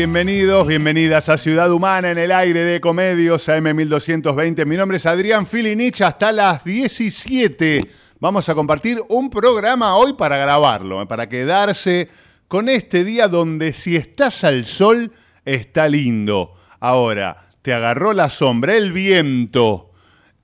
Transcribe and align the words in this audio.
Bienvenidos, 0.00 0.66
bienvenidas 0.66 1.28
a 1.28 1.36
Ciudad 1.36 1.70
Humana 1.70 2.10
en 2.10 2.16
el 2.16 2.32
aire 2.32 2.60
de 2.60 2.80
Comedios 2.80 3.46
AM1220. 3.50 4.64
Mi 4.64 4.78
nombre 4.78 4.96
es 4.96 5.04
Adrián 5.04 5.46
Filinich, 5.46 6.00
hasta 6.00 6.32
las 6.32 6.64
17 6.64 7.86
vamos 8.18 8.48
a 8.48 8.54
compartir 8.54 9.02
un 9.10 9.28
programa 9.28 9.96
hoy 9.96 10.14
para 10.14 10.38
grabarlo, 10.38 11.02
eh, 11.02 11.06
para 11.06 11.28
quedarse 11.28 12.08
con 12.48 12.70
este 12.70 13.04
día 13.04 13.28
donde 13.28 13.74
si 13.74 13.94
estás 13.94 14.42
al 14.42 14.64
sol 14.64 15.12
está 15.44 15.86
lindo. 15.86 16.54
Ahora, 16.78 17.50
te 17.60 17.74
agarró 17.74 18.14
la 18.14 18.30
sombra, 18.30 18.74
el 18.76 18.92
viento, 18.92 19.90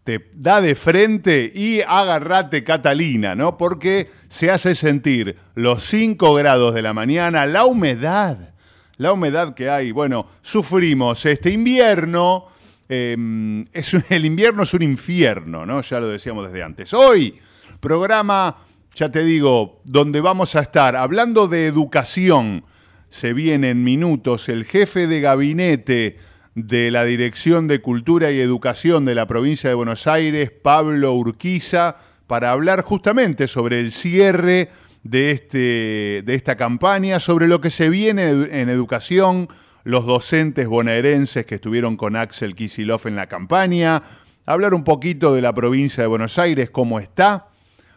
te 0.04 0.32
da 0.34 0.60
de 0.60 0.74
frente 0.74 1.50
y 1.54 1.80
agarrate 1.80 2.62
Catalina, 2.62 3.34
¿no? 3.34 3.56
Porque 3.56 4.10
se 4.28 4.50
hace 4.50 4.74
sentir 4.74 5.38
los 5.54 5.82
5 5.84 6.34
grados 6.34 6.74
de 6.74 6.82
la 6.82 6.92
mañana, 6.92 7.46
la 7.46 7.64
humedad, 7.64 8.50
la 8.98 9.12
humedad 9.12 9.54
que 9.54 9.68
hay. 9.68 9.92
Bueno, 9.92 10.26
sufrimos 10.42 11.24
este 11.26 11.50
invierno, 11.50 12.46
eh, 12.88 13.64
es 13.72 13.94
el 14.10 14.24
invierno 14.24 14.62
es 14.62 14.74
un 14.74 14.82
infierno, 14.82 15.66
¿no? 15.66 15.82
Ya 15.82 16.00
lo 16.00 16.08
decíamos 16.08 16.46
desde 16.46 16.62
antes. 16.62 16.94
Hoy, 16.94 17.38
programa, 17.80 18.56
ya 18.94 19.10
te 19.10 19.24
digo, 19.24 19.80
donde 19.84 20.20
vamos 20.20 20.56
a 20.56 20.60
estar 20.60 20.96
hablando 20.96 21.48
de 21.48 21.66
educación. 21.66 22.64
Se 23.08 23.32
viene 23.32 23.70
en 23.70 23.84
minutos 23.84 24.48
el 24.48 24.64
jefe 24.64 25.06
de 25.06 25.20
gabinete 25.20 26.18
de 26.54 26.90
la 26.90 27.04
Dirección 27.04 27.68
de 27.68 27.80
Cultura 27.80 28.32
y 28.32 28.40
Educación 28.40 29.04
de 29.04 29.14
la 29.14 29.26
provincia 29.26 29.68
de 29.68 29.74
Buenos 29.74 30.06
Aires, 30.06 30.50
Pablo 30.50 31.12
Urquiza, 31.12 31.96
para 32.26 32.50
hablar 32.50 32.82
justamente 32.82 33.46
sobre 33.46 33.78
el 33.78 33.92
cierre 33.92 34.70
de, 35.10 35.30
este, 35.30 36.22
de 36.24 36.34
esta 36.34 36.56
campaña, 36.56 37.20
sobre 37.20 37.46
lo 37.46 37.60
que 37.60 37.70
se 37.70 37.88
viene 37.88 38.28
en 38.30 38.68
educación, 38.68 39.48
los 39.84 40.04
docentes 40.04 40.66
bonaerenses 40.66 41.46
que 41.46 41.56
estuvieron 41.56 41.96
con 41.96 42.16
Axel 42.16 42.54
Kisilov 42.54 43.06
en 43.06 43.16
la 43.16 43.28
campaña, 43.28 44.02
hablar 44.44 44.74
un 44.74 44.84
poquito 44.84 45.34
de 45.34 45.42
la 45.42 45.54
provincia 45.54 46.02
de 46.02 46.08
Buenos 46.08 46.38
Aires, 46.38 46.70
cómo 46.70 46.98
está, 46.98 47.48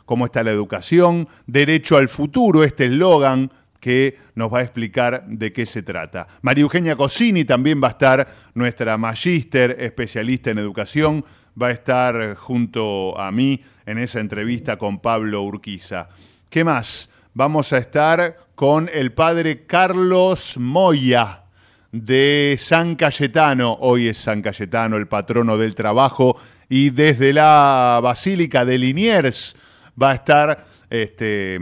cómo 0.06 0.26
está 0.26 0.44
la 0.44 0.52
educación, 0.52 1.28
derecho 1.48 1.98
al 1.98 2.10
futuro, 2.10 2.64
este 2.64 2.86
eslogan 2.86 3.52
que 3.80 4.18
nos 4.36 4.54
va 4.54 4.60
a 4.60 4.64
explicar 4.64 5.26
de 5.28 5.54
qué 5.54 5.66
se 5.66 5.82
trata. 5.82 6.28
María 6.42 6.64
Eugenia 6.64 6.96
Cosini 6.96 7.46
también 7.46 7.82
va 7.82 7.88
a 7.88 7.92
estar, 7.92 8.28
nuestra 8.54 8.98
magíster 8.98 9.78
especialista 9.80 10.52
en 10.52 10.60
educación, 10.60 11.26
va 11.60 11.68
a 11.68 11.72
estar 11.72 12.36
junto 12.36 13.20
a 13.20 13.32
mí 13.32 13.62
en 13.86 13.98
esa 13.98 14.20
entrevista 14.20 14.78
con 14.78 15.00
Pablo 15.00 15.42
Urquiza. 15.44 16.10
¿Qué 16.50 16.64
más? 16.64 17.12
Vamos 17.36 17.74
a 17.74 17.78
estar 17.78 18.38
con 18.56 18.90
el 18.92 19.12
padre 19.12 19.68
Carlos 19.68 20.58
Moya 20.58 21.44
de 21.92 22.58
San 22.60 22.96
Cayetano. 22.96 23.78
Hoy 23.82 24.08
es 24.08 24.18
San 24.18 24.42
Cayetano, 24.42 24.98
el 24.98 25.08
patrono 25.08 25.60
del 25.60 25.76
trabajo, 25.76 26.42
y 26.68 26.90
desde 26.90 27.34
la 27.34 28.00
Basílica 28.02 28.66
de 28.66 28.80
Liniers 28.80 29.56
va 30.02 30.10
a 30.10 30.16
estar 30.16 30.66
este, 30.90 31.60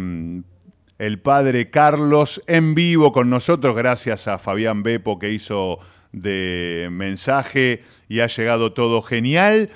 el 0.97 1.19
padre 1.21 1.69
Carlos 1.69 2.41
en 2.47 2.73
vivo 2.73 3.11
con 3.11 3.29
nosotros, 3.29 3.75
gracias 3.75 4.29
a 4.29 4.37
Fabián 4.37 4.83
Bepo 4.83 5.19
que 5.19 5.33
hizo 5.33 5.79
de 6.13 6.87
mensaje 6.91 7.83
y 8.07 8.21
ha 8.21 8.27
llegado 8.27 8.71
todo 8.71 9.01
genial. 9.01 9.69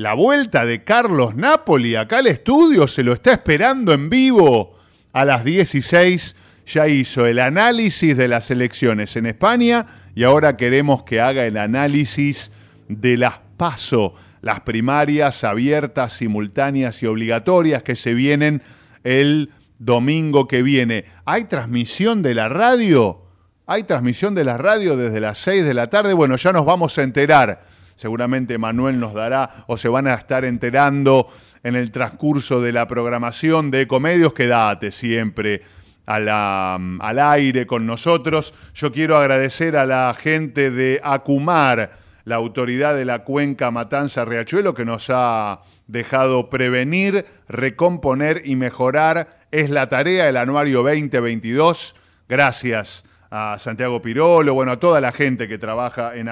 La 0.00 0.14
vuelta 0.14 0.64
de 0.64 0.82
Carlos 0.82 1.36
Napoli 1.36 1.94
acá 1.94 2.20
al 2.20 2.26
estudio 2.26 2.88
se 2.88 3.02
lo 3.02 3.12
está 3.12 3.32
esperando 3.32 3.92
en 3.92 4.08
vivo 4.08 4.74
a 5.12 5.26
las 5.26 5.44
16. 5.44 6.36
Ya 6.68 6.88
hizo 6.88 7.26
el 7.26 7.38
análisis 7.38 8.16
de 8.16 8.26
las 8.26 8.50
elecciones 8.50 9.14
en 9.16 9.26
España 9.26 9.84
y 10.14 10.24
ahora 10.24 10.56
queremos 10.56 11.02
que 11.02 11.20
haga 11.20 11.44
el 11.44 11.58
análisis 11.58 12.50
de 12.88 13.18
las 13.18 13.40
PASO, 13.58 14.14
las 14.40 14.60
primarias 14.60 15.44
abiertas, 15.44 16.14
simultáneas 16.14 17.02
y 17.02 17.06
obligatorias 17.06 17.82
que 17.82 17.94
se 17.94 18.14
vienen 18.14 18.62
el 19.04 19.50
domingo 19.78 20.48
que 20.48 20.62
viene. 20.62 21.04
¿Hay 21.26 21.44
transmisión 21.44 22.22
de 22.22 22.34
la 22.34 22.48
radio? 22.48 23.20
¿Hay 23.66 23.82
transmisión 23.82 24.34
de 24.34 24.44
la 24.44 24.56
radio 24.56 24.96
desde 24.96 25.20
las 25.20 25.36
6 25.40 25.62
de 25.62 25.74
la 25.74 25.88
tarde? 25.88 26.14
Bueno, 26.14 26.36
ya 26.36 26.54
nos 26.54 26.64
vamos 26.64 26.96
a 26.96 27.02
enterar. 27.02 27.79
Seguramente 28.00 28.56
Manuel 28.56 28.98
nos 28.98 29.12
dará 29.12 29.50
o 29.66 29.76
se 29.76 29.90
van 29.90 30.06
a 30.06 30.14
estar 30.14 30.46
enterando 30.46 31.28
en 31.62 31.76
el 31.76 31.90
transcurso 31.92 32.62
de 32.62 32.72
la 32.72 32.88
programación 32.88 33.70
de 33.70 33.86
Comedios. 33.86 34.32
Quédate 34.32 34.90
siempre 34.90 35.60
al 36.06 37.18
aire 37.18 37.66
con 37.66 37.84
nosotros. 37.84 38.54
Yo 38.74 38.90
quiero 38.90 39.18
agradecer 39.18 39.76
a 39.76 39.84
la 39.84 40.16
gente 40.18 40.70
de 40.70 40.98
Acumar, 41.04 41.98
la 42.24 42.36
autoridad 42.36 42.94
de 42.94 43.04
la 43.04 43.18
cuenca 43.18 43.70
Matanza 43.70 44.24
Riachuelo, 44.24 44.72
que 44.72 44.86
nos 44.86 45.10
ha 45.10 45.60
dejado 45.86 46.48
prevenir, 46.48 47.26
recomponer 47.50 48.40
y 48.46 48.56
mejorar. 48.56 49.40
Es 49.50 49.68
la 49.68 49.90
tarea 49.90 50.24
del 50.24 50.38
anuario 50.38 50.82
2022. 50.82 51.94
Gracias 52.30 53.04
a 53.30 53.58
Santiago 53.58 54.00
Pirolo, 54.00 54.54
bueno, 54.54 54.72
a 54.72 54.80
toda 54.80 55.02
la 55.02 55.12
gente 55.12 55.48
que 55.48 55.58
trabaja 55.58 56.16
en 56.16 56.30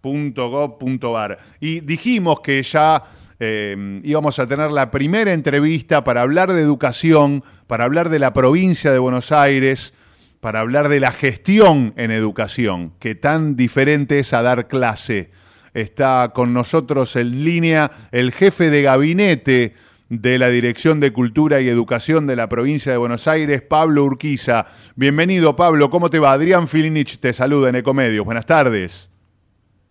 acumar.gov.ar. 0.00 1.38
Y 1.60 1.80
dijimos 1.80 2.40
que 2.40 2.62
ya 2.62 3.04
eh, 3.38 4.00
íbamos 4.04 4.38
a 4.38 4.46
tener 4.46 4.70
la 4.70 4.90
primera 4.90 5.32
entrevista 5.32 6.04
para 6.04 6.22
hablar 6.22 6.52
de 6.52 6.60
educación, 6.60 7.44
para 7.66 7.84
hablar 7.84 8.08
de 8.08 8.18
la 8.18 8.32
provincia 8.32 8.92
de 8.92 8.98
Buenos 8.98 9.32
Aires, 9.32 9.94
para 10.40 10.60
hablar 10.60 10.88
de 10.88 11.00
la 11.00 11.12
gestión 11.12 11.92
en 11.96 12.10
educación, 12.10 12.92
que 12.98 13.14
tan 13.14 13.56
diferente 13.56 14.18
es 14.18 14.32
a 14.32 14.42
dar 14.42 14.68
clase. 14.68 15.30
Está 15.72 16.32
con 16.34 16.52
nosotros 16.52 17.14
en 17.16 17.44
línea 17.44 17.90
el 18.10 18.32
jefe 18.32 18.70
de 18.70 18.82
gabinete 18.82 19.74
de 20.08 20.38
la 20.38 20.48
Dirección 20.48 20.98
de 20.98 21.12
Cultura 21.12 21.60
y 21.60 21.68
Educación 21.68 22.26
de 22.26 22.34
la 22.34 22.48
provincia 22.48 22.90
de 22.90 22.98
Buenos 22.98 23.28
Aires, 23.28 23.62
Pablo 23.62 24.02
Urquiza. 24.04 24.66
Bienvenido, 24.96 25.54
Pablo. 25.54 25.88
¿Cómo 25.88 26.10
te 26.10 26.18
va? 26.18 26.32
Adrián 26.32 26.66
Filinich 26.66 27.20
te 27.20 27.32
saluda 27.32 27.68
en 27.68 27.76
Ecomedios. 27.76 28.24
Buenas 28.24 28.46
tardes. 28.46 29.09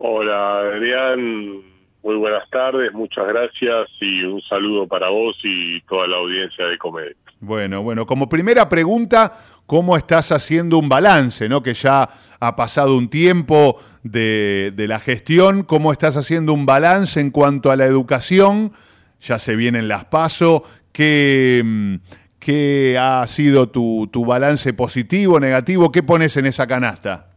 Hola 0.02 0.60
Adrián, 0.60 1.62
muy 2.02 2.16
buenas 2.16 2.50
tardes, 2.50 2.94
muchas 2.94 3.28
gracias 3.28 3.90
y 4.00 4.24
un 4.24 4.42
saludo 4.44 4.88
para 4.88 5.10
vos 5.10 5.36
y 5.44 5.82
toda 5.82 6.08
la 6.08 6.16
audiencia 6.16 6.68
de 6.68 6.78
Comedia. 6.78 7.18
Bueno, 7.42 7.84
bueno, 7.84 8.06
como 8.06 8.30
primera 8.30 8.70
pregunta, 8.70 9.34
¿cómo 9.66 9.98
estás 9.98 10.32
haciendo 10.32 10.78
un 10.78 10.88
balance, 10.88 11.50
no? 11.50 11.62
Que 11.62 11.74
ya 11.74 12.08
ha 12.40 12.56
pasado 12.56 12.98
un 12.98 13.10
tiempo 13.10 13.78
de, 14.02 14.74
la 14.78 15.02
gestión, 15.02 15.64
¿cómo 15.64 15.92
estás 15.92 16.16
haciendo 16.16 16.54
un 16.54 16.66
balance 16.66 17.20
en 17.20 17.30
cuanto 17.30 17.70
a 17.70 17.76
la 17.76 17.86
educación? 17.86 18.72
Ya 19.20 19.38
se 19.38 19.58
vienen 19.58 19.90
las 19.90 20.06
pasos, 20.06 20.62
¿qué, 20.94 21.62
mm, 21.62 21.96
qué 22.40 22.98
ha 22.98 23.28
sido 23.28 23.68
tu, 23.68 24.08
tu 24.10 24.26
balance 24.26 24.72
positivo, 24.72 25.42
negativo? 25.42 25.92
¿Qué 25.92 26.04
pones 26.04 26.38
en 26.38 26.46
esa 26.46 26.68
canasta? 26.68 27.29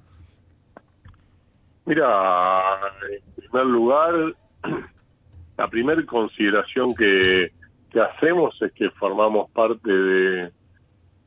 Mira, 1.85 2.63
en 3.11 3.35
primer 3.35 3.67
lugar, 3.67 4.35
la 5.59 5.69
primera 5.69 6.05
consideración 6.07 6.95
que, 6.95 7.53
que 7.91 8.01
hacemos 8.01 8.61
es 8.63 8.73
que 8.73 8.91
formamos 8.91 9.51
parte 9.51 9.93
de, 9.93 10.53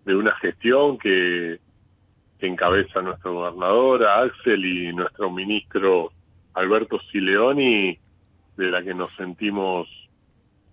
de 0.06 0.16
una 0.16 0.34
gestión 0.38 0.98
que, 0.98 1.60
que 2.40 2.48
encabeza 2.48 3.02
nuestro 3.02 3.34
gobernador 3.34 4.06
Axel 4.06 4.66
y 4.66 4.94
nuestro 4.94 5.30
ministro 5.30 6.12
Alberto 6.54 7.00
Sileoni, 7.12 8.00
de 8.58 8.72
la 8.72 8.82
que 8.82 8.94
nos 8.94 9.14
sentimos 9.16 9.88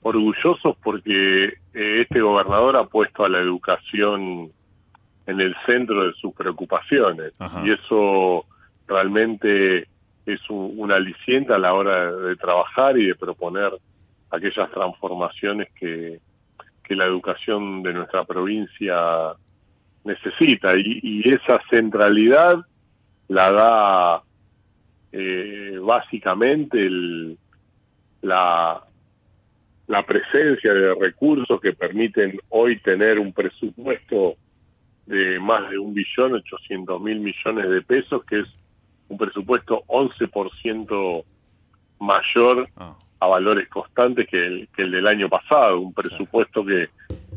orgullosos 0.02 0.76
porque 0.82 1.44
eh, 1.74 1.96
este 2.00 2.20
gobernador 2.20 2.76
ha 2.76 2.84
puesto 2.84 3.24
a 3.24 3.28
la 3.28 3.38
educación 3.38 4.50
en 5.26 5.40
el 5.40 5.54
centro 5.66 6.04
de 6.04 6.12
sus 6.14 6.34
preocupaciones 6.34 7.32
Ajá. 7.38 7.62
y 7.64 7.70
eso 7.70 8.44
realmente 8.92 9.88
es 10.24 10.50
un, 10.50 10.74
un 10.76 10.92
aliciente 10.92 11.52
a 11.52 11.58
la 11.58 11.74
hora 11.74 12.12
de 12.12 12.36
trabajar 12.36 12.96
y 12.98 13.06
de 13.06 13.14
proponer 13.14 13.72
aquellas 14.30 14.70
transformaciones 14.70 15.68
que, 15.78 16.20
que 16.84 16.94
la 16.94 17.04
educación 17.04 17.82
de 17.82 17.92
nuestra 17.92 18.24
provincia 18.24 18.94
necesita. 20.04 20.76
Y, 20.76 21.00
y 21.02 21.28
esa 21.28 21.60
centralidad 21.70 22.56
la 23.28 23.52
da 23.52 24.22
eh, 25.12 25.78
básicamente 25.82 26.78
el, 26.78 27.36
la, 28.22 28.82
la 29.86 30.06
presencia 30.06 30.72
de 30.72 30.94
recursos 30.94 31.60
que 31.60 31.72
permiten 31.72 32.38
hoy 32.50 32.78
tener 32.80 33.18
un 33.18 33.32
presupuesto 33.32 34.36
de 35.06 35.38
más 35.40 35.68
de 35.70 35.78
un 35.78 35.92
billón 35.92 36.34
ochocientos 36.34 37.00
mil 37.00 37.20
millones 37.20 37.68
de 37.68 37.82
pesos, 37.82 38.24
que 38.24 38.40
es 38.40 38.48
un 39.12 39.18
presupuesto 39.18 39.84
11% 39.86 41.24
mayor 42.00 42.68
Ah, 42.76 42.96
a 43.20 43.26
valores 43.28 43.68
constantes 43.68 44.26
que 44.26 44.44
el, 44.44 44.68
que 44.74 44.82
el 44.82 44.90
del 44.90 45.06
año 45.06 45.28
pasado, 45.28 45.78
un 45.78 45.92
presupuesto 45.94 46.64
que, 46.64 46.88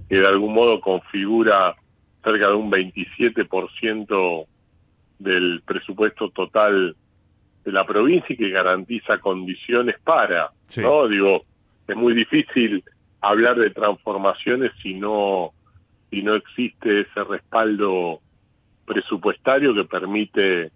que 0.09 0.19
de 0.19 0.27
algún 0.27 0.51
modo 0.55 0.81
configura 0.81 1.75
cerca 2.23 2.47
de 2.47 2.55
un 2.55 2.71
27% 2.71 4.45
del 5.19 5.61
presupuesto 5.63 6.29
total 6.31 6.95
de 7.63 7.71
la 7.71 7.83
provincia 7.85 8.33
y 8.33 8.37
que 8.37 8.49
garantiza 8.49 9.19
condiciones 9.19 9.95
para, 10.03 10.49
Sí. 10.67 10.81
¿no? 10.81 11.07
Digo, 11.07 11.43
es 11.87 11.95
muy 11.95 12.15
difícil 12.15 12.83
hablar 13.21 13.55
de 13.57 13.69
transformaciones 13.69 14.71
si 14.81 14.95
no 14.95 15.51
si 16.09 16.23
no 16.23 16.33
existe 16.33 17.01
ese 17.01 17.23
respaldo 17.23 18.21
presupuestario 18.85 19.75
que 19.75 19.83
permite 19.83 20.71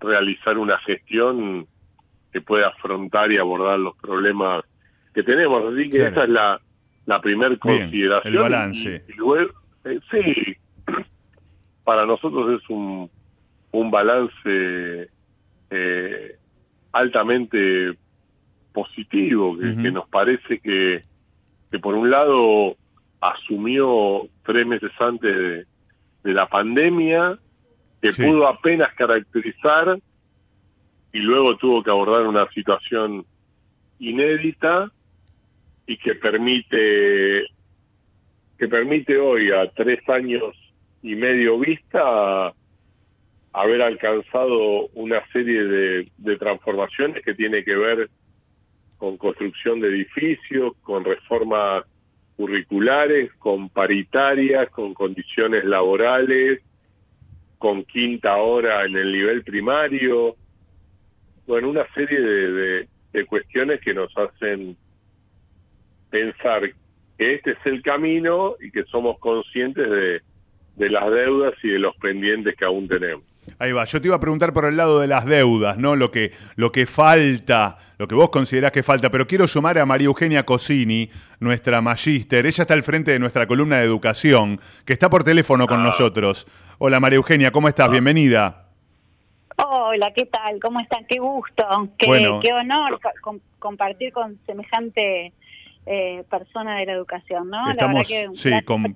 realizar 0.00 0.58
una 0.58 0.78
gestión 0.78 1.66
que 2.32 2.40
pueda 2.40 2.68
afrontar 2.68 3.30
y 3.32 3.38
abordar 3.38 3.78
los 3.78 3.96
problemas 3.96 4.64
que 5.14 5.22
tenemos. 5.22 5.62
Así 5.72 5.90
que 5.90 5.98
Claro. 5.98 6.12
esa 6.12 6.22
es 6.24 6.28
la, 6.30 6.60
la 7.06 7.20
primera 7.20 7.56
consideración. 7.56 8.34
el 8.34 8.40
balance. 8.40 9.04
Y, 9.08 9.12
y 9.12 9.14
luego, 9.16 9.52
eh, 9.84 10.00
sí, 10.10 10.56
para 11.84 12.06
nosotros 12.06 12.60
es 12.62 12.70
un, 12.70 13.10
un 13.72 13.90
balance 13.90 15.10
eh, 15.70 16.36
altamente 16.92 17.96
positivo, 18.72 19.58
que, 19.58 19.90
nos 19.90 20.08
parece 20.08 20.60
que, 20.60 21.02
que 21.70 21.78
por 21.80 21.94
un 21.94 22.08
lado 22.10 22.76
asumió 23.20 24.28
tres 24.44 24.64
meses 24.66 24.92
antes 25.00 25.36
de, 25.36 25.66
de 26.22 26.32
la 26.32 26.48
pandemia, 26.48 27.36
que 28.00 28.12
Sí. 28.12 28.22
pudo 28.24 28.46
apenas 28.48 28.92
caracterizar 28.94 29.98
y 31.12 31.18
luego 31.18 31.56
tuvo 31.56 31.82
que 31.82 31.90
abordar 31.90 32.22
una 32.26 32.48
situación 32.50 33.24
inédita 33.98 34.90
y 35.86 35.96
que 35.98 36.14
permite 36.14 37.46
que 38.58 38.68
permite 38.68 39.16
hoy 39.18 39.50
a 39.50 39.70
tres 39.70 40.06
años 40.08 40.54
y 41.02 41.14
medio 41.14 41.58
vista 41.58 42.52
haber 43.52 43.82
alcanzado 43.82 44.86
una 44.94 45.26
serie 45.32 45.64
de, 45.64 46.08
de 46.18 46.36
transformaciones 46.36 47.24
que 47.24 47.34
tiene 47.34 47.64
que 47.64 47.74
ver 47.74 48.10
con 48.98 49.16
construcción 49.16 49.80
de 49.80 49.88
edificios, 49.88 50.74
con 50.82 51.04
reformas 51.04 51.84
curriculares, 52.36 53.32
con 53.38 53.70
paritarias, 53.70 54.68
con 54.70 54.92
condiciones 54.94 55.64
laborales, 55.64 56.60
con 57.60 57.84
quinta 57.84 58.38
hora 58.38 58.86
en 58.86 58.96
el 58.96 59.12
nivel 59.12 59.44
primario, 59.44 60.34
bueno, 61.46 61.68
una 61.68 61.86
serie 61.92 62.18
de, 62.20 62.52
de- 62.52 62.88
cuestiones 63.26 63.80
que 63.82 63.92
nos 63.94 64.10
hacen 64.16 64.78
pensar 66.10 66.62
que 67.18 67.34
este 67.34 67.52
es 67.52 67.58
el 67.66 67.82
camino 67.82 68.56
y 68.60 68.70
que 68.70 68.84
somos 68.84 69.18
conscientes 69.18 69.90
de, 69.90 70.22
de 70.76 70.90
las 70.90 71.10
deudas 71.12 71.54
y 71.62 71.68
de 71.68 71.78
los 71.80 71.94
pendientes 71.98 72.56
que 72.56 72.64
aún 72.64 72.88
tenemos. 72.88 73.24
Ahí 73.60 73.72
va, 73.72 73.84
yo 73.84 74.00
te 74.00 74.08
iba 74.08 74.16
a 74.16 74.20
preguntar 74.20 74.54
por 74.54 74.64
el 74.64 74.76
lado 74.78 75.00
de 75.00 75.06
las 75.06 75.26
deudas, 75.26 75.76
¿no? 75.76 75.94
Lo 75.94 76.10
que, 76.10 76.32
lo 76.56 76.72
que 76.72 76.86
falta, 76.86 77.76
lo 77.98 78.08
que 78.08 78.14
vos 78.14 78.30
considerás 78.30 78.72
que 78.72 78.82
falta, 78.82 79.10
pero 79.10 79.26
quiero 79.26 79.46
sumar 79.46 79.78
a 79.78 79.84
María 79.84 80.06
Eugenia 80.06 80.44
Cosini, 80.46 81.10
nuestra 81.40 81.82
magíster. 81.82 82.46
Ella 82.46 82.62
está 82.62 82.72
al 82.72 82.82
frente 82.82 83.10
de 83.10 83.18
nuestra 83.18 83.46
columna 83.46 83.76
de 83.76 83.84
educación, 83.84 84.58
que 84.86 84.94
está 84.94 85.10
por 85.10 85.24
teléfono 85.24 85.66
con 85.66 85.80
Ah. 85.80 85.84
nosotros. 85.84 86.46
Hola 86.78 87.00
María 87.00 87.16
Eugenia, 87.18 87.50
¿cómo 87.52 87.68
estás? 87.68 87.90
Bienvenida. 87.90 88.66
Hola, 89.58 90.10
¿qué 90.16 90.24
tal? 90.24 90.58
¿Cómo 90.62 90.80
están? 90.80 91.04
Qué 91.06 91.18
gusto, 91.18 91.62
qué, 91.98 92.06
Bueno. 92.06 92.40
qué 92.40 92.52
honor 92.54 92.98
co- 92.98 93.10
com- 93.20 93.40
compartir 93.58 94.10
con 94.10 94.38
semejante 94.46 95.34
eh, 95.86 96.24
persona 96.30 96.78
de 96.78 96.86
la 96.86 96.92
educación, 96.92 97.48
¿no? 97.50 97.70
Estamos, 97.70 98.06
que 98.06 98.28
sí, 98.34 98.50
con, 98.64 98.94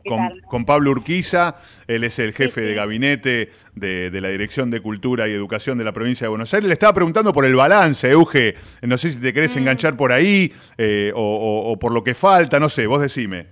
con- 0.48 0.64
Pablo 0.64 0.90
Urquiza, 0.92 1.56
él 1.88 2.04
es 2.04 2.19
el 2.19 2.32
jefe 2.34 2.60
Sí, 2.60 2.66
de 2.69 2.75
gabinete 2.75 3.50
de, 3.75 4.10
de 4.10 4.20
la 4.20 4.28
Dirección 4.28 4.70
de 4.70 4.81
Cultura 4.81 5.26
y 5.26 5.32
Educación 5.32 5.78
de 5.78 5.84
la 5.84 5.92
provincia 5.92 6.26
de 6.26 6.28
Buenos 6.28 6.52
Aires. 6.54 6.69
Le 6.69 6.75
estaba 6.75 6.92
preguntando 6.92 7.32
por 7.32 7.44
el 7.46 7.54
balance, 7.56 8.08
Euge. 8.10 8.54
No 8.82 8.96
sé 8.98 9.10
si 9.10 9.20
te 9.20 9.31
Mm. 9.31 9.34
querés 9.34 9.56
enganchar 9.56 9.96
por 9.96 10.12
ahí 10.12 10.53
eh, 10.79 11.10
o, 11.14 11.20
o- 11.22 11.72
o 11.72 11.79
por 11.79 11.93
lo 11.93 12.05
que 12.05 12.14
falta, 12.14 12.60
no 12.60 12.69
sé, 12.69 12.86
vos 12.86 13.00
decime. 13.00 13.46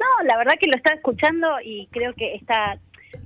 No, 0.00 0.24
la 0.26 0.36
verdad 0.36 0.52
que 0.60 0.68
lo 0.68 0.76
estaba 0.76 0.94
escuchando 0.96 1.46
y 1.64 1.88
creo 1.90 2.12
que 2.14 2.34
está, 2.34 2.78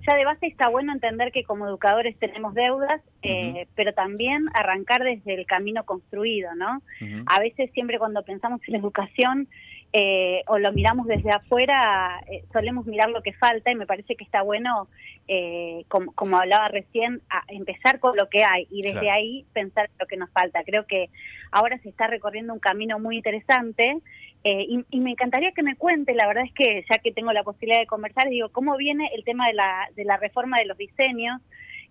ya 0.07 0.15
de 0.15 0.25
base 0.25 0.47
está 0.47 0.69
bueno 0.69 0.93
entender 0.93 1.33
que 1.33 1.45
como 1.45 1.67
educadores 1.67 2.17
tenemos 2.19 2.55
deudas, 2.55 3.01
eh, 3.23 3.67
pero 3.75 3.93
también 3.93 4.47
arrancar 4.55 5.03
desde 5.03 5.35
el 5.35 5.47
camino 5.47 5.85
construido, 5.85 6.55
¿no? 6.55 6.83
A 7.27 7.41
veces 7.41 7.71
siempre 7.73 7.99
cuando 7.99 8.23
pensamos 8.23 8.61
en 8.67 8.73
la 8.73 8.79
educación 8.79 9.49
eh, 9.95 10.43
o 10.47 10.59
lo 10.59 10.73
miramos 10.73 11.07
desde 11.07 11.31
afuera, 11.31 12.23
eh, 12.27 12.45
solemos 12.51 12.87
mirar 12.87 13.11
lo 13.11 13.23
que 13.23 13.35
falta 13.35 13.71
y 13.71 13.75
me 13.75 13.87
parece 13.87 14.17
que 14.17 14.25
está 14.25 14.41
bueno, 14.41 14.89
eh, 15.29 15.85
como, 15.89 16.13
como 16.13 16.39
hablaba 16.39 16.69
recién, 16.69 17.21
a 17.29 17.43
empezar 17.49 18.01
con 18.01 18.17
lo 18.17 18.31
que 18.31 18.43
hay 18.43 18.67
y 18.71 18.81
desde 18.81 19.01
Claro. 19.01 19.17
ahí 19.19 19.45
pensar 19.53 19.91
lo 20.01 20.07
que 20.07 20.17
nos 20.17 20.31
falta. 20.31 20.65
Creo 20.65 20.87
que 20.87 21.11
ahora 21.51 21.77
se 21.79 21.91
está 21.91 22.07
recorriendo 22.07 22.55
un 22.55 22.59
camino 22.59 22.99
muy 22.99 23.17
interesante 23.19 23.99
eh, 24.45 24.67
y, 24.69 24.85
y 24.91 25.01
me 25.01 25.13
encantaría 25.13 25.53
que 25.53 25.63
me 25.63 25.77
cuente, 25.77 26.15
la 26.15 26.27
verdad 26.27 26.45
es 26.45 26.53
que 26.53 26.85
ya 26.91 26.99
que 26.99 27.13
tengo 27.13 27.33
la 27.33 27.45
posibilidad 27.45 27.81
de 27.81 27.87
conversar, 27.87 28.29
digo, 28.29 28.49
¿cómo 28.51 28.77
viene 28.77 29.09
el 29.15 29.25
tema 29.25 29.47
de 29.47 29.55
la, 29.55 29.89
de 29.95 30.05
la 30.05 30.17
reforma 30.17 30.59
de 30.59 30.67
los 30.67 30.77
diseños? 30.77 31.41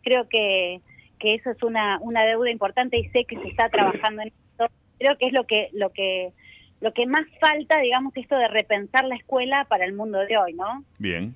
Creo 0.03 0.27
que, 0.27 0.81
que 1.19 1.35
eso 1.35 1.51
es 1.51 1.63
una, 1.63 1.99
una 2.01 2.25
deuda 2.25 2.51
importante 2.51 2.97
y 2.97 3.07
sé 3.09 3.25
que 3.25 3.37
se 3.37 3.47
está 3.47 3.69
trabajando 3.69 4.23
en 4.23 4.29
esto. 4.29 4.67
Creo 4.99 5.17
que 5.17 5.27
es 5.27 5.33
lo 5.33 5.45
que, 5.45 5.69
lo 5.73 5.91
que, 5.91 6.31
lo 6.81 6.93
que 6.93 7.05
más 7.05 7.25
falta, 7.39 7.79
digamos, 7.79 8.15
esto 8.17 8.35
de 8.35 8.47
repensar 8.47 9.05
la 9.05 9.15
escuela 9.15 9.65
para 9.65 9.85
el 9.85 9.93
mundo 9.93 10.19
de 10.19 10.37
hoy, 10.37 10.53
¿no? 10.53 10.83
Bien. 10.97 11.35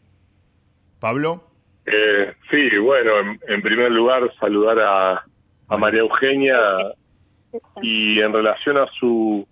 Pablo. 1.00 1.44
Eh, 1.86 2.34
sí, 2.50 2.78
bueno, 2.80 3.20
en, 3.20 3.40
en 3.48 3.62
primer 3.62 3.92
lugar 3.92 4.24
saludar 4.40 4.80
a, 4.82 5.24
a 5.68 5.78
María 5.78 6.02
Eugenia 6.02 6.58
y 7.82 8.20
en 8.20 8.34
relación 8.34 8.78
a 8.78 8.88
su 9.00 9.48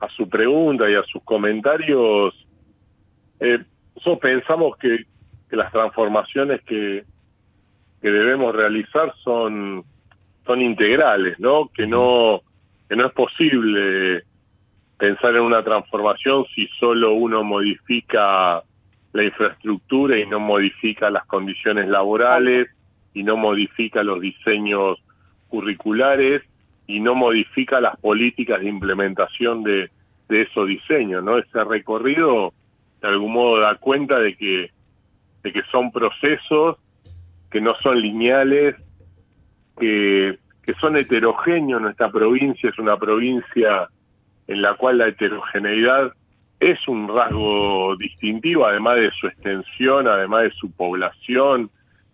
a 0.00 0.08
su 0.10 0.28
pregunta 0.28 0.90
y 0.90 0.94
a 0.94 1.02
sus 1.04 1.22
comentarios, 1.22 2.34
eh, 3.40 3.58
nosotros 3.94 4.18
pensamos 4.20 4.76
que, 4.78 5.04
que 5.48 5.56
las 5.56 5.72
transformaciones 5.72 6.62
que, 6.62 7.04
que 8.02 8.10
debemos 8.10 8.54
realizar 8.54 9.14
son 9.22 9.84
son 10.46 10.62
integrales, 10.62 11.38
¿no? 11.40 11.68
Que 11.74 11.86
no 11.86 12.42
que 12.88 12.94
no 12.94 13.06
es 13.06 13.12
posible 13.12 14.22
pensar 14.96 15.34
en 15.34 15.42
una 15.42 15.62
transformación 15.62 16.46
si 16.54 16.68
solo 16.78 17.14
uno 17.14 17.42
modifica 17.42 18.62
la 19.12 19.24
infraestructura 19.24 20.18
y 20.18 20.26
no 20.26 20.38
modifica 20.38 21.10
las 21.10 21.26
condiciones 21.26 21.88
laborales 21.88 22.68
y 23.12 23.24
no 23.24 23.36
modifica 23.36 24.04
los 24.04 24.20
diseños 24.20 24.98
curriculares 25.48 26.42
y 26.86 27.00
no 27.00 27.14
modifica 27.14 27.80
las 27.80 27.96
políticas 27.98 28.60
de 28.60 28.68
implementación 28.68 29.62
de, 29.62 29.90
de 30.28 30.42
esos 30.42 30.68
diseños, 30.68 31.22
¿no? 31.24 31.38
Ese 31.38 31.64
recorrido 31.64 32.52
de 33.00 33.08
algún 33.08 33.32
modo 33.32 33.60
da 33.60 33.76
cuenta 33.76 34.18
de 34.18 34.36
que 34.36 34.70
de 35.42 35.52
que 35.52 35.62
son 35.70 35.92
procesos 35.92 36.78
que 37.50 37.60
no 37.60 37.74
son 37.82 38.00
lineales, 38.00 38.74
que, 39.78 40.38
que 40.62 40.74
son 40.74 40.96
heterogéneos. 40.96 41.80
Nuestra 41.80 42.10
provincia 42.10 42.70
es 42.70 42.78
una 42.78 42.96
provincia 42.96 43.88
en 44.48 44.62
la 44.62 44.74
cual 44.74 44.98
la 44.98 45.08
heterogeneidad 45.08 46.12
es 46.58 46.78
un 46.88 47.08
rasgo 47.08 47.96
distintivo, 47.96 48.66
además 48.66 48.96
de 49.00 49.10
su 49.12 49.26
extensión, 49.26 50.08
además 50.08 50.42
de 50.42 50.50
su 50.52 50.70
población 50.72 51.70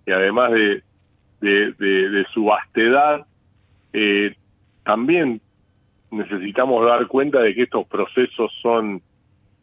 y 0.06 0.12
además 0.12 0.50
de, 0.50 0.82
de, 1.40 1.72
de, 1.72 2.24
su 2.32 2.44
vastedad. 2.44 3.24
Eh, 3.92 4.34
también 4.84 5.40
necesitamos 6.10 6.86
dar 6.86 7.06
cuenta 7.06 7.40
de 7.40 7.54
que 7.54 7.62
estos 7.62 7.86
procesos 7.86 8.52
son 8.60 9.02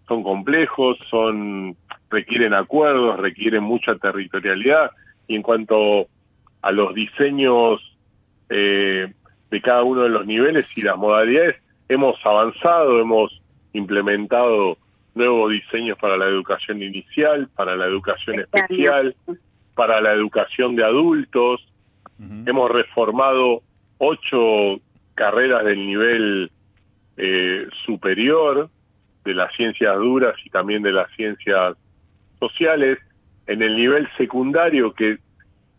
son 0.07 0.23
complejos, 0.23 0.97
son 1.09 1.77
requieren 2.09 2.55
acuerdos, 2.55 3.19
requieren 3.19 3.63
mucha 3.63 3.95
territorialidad 3.95 4.91
y 5.27 5.35
en 5.35 5.43
cuanto 5.43 6.07
a 6.63 6.71
los 6.71 6.95
diseños 6.95 7.79
eh, 8.49 9.13
de 9.51 9.61
cada 9.61 9.83
uno 9.83 10.01
de 10.01 10.09
los 10.09 10.25
niveles 10.25 10.65
y 10.75 10.81
las 10.81 10.97
modalidades, 10.97 11.55
hemos 11.87 12.15
avanzado, 12.25 12.99
hemos 12.99 13.41
implementado 13.73 14.77
nuevos 15.13 15.51
diseños 15.51 15.97
para 15.99 16.17
la 16.17 16.25
educación 16.25 16.81
inicial, 16.81 17.47
para 17.55 17.75
la 17.75 17.85
educación 17.85 18.39
especial, 18.39 19.15
para 19.75 20.01
la 20.01 20.13
educación 20.13 20.75
de 20.75 20.83
adultos. 20.85 21.65
Hemos 22.45 22.69
reformado 22.71 23.61
ocho 23.97 24.81
carreras 25.19 25.65
del 25.65 25.85
nivel 25.85 26.49
eh, 27.17 27.67
superior 27.85 28.69
de 29.25 29.33
las 29.33 29.53
ciencias 29.53 29.93
duras 29.97 30.33
y 30.45 30.49
también 30.49 30.81
de 30.81 30.93
las 30.93 31.11
ciencias 31.11 31.75
sociales. 32.39 32.99
En 33.45 33.61
el 33.61 33.75
nivel 33.75 34.07
secundario, 34.15 34.93
que, 34.93 35.17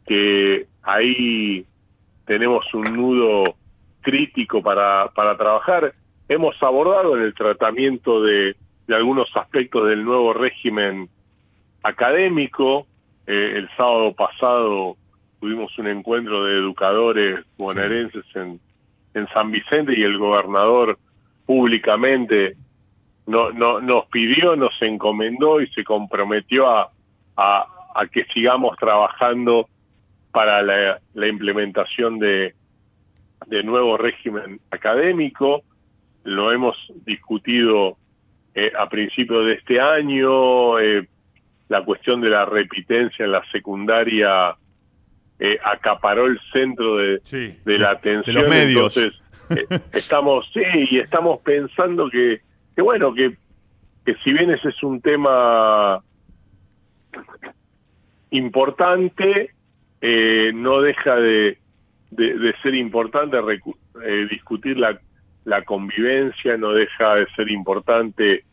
que 0.07 0.67
ahí 0.83 1.65
tenemos 2.27 2.67
un 2.75 2.95
nudo 2.95 3.55
crítico 4.03 4.63
para, 4.63 5.09
para 5.15 5.39
trabajar, 5.39 5.95
hemos 6.29 6.63
abordado 6.63 7.17
en 7.17 7.23
el 7.23 7.33
tratamiento 7.33 8.21
de, 8.23 8.55
de 8.87 8.95
algunos 8.95 9.35
aspectos 9.35 9.89
del 9.89 10.05
nuevo 10.05 10.35
régimen 10.35 11.09
académico. 11.83 12.87
Eh, 13.27 13.53
el 13.57 13.71
sábado 13.75 14.13
pasado 14.13 14.97
tuvimos 15.41 15.79
un 15.79 15.87
encuentro 15.87 16.45
de 16.45 16.59
educadores 16.59 17.41
bonaerenses 17.57 18.25
en, 18.35 18.61
en 19.15 19.27
San 19.29 19.51
Vicente 19.51 19.95
y 19.97 20.03
el 20.03 20.19
gobernador 20.19 20.99
públicamente 21.47 22.57
no, 23.27 23.53
no, 23.53 23.81
nos 23.81 24.07
pidió, 24.07 24.57
nos 24.57 24.73
encomendó 24.83 25.61
y 25.61 25.69
se 25.69 25.85
comprometió 25.85 26.69
a, 26.69 26.91
a, 27.37 27.67
que 28.11 28.25
sigamos 28.35 28.77
trabajando 28.77 29.69
para 30.33 30.63
la, 30.63 31.29
implementación 31.29 32.19
de, 32.19 32.55
de 33.47 33.63
nuevo 33.63 33.97
régimen 33.97 34.61
académico. 34.71 35.63
Lo 36.25 36.53
hemos 36.53 36.77
discutido 37.05 37.97
eh, 38.55 38.73
a 38.79 38.87
principios 38.87 39.47
de 39.47 39.55
este 39.55 39.81
año. 39.81 40.79
Eh, 40.79 41.09
la 41.69 41.85
cuestión 41.85 42.21
de 42.21 42.31
la 42.31 42.45
repitencia 42.45 43.25
en 43.25 43.33
la 43.33 43.45
secundaria 43.53 44.57
eh, 45.41 45.59
acaparó 45.65 46.27
el 46.27 46.39
centro 46.53 46.97
de, 46.97 47.21
de 47.65 47.79
la 47.79 47.91
atención. 47.91 48.37
De 48.37 48.43
los 48.43 48.49
medios. 48.49 48.97
Entonces, 48.97 49.21
eh, 49.51 49.81
estamos, 49.93 50.49
sí, 50.53 50.61
y 50.91 50.99
estamos 50.99 51.41
pensando 51.41 52.09
que, 52.11 52.43
que 52.77 52.83
bueno, 52.83 53.13
que, 53.15 53.37
que 54.05 54.15
si 54.23 54.33
bien 54.33 54.51
ese 54.51 54.69
es 54.69 54.83
un 54.83 55.01
tema 55.01 56.03
importante, 58.31 59.51
eh, 60.01 60.53
no 60.55 60.81
deja 60.81 61.17
de, 61.17 61.59
de, 62.11 62.55
ser 62.63 62.75
importante 62.75 63.39
eh, 63.39 64.27
discutir 64.31 64.79
la, 64.79 65.01
la 65.45 65.63
convivencia, 65.63 66.57
no 66.57 66.73
deja 66.73 67.17
de 67.17 67.27
ser 67.35 67.51
importante 67.51 68.45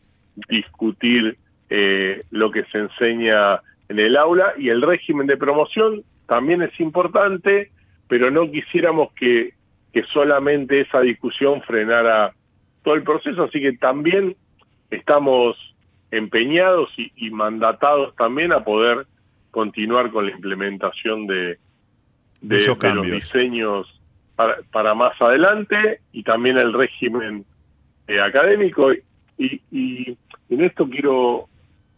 discutir 0.48 1.36
eh, 1.68 2.20
lo 2.30 2.50
que 2.50 2.64
se 2.64 2.78
enseña 2.78 3.60
en 3.88 3.98
el 3.98 4.16
aula 4.16 4.54
y 4.56 4.68
el 4.68 4.82
régimen 4.82 5.26
de 5.26 5.36
promoción 5.36 6.02
también 6.28 6.62
es 6.62 6.78
importante, 6.78 7.72
pero 8.06 8.30
no 8.30 8.50
quisiéramos 8.50 9.12
que, 9.14 9.54
que 9.92 10.04
solamente 10.12 10.82
esa 10.82 11.00
discusión 11.00 11.62
frenara 11.62 12.34
todo 12.84 12.94
el 12.94 13.02
proceso, 13.02 13.44
así 13.44 13.60
que 13.60 13.72
también 13.72 14.36
estamos 14.90 15.56
empeñados 16.10 16.90
y, 16.96 17.10
y 17.16 17.30
mandatados 17.30 18.14
también 18.14 18.52
a 18.52 18.62
poder 18.62 19.06
continuar 19.50 20.10
con 20.10 20.26
la 20.26 20.32
implementación 20.32 21.26
de, 21.26 21.58
de, 22.40 22.66
los 22.94 23.06
diseños 23.10 24.00
para, 24.36 24.58
para, 24.70 24.94
más 24.94 25.20
adelante 25.20 26.00
y 26.12 26.22
también 26.22 26.58
el 26.58 26.72
régimen 26.72 27.44
eh, 28.06 28.20
académico. 28.20 28.92
Y, 29.36 29.60
y, 29.70 30.16
en 30.50 30.60
esto 30.62 30.88
quiero 30.88 31.48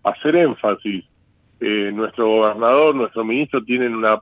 hacer 0.02 0.36
énfasis. 0.36 1.04
Eh, 1.60 1.90
nuestro 1.92 2.26
gobernador, 2.26 2.94
nuestro 2.94 3.24
ministro 3.24 3.62
tienen 3.62 3.94
una 3.94 4.20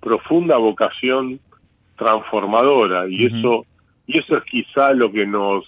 profunda 0.00 0.56
vocación 0.56 1.40
transformadora 1.96 3.08
y 3.08 3.26
eso 3.26 3.66
y 4.06 4.18
eso 4.18 4.38
es 4.38 4.44
quizá 4.44 4.92
lo 4.92 5.12
que 5.12 5.26
nos 5.26 5.64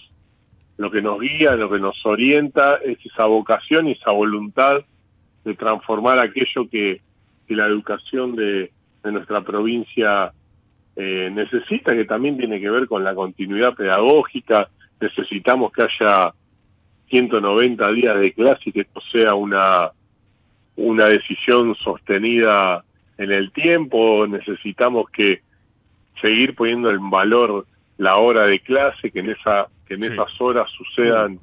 lo 0.78 0.90
que 0.90 1.02
nos 1.02 1.20
guía, 1.20 1.56
lo 1.56 1.68
que 1.68 1.78
nos 1.78 1.94
orienta 2.06 2.76
es 2.76 2.98
esa 3.04 3.26
vocación 3.26 3.88
y 3.88 3.92
esa 3.92 4.12
voluntad 4.12 4.78
de 5.44 5.54
transformar 5.54 6.18
aquello 6.18 6.70
que, 6.70 7.02
que 7.46 7.54
la 7.54 7.66
educación 7.66 8.34
de, 8.34 8.72
de 9.02 9.12
nuestra 9.12 9.42
provincia 9.42 10.32
eh, 10.96 11.30
necesita, 11.30 11.92
que 11.92 12.06
también 12.06 12.38
tiene 12.38 12.60
que 12.60 12.70
ver 12.70 12.86
con 12.86 13.04
la 13.04 13.14
continuidad 13.14 13.74
pedagógica. 13.74 14.70
Necesitamos 15.00 15.70
que 15.72 15.82
haya 15.82 16.32
190 17.10 17.92
días 17.92 18.18
de 18.18 18.32
clase 18.32 18.62
y 18.66 18.72
que 18.72 18.80
esto 18.80 19.00
sea 19.12 19.34
una, 19.34 19.90
una 20.80 21.06
decisión 21.06 21.74
sostenida 21.76 22.84
en 23.18 23.32
el 23.32 23.52
tiempo. 23.52 24.26
Necesitamos 24.26 25.10
que 25.10 25.42
seguir 26.20 26.54
poniendo 26.54 26.90
en 26.90 27.10
valor 27.10 27.66
la 27.98 28.16
hora 28.16 28.44
de 28.44 28.58
clase, 28.60 29.10
que 29.10 29.20
en 29.20 29.30
esa 29.30 29.68
que 29.86 29.94
en 29.94 30.04
esas 30.04 30.40
horas 30.40 30.70
sucedan 30.70 31.40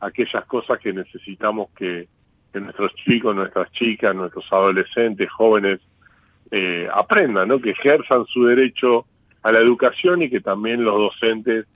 aquellas 0.00 0.44
cosas 0.44 0.78
que 0.78 0.92
necesitamos 0.92 1.70
que, 1.76 2.06
que 2.52 2.60
nuestros 2.60 2.94
chicos, 2.94 3.34
nuestras 3.34 3.70
chicas, 3.72 4.14
nuestros 4.14 4.44
adolescentes, 4.52 5.28
jóvenes 5.32 5.80
eh, 6.52 6.88
aprendan, 6.94 7.48
¿no? 7.48 7.58
que 7.58 7.70
ejerzan 7.70 8.26
su 8.26 8.44
derecho 8.44 9.06
a 9.42 9.50
la 9.50 9.58
educación 9.58 10.22
y 10.22 10.30
que 10.30 10.40
también 10.40 10.84
los 10.84 10.94
docentes 10.94 11.66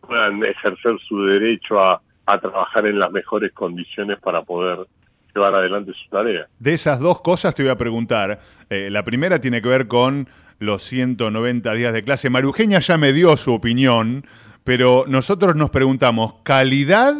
puedan 0.00 0.44
ejercer 0.44 0.96
su 1.08 1.24
derecho 1.24 1.80
a, 1.80 2.00
a 2.26 2.38
trabajar 2.38 2.86
en 2.86 3.00
las 3.00 3.10
mejores 3.10 3.50
condiciones 3.52 4.20
para 4.20 4.42
poder 4.42 4.86
llevar 5.34 5.54
adelante 5.54 5.92
su 5.92 6.08
tarea. 6.10 6.46
De 6.58 6.72
esas 6.72 7.00
dos 7.00 7.20
cosas 7.20 7.54
te 7.54 7.62
voy 7.62 7.70
a 7.70 7.76
preguntar. 7.76 8.40
Eh, 8.68 8.88
la 8.90 9.04
primera 9.04 9.40
tiene 9.40 9.62
que 9.62 9.68
ver 9.68 9.88
con 9.88 10.28
los 10.58 10.82
190 10.84 11.72
días 11.74 11.92
de 11.92 12.04
clase. 12.04 12.30
Marugenia 12.30 12.80
ya 12.80 12.96
me 12.96 13.12
dio 13.12 13.36
su 13.36 13.52
opinión, 13.52 14.26
pero 14.64 15.04
nosotros 15.08 15.56
nos 15.56 15.70
preguntamos, 15.70 16.34
¿calidad 16.42 17.14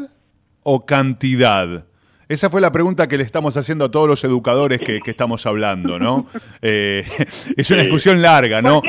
o 0.63 0.87
cantidad? 0.87 1.85
Esa 2.29 2.49
fue 2.49 2.61
la 2.61 2.71
pregunta 2.71 3.09
que 3.09 3.17
le 3.17 3.25
estamos 3.25 3.57
haciendo 3.57 3.87
a 3.87 3.91
todos 3.91 4.09
los 4.09 4.23
educadores 4.23 4.79
que, 4.79 5.01
estamos 5.05 5.47
hablando, 5.47 5.99
¿no? 5.99 6.27
Eh, 6.63 7.05
es 7.57 7.71
una 7.71 7.83
discusión 7.83 8.23
larga, 8.23 8.63
¿no? 8.63 8.83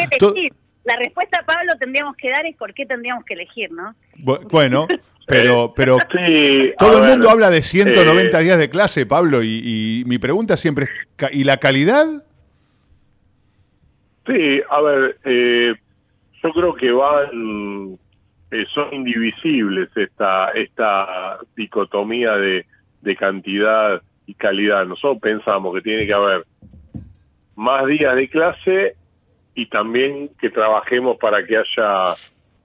La 0.83 0.95
respuesta, 0.97 1.43
Pablo, 1.45 1.73
tendríamos 1.79 2.15
que 2.17 2.29
dar 2.29 2.45
es 2.45 2.55
por 2.57 2.73
qué 2.73 2.85
tendríamos 2.85 3.23
que 3.23 3.35
elegir, 3.35 3.71
¿no? 3.71 3.95
Bueno, 4.49 4.87
pero, 5.27 5.73
pero 5.75 5.97
todo 6.77 7.03
el 7.03 7.09
mundo 7.09 7.29
habla 7.29 7.49
de 7.49 7.61
190 7.61 8.39
días 8.39 8.57
de 8.57 8.69
clase, 8.69 9.05
Pablo, 9.05 9.43
y, 9.43 10.03
mi 10.05 10.17
pregunta 10.17 10.57
siempre 10.57 10.85
es, 10.85 11.35
¿y 11.35 11.43
la 11.43 11.57
calidad? 11.57 12.07
Sí, 14.25 14.61
a 14.69 14.81
ver, 14.81 15.17
eh, 15.25 15.73
yo 16.43 16.51
creo 16.51 16.75
que 16.75 16.91
van, 16.91 17.97
eh, 18.51 18.65
son 18.73 18.93
indivisibles 18.93 19.89
esta, 19.95 20.49
esta 20.51 21.39
dicotomía 21.55 22.33
de 22.33 22.65
de 23.01 23.15
cantidad 23.15 24.01
y 24.25 24.33
calidad. 24.33 24.85
Nosotros 24.85 25.19
pensamos 25.21 25.75
que 25.75 25.81
tiene 25.81 26.05
que 26.05 26.13
haber 26.13 26.45
más 27.55 27.85
días 27.87 28.15
de 28.15 28.29
clase 28.29 28.95
y 29.55 29.65
también 29.67 30.29
que 30.39 30.49
trabajemos 30.49 31.17
para 31.17 31.45
que 31.45 31.57
haya 31.57 32.15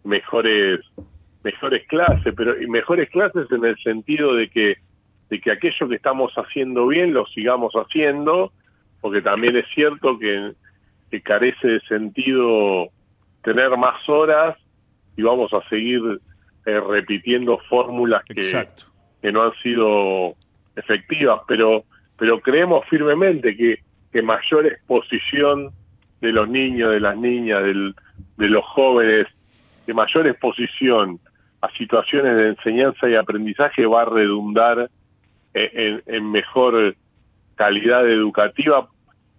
mejores 0.04 0.80
mejores 1.46 1.86
clases, 1.86 2.34
pero 2.36 2.54
mejores 2.68 3.08
clases 3.10 3.46
en 3.52 3.64
el 3.64 3.76
sentido 3.78 4.34
de 4.34 4.48
que 4.50 4.76
de 5.30 5.40
que 5.40 5.50
aquello 5.50 5.88
que 5.88 5.96
estamos 5.96 6.32
haciendo 6.36 6.86
bien 6.86 7.12
lo 7.12 7.26
sigamos 7.26 7.72
haciendo, 7.74 8.52
porque 9.00 9.22
también 9.22 9.56
es 9.56 9.66
cierto 9.74 10.16
que, 10.20 10.52
que 11.10 11.20
carece 11.20 11.66
de 11.66 11.80
sentido 11.80 12.88
tener 13.42 13.70
más 13.76 14.08
horas 14.08 14.56
y 15.16 15.22
vamos 15.22 15.52
a 15.52 15.68
seguir 15.68 16.00
eh, 16.64 16.80
repitiendo 16.80 17.58
fórmulas 17.68 18.22
que, 18.24 18.68
que 19.20 19.32
no 19.32 19.42
han 19.42 19.52
sido 19.62 20.34
efectivas, 20.76 21.40
pero 21.48 21.84
pero 22.18 22.40
creemos 22.40 22.84
firmemente 22.88 23.54
que, 23.56 23.80
que 24.10 24.22
mayor 24.22 24.66
exposición 24.66 25.70
de 26.22 26.32
los 26.32 26.48
niños, 26.48 26.92
de 26.92 27.00
las 27.00 27.16
niñas, 27.16 27.62
del, 27.62 27.94
de 28.38 28.48
los 28.48 28.64
jóvenes, 28.64 29.26
de 29.86 29.92
mayor 29.92 30.26
exposición 30.26 31.20
a 31.60 31.70
situaciones 31.76 32.36
de 32.36 32.48
enseñanza 32.48 33.08
y 33.08 33.14
aprendizaje 33.14 33.86
va 33.86 34.02
a 34.02 34.06
redundar 34.06 34.90
en, 35.54 36.02
en- 36.06 36.30
mejor 36.30 36.94
calidad 37.54 38.06
educativa, 38.08 38.88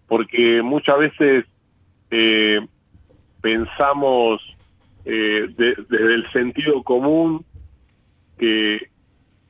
porque 0.08 0.62
muchas 0.64 0.98
veces 0.98 1.46
eh, 2.10 2.60
pensamos 3.42 4.42
eh, 5.06 5.48
de- 5.56 5.76
desde 5.90 6.14
el 6.16 6.32
sentido 6.32 6.82
común 6.84 7.46
que, 8.38 8.80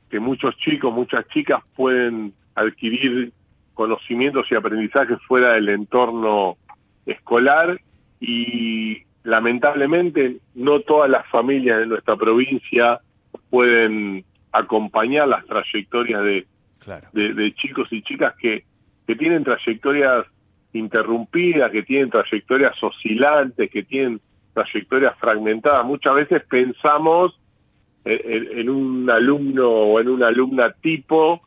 que 0.09 0.19
muchos 0.19 0.55
chicos, 0.57 0.93
muchas 0.93 1.27
chicas 1.29 1.63
pueden 1.75 2.33
adquirir 2.55 3.31
conocimientos 3.73 4.45
y 4.51 4.55
aprendizajes 4.55 5.19
fuera 5.27 5.53
del 5.53 5.69
entorno 5.69 6.57
escolar 7.05 7.79
y 8.19 9.03
lamentablemente 9.27 10.37
no 10.55 10.79
todas 10.79 11.09
las 11.09 11.27
familias 11.27 11.79
de 11.79 11.85
nuestra 11.87 12.15
provincia 12.15 13.01
pueden 13.49 14.23
acompañar 14.53 15.27
las 15.27 15.45
trayectorias 15.45 16.23
de, 16.23 16.45
Claro. 16.79 17.09
de, 17.11 17.33
de 17.33 17.53
chicos 17.55 17.89
y 17.91 18.01
chicas 18.03 18.33
que, 18.41 18.63
que 19.05 19.15
tienen 19.17 19.43
trayectorias 19.43 20.25
interrumpidas, 20.71 21.71
que 21.71 21.83
tienen 21.83 22.09
trayectorias 22.09 22.81
oscilantes, 22.81 23.69
que 23.69 23.83
tienen 23.83 24.21
trayectorias 24.53 25.13
fragmentadas. 25.19 25.83
Muchas 25.85 26.13
veces 26.15 26.43
pensamos 26.49 27.37
en, 28.05 28.19
en- 28.33 28.59
en 28.59 28.69
un 28.69 29.09
alumno 29.09 29.67
o 29.69 29.99
en 29.99 30.07
una 30.07 30.27
alumna 30.27 30.71
tipo 30.81 31.41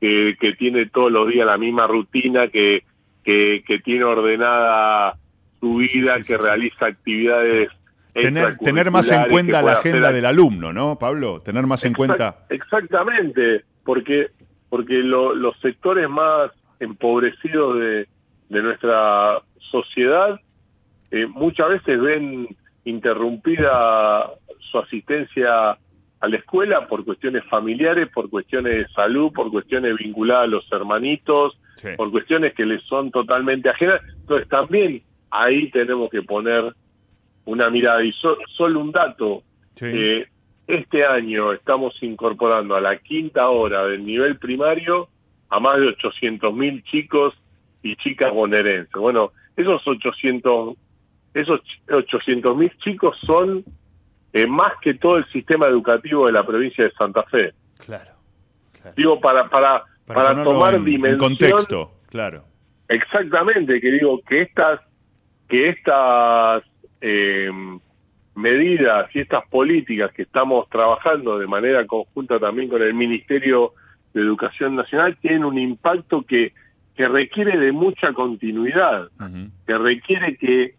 que, 0.00 0.36
que 0.40 0.54
tiene 0.54 0.86
todos 0.86 1.12
los 1.12 1.28
días 1.28 1.46
la 1.46 1.58
misma 1.58 1.86
rutina, 1.86 2.48
que, 2.48 2.82
que, 3.22 3.62
que 3.66 3.78
tiene 3.80 4.04
ordenada 4.04 5.16
su 5.60 5.76
vida, 5.76 6.20
que 6.22 6.36
realiza 6.36 6.86
actividades 6.86 7.68
Tener, 8.14 8.56
tener 8.56 8.90
más 8.90 9.10
en 9.10 9.24
cuenta 9.28 9.60
la 9.60 9.72
agenda 9.72 10.08
hacer 10.08 10.14
del 10.14 10.24
alumno, 10.24 10.72
¿no, 10.72 10.98
Pablo? 10.98 11.42
Tener 11.42 11.66
más 11.66 11.84
en 11.84 11.92
cuenta. 11.92 12.46
Exactamente, 12.48 13.64
porque 13.84 14.28
porque 14.70 14.94
lo- 14.94 15.34
los 15.34 15.54
sectores 15.60 16.08
más 16.08 16.50
empobrecidos 16.80 17.78
de, 17.78 18.08
de 18.48 18.62
nuestra 18.62 19.42
sociedad 19.70 20.40
eh, 21.10 21.26
muchas 21.26 21.68
veces 21.68 22.00
ven 22.00 22.48
interrumpida 22.84 24.30
su 24.70 24.78
asistencia 24.78 25.70
a 25.72 26.28
la 26.28 26.36
escuela 26.36 26.86
por 26.88 27.04
cuestiones 27.04 27.44
familiares, 27.44 28.08
por 28.12 28.30
cuestiones 28.30 28.72
de 28.78 28.88
salud, 28.94 29.32
por 29.32 29.50
cuestiones 29.50 29.94
vinculadas 29.96 30.44
a 30.44 30.46
los 30.46 30.72
hermanitos, 30.72 31.58
Sí. 31.76 31.88
por 31.94 32.10
cuestiones 32.10 32.54
que 32.54 32.64
les 32.64 32.82
son 32.84 33.10
totalmente 33.10 33.68
ajenas. 33.68 34.00
Entonces 34.20 34.48
también 34.48 35.02
ahí 35.30 35.70
tenemos 35.70 36.10
que 36.10 36.22
poner 36.22 36.74
una 37.44 37.70
mirada. 37.70 38.02
Y 38.04 38.12
so- 38.12 38.36
solo 38.56 38.80
un 38.80 38.92
dato, 38.92 39.42
Sí. 39.74 39.86
eh, 39.88 40.26
este 40.66 41.04
año 41.06 41.52
estamos 41.52 41.94
incorporando 42.02 42.74
a 42.74 42.80
la 42.80 42.96
quinta 42.98 43.48
hora 43.50 43.86
del 43.86 44.04
nivel 44.04 44.38
primario 44.38 45.08
a 45.48 45.60
más 45.60 45.76
de 45.78 45.86
800 45.88 46.52
mil 46.54 46.82
chicos 46.84 47.34
y 47.82 47.94
chicas 47.96 48.32
bonaerenses. 48.32 48.92
Bueno, 48.94 49.32
esos 49.56 49.86
800 49.86 50.76
esos 51.34 51.60
800 51.92 52.56
mil 52.56 52.72
chicos 52.78 53.16
son 53.26 53.62
eh, 54.32 54.46
más 54.46 54.72
que 54.82 54.94
todo 54.94 55.16
el 55.18 55.26
sistema 55.30 55.66
educativo 55.66 56.26
de 56.26 56.32
la 56.32 56.44
provincia 56.44 56.84
de 56.84 56.90
Santa 56.92 57.22
Fe. 57.24 57.52
Claro. 57.84 58.12
claro. 58.80 58.94
Digo, 58.96 59.20
para, 59.20 59.48
para, 59.48 59.84
para, 60.06 60.42
tomar 60.42 60.74
en- 60.74 60.80
en, 60.80 60.84
dimensión 60.84 61.18
contexto, 61.18 61.92
claro. 62.10 62.44
Exactamente, 62.88 63.80
que 63.80 63.90
digo 63.92 64.20
que 64.28 64.42
estas 64.42 64.80
que 65.48 65.68
estas 65.70 66.62
eh, 67.00 67.50
medidas 68.34 69.08
y 69.14 69.20
estas 69.20 69.46
políticas 69.48 70.12
que 70.12 70.22
estamos 70.22 70.68
trabajando 70.68 71.38
de 71.38 71.46
manera 71.46 71.86
conjunta 71.86 72.38
también 72.38 72.68
con 72.68 72.82
el 72.82 72.94
Ministerio 72.94 73.72
de 74.12 74.20
Educación 74.22 74.76
Nacional 74.76 75.16
tienen 75.20 75.44
un 75.44 75.58
impacto 75.58 76.22
que 76.22 76.52
que 76.96 77.06
requiere 77.08 77.58
de 77.58 77.72
mucha 77.72 78.14
continuidad, 78.14 79.08
que 79.66 79.76
requiere 79.78 80.36
que 80.38 80.74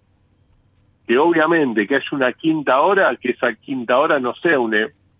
que 1.05 1.17
obviamente 1.17 1.87
que 1.87 1.95
haya 1.95 2.05
una 2.11 2.33
quinta 2.33 2.81
hora, 2.81 3.15
que 3.15 3.31
esa 3.31 3.53
quinta 3.53 3.97
hora 3.97 4.19
no 4.19 4.33
sea 4.35 4.59
un, 4.59 4.75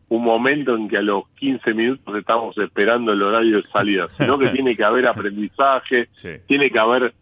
un 0.10 0.24
momento 0.24 0.76
en 0.76 0.90
que 0.90 0.98
a 0.98 1.02
los 1.02 1.30
15 1.36 1.74
minutos 1.76 2.16
estamos 2.16 2.58
esperando 2.58 3.14
el 3.14 3.22
horario 3.22 3.58
de 3.58 3.64
salida, 3.70 4.08
sino 4.18 4.38
que 4.40 4.48
tiene 4.58 4.76
que 4.76 4.84
haber 4.84 5.08
aprendizaje, 5.08 6.08
Sí. 6.16 6.30
tiene 6.48 6.70
que 6.72 6.80
haber 6.80 7.14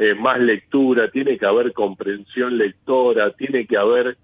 eh, 0.00 0.14
más 0.14 0.38
lectura, 0.38 1.10
tiene 1.10 1.36
que 1.36 1.46
haber 1.46 1.74
comprensión 1.74 2.56
lectora, 2.56 3.32
tiene 3.36 3.66
que 3.66 3.76
haber 3.76 4.16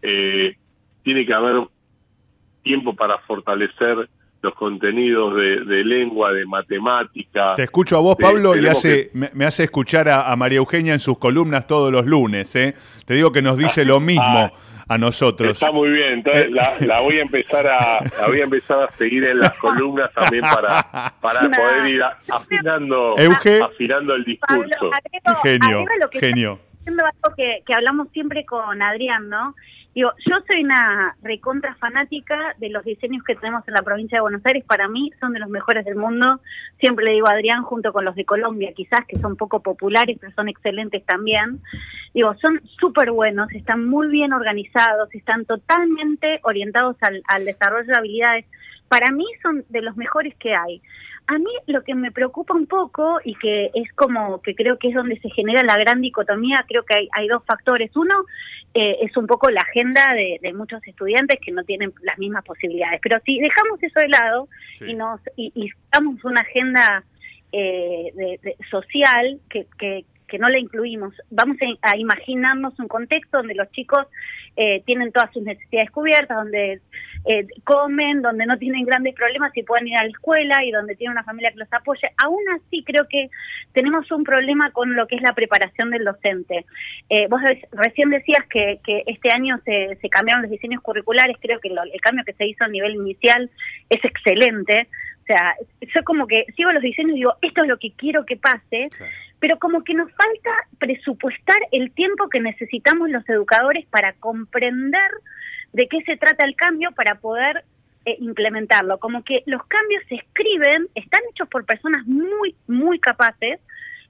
eh, 0.00 0.56
tiene 1.02 1.26
que 1.26 1.34
haber 1.34 1.66
tiempo 2.62 2.94
para 2.94 3.18
fortalecer 3.18 4.08
los 4.42 4.54
contenidos 4.54 5.34
de, 5.34 5.64
de 5.64 5.84
lengua, 5.84 6.32
de 6.32 6.46
matemática. 6.46 7.54
Te 7.56 7.64
escucho 7.64 7.96
a 7.96 8.00
vos, 8.00 8.16
Pablo, 8.16 8.56
y 8.56 8.64
hace, 8.66 9.10
me, 9.12 9.30
me 9.34 9.44
hace 9.44 9.64
escuchar 9.64 10.08
a, 10.08 10.30
a 10.30 10.36
María 10.36 10.58
Eugenia 10.58 10.92
en 10.92 11.00
sus 11.00 11.18
columnas 11.18 11.66
todos 11.66 11.90
los 11.90 12.06
lunes. 12.06 12.54
¿eh? 12.54 12.74
Te 13.04 13.14
digo 13.14 13.32
que 13.32 13.42
nos 13.42 13.58
dice 13.58 13.84
lo 13.84 13.98
mismo 14.00 14.22
Ah, 14.22 14.52
a 14.94 14.98
nosotros. 14.98 15.50
Está 15.50 15.70
muy 15.72 15.90
bien, 15.90 16.14
entonces 16.14 16.50
la, 16.50 16.72
la 16.80 17.00
voy 17.00 17.18
a 17.18 17.22
empezar 17.22 17.66
a 17.66 18.00
la 18.20 18.26
voy 18.26 18.40
a 18.40 18.44
empezar 18.44 18.82
a 18.84 18.92
seguir 18.96 19.24
en 19.24 19.38
las 19.40 19.58
columnas 19.58 20.12
también 20.14 20.42
para 20.42 21.14
para 21.20 21.42
No. 21.42 21.56
poder 21.56 21.86
ir 21.88 22.02
a- 22.02 22.18
afinando 22.32 23.14
Euge. 23.18 23.60
afinando 23.62 24.14
el 24.14 24.38
Pablo, 24.38 24.62
discurso. 24.64 24.90
agrego, 24.94 25.40
Genio, 25.42 25.78
agrego 25.80 26.00
lo 26.00 26.10
que 26.10 26.20
genio. 26.20 26.58
está 26.86 26.90
algo 27.02 27.36
que, 27.36 27.62
que 27.66 27.74
hablamos 27.74 28.08
siempre 28.12 28.44
con 28.44 28.80
Adrián, 28.82 29.28
¿no? 29.28 29.54
Digo, 29.94 30.10
yo 30.26 30.36
soy 30.48 30.64
una 30.64 31.16
recontra 31.22 31.76
fanática 31.76 32.56
de 32.58 32.68
los 32.68 32.84
diseños 32.84 33.22
que 33.22 33.36
tenemos 33.36 33.62
en 33.68 33.74
la 33.74 33.82
provincia 33.82 34.18
de 34.18 34.22
Buenos 34.22 34.44
Aires. 34.44 34.64
Para 34.64 34.88
mí 34.88 35.12
son 35.20 35.32
de 35.32 35.38
los 35.38 35.48
mejores 35.48 35.84
del 35.84 35.94
mundo. 35.94 36.40
Siempre 36.80 37.04
le 37.04 37.12
digo 37.12 37.28
a 37.28 37.34
Adrián, 37.34 37.62
junto 37.62 37.92
con 37.92 38.04
los 38.04 38.16
de 38.16 38.24
Colombia, 38.24 38.72
quizás 38.74 39.06
que 39.06 39.20
son 39.20 39.36
poco 39.36 39.60
populares, 39.60 40.18
pero 40.20 40.32
son 40.34 40.48
excelentes 40.48 41.04
también. 41.06 41.60
Digo, 42.12 42.34
son 42.40 42.60
súper 42.80 43.12
buenos, 43.12 43.52
están 43.52 43.86
muy 43.86 44.08
bien 44.08 44.32
organizados, 44.32 45.14
están 45.14 45.44
totalmente 45.44 46.40
orientados 46.42 46.96
al, 47.00 47.22
al 47.28 47.44
desarrollo 47.44 47.86
de 47.86 47.96
habilidades. 47.96 48.46
Para 48.88 49.12
mí 49.12 49.26
son 49.42 49.64
de 49.68 49.80
los 49.80 49.96
mejores 49.96 50.34
que 50.36 50.56
hay. 50.56 50.82
A 51.26 51.38
mí 51.38 51.50
lo 51.66 51.82
que 51.84 51.94
me 51.94 52.12
preocupa 52.12 52.52
un 52.52 52.66
poco 52.66 53.18
y 53.24 53.34
que 53.36 53.70
es 53.74 53.90
como 53.94 54.42
que 54.42 54.54
creo 54.54 54.78
que 54.78 54.88
es 54.88 54.94
donde 54.94 55.18
se 55.20 55.30
genera 55.30 55.62
la 55.62 55.78
gran 55.78 56.02
dicotomía, 56.02 56.64
creo 56.68 56.84
que 56.84 56.94
hay, 56.94 57.08
hay 57.12 57.28
dos 57.28 57.42
factores. 57.46 57.96
Uno 57.96 58.14
eh, 58.74 58.96
es 59.02 59.16
un 59.16 59.26
poco 59.26 59.48
la 59.50 59.60
agenda 59.60 60.14
de, 60.14 60.38
de 60.42 60.52
muchos 60.52 60.84
estudiantes 60.86 61.38
que 61.44 61.52
no 61.52 61.62
tienen 61.64 61.92
las 62.02 62.18
mismas 62.18 62.44
posibilidades. 62.44 63.00
Pero 63.02 63.18
si 63.24 63.38
dejamos 63.38 63.82
eso 63.82 64.00
de 64.00 64.08
lado 64.08 64.48
Sí. 64.78 64.86
y 64.90 64.94
nos 64.94 65.20
y, 65.36 65.52
y 65.54 65.70
damos 65.92 66.22
una 66.24 66.40
agenda 66.40 67.04
eh, 67.52 68.10
de- 68.14 68.40
de- 68.42 68.56
social 68.70 69.38
que, 69.48 69.66
que, 69.78 70.04
que 70.28 70.38
no 70.38 70.48
la 70.48 70.58
incluimos, 70.58 71.14
vamos 71.30 71.56
a, 71.82 71.96
imaginarnos 71.96 72.78
un 72.78 72.88
contexto 72.88 73.38
donde 73.38 73.54
los 73.54 73.70
chicos 73.72 74.06
eh, 74.56 74.82
tienen 74.86 75.12
todas 75.12 75.32
sus 75.32 75.42
necesidades 75.42 75.90
cubiertas, 75.90 76.36
donde 76.36 76.80
eh, 77.26 77.46
comen, 77.64 78.22
donde 78.22 78.46
no 78.46 78.56
tienen 78.58 78.84
grandes 78.84 79.14
problemas 79.14 79.56
y 79.56 79.62
pueden 79.62 79.88
ir 79.88 79.96
a 79.96 80.04
la 80.04 80.10
escuela 80.10 80.64
y 80.64 80.70
donde 80.70 80.94
tienen 80.96 81.12
una 81.12 81.24
familia 81.24 81.50
que 81.52 81.58
los 81.58 81.72
apoye. 81.72 82.08
Aún 82.22 82.42
así 82.56 82.82
creo 82.84 83.06
que 83.08 83.28
tenemos 83.72 84.10
un 84.12 84.24
problema 84.24 84.70
con 84.72 84.94
lo 84.94 85.06
que 85.06 85.16
es 85.16 85.22
la 85.22 85.32
preparación 85.34 85.90
del 85.90 86.04
docente. 86.04 86.64
Eh, 87.10 87.26
vos 87.28 87.42
re- 87.42 87.66
recién 87.72 88.10
decías 88.10 88.44
que, 88.48 88.78
que 88.84 89.02
este 89.06 89.30
año 89.32 89.58
se, 89.64 89.96
se 90.00 90.08
cambiaron 90.08 90.42
los 90.42 90.50
diseños 90.50 90.82
curriculares, 90.82 91.36
creo 91.40 91.60
que 91.60 91.70
lo- 91.70 91.82
el 91.82 92.00
cambio 92.00 92.24
que 92.24 92.32
se 92.34 92.46
hizo 92.46 92.64
a 92.64 92.68
nivel 92.68 92.94
inicial 92.94 93.50
es 93.90 94.04
excelente. 94.04 94.88
O 95.22 95.26
sea, 95.26 95.54
yo 95.80 96.04
como 96.04 96.26
que 96.26 96.44
sigo 96.54 96.70
los 96.70 96.82
diseños 96.82 97.12
y 97.12 97.16
digo, 97.16 97.32
esto 97.40 97.62
es 97.62 97.68
lo 97.68 97.78
que 97.78 97.92
quiero 97.92 98.26
que 98.26 98.36
pase. 98.36 98.88
Pero 99.44 99.58
como 99.58 99.84
que 99.84 99.92
nos 99.92 100.10
falta 100.12 100.50
presupuestar 100.78 101.58
el 101.70 101.90
tiempo 101.92 102.30
que 102.30 102.40
necesitamos 102.40 103.10
los 103.10 103.28
educadores 103.28 103.84
para 103.90 104.14
comprender 104.14 105.10
de 105.74 105.86
qué 105.86 106.00
se 106.06 106.16
trata 106.16 106.46
el 106.46 106.56
cambio 106.56 106.92
para 106.92 107.16
poder 107.16 107.62
eh, 108.06 108.16
implementarlo. 108.20 108.96
Como 108.98 109.22
que 109.22 109.42
los 109.44 109.62
cambios 109.66 110.02
se 110.08 110.14
escriben, 110.14 110.88
están 110.94 111.20
hechos 111.30 111.46
por 111.50 111.66
personas 111.66 112.06
muy, 112.06 112.54
muy 112.68 112.98
capaces, 112.98 113.60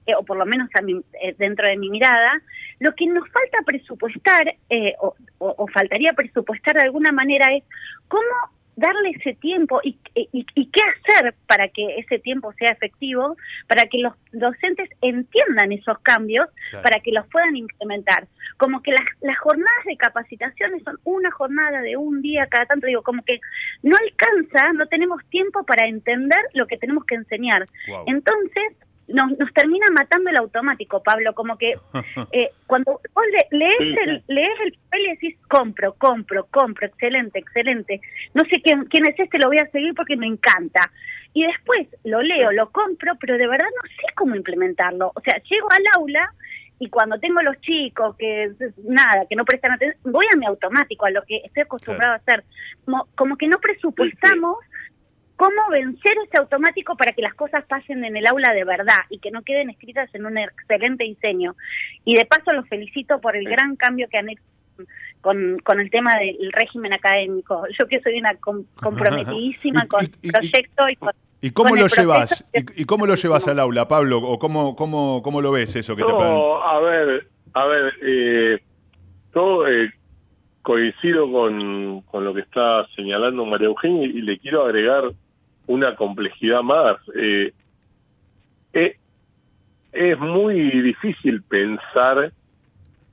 eh, 0.05 0.15
o 0.15 0.23
por 0.23 0.37
lo 0.37 0.45
menos 0.45 0.69
a 0.73 0.81
mi- 0.81 1.03
eh, 1.21 1.35
dentro 1.37 1.67
de 1.67 1.75
mi 1.75 1.89
mirada, 1.89 2.41
lo 2.79 2.95
que 2.95 3.05
nos 3.05 3.29
falta 3.29 3.57
presupuestar, 3.65 4.55
eh, 4.69 4.93
o, 5.01 5.15
o 5.39 5.47
o, 5.47 5.63
o 5.63 5.67
faltaría 5.67 6.13
presupuestar 6.13 6.75
de 6.75 6.83
alguna 6.83 7.11
manera 7.11 7.47
es 7.53 7.65
cómo 8.07 8.23
darle 8.75 9.11
ese 9.11 9.33
tiempo 9.33 9.79
y, 9.83 9.97
y, 10.13 10.45
y, 10.53 10.65
qué 10.69 10.81
hacer 10.81 11.33
para 11.47 11.69
que 11.69 11.97
ese 11.97 12.19
tiempo 12.19 12.51
sea 12.53 12.71
efectivo, 12.71 13.37
para 13.67 13.85
que 13.85 13.99
los 13.99 14.13
docentes 14.33 14.89
entiendan 15.01 15.71
esos 15.71 15.99
cambios, 15.99 16.47
Claro. 16.69 16.83
para 16.83 16.99
que 16.99 17.11
los 17.11 17.25
puedan 17.27 17.55
implementar. 17.55 18.27
Como 18.57 18.81
que 18.81 18.91
las, 18.91 19.03
las 19.21 19.37
jornadas 19.39 19.85
de 19.85 19.97
capacitaciones 19.97 20.83
son 20.83 20.97
una 21.03 21.31
jornada 21.31 21.81
de 21.81 21.97
un 21.97 22.21
día 22.21 22.47
cada 22.47 22.65
tanto, 22.65 22.87
digo, 22.87 23.01
como 23.03 23.23
que 23.23 23.39
no 23.83 23.95
alcanza, 23.95 24.73
no 24.73 24.87
tenemos 24.87 25.23
tiempo 25.29 25.63
para 25.63 25.87
entender 25.87 26.39
lo 26.53 26.67
que 26.67 26.77
tenemos 26.77 27.05
que 27.05 27.15
enseñar. 27.15 27.65
Entonces, 28.07 28.73
nos, 29.07 29.37
nos 29.37 29.53
termina 29.53 29.85
matando 29.91 30.29
el 30.29 30.37
automático, 30.37 31.01
Pablo, 31.03 31.33
como 31.33 31.57
que 31.57 31.73
eh, 32.31 32.49
cuando 32.67 32.99
vos 33.13 33.25
le- 33.31 33.57
lees, 33.57 33.97
el, 34.07 34.23
lees 34.27 34.59
el 34.65 34.73
papel 34.73 35.01
y 35.05 35.09
decís, 35.09 35.35
compro, 35.47 35.93
compro, 35.95 36.45
compro, 36.51 36.87
excelente, 36.87 37.39
excelente, 37.39 38.01
no 38.33 38.43
sé 38.45 38.61
quién, 38.61 38.85
quién 38.85 39.05
es 39.07 39.19
este, 39.19 39.37
lo 39.37 39.47
voy 39.47 39.57
a 39.59 39.69
seguir 39.71 39.93
porque 39.93 40.15
me 40.17 40.27
encanta. 40.27 40.91
Y 41.33 41.45
después 41.45 41.87
lo 42.05 42.21
leo, 42.21 42.51
lo 42.53 42.71
compro, 42.71 43.13
pero 43.19 43.37
de 43.37 43.45
verdad 43.47 43.67
no 43.83 43.89
sé 43.89 44.13
cómo 44.15 44.35
implementarlo. 44.35 45.11
O 45.15 45.19
sea, 45.21 45.35
llego 45.49 45.67
al 45.69 45.83
aula 45.97 46.33
y 46.79 46.89
cuando 46.89 47.19
tengo 47.19 47.41
los 47.41 47.59
chicos 47.59 48.15
que 48.17 48.51
nada, 48.85 49.25
que 49.29 49.35
no 49.35 49.43
prestan 49.43 49.73
atención, 49.73 50.01
voy 50.13 50.25
a 50.33 50.37
mi 50.37 50.45
automático, 50.45 51.05
a 51.05 51.09
lo 51.11 51.23
que 51.23 51.41
estoy 51.43 51.63
acostumbrado 51.63 52.13
a 52.13 52.17
hacer. 52.17 52.43
Como, 52.85 53.07
como 53.15 53.35
que 53.37 53.47
no 53.47 53.57
presupuestamos 53.59 54.57
cómo 55.35 55.69
vencer 55.71 56.13
ese 56.25 56.37
automático 56.39 56.95
para 56.95 57.11
que 57.11 57.21
las 57.21 57.33
cosas 57.33 57.65
pasen 57.65 58.03
en 58.05 58.15
el 58.17 58.25
aula 58.27 58.53
de 58.53 58.63
verdad 58.63 58.99
y 59.09 59.19
que 59.19 59.31
no 59.31 59.41
queden 59.43 59.69
escritas 59.69 60.09
en 60.15 60.25
un 60.25 60.37
excelente 60.37 61.03
diseño. 61.03 61.55
Y 62.05 62.15
de 62.15 62.25
paso 62.25 62.51
los 62.53 62.67
felicito 62.69 63.19
por 63.19 63.35
el 63.35 63.45
Sí. 63.45 63.51
gran 63.51 63.75
cambio 63.75 64.07
que 64.09 64.17
han 64.17 64.29
hecho 64.29 64.41
con, 65.21 65.57
con 65.63 65.79
el 65.79 65.89
tema 65.89 66.15
del 66.19 66.51
régimen 66.51 66.93
académico. 66.93 67.63
Yo 67.77 67.87
que 67.87 67.99
soy 68.01 68.19
una 68.19 68.35
com- 68.35 68.65
comprometidísima 68.81 69.83
Y- 69.85 69.87
con 69.87 70.03
y- 70.03 70.05
el 70.05 70.11
y- 70.21 70.31
proyecto 70.31 70.89
y 70.89 70.95
con... 70.95 71.11
¿Y 71.41 71.51
cómo 71.51 71.75
lo 71.75 71.87
llevas? 71.87 72.49
¿Y, 72.53 72.81
y 72.81 72.85
cómo 72.85 73.05
lo 73.05 73.15
llevas 73.15 73.47
al 73.47 73.59
aula, 73.59 73.87
Pablo? 73.87 74.17
¿O 74.19 74.39
cómo, 74.39 74.75
cómo, 74.75 75.21
cómo 75.21 75.41
lo 75.41 75.51
ves 75.51 75.75
eso 75.75 75.95
que 75.95 76.03
te 76.03 76.11
a 76.11 76.79
ver, 76.79 77.27
a 77.53 77.65
ver, 77.65 77.93
eh, 78.01 78.59
yo 79.33 79.67
eh, 79.67 79.91
coincido 80.63 81.31
con, 81.31 82.01
con 82.01 82.23
lo 82.25 82.33
que 82.33 82.41
está 82.41 82.87
señalando 82.95 83.45
María 83.45 83.67
Eugenia 83.67 84.07
y 84.07 84.21
le 84.21 84.39
quiero 84.39 84.63
agregar 84.65 85.03
una 85.67 85.95
complejidad 85.95 86.61
más. 86.61 86.95
Eh, 87.15 87.53
eh, 88.73 88.97
es 89.91 90.19
muy 90.19 90.81
difícil 90.81 91.41
pensar 91.43 92.31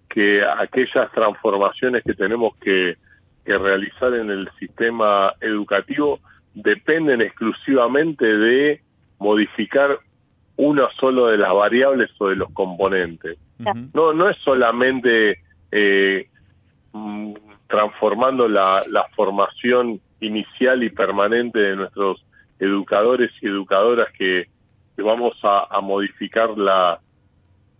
que 0.09 0.43
aquellas 0.59 1.11
transformaciones 1.13 2.03
que 2.05 2.15
tenemos 2.15 2.57
que, 2.57 2.97
que 3.45 3.59
realizar 3.59 4.15
en 4.15 4.31
el 4.31 4.51
sistema 4.59 5.33
educativo 5.41 6.21
dependen 6.55 7.23
exclusivamente 7.23 8.27
de 8.27 8.83
modificar 9.19 9.99
una 10.57 10.89
solo 11.01 11.29
de 11.29 11.39
las 11.39 11.53
variables 11.55 12.11
o 12.19 12.29
de 12.29 12.37
los 12.37 12.51
componentes. 12.53 13.39
No, 13.95 14.13
no 14.13 14.29
es 14.29 14.37
solamente 14.39 15.39
eh, 15.71 16.29
mm, 16.93 17.33
transformando 17.69 18.49
la, 18.49 18.83
la 18.91 19.07
formación 19.15 20.01
inicial 20.21 20.83
y 20.83 20.91
permanente 20.91 21.59
de 21.61 21.77
nuestros 21.77 22.25
educadores 22.65 23.31
y 23.41 23.49
educadoras 23.49 24.09
que, 24.17 24.47
que 24.97 25.03
vamos 25.03 25.35
a, 25.43 25.67
a 25.71 25.81
modificar 25.81 26.57
la, 26.57 27.01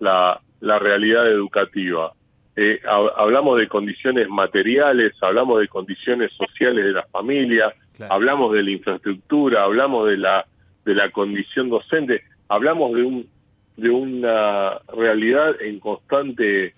la, 0.01 0.41
la 0.61 0.79
realidad 0.79 1.27
educativa. 1.31 2.13
Eh, 2.57 2.81
ha- 2.87 3.13
hablamos 3.23 3.61
de 3.61 3.69
condiciones 3.69 4.29
materiales, 4.29 5.13
hablamos 5.23 5.61
de 5.61 5.69
condiciones 5.69 6.31
sociales 6.33 6.85
de 6.85 6.93
la 6.93 7.05
familia, 7.05 7.73
Claro. 7.97 8.15
hablamos 8.15 8.53
de 8.55 8.63
la 8.63 8.71
infraestructura, 8.71 9.65
hablamos 9.65 10.09
de 10.09 10.17
la 10.17 10.47
de 10.85 10.95
la 10.95 11.11
condición 11.11 11.69
docente, 11.69 12.23
hablamos 12.49 12.95
de 12.95 13.03
un 13.03 13.27
de 13.77 13.91
una 13.91 14.79
realidad 14.97 15.61
en 15.61 15.79
constante 15.79 16.75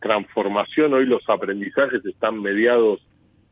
transformación. 0.00 0.94
Hoy 0.94 1.06
los 1.06 1.22
aprendizajes 1.28 2.04
están 2.04 2.40
mediados 2.42 3.00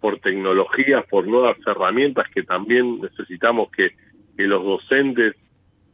por 0.02 0.18
tecnologías, 0.18 1.06
por 1.08 1.26
nuevas 1.26 1.56
herramientas 1.66 2.26
que 2.34 2.42
también 2.42 3.00
necesitamos 3.00 3.70
que, 3.70 3.92
que 4.36 4.46
los 4.46 4.62
docentes, 4.62 5.34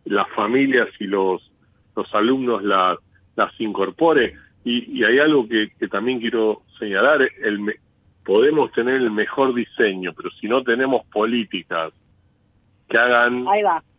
las 0.06 0.28
familias 0.30 0.88
y 0.98 1.04
los, 1.06 1.52
los 1.94 2.12
alumnos 2.14 2.64
las, 2.64 2.98
las 3.36 3.52
incorpore. 3.60 4.34
Y, 4.64 4.98
y 4.98 5.04
hay 5.04 5.18
algo 5.18 5.46
que, 5.46 5.70
que 5.78 5.86
también 5.88 6.18
quiero 6.20 6.62
señalar, 6.80 7.20
el, 7.42 7.60
me- 7.60 7.76
podemos 8.24 8.72
tener 8.72 8.96
el 8.96 9.10
mejor 9.10 9.54
diseño, 9.54 10.12
pero 10.16 10.30
si 10.40 10.48
no 10.48 10.62
tenemos 10.64 11.06
políticas 11.06 11.92
que 12.88 12.98
hagan 12.98 13.44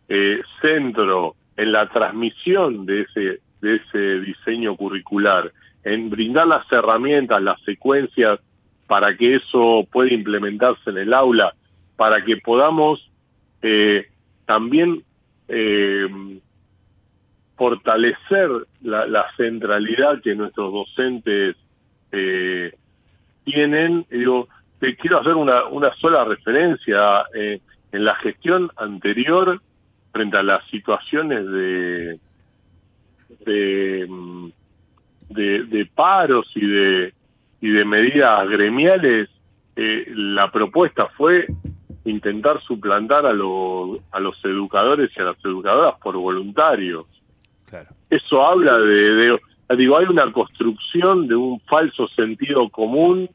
eh, 0.08 0.40
centro 0.60 1.36
en 1.56 1.72
la 1.72 1.88
transmisión 1.88 2.84
de 2.84 3.02
ese 3.02 3.40
de 3.60 3.76
ese 3.76 4.20
diseño 4.20 4.74
curricular, 4.74 5.52
en 5.84 6.08
brindar 6.10 6.46
las 6.46 6.64
herramientas, 6.72 7.42
las 7.42 7.60
secuencias 7.62 8.40
para 8.90 9.16
que 9.16 9.36
eso 9.36 9.86
pueda 9.92 10.12
implementarse 10.12 10.90
en 10.90 10.98
el 10.98 11.14
aula, 11.14 11.54
para 11.94 12.24
que 12.24 12.38
podamos 12.38 13.08
eh, 13.62 14.08
también 14.44 15.04
eh, 15.46 16.08
fortalecer 17.54 18.50
la, 18.82 19.26
centralidad 19.36 20.20
que 20.20 20.34
nuestros 20.34 20.72
docentes 20.72 21.54
eh, 22.10 22.74
tienen. 23.44 24.06
Digo, 24.10 24.48
te 24.80 24.96
quiero 24.96 25.20
hacer 25.20 25.34
una, 25.36 25.94
sola 26.00 26.24
referencia. 26.24 27.26
eh, 27.32 27.60
en 27.92 28.04
la 28.04 28.16
gestión 28.16 28.72
anterior, 28.76 29.62
frente 30.10 30.36
a 30.36 30.42
las 30.42 30.66
situaciones 30.68 31.46
de, 31.46 32.18
de, 33.46 34.06
mm, 34.08 34.48
de, 35.28 35.64
de 35.64 35.86
paros 35.86 36.50
y 36.56 36.66
de, 36.66 37.14
y 37.60 37.70
de 37.70 37.84
medidas 37.84 38.48
gremiales, 38.48 39.28
eh, 39.76 40.04
la 40.14 40.50
propuesta 40.50 41.08
fue 41.16 41.46
intentar 42.04 42.60
suplantar 42.62 43.26
a, 43.26 43.32
los 43.32 43.98
a 44.10 44.20
los 44.20 44.34
educadores 44.44 45.10
y 45.16 45.20
a 45.20 45.24
las 45.24 45.44
educadoras 45.44 45.94
por 46.02 46.16
voluntarios 46.16 47.04
Claro. 47.68 47.88
eso 48.08 48.42
habla 48.44 48.78
de, 48.78 49.12
de- 49.14 49.40
digo 49.76 49.98
hay 49.98 50.06
una 50.06 50.32
construcción 50.32 51.28
de 51.28 51.36
un 51.36 51.60
falso 51.60 52.08
sentido 52.08 52.68
común 52.70 53.28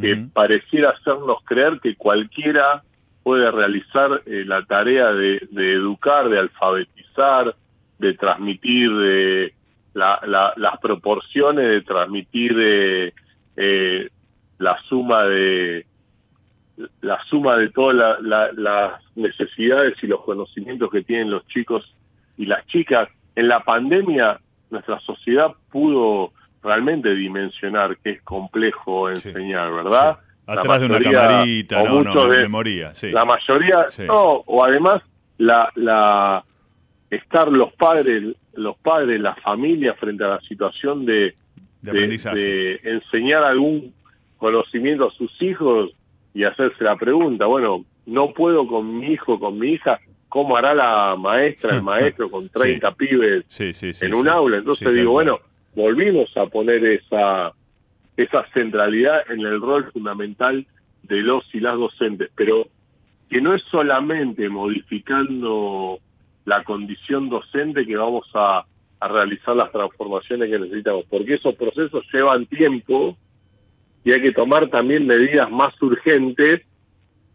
que 0.00 0.16
pareciera 0.32 0.90
hacernos 0.90 1.38
creer 1.44 1.80
que 1.82 1.96
cualquiera 1.96 2.82
puede 3.24 3.50
realizar 3.50 4.22
eh, 4.24 4.44
la 4.46 4.64
tarea 4.64 5.12
de, 5.12 5.46
de 5.50 5.72
educar, 5.74 6.28
de 6.30 6.38
alfabetizar, 6.38 7.54
de 7.98 8.14
transmitir 8.14 8.88
de 8.88 9.52
la- 9.94 10.20
la- 10.26 10.54
las 10.56 10.78
proporciones, 10.80 11.68
de 11.68 11.80
transmitir 11.82 12.56
eh, 12.64 13.12
eh, 13.60 14.08
la 14.58 14.76
suma 14.88 15.24
de 15.24 15.86
la 17.02 17.22
suma 17.28 17.56
de 17.56 17.68
todas 17.70 17.94
la- 17.94 18.18
la- 18.22 18.50
las 18.54 19.02
necesidades 19.14 19.94
y 20.02 20.06
los 20.06 20.22
conocimientos 20.22 20.90
que 20.90 21.02
tienen 21.02 21.30
los 21.30 21.46
chicos 21.48 21.94
y 22.38 22.46
las 22.46 22.66
chicas. 22.68 23.08
En 23.36 23.48
la 23.48 23.60
pandemia 23.60 24.40
nuestra 24.70 24.98
sociedad 25.00 25.52
pudo 25.70 26.32
realmente 26.62 27.14
dimensionar 27.14 27.96
que 27.98 28.10
es 28.12 28.22
complejo 28.22 29.14
Sí. 29.16 29.28
enseñar, 29.28 29.70
¿verdad? 29.72 30.18
Sí. 30.20 30.26
Atrás 30.46 30.80
de 30.80 30.86
una 30.86 31.00
camarita, 31.00 31.82
o 31.82 31.86
no, 31.86 31.94
muchos 32.12 32.30
de- 32.30 32.42
me 32.42 32.48
moría, 32.48 32.94
sí. 32.94 33.10
La 33.10 33.24
mayoría, 33.24 33.86
no, 34.06 34.42
o 34.46 34.64
además 34.64 35.02
la, 35.38 35.70
la 35.74 36.44
estar 37.10 37.48
los 37.48 37.72
padres, 37.74 38.36
los 38.54 38.76
padres, 38.78 39.20
la 39.20 39.34
familia 39.36 39.94
frente 39.94 40.24
a 40.24 40.28
la 40.28 40.40
situación 40.40 41.04
de, 41.04 41.34
de 41.82 41.90
aprendizaje. 41.90 42.38
de 42.38 42.80
enseñar 42.84 43.44
algún 43.44 43.94
conocimiento 44.38 45.08
a 45.08 45.12
sus 45.12 45.30
hijos 45.42 45.90
y 46.34 46.44
hacerse 46.44 46.84
la 46.84 46.96
pregunta, 46.96 47.46
bueno, 47.46 47.84
no 48.06 48.32
puedo 48.32 48.66
con 48.66 48.98
mi 48.98 49.12
hijo, 49.12 49.38
con 49.38 49.58
mi 49.58 49.72
hija, 49.72 50.00
¿cómo 50.28 50.56
hará 50.56 50.74
la 50.74 51.16
maestra, 51.16 51.76
el 51.76 51.82
maestro 51.82 52.30
con 52.30 52.48
30 52.48 52.92
pibes 52.92 53.44
Sí, 53.48 53.72
sí, 53.72 53.92
sí, 53.92 54.06
en 54.06 54.14
un 54.14 54.28
aula? 54.28 54.58
Entonces 54.58 54.92
digo, 54.94 55.12
bueno, 55.12 55.38
volvimos 55.74 56.34
a 56.36 56.46
poner 56.46 56.84
esa, 56.84 57.52
esa 58.16 58.46
centralidad 58.54 59.30
en 59.30 59.40
el 59.40 59.60
rol 59.60 59.90
fundamental 59.92 60.66
de 61.02 61.16
los 61.22 61.44
y 61.54 61.60
las 61.60 61.76
docentes, 61.76 62.30
pero 62.34 62.68
que 63.28 63.40
no 63.40 63.54
es 63.54 63.62
solamente 63.70 64.48
modificando 64.48 65.98
la 66.44 66.64
condición 66.64 67.28
docente 67.28 67.86
que 67.86 67.96
vamos 67.96 68.28
a, 68.34 68.64
a 69.00 69.08
realizar 69.08 69.56
las 69.56 69.72
transformaciones 69.72 70.50
que 70.50 70.58
necesitamos, 70.58 71.04
porque 71.08 71.34
esos 71.34 71.54
procesos 71.54 72.04
llevan 72.12 72.46
tiempo 72.46 73.16
y 74.04 74.12
hay 74.12 74.20
que 74.22 74.32
tomar 74.32 74.68
también 74.68 75.06
medidas 75.06 75.50
más 75.50 75.70
urgentes 75.82 76.62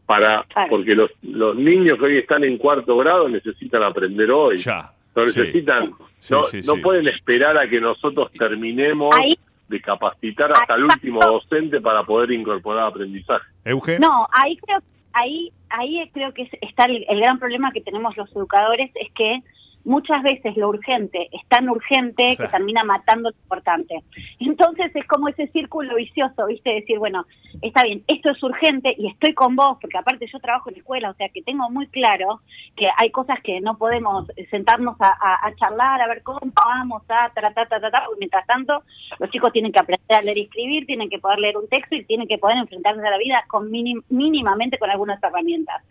para 0.06 0.44
Claro. 0.44 0.70
porque 0.70 0.96
los, 0.96 1.10
los 1.24 1.56
niños 1.56 1.98
que 1.98 2.06
hoy 2.06 2.18
están 2.18 2.44
en 2.44 2.58
cuarto 2.58 2.96
grado 2.98 3.28
necesitan 3.28 3.82
aprender 3.84 4.30
hoy 4.32 4.58
Ya. 4.58 4.92
no 5.16 5.28
sí. 5.28 5.40
necesitan 5.40 5.94
Sí, 6.20 6.34
no, 6.34 6.44
sí, 6.46 6.62
no 6.66 6.76
sí. 6.76 6.82
pueden 6.82 7.08
esperar 7.08 7.58
a 7.58 7.68
que 7.68 7.80
nosotros 7.80 8.32
terminemos 8.32 9.16
Ahí 9.20 9.34
de 9.68 9.82
capacitar 9.82 10.52
hasta 10.52 10.76
el 10.76 10.84
último 10.86 11.20
docente 11.26 11.82
para 11.82 12.04
poder 12.04 12.32
incorporar 12.32 12.88
aprendizaje. 12.88 13.46
Euge. 13.64 13.98
No, 14.00 14.28
ahí 14.32 14.56
creo, 14.58 14.80
ahí, 15.14 15.52
ahí 15.70 16.08
creo 16.14 16.32
que 16.34 16.44
es- 16.44 16.58
está 16.62 16.86
el, 16.86 17.04
el 17.10 17.20
gran 17.20 17.40
problema 17.40 17.72
que 17.72 17.82
tenemos 17.82 18.16
los 18.18 18.32
educadores, 18.36 18.92
es 18.96 19.12
que 19.14 19.40
muchas 19.86 20.22
veces 20.24 20.58
lo 20.58 20.70
urgente 20.70 21.30
es 21.32 21.48
tan 21.48 21.70
urgente 21.70 22.36
que 22.38 22.48
termina 22.48 22.84
matando 22.84 23.30
lo 23.30 23.36
importante. 23.38 24.04
Entonces 24.40 24.92
es 24.96 25.06
como 25.08 25.30
ese 25.30 25.48
círculo 25.48 25.96
vicioso, 25.96 26.48
¿viste? 26.48 26.72
Decir, 26.74 27.00
bueno, 27.00 27.26
está 27.62 27.84
bien, 27.84 28.04
esto 28.08 28.32
es 28.32 28.44
urgente 28.44 28.94
y 28.98 29.08
estoy 29.08 29.34
con 29.34 29.56
vos, 29.56 29.78
porque 29.80 29.98
aparte 29.98 30.28
yo 30.32 30.40
trabajo 30.40 30.70
en 30.70 30.78
escuela, 30.78 31.12
o 31.12 31.14
sea 31.14 31.30
que 31.30 31.42
tengo 31.44 31.70
muy 31.70 31.88
claro 31.88 32.42
que 32.76 32.88
hay 32.98 33.12
cosas 33.12 33.40
que 33.42 33.62
no 33.62 33.78
podemos 33.78 34.28
sentarnos 34.50 35.00
a, 35.00 35.08
a- 35.08 35.48
a 35.48 35.56
charlar, 35.56 36.02
a 36.02 36.08
ver 36.08 36.24
cómo 36.24 36.40
vamos 36.54 37.04
a 37.10 37.30
tratar, 37.34 37.68
ta, 37.70 37.80
ta, 37.80 37.92
ta, 37.92 38.04
porque 38.06 38.20
mientras 38.20 38.46
tanto 38.48 38.84
los 39.20 39.30
chicos 39.30 39.52
tienen 39.54 39.72
que 39.72 39.80
aprender 39.80 40.18
a 40.18 40.22
leer 40.22 40.38
y 40.40 40.42
escribir, 40.42 40.86
tienen 40.86 41.10
que 41.10 41.20
poder 41.20 41.40
leer 41.40 41.58
un 41.58 41.68
texto 41.70 41.96
y 41.96 42.04
tienen 42.06 42.28
que 42.28 42.38
poder 42.38 42.58
enfrentarse 42.58 43.06
a 43.06 43.12
la 43.12 43.18
vida 43.18 43.44
con 43.48 43.70
minim- 43.72 44.04
mínimamente 44.10 44.78
con 44.78 44.90
algunas 44.90 45.22
herramientas. 45.24 45.84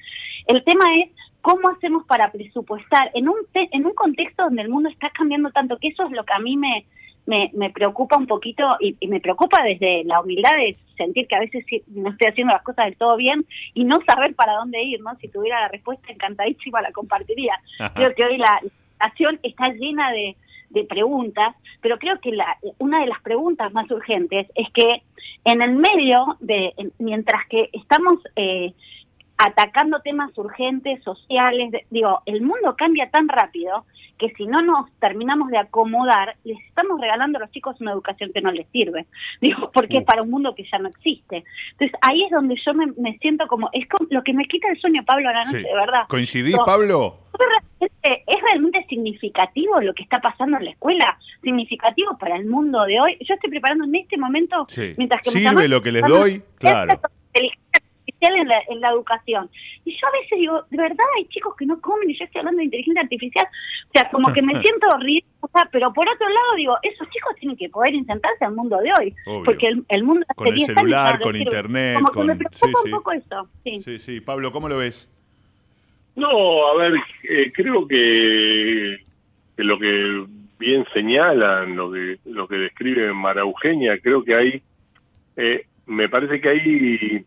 El 0.47 0.63
tema 0.65 0.85
es 0.95 1.11
cómo 1.47 1.69
hacemos 1.69 2.03
para 2.07 2.33
presupuestar 2.33 3.11
en 3.15 3.29
un 3.29 3.37
te- 3.53 3.69
en 3.77 3.85
un 3.87 3.95
contexto 3.95 4.45
donde 4.45 4.63
el 4.63 4.69
mundo 4.75 4.89
está 4.89 5.11
cambiando 5.11 5.51
tanto, 5.51 5.79
que 5.79 5.89
eso 5.89 6.03
es 6.07 6.11
lo 6.13 6.25
que 6.25 6.33
a 6.33 6.39
mí 6.39 6.57
me 6.57 6.85
me, 7.27 7.51
me 7.55 7.71
preocupa 7.71 8.19
un 8.19 8.27
poquito 8.27 8.65
y, 8.81 8.97
y 9.01 9.07
me 9.09 9.19
preocupa 9.19 9.63
desde 9.63 10.05
la 10.05 10.21
humildad 10.21 10.51
de 10.59 10.77
sentir 11.01 11.27
que 11.27 11.37
a 11.37 11.41
veces 11.41 11.65
no 11.89 12.11
estoy 12.11 12.27
haciendo 12.29 12.53
las 12.53 12.63
cosas 12.63 12.85
del 12.85 12.97
todo 12.99 13.17
bien 13.17 13.47
y 13.73 13.85
no 13.85 13.99
saber 14.05 14.35
para 14.35 14.53
dónde 14.61 14.83
ir, 14.83 15.01
¿no? 15.01 15.17
Si 15.17 15.29
tuviera 15.29 15.59
la 15.63 15.69
respuesta 15.69 16.13
encantadísima 16.13 16.83
la 16.83 16.93
compartiría. 16.93 17.55
Ajá. 17.81 17.95
Creo 17.95 18.15
que 18.15 18.25
hoy 18.27 18.37
la 18.37 18.61
situación 18.93 19.41
está 19.43 19.69
llena 19.71 20.13
de, 20.13 20.37
de 20.69 20.85
preguntas, 20.85 21.57
pero 21.81 21.99
creo 21.99 22.21
que 22.21 22.31
la, 22.33 22.59
una 22.79 23.01
de 23.01 23.07
las 23.07 23.23
preguntas 23.23 23.73
más 23.73 23.91
urgentes 23.91 24.47
es 24.55 24.69
que 24.73 25.03
en 25.47 25.63
el 25.63 25.73
medio 25.89 26.37
de, 26.41 26.75
en- 26.77 26.93
mientras 26.99 27.41
que 27.49 27.71
estamos 27.73 28.19
eh, 28.37 28.75
atacando 29.37 30.01
temas 30.01 30.37
urgentes, 30.39 31.03
sociales, 31.03 31.71
de- 31.73 31.87
digo, 31.91 32.21
el 32.27 32.41
mundo 32.43 32.75
cambia 32.77 33.11
tan 33.11 33.29
rápido 33.29 33.85
que 34.17 34.31
si 34.35 34.47
no 34.47 34.63
nos 34.63 34.89
terminamos 35.01 35.51
de 35.51 35.59
acomodar, 35.59 36.37
les 36.45 36.57
estamos 36.69 37.01
regalando 37.01 37.39
a 37.39 37.41
los 37.43 37.51
chicos 37.51 37.81
una 37.81 37.91
educación 37.91 38.31
que 38.33 38.41
no 38.41 38.53
les 38.53 38.69
sirve, 38.69 39.07
digo, 39.41 39.71
porque 39.73 39.99
es 39.99 40.05
para 40.05 40.23
un 40.23 40.31
mundo 40.31 40.55
que 40.55 40.65
ya 40.71 40.79
no 40.79 40.89
existe. 40.89 41.43
Entonces 41.73 41.99
ahí 42.01 42.23
es 42.23 42.31
donde 42.31 42.55
yo 42.65 42.75
me, 42.75 42.87
me 42.97 43.19
siento 43.19 43.49
como, 43.49 43.69
es 43.73 43.89
como 43.89 44.07
lo 44.11 44.23
que 44.23 44.33
me 44.33 44.45
quita 44.45 44.69
el 44.71 44.81
sueño, 44.81 45.03
Pablo, 45.05 45.29
a 45.29 45.33
la 45.33 45.43
noche, 45.43 45.59
Sí. 45.59 45.65
de 45.65 45.75
verdad. 45.75 46.05
¿Coincidís. 46.09 46.57
Pablo? 46.65 47.19
¿Es 47.33 47.41
realmente, 47.41 48.25
¿Es 48.29 48.43
realmente 48.43 48.87
significativo 48.89 49.81
lo 49.81 49.93
que 49.95 50.05
está 50.05 50.21
pasando 50.21 50.59
en 50.59 50.67
la 50.67 50.71
escuela? 50.71 51.19
¿Significativo 51.43 52.17
para 52.17 52.37
el 52.37 52.47
mundo 52.47 52.85
de 52.85 53.01
hoy? 53.01 53.17
Yo 53.21 53.35
estoy 53.35 53.51
preparando 53.51 53.85
en 53.85 53.97
este 53.97 54.17
momento, 54.17 54.65
Sí. 54.69 54.95
mientras 54.97 55.21
que 55.23 55.31
me 55.31 55.33
¿Sirve 55.41 55.45
llaman- 55.51 55.71
lo 55.71 55.83
que 55.83 55.91
les 55.93 56.07
doy? 56.07 56.43
Claro. 56.59 56.93
Inteligencia 57.35 57.81
artificial 58.27 58.41
en 58.41 58.49
la, 58.49 58.63
en 58.69 58.81
la 58.81 58.91
educación. 58.91 59.51
Y 59.85 59.93
yo 59.93 60.07
a 60.07 60.11
veces 60.13 60.39
digo, 60.39 60.63
de 60.71 60.77
verdad 60.77 61.05
hay 61.17 61.27
chicos 61.27 61.55
que 61.57 61.67
no 61.67 61.81
comen 61.81 62.11
y 62.11 62.19
yo 62.19 62.25
estoy 62.25 62.41
hablando 62.41 62.59
de 62.59 62.65
inteligencia 62.65 63.03
artificial. 63.03 63.47
O 63.47 63.91
sea, 63.93 64.09
como 64.11 64.33
que 64.33 64.43
me 64.43 64.53
siento 64.63 64.87
ridícula, 64.99 65.69
pero 65.73 65.93
por 65.93 66.09
otro 66.09 66.29
lado 66.29 66.55
digo, 66.57 66.77
esos 66.83 67.09
chicos 67.11 67.35
tienen 67.39 67.57
que 67.57 67.69
poder 67.69 67.95
intentarse 67.95 68.45
al 68.45 68.55
mundo 68.55 68.79
de 68.79 68.91
hoy. 68.99 69.15
Obvio. 69.27 69.45
Porque 69.45 69.67
el, 69.69 69.85
el 69.89 70.05
mundo 70.05 70.27
Con 70.35 70.49
el 70.49 70.55
10 70.55 70.69
años 70.71 70.79
celular, 70.81 71.21
con 71.21 71.37
internet, 71.37 71.95
Como 71.97 72.09
que 72.09 72.15
con- 72.15 72.27
me 72.27 72.37
preocupa 72.37 72.67
sí, 72.67 72.73
un 72.77 72.85
sí. 72.85 72.91
poco 72.91 73.13
eso. 73.13 73.49
Sí. 73.65 73.83
Sí, 73.83 73.99
sí. 73.99 74.21
Pablo, 74.21 74.53
¿cómo 74.53 74.69
lo 74.69 74.79
ves? 74.79 75.11
No, 76.17 76.29
a 76.69 76.77
ver, 76.77 76.93
eh, 77.29 77.53
creo 77.53 77.89
que, 77.89 78.99
que 79.57 79.65
lo 79.65 79.79
que 79.79 80.25
bien 80.61 80.85
señalan, 80.95 81.75
lo 81.75 81.91
que 81.91 82.19
lo 82.25 82.47
que 82.47 82.57
describe 82.57 83.13
Mara 83.13 83.41
Eugenia, 83.41 83.99
creo 84.01 84.23
que 84.23 84.35
hay, 84.35 84.63
eh, 85.37 85.67
me 85.87 86.09
parece 86.09 86.41
que 86.41 86.49
hay 86.49 87.25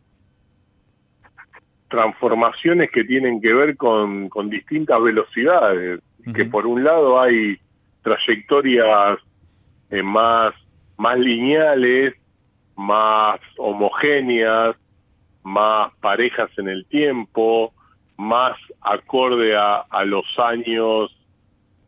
transformaciones 1.89 2.91
que 2.91 3.03
tienen 3.03 3.41
que 3.41 3.53
ver 3.53 3.77
con, 3.77 4.29
con 4.29 4.49
distintas 4.49 5.01
velocidades, 5.01 6.01
que 6.33 6.45
por 6.45 6.67
un 6.67 6.83
lado 6.83 7.21
hay 7.21 7.57
trayectorias 8.01 9.19
eh, 9.89 10.03
más, 10.03 10.53
más 10.97 11.17
lineales, 11.17 12.13
más 12.75 13.39
homogéneas, 13.57 14.75
más 15.43 15.93
parejas 16.01 16.49
en 16.57 16.67
el 16.67 16.85
tiempo, 16.85 17.73
más 18.17 18.57
acorde 18.81 19.55
a, 19.55 19.85
a 19.89 20.03
los 20.03 20.25
años 20.37 21.15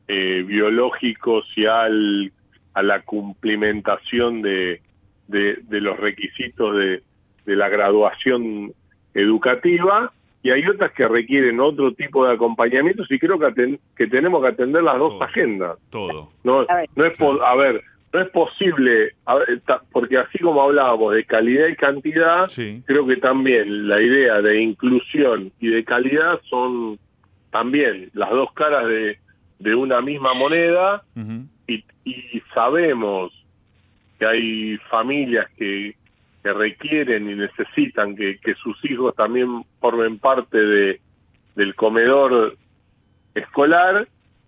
eh, 0.08 0.44
biológicos 0.48 1.46
y 1.58 1.66
al, 1.66 2.32
a 2.74 2.82
la 2.82 3.02
cumplimentación 3.02 4.42
de, 4.42 4.82
de, 5.28 5.60
de 5.64 5.82
los 5.82 6.00
requisitos 6.00 6.76
de, 6.76 7.04
de 7.46 7.56
la 7.56 7.68
graduación 7.68 8.74
educativa 9.14 10.12
y 10.42 10.52
hay 10.52 10.66
otras 10.68 10.92
que 10.94 11.08
requieren 11.08 11.60
otro 11.60 11.92
tipo 11.94 12.26
de 12.26 12.34
acompañamientos 12.34 13.12
y 13.12 13.20
creo 13.20 13.38
que, 13.38 13.48
aten- 13.48 13.80
que 13.98 14.08
tenemos 14.08 14.42
que 14.42 14.50
atender 14.52 14.84
las 14.84 14.98
dos 14.98 15.14
Todo. 15.14 15.24
agendas. 15.24 15.78
Todo. 15.90 16.30
No, 16.44 16.66
A 16.70 16.76
ver. 16.76 16.90
no 16.96 17.06
es 17.06 17.18
po- 17.18 17.44
a 17.44 17.56
ver, 17.56 17.82
no 18.14 18.22
es 18.22 18.30
posible, 18.30 19.12
a 19.26 19.36
ver, 19.36 19.62
ta- 19.66 19.82
porque 19.92 20.18
así 20.18 20.40
como 20.40 20.62
hablábamos 20.64 21.14
de 21.14 21.26
calidad 21.26 21.68
y 21.68 21.76
cantidad, 21.76 22.48
Sí. 22.48 22.82
creo 22.86 23.06
que 23.06 23.18
también 23.18 23.88
la 23.90 24.02
idea 24.02 24.42
de 24.42 24.62
inclusión 24.62 25.52
y 25.60 25.68
de 25.68 25.84
calidad 25.84 26.40
son 26.50 26.98
también 27.52 28.10
las 28.14 28.30
dos 28.30 28.52
caras 28.54 28.88
de, 28.88 29.18
de 29.60 29.76
una 29.76 30.00
misma 30.02 30.34
moneda 30.34 31.04
y, 31.68 31.84
y 32.06 32.42
sabemos 32.54 33.34
que 34.18 34.26
hay 34.28 34.78
familias 34.90 35.48
que, 35.58 35.96
que 36.44 36.54
requieren 36.54 37.30
y 37.30 37.36
necesitan 37.36 38.16
que, 38.16 38.38
que 38.40 38.56
sus 38.56 38.78
hijos 38.86 39.16
también 39.16 39.64
formen 39.80 40.20
parte 40.20 40.58
de, 40.58 41.02
del 41.56 41.76
comedor 41.76 42.56
escolar 43.36 44.08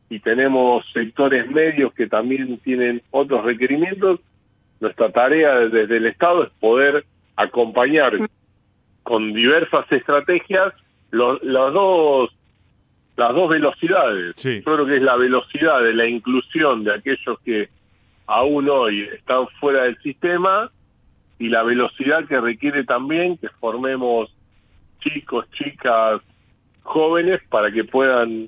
y 0.10 0.19
tenemos 0.19 0.86
sectores 0.93 1.49
medios 1.49 1.93
que 1.93 2.08
también 2.08 2.58
tienen 2.60 3.01
otros 3.12 3.43
requerimientos. 3.43 4.19
Nuestra 4.80 5.12
tarea 5.12 5.60
desde 5.60 5.97
el 5.97 6.08
Estado 6.08 6.43
es 6.43 6.49
poder 6.60 7.06
acompañar 7.36 8.13
con 9.04 9.34
diversas 9.34 9.86
estrategias 9.91 10.73
los, 11.12 11.41
las 11.43 11.73
dos 11.73 12.30
las 13.17 13.36
dos 13.36 13.49
velocidades. 13.49 14.36
Sí. 14.38 14.62
Yo 14.65 14.73
creo 14.73 14.86
que 14.86 14.95
es 14.95 15.01
la 15.01 15.15
velocidad 15.15 15.84
de 15.84 15.93
la 15.93 16.08
inclusión 16.08 16.84
de 16.84 16.95
aquellos 16.95 17.39
que 17.43 17.69
aún 18.25 18.69
hoy 18.69 19.01
están 19.13 19.47
fuera 19.60 19.84
del 19.84 19.97
sistema 19.99 20.71
y 21.41 21.49
la 21.49 21.63
velocidad 21.63 22.27
que 22.27 22.39
requiere 22.39 22.84
también 22.84 23.36
que 23.36 23.49
formemos 23.60 24.32
chicos, 24.99 25.49
chicas, 25.54 26.21
jóvenes 26.84 27.41
para 27.49 27.71
que 27.71 27.84
puedan 27.84 28.47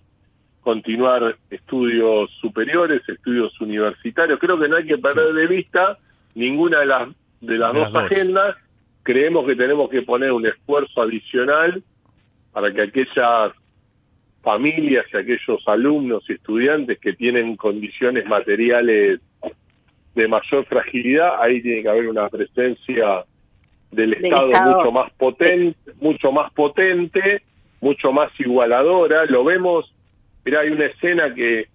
continuar 0.62 1.36
estudios 1.50 2.30
superiores, 2.40 3.02
estudios 3.10 3.60
universitarios. 3.60 4.40
Creo 4.40 4.60
que 4.60 4.70
no 4.70 4.76
hay 4.76 4.86
que 4.86 5.00
perder 5.00 5.34
de 5.34 5.48
vista 5.48 5.98
ninguna 6.36 6.82
de 6.82 6.86
las 6.86 7.10
de 7.42 7.58
las 7.58 7.74
De 7.74 7.80
dos 7.80 7.92
las 7.92 7.94
dos. 7.94 8.12
agendas. 8.12 8.58
Creemos 9.02 9.48
que 9.48 9.56
tenemos 9.56 9.90
que 9.90 10.04
poner 10.04 10.32
un 10.32 10.46
esfuerzo 10.46 11.02
adicional 11.02 11.82
para 12.52 12.72
que 12.72 12.84
aquellas 12.84 13.54
familias 14.44 15.06
y 15.12 15.18
aquellos 15.18 15.68
alumnos 15.68 16.24
y 16.30 16.34
estudiantes 16.34 17.00
que 17.00 17.14
tienen 17.14 17.56
condiciones 17.56 18.28
materiales 18.28 19.20
de 20.16 20.28
mayor 20.28 20.66
fragilidad, 20.66 21.42
ahí 21.42 21.62
tiene 21.62 21.82
que 21.84 21.90
haber 21.90 22.08
una 22.08 22.30
presencia 22.30 23.24
del 23.92 24.12
Del 24.12 24.26
Estado, 24.26 24.52
Estado. 24.52 24.78
mucho 24.78 24.92
más 24.92 25.12
potente, 25.14 25.92
mucho 26.02 26.32
más 26.32 26.52
potente, 26.54 27.42
mucho 27.82 28.12
más 28.12 28.30
igualadora. 28.40 29.26
Lo 29.26 29.44
vemos, 29.44 29.92
mira, 30.46 30.62
hay 30.62 30.70
una 30.70 30.86
escena 30.86 31.34
que, 31.34 31.68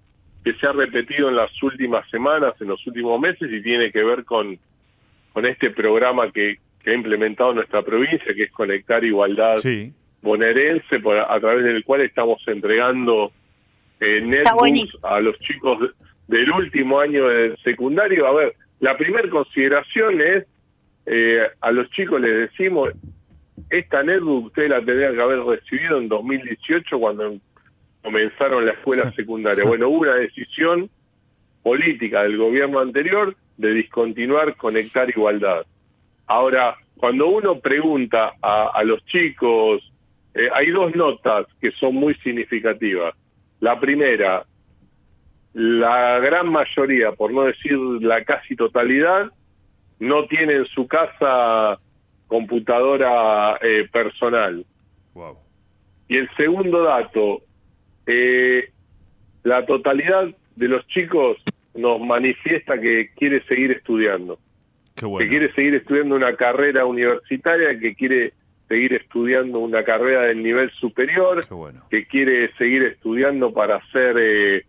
que 0.45 0.53
se 0.55 0.67
ha 0.67 0.73
repetido 0.73 1.29
en 1.29 1.37
las 1.37 1.51
últimas 1.63 2.09
semanas, 2.11 2.55
en 2.61 2.69
los 2.69 2.85
últimos 2.87 3.21
meses, 3.21 3.51
y 3.53 3.63
tiene 3.63 3.91
que 3.93 4.03
ver 4.03 4.25
con, 4.25 4.59
con 5.33 5.47
este 5.47 5.71
programa 5.71 6.31
que, 6.33 6.59
que 6.83 6.91
ha 6.91 6.95
implementado 6.95 7.53
nuestra 7.55 7.83
provincia, 7.83 8.33
que 8.35 8.45
es 8.45 8.53
Conectar 8.53 9.05
Igualdad 9.05 9.57
Sí. 9.59 9.93
bonaerense, 10.23 11.01
por- 11.01 11.19
a 11.19 11.41
través 11.41 11.65
del 11.65 11.85
cual 11.85 12.01
estamos 12.03 12.41
entregando 12.47 13.31
eh, 14.01 14.21
netbooks 14.21 14.97
a 15.03 15.21
los 15.21 15.37
chicos 15.41 15.79
del 16.29 16.51
último 16.51 17.01
año 17.01 17.27
del 17.27 17.57
secundario. 17.59 18.27
A 18.27 18.33
ver, 18.33 18.55
la 18.81 18.97
primera 18.97 19.29
consideración 19.29 20.21
es, 20.21 20.47
eh, 21.07 21.43
a 21.61 21.73
los 21.73 21.91
chicos 21.91 22.21
les 22.21 22.51
decimos, 22.51 22.91
esta 23.71 24.03
netbook 24.03 24.47
ustedes 24.47 24.71
la 24.71 24.85
tendrían 24.85 25.15
que 25.15 25.23
haber 25.23 25.41
recibido 25.41 25.99
en 25.99 26.09
2018 26.09 26.99
cuando 26.99 27.35
comenzaron 28.03 28.67
la 28.67 28.73
escuela 28.73 29.11
secundaria. 29.17 29.65
Bueno, 29.65 29.89
hubo 29.89 30.01
una 30.01 30.15
decisión 30.15 30.89
política 31.63 32.23
del 32.23 32.37
gobierno 32.37 32.79
anterior 32.79 33.35
de 33.57 33.73
discontinuar 33.73 34.57
Conectar 34.57 35.09
Igualdad. 35.11 35.67
Ahora, 36.27 36.77
cuando 36.97 37.29
uno 37.29 37.59
pregunta 37.59 38.35
a, 38.41 38.71
a 38.75 38.85
los 38.85 39.05
chicos, 39.07 39.83
eh, 40.35 40.49
hay 40.55 40.71
dos 40.71 40.95
notas 40.95 41.47
que 41.61 41.73
son 41.73 41.95
muy 41.95 42.15
significativas. 42.17 43.15
La 43.61 43.81
primera, 43.81 44.45
la 45.55 46.19
gran 46.21 46.51
mayoría, 46.51 47.13
por 47.13 47.33
no 47.33 47.43
decir 47.45 47.77
la 48.01 48.25
casi 48.25 48.55
totalidad, 48.57 49.31
no 49.99 50.27
tiene 50.27 50.55
en 50.55 50.67
su 50.67 50.87
casa 50.87 51.79
computadora 52.27 53.59
eh, 53.63 53.89
personal. 53.91 54.65
Wow. 55.15 55.37
Y 56.09 56.17
el 56.17 56.29
segundo 56.37 56.83
dato, 56.83 57.43
eh, 58.07 58.71
la 59.43 59.67
totalidad 59.67 60.29
de 60.57 60.69
los 60.69 60.87
chicos 60.89 61.39
nos 61.75 62.01
manifiesta 62.01 62.81
que 62.81 63.11
quiere 63.17 63.43
seguir 63.45 63.73
estudiando, 63.73 64.39
Qué 64.95 65.07
bueno. 65.07 65.25
que 65.25 65.29
quiere 65.29 65.53
seguir 65.55 65.75
estudiando 65.75 66.17
una 66.17 66.35
carrera 66.37 66.85
universitaria, 66.85 67.79
que 67.79 67.95
quiere 67.95 68.33
seguir 68.69 68.95
estudiando 68.95 69.61
una 69.61 69.83
carrera 69.85 70.23
del 70.23 70.43
nivel 70.43 70.71
superior, 70.73 71.47
bueno. 71.49 71.85
que 71.91 72.07
quiere 72.07 72.53
seguir 72.57 72.83
estudiando 72.83 73.53
para 73.53 73.81
ser 73.91 74.65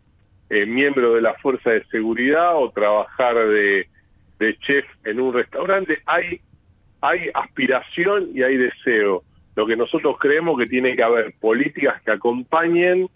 eh, 0.50 0.66
miembro 0.66 1.14
de 1.14 1.22
la 1.22 1.34
fuerza 1.36 1.72
de 1.72 1.84
seguridad 1.86 2.56
o 2.58 2.72
trabajar 2.72 3.36
de, 3.36 3.88
de 4.40 4.58
chef 4.60 4.86
en 5.06 5.20
un 5.20 5.34
restaurante. 5.34 6.00
Hay, 6.06 6.42
hay 7.02 7.30
aspiración 7.34 8.30
y 8.34 8.44
hay 8.44 8.58
deseo. 8.58 9.24
Lo 9.56 9.66
que 9.68 9.76
nosotros 9.76 10.18
creemos 10.20 10.58
que 10.58 10.66
tiene 10.66 10.96
que 10.96 11.04
haber 11.04 11.34
políticas 11.40 12.02
que 12.04 12.12
acompañen 12.12 13.08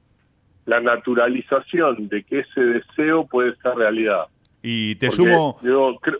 la 0.66 0.80
naturalización 0.80 2.08
de 2.08 2.24
que 2.24 2.40
ese 2.40 2.62
deseo 2.62 3.26
puede 3.28 3.56
ser 3.58 3.76
realidad. 3.76 4.26
Y 4.62 4.96
te 4.96 5.08
Porque 5.08 5.16
sumo, 5.32 5.60
yo 5.62 5.98
creo- 6.02 6.20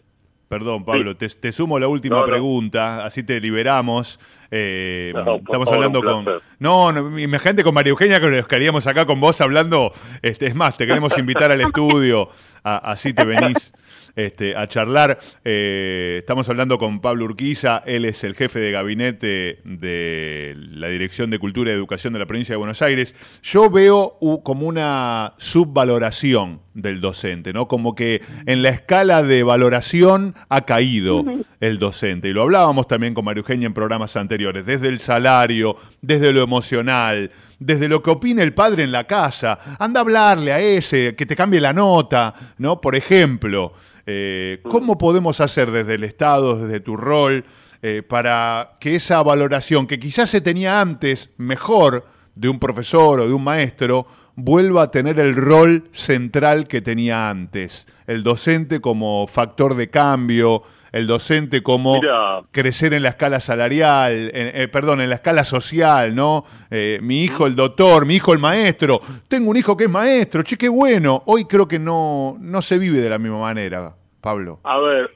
perdón 0.54 0.86
Pablo, 0.86 1.16
te, 1.18 1.28
te 1.30 1.52
sumo 1.52 1.80
la 1.80 1.88
última 1.88 2.18
No, 2.18 2.22
no. 2.22 2.28
pregunta, 2.28 3.04
así 3.06 3.24
te 3.24 3.40
liberamos. 3.42 4.20
Eh, 4.52 5.12
No, 5.16 5.38
estamos 5.38 5.66
favor, 5.68 5.76
hablando 5.86 6.02
con... 6.04 6.26
No, 6.60 6.92
no, 6.92 7.18
imagínate 7.20 7.64
con 7.64 7.74
María 7.74 7.90
Eugenia 7.90 8.20
que 8.20 8.30
nos 8.30 8.48
quedaríamos 8.48 8.86
acá 8.86 9.06
con 9.06 9.20
vos 9.20 9.42
hablando. 9.42 9.92
Este, 10.22 10.46
es 10.48 10.54
más, 10.56 10.78
te 10.78 10.86
queremos 10.86 11.18
invitar 11.18 11.52
al 11.52 11.60
estudio, 11.62 12.30
a- 12.64 12.92
así 12.92 13.14
te 13.14 13.26
venís 13.26 13.74
este, 14.16 14.56
a 14.56 14.68
charlar. 14.68 15.18
Eh, 15.44 16.18
estamos 16.20 16.48
hablando 16.50 16.78
con 16.78 17.02
Pablo 17.02 17.26
Urquiza, 17.26 17.82
él 17.88 18.06
es 18.06 18.24
el 18.24 18.36
jefe 18.36 18.60
de 18.60 18.72
gabinete 18.72 19.60
de 19.64 20.54
la 20.56 20.88
Dirección 20.90 21.32
de 21.32 21.40
Cultura 21.40 21.72
y 21.72 21.74
Educación 21.74 22.14
de 22.14 22.20
la 22.20 22.28
provincia 22.28 22.54
de 22.54 22.58
Buenos 22.58 22.82
Aires. 22.84 23.16
Yo 23.42 23.72
veo 23.72 24.18
como 24.44 24.68
una 24.68 25.34
subvaloración 25.38 26.62
del 26.74 27.02
docente, 27.02 27.54
¿no? 27.54 27.68
Como 27.68 27.96
que 27.96 28.22
en 28.46 28.64
la 28.64 28.70
escala 28.70 29.24
de 29.24 29.44
valoración 29.44 30.36
ha 30.50 30.62
caído 30.62 31.24
el 31.60 31.80
docente. 31.80 32.30
Y 32.30 32.34
lo 32.34 32.44
hablábamos 32.44 32.88
también 32.88 33.14
con 33.14 33.26
María 33.26 33.42
Eugenia 33.42 33.68
en 33.68 33.74
programas 33.74 34.16
anteriores, 34.16 34.66
desde 34.66 34.88
el 34.88 35.00
salario, 35.00 35.76
desde 36.02 36.34
lo 36.34 36.42
emocional, 36.42 37.32
desde 37.60 37.88
lo 37.88 38.02
que 38.02 38.12
opina 38.12 38.44
el 38.44 38.54
padre 38.54 38.84
en 38.84 38.92
la 38.92 39.06
casa. 39.06 39.58
Anda 39.80 40.00
a 40.00 40.04
hablarle 40.04 40.52
a 40.52 40.60
ese, 40.60 41.16
que 41.16 41.26
te 41.26 41.36
cambie 41.36 41.62
la 41.62 41.74
nota, 41.74 42.34
¿no? 42.58 42.82
Por 42.82 42.96
ejemplo, 42.96 43.74
eh, 44.06 44.60
¿cómo 44.64 44.98
podemos 44.98 45.40
hacer 45.40 45.72
desde 45.72 45.96
el 45.96 46.04
Estado, 46.04 46.58
desde 46.58 46.80
tu 46.80 46.98
rol, 46.98 47.46
eh, 47.82 48.02
para 48.02 48.78
que 48.80 48.96
esa 48.96 49.22
valoración 49.22 49.88
que 49.88 50.00
quizás 50.00 50.30
se 50.30 50.42
tenía 50.42 50.80
antes 50.80 51.30
mejor 51.38 52.06
de 52.36 52.50
un 52.50 52.60
profesor 52.60 53.20
o 53.20 53.28
de 53.28 53.34
un 53.34 53.44
maestro, 53.44 54.08
vuelva 54.36 54.84
a 54.84 54.92
tener 54.92 55.20
el 55.20 55.36
rol 55.36 55.84
central 55.92 56.68
que 56.68 56.82
tenía 56.82 57.30
antes. 57.30 57.88
El 58.08 58.24
docente 58.24 58.82
como 58.82 59.28
factor 59.28 59.76
de 59.76 59.90
cambio, 59.90 60.64
el 60.92 61.08
docente 61.08 61.64
como 61.64 62.00
Mira. 62.02 62.42
crecer 62.52 62.94
en 62.94 63.04
la 63.04 63.10
escala 63.10 63.40
salarial, 63.40 64.32
en- 64.34 64.62
eh, 64.62 64.68
perdón, 64.68 65.02
en 65.02 65.10
la 65.10 65.16
escala 65.16 65.44
social, 65.44 66.14
¿no? 66.14 66.44
Eh, 66.70 67.00
mi 67.02 67.24
hijo 67.24 67.48
el 67.48 67.56
doctor, 67.56 68.06
mi 68.06 68.16
hijo 68.16 68.34
el 68.34 68.40
maestro, 68.40 69.00
tengo 69.28 69.50
un 69.50 69.58
hijo 69.58 69.76
que 69.78 69.86
es 69.86 69.90
maestro, 69.90 70.44
che, 70.44 70.58
qué 70.58 70.70
bueno. 70.70 71.24
Hoy 71.26 71.46
creo 71.46 71.68
que 71.68 71.80
no, 71.80 72.38
no 72.40 72.62
se 72.62 72.78
vive 72.78 73.00
de 73.00 73.10
la 73.10 73.18
misma 73.20 73.40
manera, 73.40 73.96
Pablo. 74.22 74.60
A 74.64 74.78
ver, 74.80 75.10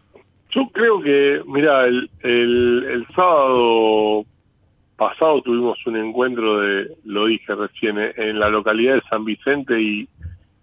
yo 0.52 0.62
creo 0.74 1.02
que, 1.02 1.42
mira, 1.48 1.84
el, 1.84 2.10
el, 2.24 2.84
el 2.92 3.08
sábado 3.16 4.26
pasado 4.98 5.42
tuvimos 5.42 5.78
un 5.86 5.96
encuentro 5.98 6.60
de, 6.60 6.88
lo 7.06 7.28
dije 7.28 7.56
recién, 7.56 7.98
eh, 8.00 8.14
en 8.18 8.40
la 8.40 8.50
localidad 8.50 8.96
de 8.96 9.02
San 9.10 9.24
Vicente 9.24 9.80
y, 9.82 10.10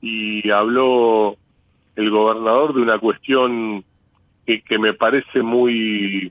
y 0.03 0.51
habló 0.51 1.37
el 1.97 2.11
gobernador 2.11 2.75
de 2.75 2.83
una 2.83 2.99
cuestión 2.99 3.85
que, 4.45 4.61
que 4.63 4.79
me 4.79 4.93
parece 4.93 5.41
muy, 5.43 6.31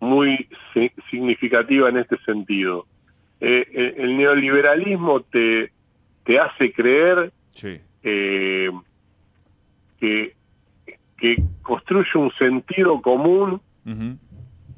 muy 0.00 0.46
si- 0.74 0.92
significativa 1.10 1.88
en 1.88 1.96
este 1.96 2.18
sentido. 2.18 2.86
Eh, 3.40 3.94
el 3.98 4.16
neoliberalismo 4.16 5.22
te, 5.22 5.72
te 6.24 6.38
hace 6.38 6.72
creer 6.72 7.32
Sí. 7.52 7.80
eh, 8.02 8.70
que, 9.98 10.34
que 11.18 11.36
construye 11.62 12.10
un 12.16 12.30
sentido 12.32 13.00
común 13.02 13.60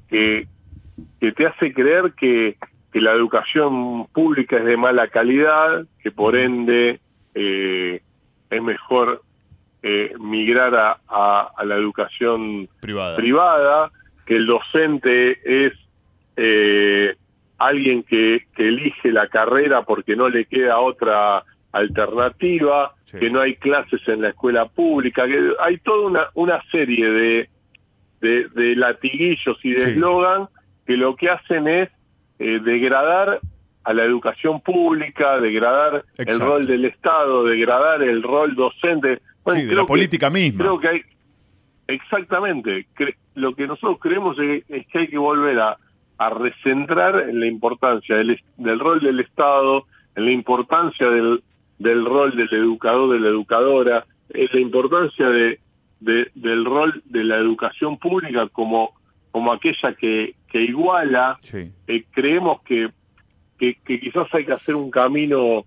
que, 0.08 0.46
que 1.20 1.32
te 1.32 1.46
hace 1.46 1.72
creer 1.72 2.12
que, 2.18 2.56
que 2.92 3.00
la 3.00 3.12
educación 3.12 4.06
pública 4.08 4.56
es 4.58 4.64
de 4.64 4.76
mala 4.76 5.08
calidad, 5.08 5.84
que 6.02 6.10
por 6.10 6.36
ende 6.36 7.00
eh, 7.34 8.00
es 8.50 8.62
mejor 8.62 9.22
eh, 9.82 10.12
migrar 10.18 10.74
a, 10.76 10.98
a- 11.08 11.50
a 11.56 11.64
la 11.64 11.76
educación 11.76 12.68
Privada. 12.80 13.16
privada, 13.16 13.90
que 14.26 14.36
el 14.36 14.46
docente 14.46 15.38
es 15.66 15.72
eh, 16.36 17.14
alguien 17.58 18.02
que, 18.02 18.46
que 18.54 18.68
elige 18.68 19.10
la 19.12 19.26
carrera 19.28 19.82
porque 19.82 20.16
no 20.16 20.28
le 20.28 20.44
queda 20.46 20.78
otra 20.80 21.44
alternativa, 21.72 22.94
Sí. 23.04 23.18
que 23.18 23.28
no 23.30 23.40
hay 23.40 23.56
clases 23.56 24.00
en 24.06 24.22
la 24.22 24.28
escuela 24.28 24.66
pública, 24.66 25.26
que 25.26 25.50
hay 25.60 25.78
toda 25.78 26.06
una, 26.06 26.26
una 26.34 26.62
serie 26.70 27.08
de, 27.10 27.48
de, 28.20 28.48
de 28.54 28.76
latiguillos 28.76 29.58
y 29.64 29.72
de 29.72 29.94
Sí. 29.94 29.98
Que 30.86 30.96
lo 30.96 31.14
que 31.16 31.28
hacen 31.28 31.68
es 31.68 31.88
eh, 32.38 32.58
degradar 32.62 33.40
a 33.84 33.92
la 33.94 34.04
educación 34.04 34.60
pública, 34.60 35.38
degradar 35.40 36.04
el 36.18 36.38
rol 36.40 36.66
del 36.66 36.84
Estado, 36.84 37.44
degradar 37.44 38.02
el 38.02 38.22
rol 38.22 38.54
docente. 38.54 39.20
Bueno, 39.44 39.60
Sí, 39.60 39.66
de 39.66 39.74
la 39.74 39.82
que- 39.82 39.86
política 39.88 40.30
misma. 40.30 40.64
Creo 40.64 40.78
que 40.78 40.88
hay, 40.88 41.00
exactamente, 41.88 42.86
cre- 42.96 43.16
lo 43.34 43.54
que 43.54 43.66
nosotros 43.66 43.98
creemos 44.00 44.38
es, 44.38 44.64
es 44.68 44.86
que 44.88 44.98
hay 45.00 45.08
que 45.08 45.18
volver 45.18 45.58
a, 45.60 45.76
a 46.18 46.30
recentrar 46.30 47.28
en 47.28 47.40
la 47.40 47.46
importancia 47.46 48.16
del, 48.16 48.40
del 48.56 48.78
rol 48.78 49.00
del 49.00 49.20
Estado, 49.20 49.84
en 50.16 50.24
la 50.26 50.30
importancia 50.32 51.08
del, 51.08 51.42
del 51.78 52.04
rol 52.04 52.36
del 52.36 52.52
educador, 52.52 53.12
de 53.14 53.20
la 53.20 53.28
educadora, 53.28 54.04
en 54.30 54.48
la 54.52 54.60
importancia 54.60 55.28
de, 55.28 55.58
de- 56.00 56.30
del 56.34 56.64
rol 56.64 57.02
de 57.06 57.24
la 57.24 57.36
educación 57.36 57.98
pública 57.98 58.48
como, 58.52 58.92
como 59.30 59.52
aquella 59.52 59.94
que, 59.98 60.34
que 60.50 60.60
iguala 60.62 61.36
Sí. 61.40 61.70
eh, 61.86 62.04
creemos 62.10 62.60
que, 62.62 62.88
que, 63.58 63.76
que 63.84 64.00
quizás 64.00 64.26
hay 64.34 64.44
que 64.44 64.52
hacer 64.52 64.74
un 64.74 64.90
camino 64.90 65.64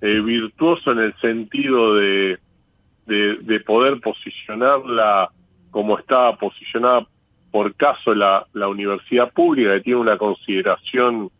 eh, 0.00 0.20
virtuoso 0.20 0.92
en 0.92 0.98
el 0.98 1.14
sentido 1.20 1.94
de, 1.94 2.38
de, 3.06 3.36
de 3.42 3.60
poder 3.60 4.00
posicionarla 4.00 5.30
como 5.70 5.98
está 5.98 6.36
posicionada 6.36 7.06
por 7.50 7.74
caso 7.74 8.14
la, 8.14 8.46
la 8.52 8.68
universidad 8.68 9.32
pública, 9.32 9.72
que 9.74 9.80
tiene 9.80 10.00
una 10.00 10.18
consideración 10.18 11.30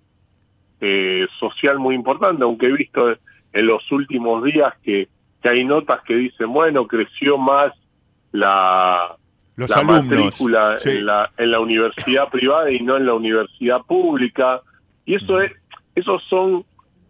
eh, 0.81 1.27
social 1.39 1.79
muy 1.79 1.95
importante, 1.95 2.43
aunque 2.45 2.67
he 2.67 2.73
visto 2.73 3.11
en 3.53 3.67
los 3.67 3.91
últimos 3.93 4.43
días 4.45 4.73
que, 4.83 5.09
que 5.43 5.49
hay 5.49 5.65
notas 5.65 6.01
que 6.03 6.15
dicen, 6.15 6.53
bueno, 6.53 6.87
creció 6.87 7.37
más 7.37 7.73
la, 8.33 9.17
Los 9.57 9.71
la 9.71 9.77
alumnos. 9.77 10.05
matrícula 10.05 10.79
sí. 10.79 10.90
en, 10.90 11.07
la, 11.07 11.31
en 11.37 11.51
la 11.51 11.61
universidad 11.61 12.29
privada 12.29 12.71
y 12.71 12.81
no 12.81 12.97
en 12.97 13.07
la 13.07 13.14
universidad 13.14 13.81
pública. 13.83 14.61
Y 15.05 15.14
eso 15.14 15.40
es, 15.40 15.53
esos 15.95 16.23
son 16.29 16.64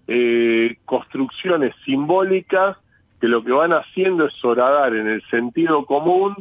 eh, 0.06 0.76
construcciones 0.84 1.74
simbólicas 1.84 2.76
que 3.20 3.28
lo 3.28 3.42
que 3.42 3.50
van 3.52 3.72
haciendo 3.72 4.26
es 4.26 4.44
horadar 4.44 4.94
en 4.94 5.08
el 5.08 5.22
sentido 5.28 5.84
común 5.86 6.34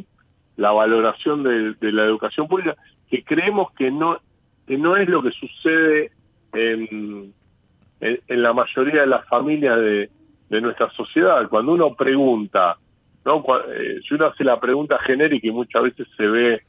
la 0.56 0.70
valoración 0.72 1.42
de, 1.42 1.74
de 1.74 1.92
la 1.92 2.04
educación 2.04 2.48
pública, 2.48 2.76
que 3.10 3.24
creemos 3.24 3.72
que 3.72 3.90
no, 3.90 4.18
que 4.66 4.78
no 4.78 4.96
es 4.96 5.08
lo 5.08 5.22
que 5.22 5.30
sucede 5.32 6.12
en, 6.52 7.32
en, 8.00 8.20
en 8.28 8.42
la 8.42 8.52
mayoría 8.52 9.00
de 9.02 9.06
las 9.06 9.26
familias 9.26 9.78
de, 9.80 10.10
de 10.48 10.60
nuestra 10.60 10.88
sociedad. 10.90 11.48
Cuando 11.48 11.72
uno 11.72 11.94
pregunta, 11.94 12.76
¿no? 13.26 13.44
Eh, 13.72 14.00
si 14.08 14.14
uno 14.14 14.26
hace 14.26 14.44
la 14.44 14.58
pregunta 14.58 14.98
genérica 15.00 15.46
y 15.46 15.50
muchas 15.50 15.82
veces 15.82 16.06
se 16.16 16.26
ve 16.26 16.62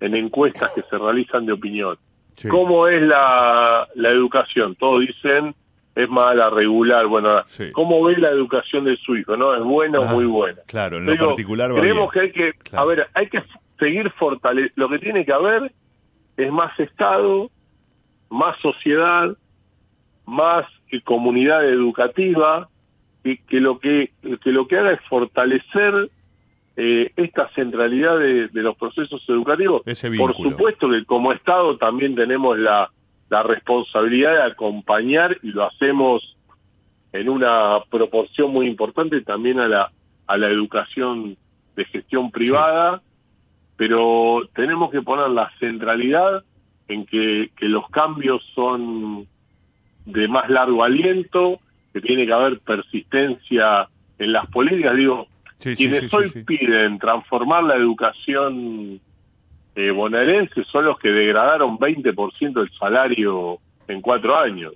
en 0.00 0.14
encuestas 0.14 0.70
que 0.72 0.82
se 0.82 0.98
realizan 0.98 1.46
de 1.46 1.52
opinión, 1.54 1.96
Sí. 2.34 2.48
¿cómo 2.48 2.86
es 2.86 3.00
la, 3.02 3.86
la 3.94 4.08
educación? 4.10 4.74
Todos 4.76 5.00
dicen 5.00 5.54
es 5.94 6.08
mala, 6.08 6.48
regular, 6.48 7.06
bueno, 7.06 7.42
Sí. 7.48 7.70
¿cómo 7.72 8.02
ve 8.04 8.16
la 8.16 8.30
educación 8.30 8.84
de 8.84 8.96
su 8.96 9.14
hijo? 9.16 9.36
¿No? 9.36 9.54
¿Es 9.54 9.62
buena 9.62 10.00
o 10.00 10.04
Ah, 10.04 10.12
muy 10.14 10.24
buena? 10.24 10.58
Claro, 10.66 10.96
en 10.98 11.04
lo 11.06 11.12
digo, 11.12 11.26
particular 11.28 11.70
va 11.70 11.80
creemos 11.80 12.10
bien. 12.10 12.10
que 12.12 12.20
hay 12.20 12.52
que, 12.52 12.58
Claro. 12.60 12.82
a 12.82 12.86
ver, 12.86 13.06
hay 13.14 13.26
que 13.28 13.42
seguir 13.78 14.10
fortaleciendo, 14.12 14.72
lo 14.76 14.88
que 14.88 14.98
tiene 15.00 15.24
que 15.26 15.32
haber 15.32 15.70
es 16.38 16.50
más 16.50 16.78
Estado, 16.80 17.50
más 18.30 18.58
sociedad, 18.60 19.36
más 20.24 20.64
eh, 20.90 21.02
comunidad 21.04 21.68
educativa, 21.68 22.68
que, 23.22 23.38
que 23.48 23.60
lo 23.60 23.78
que, 23.78 24.12
que 24.42 24.50
lo 24.50 24.66
que 24.66 24.78
haga 24.78 24.92
es 24.92 25.00
fortalecer 25.08 26.10
eh, 26.76 27.12
esta 27.16 27.48
centralidad 27.50 28.18
de, 28.18 28.48
de 28.48 28.62
los 28.62 28.76
procesos 28.76 29.22
educativos. 29.28 29.82
Por 30.18 30.36
supuesto 30.36 30.88
que 30.88 31.04
como 31.04 31.32
Estado 31.32 31.76
también 31.76 32.14
tenemos 32.14 32.58
la, 32.58 32.90
la 33.28 33.42
responsabilidad 33.42 34.32
de 34.32 34.52
acompañar 34.52 35.36
y 35.42 35.52
lo 35.52 35.64
hacemos 35.64 36.36
en 37.12 37.28
una 37.28 37.80
proporción 37.90 38.50
muy 38.50 38.66
importante 38.66 39.20
también 39.20 39.60
a 39.60 39.68
la, 39.68 39.92
a 40.26 40.36
la 40.38 40.48
educación 40.48 41.36
de 41.76 41.84
gestión 41.86 42.30
privada, 42.30 43.02
pero 43.76 44.48
tenemos 44.54 44.90
que 44.90 45.02
poner 45.02 45.28
la 45.30 45.50
centralidad 45.58 46.42
en 46.88 47.04
que, 47.06 47.50
que 47.56 47.66
los 47.66 47.88
cambios 47.90 48.42
son 48.54 49.26
de 50.06 50.28
más 50.28 50.48
largo 50.50 50.84
aliento, 50.84 51.60
que 51.92 52.00
tiene 52.00 52.26
que 52.26 52.32
haber 52.32 52.60
persistencia 52.60 53.88
en 54.18 54.32
las 54.32 54.46
políticas. 54.48 54.96
Digo, 54.96 55.26
Sí, 55.56 55.76
quienes 55.76 56.10
sí, 56.10 56.16
hoy 56.16 56.28
piden 56.44 56.98
transformar 56.98 57.62
la 57.62 57.76
educación 57.76 59.00
eh, 59.76 59.90
bonaerense 59.90 60.64
son 60.64 60.86
los 60.86 60.98
que 60.98 61.08
degradaron 61.08 61.78
20% 61.78 62.52
del 62.52 62.70
salario 62.78 63.58
en 63.86 64.00
cuatro 64.00 64.36
años. 64.36 64.72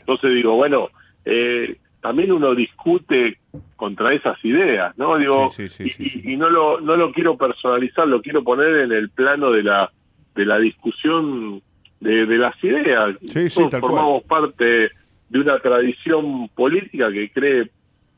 Entonces 0.00 0.34
digo, 0.34 0.56
bueno, 0.56 0.88
eh, 1.24 1.76
también 2.00 2.32
uno 2.32 2.54
discute 2.54 3.38
contra 3.76 4.12
esas 4.12 4.44
ideas, 4.44 4.96
¿no? 4.98 5.16
Digo, 5.16 5.50
Sí, 5.50 5.68
sí, 5.68 5.88
sí, 5.88 6.22
y, 6.24 6.36
no 6.36 6.50
lo 6.50 6.80
no 6.80 6.96
lo 6.96 7.12
quiero 7.12 7.36
personalizar, 7.38 8.06
lo 8.06 8.20
quiero 8.20 8.42
poner 8.42 8.76
en 8.80 8.92
el 8.92 9.10
plano 9.10 9.50
de 9.52 9.62
la 9.62 9.90
de 10.34 10.44
la 10.44 10.58
discusión 10.58 11.62
de, 12.00 12.26
de 12.26 12.38
las 12.38 12.62
ideas. 12.62 13.16
Sí, 13.24 13.48
sí, 13.48 13.56
Todos 13.56 13.80
formamos 13.80 14.24
parte 14.24 14.90
de 15.34 15.40
una 15.40 15.58
tradición 15.58 16.48
política 16.50 17.10
que 17.10 17.28
cree 17.30 17.68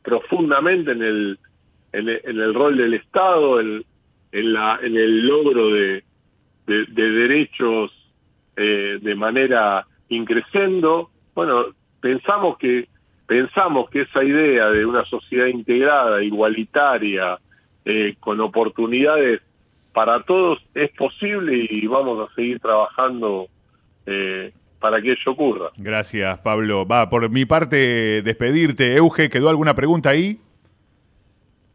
profundamente 0.03 0.93
en 0.93 1.03
el 1.03 1.39
en 1.95 2.11
el, 2.11 2.21
en 2.25 2.39
el 2.39 2.53
rol 2.53 2.77
del 2.77 2.93
Estado, 2.93 3.59
en, 3.59 3.83
en 4.33 4.53
la 4.53 4.79
en 4.83 4.95
el 4.97 5.27
logro 5.27 5.71
de, 5.71 6.05
de, 6.67 6.85
de 6.91 7.11
derechos 7.11 7.91
eh, 8.55 8.99
de 9.01 9.15
manera 9.15 9.87
increscendo. 10.11 11.09
Bueno, 11.35 11.69
pensamos 12.03 12.59
que 12.59 12.87
pensamos 13.27 13.89
que 13.89 14.03
esa 14.03 14.23
idea 14.23 14.69
de 14.69 14.85
una 14.85 15.07
sociedad 15.07 15.47
integrada, 15.47 16.23
igualitaria, 16.23 17.39
eh, 17.87 18.15
con 18.21 18.43
oportunidades 18.43 19.41
para 19.95 20.23
todos 20.23 20.59
es 20.75 20.91
posible 20.91 21.67
y 21.71 21.87
vamos 21.87 22.29
a 22.29 22.35
seguir 22.35 22.61
trabajando 22.61 23.47
eh, 24.05 24.53
para 24.81 25.01
que 25.01 25.13
ello 25.13 25.33
ocurra. 25.33 25.71
Gracias, 25.77 26.39
Pablo. 26.39 26.87
Va, 26.87 27.09
por 27.09 27.29
mi 27.31 27.45
parte, 27.45 28.23
despedirte. 28.23 28.97
Euge, 28.97 29.31
¿quedó 29.31 29.49
alguna 29.49 29.75
pregunta 29.75 30.11
ahí? 30.11 30.41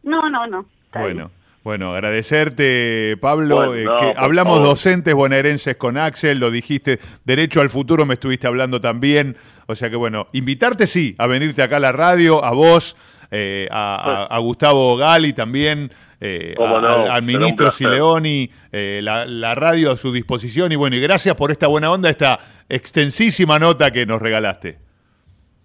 No, 0.03 0.29
no, 0.29 0.47
no. 0.47 0.65
Bueno, 0.93 1.31
bueno, 1.63 1.93
agradecerte, 1.93 3.17
Pablo. 3.21 3.55
Bueno, 3.55 3.75
eh, 3.75 3.85
no, 3.85 3.97
que 3.97 4.13
hablamos 4.17 4.55
favor. 4.55 4.69
docentes 4.69 5.13
bonaerenses 5.13 5.75
con 5.75 5.97
Axel, 5.97 6.39
lo 6.39 6.49
dijiste, 6.49 6.99
derecho 7.23 7.61
al 7.61 7.69
futuro 7.69 8.05
me 8.05 8.15
estuviste 8.15 8.47
hablando 8.47 8.81
también. 8.81 9.37
O 9.67 9.75
sea 9.75 9.89
que 9.89 9.95
bueno, 9.95 10.27
invitarte 10.31 10.87
sí, 10.87 11.15
a 11.19 11.27
venirte 11.27 11.61
acá 11.61 11.77
a 11.77 11.79
la 11.79 11.91
radio, 11.91 12.43
a 12.43 12.51
vos, 12.51 12.97
eh, 13.31 13.67
a, 13.71 13.95
a- 13.95 14.35
a 14.35 14.39
Gustavo 14.39 14.97
Gali 14.97 15.33
también, 15.33 15.91
eh, 16.19 16.53
Cómo 16.57 16.77
a- 16.77 16.81
no, 16.81 17.11
al, 17.11 17.23
ministro. 17.23 17.71
Sileoni, 17.71 18.49
eh, 18.71 18.99
la, 19.01 19.25
la 19.25 19.55
radio 19.55 19.91
a 19.91 19.97
su 19.97 20.11
disposición 20.11 20.71
y 20.71 20.75
bueno, 20.75 20.95
y 20.95 20.99
gracias 21.01 21.33
por 21.35 21.49
esta 21.49 21.67
buena 21.67 21.89
onda, 21.91 22.09
esta 22.09 22.37
extensísima 22.69 23.57
nota 23.57 23.89
que 23.91 24.05
nos 24.05 24.21
regalaste. 24.21 24.77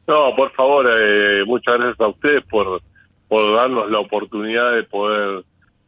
No, 0.06 0.34
por 0.36 0.52
favor, 0.52 0.88
eh, 0.92 1.44
muchas 1.44 1.76
gracias 1.78 2.00
a 2.00 2.08
ustedes 2.08 2.44
por, 2.48 2.80
por 3.28 3.54
darnos 3.56 3.90
la 3.90 3.98
oportunidad 3.98 4.72
de 4.72 4.84
poder 4.84 5.44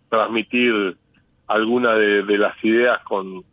transmitir 0.08 0.96
alguna 1.46 1.94
de, 1.94 2.24
de 2.24 2.38
las 2.38 2.54
ideas 2.64 2.98
con, 3.04 3.44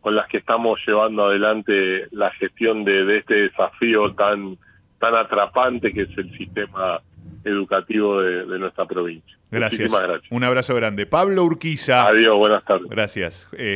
con 0.00 0.14
las 0.16 0.26
que 0.28 0.38
estamos 0.38 0.80
llevando 0.86 1.26
adelante 1.26 2.06
la 2.10 2.30
gestión 2.32 2.84
de, 2.84 3.04
de 3.04 3.18
este 3.18 3.34
desafío 3.34 4.12
tan, 4.14 4.56
tan 4.98 5.14
atrapante 5.14 5.92
que 5.92 6.02
es 6.02 6.18
el 6.18 6.36
sistema 6.38 7.00
educativo 7.44 8.20
de, 8.20 8.46
de 8.46 8.58
nuestra 8.58 8.86
provincia. 8.86 9.36
Gracias. 9.50 9.80
Muchísimas 9.80 10.08
gracias. 10.08 10.32
Un 10.32 10.44
abrazo 10.44 10.74
grande. 10.74 11.06
Pablo 11.06 11.44
Urquiza. 11.44 12.06
Adiós, 12.06 12.36
buenas 12.36 12.64
tardes. 12.64 12.88
Gracias. 12.88 13.48
Eh, 13.56 13.74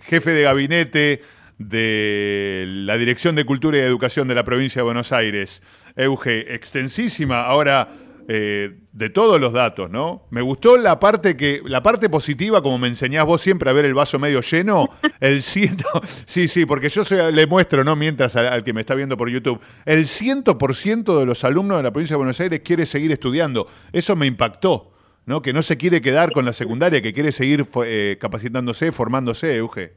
jefe 0.00 0.30
de 0.30 0.42
gabinete 0.42 1.22
de 1.58 2.64
la 2.66 2.96
Dirección 2.96 3.34
de 3.34 3.44
Cultura 3.44 3.76
y 3.76 3.80
Educación 3.80 4.26
de 4.28 4.34
la 4.34 4.44
provincia 4.44 4.80
de 4.80 4.84
Buenos 4.84 5.12
Aires. 5.12 5.62
Euge, 5.94 6.54
extensísima. 6.54 7.42
Ahora, 7.44 7.88
eh, 8.32 8.78
de 8.92 9.10
todos 9.10 9.40
los 9.40 9.52
datos, 9.52 9.90
¿no? 9.90 10.26
Me 10.30 10.40
gustó 10.40 10.76
la 10.76 11.00
parte 11.00 11.36
que, 11.36 11.62
la 11.64 11.82
parte 11.82 12.08
positiva, 12.08 12.62
como 12.62 12.78
me 12.78 12.86
enseñás 12.86 13.24
vos 13.24 13.40
siempre 13.40 13.68
a 13.68 13.72
ver 13.72 13.84
el 13.84 13.94
vaso 13.94 14.20
medio 14.20 14.40
lleno, 14.40 14.88
el 15.20 15.42
ciento, 15.42 15.84
sí, 16.26 16.46
sí, 16.46 16.64
porque 16.64 16.88
yo 16.90 17.02
soy- 17.02 17.32
le 17.32 17.46
muestro, 17.48 17.82
¿no? 17.82 17.96
Mientras 17.96 18.36
al, 18.36 18.46
al 18.46 18.62
que 18.62 18.72
me 18.72 18.82
está 18.82 18.94
viendo 18.94 19.16
por 19.16 19.28
YouTube, 19.28 19.60
el 19.84 20.06
100% 20.06 21.18
de 21.18 21.26
los 21.26 21.42
alumnos 21.42 21.78
de 21.78 21.82
la 21.82 21.90
provincia 21.90 22.14
de 22.14 22.18
Buenos 22.18 22.38
Aires 22.40 22.60
quiere 22.64 22.86
seguir 22.86 23.10
estudiando. 23.10 23.66
Eso 23.92 24.14
me 24.14 24.26
impactó, 24.26 24.92
¿no? 25.26 25.42
Que 25.42 25.52
no 25.52 25.62
se 25.62 25.76
quiere 25.76 26.00
quedar 26.00 26.30
con 26.30 26.44
la 26.44 26.52
secundaria, 26.52 27.02
que 27.02 27.12
quiere 27.12 27.32
seguir 27.32 27.66
eh, 27.84 28.16
capacitándose, 28.20 28.92
formándose, 28.92 29.56
Euge. 29.56 29.94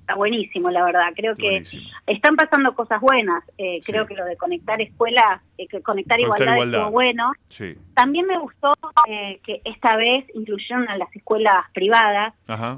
Está 0.00 0.14
buenísimo, 0.14 0.70
la 0.70 0.84
verdad. 0.84 1.06
Creo 1.14 1.34
que 1.34 1.50
Buenísimo. 1.50 1.82
están 2.06 2.36
pasando 2.36 2.74
cosas 2.74 3.00
buenas. 3.00 3.44
Eh, 3.58 3.80
Creo 3.84 4.06
que 4.06 4.14
lo 4.14 4.24
de 4.24 4.36
conectar 4.36 4.80
escuelas, 4.80 5.40
eh, 5.58 5.66
que 5.68 5.80
conectar, 5.82 6.18
Conectar 6.18 6.20
igualdad, 6.20 6.54
igualdad. 6.54 6.80
estuvo 6.80 6.92
bueno. 6.92 7.32
Sí. 7.48 7.74
También 7.94 8.26
me 8.26 8.38
gustó 8.38 8.74
eh, 9.08 9.40
que 9.44 9.60
esta 9.64 9.96
vez 9.96 10.24
incluyeron 10.34 10.88
a 10.88 10.96
las 10.96 11.14
escuelas 11.14 11.64
privadas, 11.74 12.34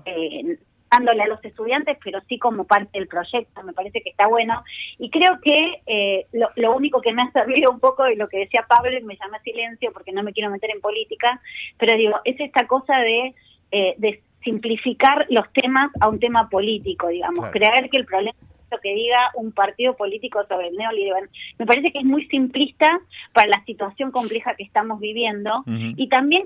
eh, 0.07 0.59
dándole 0.91 1.23
a 1.25 1.27
los 1.27 1.45
estudiantes, 1.45 1.99
pero 2.05 2.21
sí 2.29 2.39
como 2.39 2.65
parte 2.65 2.99
del 2.99 3.09
proyecto. 3.09 3.63
Me 3.65 3.73
parece 3.73 4.01
que 4.03 4.11
está 4.11 4.27
bueno. 4.29 4.63
Y 4.99 5.11
creo 5.11 5.41
que 5.43 5.81
eh, 5.87 6.27
lo, 6.33 6.49
lo 6.57 6.77
único 6.77 7.01
que 7.01 7.13
me 7.13 7.23
ha 7.23 7.33
servido 7.33 7.71
un 7.73 7.81
poco 7.81 8.05
de 8.05 8.15
lo 8.17 8.29
que 8.29 8.39
decía 8.39 8.65
Pablo, 8.69 8.97
y 8.97 9.03
me 9.03 9.17
llama 9.17 9.39
silencio 9.41 9.93
porque 9.93 10.13
no 10.13 10.23
me 10.23 10.33
quiero 10.33 10.51
meter 10.51 10.71
en 10.71 10.81
política, 10.81 11.41
pero 11.79 11.97
digo, 11.97 12.21
es 12.25 12.39
esta 12.39 12.67
cosa 12.69 12.97
de, 12.99 13.35
eh, 13.73 13.95
de 13.99 14.23
simplificar 14.45 15.27
los 15.31 15.51
temas 15.53 15.91
a 16.01 16.09
un 16.09 16.19
tema 16.19 16.49
político, 16.49 17.09
digamos, 17.09 17.51
Claro. 17.51 17.53
creer 17.53 17.91
que 17.91 17.97
el 17.97 18.05
problema 18.05 18.37
es 18.41 18.71
lo 18.71 18.79
que 18.79 18.95
diga 18.95 19.31
un 19.35 19.53
partido 19.53 19.97
político 19.97 20.45
sobre 20.49 20.69
el 20.69 20.77
neoliberalismo. 20.77 21.35
Me 21.59 21.67
parece 21.67 21.91
que 21.93 21.99
es 21.99 22.05
muy 22.05 22.27
simplista 22.27 23.01
para 23.33 23.49
la 23.49 23.65
situación 23.65 24.11
compleja 24.11 24.55
que 24.55 24.65
estamos 24.65 25.01
viviendo 25.01 25.65
y 25.67 26.09
también 26.09 26.45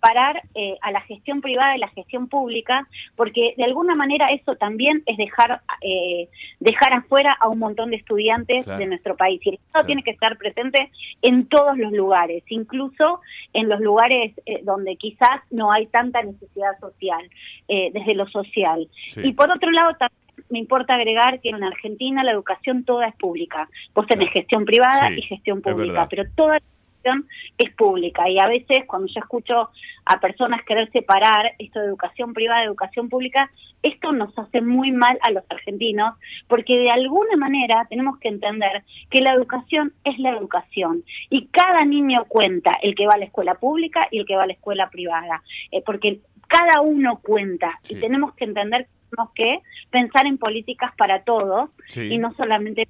parar 0.00 0.42
eh, 0.54 0.76
a 0.80 0.90
la 0.90 1.00
gestión 1.02 1.40
privada 1.40 1.76
y 1.76 1.80
la 1.80 1.88
gestión 1.88 2.28
pública, 2.28 2.88
porque 3.16 3.54
de 3.56 3.64
alguna 3.64 3.94
manera 3.94 4.28
eso 4.32 4.56
también 4.56 5.02
es 5.06 5.16
dejar 5.16 5.60
eh, 5.82 6.28
dejar 6.58 6.92
afuera 6.94 7.36
a 7.40 7.48
un 7.48 7.58
montón 7.58 7.90
de 7.90 7.96
estudiantes 7.96 8.64
Claro. 8.64 8.78
de 8.78 8.86
nuestro 8.86 9.16
país. 9.16 9.40
Y 9.44 9.50
el 9.50 9.54
Estado 9.56 9.70
Claro. 9.72 9.86
tiene 9.86 10.02
que 10.02 10.10
estar 10.10 10.36
presente 10.38 10.90
en 11.22 11.46
todos 11.46 11.76
los 11.78 11.92
lugares, 11.92 12.42
incluso 12.48 13.20
en 13.52 13.68
los 13.68 13.80
lugares 13.80 14.32
eh, 14.46 14.60
donde 14.64 14.96
quizás 14.96 15.40
no 15.50 15.70
hay 15.72 15.86
tanta 15.86 16.22
necesidad 16.22 16.78
social, 16.80 17.28
eh, 17.68 17.90
desde 17.92 18.14
lo 18.14 18.26
social. 18.28 18.88
Sí. 19.08 19.20
Y 19.24 19.32
por 19.32 19.50
otro 19.50 19.70
lado, 19.70 19.90
también 19.98 20.18
me 20.48 20.58
importa 20.58 20.94
agregar 20.94 21.40
que 21.40 21.50
en 21.50 21.62
Argentina 21.62 22.24
la 22.24 22.32
educación 22.32 22.84
toda 22.84 23.06
es 23.08 23.14
pública. 23.16 23.68
Vos 23.94 24.06
tenés 24.06 24.30
gestión 24.32 24.64
privada 24.64 25.08
Sí, 25.08 25.18
y 25.18 25.22
gestión 25.22 25.60
pública, 25.60 26.06
pero 26.10 26.24
toda 26.34 26.54
la 26.54 26.62
educación 27.00 27.28
es 27.58 27.74
pública. 27.74 28.28
Y 28.28 28.38
a 28.38 28.46
veces 28.46 28.84
cuando 28.86 29.08
yo 29.08 29.20
escucho 29.20 29.70
a 30.04 30.20
personas 30.20 30.62
querer 30.64 30.90
separar 30.92 31.52
esto 31.58 31.80
de 31.80 31.86
educación 31.86 32.32
privada 32.34 32.60
de 32.60 32.66
educación 32.66 33.08
pública, 33.08 33.50
esto 33.82 34.12
nos 34.12 34.36
hace 34.38 34.60
muy 34.60 34.92
mal 34.92 35.18
a 35.22 35.30
los 35.30 35.44
argentinos, 35.48 36.14
porque 36.48 36.76
de 36.78 36.90
alguna 36.90 37.36
manera 37.36 37.86
tenemos 37.88 38.18
que 38.18 38.28
entender 38.28 38.82
que 39.10 39.20
la 39.20 39.32
educación 39.32 39.92
es 40.04 40.18
la 40.18 40.30
educación. 40.30 41.04
Y 41.30 41.46
cada 41.46 41.84
niño 41.84 42.24
cuenta, 42.28 42.72
el 42.82 42.94
que 42.94 43.06
va 43.06 43.14
a 43.14 43.18
la 43.18 43.24
escuela 43.24 43.54
pública 43.54 44.06
y 44.10 44.18
el 44.18 44.26
que 44.26 44.36
va 44.36 44.44
a 44.44 44.46
la 44.46 44.52
escuela 44.52 44.90
privada. 44.90 45.42
Eh, 45.70 45.82
porque 45.84 46.20
cada 46.48 46.80
uno 46.80 47.20
cuenta 47.22 47.78
Sí. 47.82 47.94
y 47.94 48.00
tenemos 48.00 48.34
que 48.34 48.44
entender 48.44 48.84
que 48.86 48.90
tenemos 49.10 49.34
que 49.34 49.58
pensar 49.90 50.26
en 50.26 50.38
políticas 50.38 50.92
para 50.96 51.22
todos 51.24 51.70
Sí. 51.88 52.12
y 52.12 52.18
no 52.18 52.32
solamente 52.34 52.86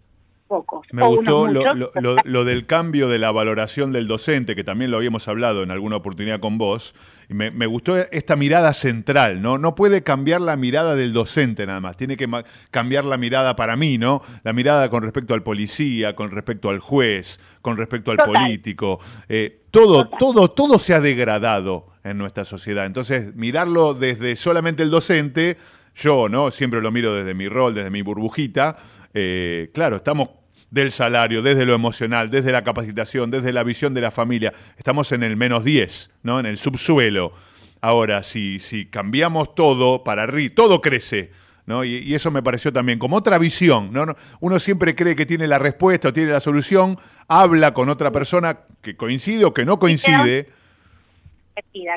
pocos. 0.51 0.84
Me 0.90 1.07
gustó 1.07 1.46
lo, 1.46 1.74
lo- 1.74 1.92
lo- 1.94 2.16
lo 2.24 2.44
del 2.44 2.66
cambio 2.66 3.09
de 3.09 3.18
la 3.20 3.30
valoración 3.30 3.92
del 3.92 4.09
docente, 4.09 4.57
que 4.57 4.64
también 4.64 4.90
lo 4.90 4.96
habíamos 4.96 5.28
hablado 5.28 5.62
en 5.62 5.70
alguna 5.70 5.94
oportunidad 5.96 6.40
con 6.40 6.59
vos. 6.59 6.92
Y 7.28 7.34
me, 7.34 7.53
me 7.53 7.66
gustó 7.66 7.96
esta 7.96 8.34
mirada 8.34 8.74
central, 8.74 9.40
¿no? 9.40 9.57
No 9.59 9.76
puede 9.76 10.03
cambiar 10.03 10.40
la 10.40 10.57
mirada 10.57 10.96
del 10.96 11.12
docente 11.12 11.64
nada 11.66 11.80
más, 11.80 11.96
tiene 11.96 12.16
que 12.16 12.28
cambiar 12.72 13.05
la 13.05 13.16
mirada 13.16 13.55
para 13.55 13.76
mí, 13.76 13.96
¿no? 13.96 14.20
La 14.42 14.53
mirada 14.53 14.90
con 14.90 15.05
respecto 15.05 15.34
al 15.34 15.44
policía, 15.44 16.16
con 16.16 16.32
respecto 16.32 16.68
al 16.68 16.80
juez, 16.80 17.38
con 17.62 17.76
respecto 17.76 18.11
al 18.11 18.16
Total. 18.16 18.32
político. 18.34 18.98
Eh, 19.28 19.62
todo, 19.70 20.03
Total. 20.05 20.18
todo, 20.18 20.48
todo 20.48 20.78
se 20.80 20.94
ha 20.94 21.01
degradado 21.01 21.86
en 22.03 22.18
nuestra 22.18 22.44
sociedad. 22.44 22.84
Entonces, 22.86 23.36
mirarlo 23.36 23.94
desde 23.94 24.34
solamente 24.34 24.82
el 24.82 24.90
docente, 24.90 25.57
yo, 25.94 26.28
¿no? 26.28 26.51
Siempre 26.51 26.80
lo 26.80 26.90
miro 26.90 27.14
desde 27.14 27.34
mi 27.34 27.48
rol, 27.48 27.74
desde 27.74 27.90
mi 27.90 28.03
burbujita. 28.03 28.74
eh, 29.14 29.70
claro, 29.74 29.96
estamos 29.96 30.30
del 30.70 30.92
salario, 30.92 31.42
desde 31.42 31.66
lo 31.66 31.74
emocional, 31.74 32.30
desde 32.30 32.52
la 32.52 32.62
capacitación, 32.62 33.30
desde 33.30 33.52
la 33.52 33.62
visión 33.64 33.92
de 33.94 34.00
la 34.00 34.10
familia. 34.10 34.52
Estamos 34.76 35.10
en 35.12 35.22
el 35.22 35.36
menos 35.36 35.64
10, 35.64 36.10
¿no? 36.22 36.38
En 36.40 36.46
el 36.46 36.56
subsuelo. 36.56 37.32
Ahora, 37.80 38.22
si, 38.22 38.58
si 38.58 38.86
cambiamos 38.86 39.54
todo 39.54 40.04
para 40.04 40.22
arriba, 40.24 40.54
todo 40.54 40.80
crece. 40.80 41.32
¿no? 41.66 41.84
Y, 41.84 41.98
y 41.98 42.14
eso 42.14 42.30
me 42.32 42.42
pareció 42.42 42.72
también 42.72 42.98
como 42.98 43.16
otra 43.16 43.38
visión. 43.38 43.92
¿no? 43.92 44.04
No- 44.06 44.16
Uno 44.40 44.58
siempre 44.58 44.94
cree 44.96 45.14
que 45.14 45.24
tiene 45.26 45.46
la 45.46 45.58
respuesta 45.58 46.08
o 46.08 46.12
tiene 46.12 46.32
la 46.32 46.40
solución, 46.40 46.98
habla 47.28 47.72
con 47.74 47.88
otra 47.88 48.10
persona 48.10 48.58
que 48.82 48.96
coincide 48.96 49.44
o 49.44 49.54
que 49.54 49.64
no 49.64 49.78
coincide. 49.78 50.48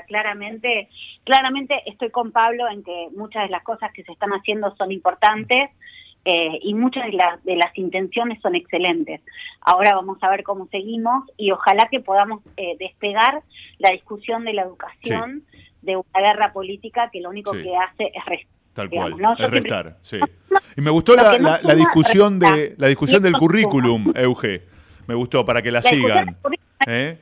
Claramente, 0.07 0.89
claramente 1.23 1.75
estoy 1.85 2.09
con 2.11 2.31
Pablo 2.31 2.65
en 2.71 2.83
que 2.83 3.07
muchas 3.15 3.43
de 3.43 3.49
las 3.49 3.63
cosas 3.63 3.91
que 3.93 4.03
se 4.03 4.11
están 4.11 4.31
haciendo 4.31 4.75
son 4.75 4.91
importantes 4.91 5.69
eh, 6.25 6.59
y 6.61 6.73
muchas 6.73 7.05
de, 7.05 7.13
las 7.13 7.43
de 7.43 7.55
las 7.55 7.77
intenciones 7.77 8.39
son 8.41 8.55
excelentes. 8.55 9.21
Ahora 9.61 9.95
vamos 9.95 10.17
a 10.21 10.29
ver 10.29 10.43
cómo 10.43 10.67
seguimos 10.67 11.25
y 11.37 11.51
ojalá 11.51 11.87
que 11.91 11.99
podamos 11.99 12.41
eh, 12.57 12.75
despegar 12.79 13.41
la 13.79 13.91
discusión 13.91 14.45
de 14.45 14.53
la 14.53 14.61
educación 14.63 15.43
de 15.81 15.97
una 15.97 16.19
guerra 16.21 16.53
política 16.53 17.09
que 17.11 17.19
lo 17.19 17.29
único 17.29 17.53
Sí. 17.53 17.63
que 17.63 17.75
hace 17.75 18.11
es 18.15 18.25
restar. 18.25 18.53
Tal 18.73 18.89
digamos, 18.89 19.11
cual, 19.11 19.21
¿no? 19.21 19.31
Es 19.33 19.37
siempre- 19.37 19.59
restar, 19.59 19.97
sí. 20.01 20.19
Y 20.77 20.81
me 20.81 20.89
gustó 20.89 21.15
la, 21.15 21.37
la- 21.37 21.59
la 21.61 21.75
discusión 21.75 22.39
de 22.39 22.73
la 22.77 22.87
discusión 22.87 23.21
del 23.21 23.33
currículum, 23.33 24.11
Euge. 24.15 24.63
Me 25.05 25.13
gustó 25.13 25.45
para 25.45 25.61
que 25.61 25.69
la, 25.71 25.81
La 25.81 25.89
sigan. 25.89 26.37
¿Eh? 26.87 27.17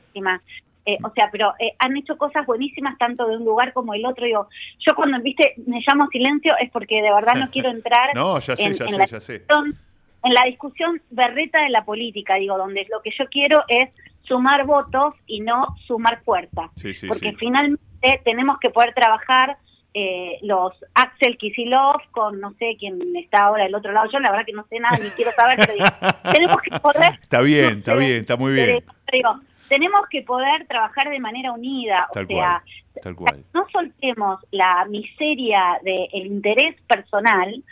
Eh, 0.84 0.98
o 1.04 1.10
sea, 1.14 1.28
pero 1.30 1.54
eh, 1.60 1.74
han 1.78 1.96
hecho 1.96 2.16
cosas 2.18 2.44
buenísimas 2.44 2.98
tanto 2.98 3.28
de 3.28 3.36
un 3.36 3.44
lugar 3.44 3.72
como 3.72 3.94
el 3.94 4.04
otro. 4.04 4.24
Digo, 4.26 4.48
yo 4.86 4.94
cuando 4.96 5.20
viste 5.22 5.54
me 5.66 5.80
llamo 5.86 6.08
silencio 6.08 6.54
es 6.60 6.70
porque 6.72 6.96
de 7.02 7.12
verdad 7.12 7.34
no 7.36 7.50
quiero 7.50 7.70
entrar 7.70 8.10
No, 8.14 8.38
ya 8.40 8.56
sé, 8.56 8.64
en, 8.64 8.74
ya 8.74 8.84
en 8.86 8.90
sé, 8.90 8.98
la 8.98 9.06
ya 9.06 9.20
sé. 9.20 9.32
discusión- 9.38 9.76
en 10.24 10.34
la 10.34 10.42
discusión 10.44 11.02
berreta 11.10 11.62
de 11.62 11.70
la 11.70 11.84
política. 11.84 12.34
Digo, 12.36 12.56
donde 12.58 12.86
lo 12.90 13.00
que 13.02 13.10
yo 13.16 13.26
quiero 13.30 13.62
es 13.68 13.90
sumar 14.22 14.64
votos 14.66 15.14
y 15.26 15.40
no 15.40 15.76
sumar 15.86 16.22
fuerza, 16.24 16.70
Sí, 16.76 16.94
sí, 16.94 17.06
porque 17.08 17.30
sí. 17.30 17.36
finalmente 17.38 18.20
tenemos 18.24 18.58
que 18.60 18.70
poder 18.70 18.92
trabajar. 18.94 19.56
eh, 19.94 20.38
los 20.40 20.72
Axel 20.94 21.36
Kisilov 21.36 22.00
con 22.12 22.40
no 22.40 22.52
sé 22.54 22.76
quién 22.80 22.98
está 23.14 23.44
ahora 23.44 23.64
del 23.64 23.74
otro 23.74 23.92
lado 23.92 24.08
yo 24.10 24.20
la 24.20 24.30
verdad 24.30 24.46
que 24.46 24.54
no 24.54 24.64
sé 24.70 24.80
nada 24.80 24.96
ni 24.98 25.10
quiero 25.10 25.32
saber 25.32 25.58
pero 25.58 25.74
digo, 25.74 25.84
tenemos 26.32 26.62
que 26.62 26.70
poder 26.80 27.18
Está 27.20 27.40
bien, 27.42 27.72
no 27.72 27.78
está 27.80 27.92
sé, 27.92 27.98
bien, 28.06 28.20
está 28.20 28.36
muy 28.38 28.52
bien. 28.54 28.84
digo, 29.12 29.40
tenemos 29.72 30.02
que 30.10 30.20
poder 30.22 30.66
trabajar 30.66 31.08
de 31.08 31.18
manera 31.18 31.50
unida, 31.52 32.06
Tal 32.12 32.24
o 32.24 32.26
sea, 32.26 32.62
cual, 32.62 33.02
tal 33.02 33.14
cual. 33.16 33.44
no 33.54 33.66
soltemos 33.72 34.38
la 34.50 34.84
miseria 34.84 35.78
del 35.82 36.26
interés 36.26 36.76
personal, 36.86 37.62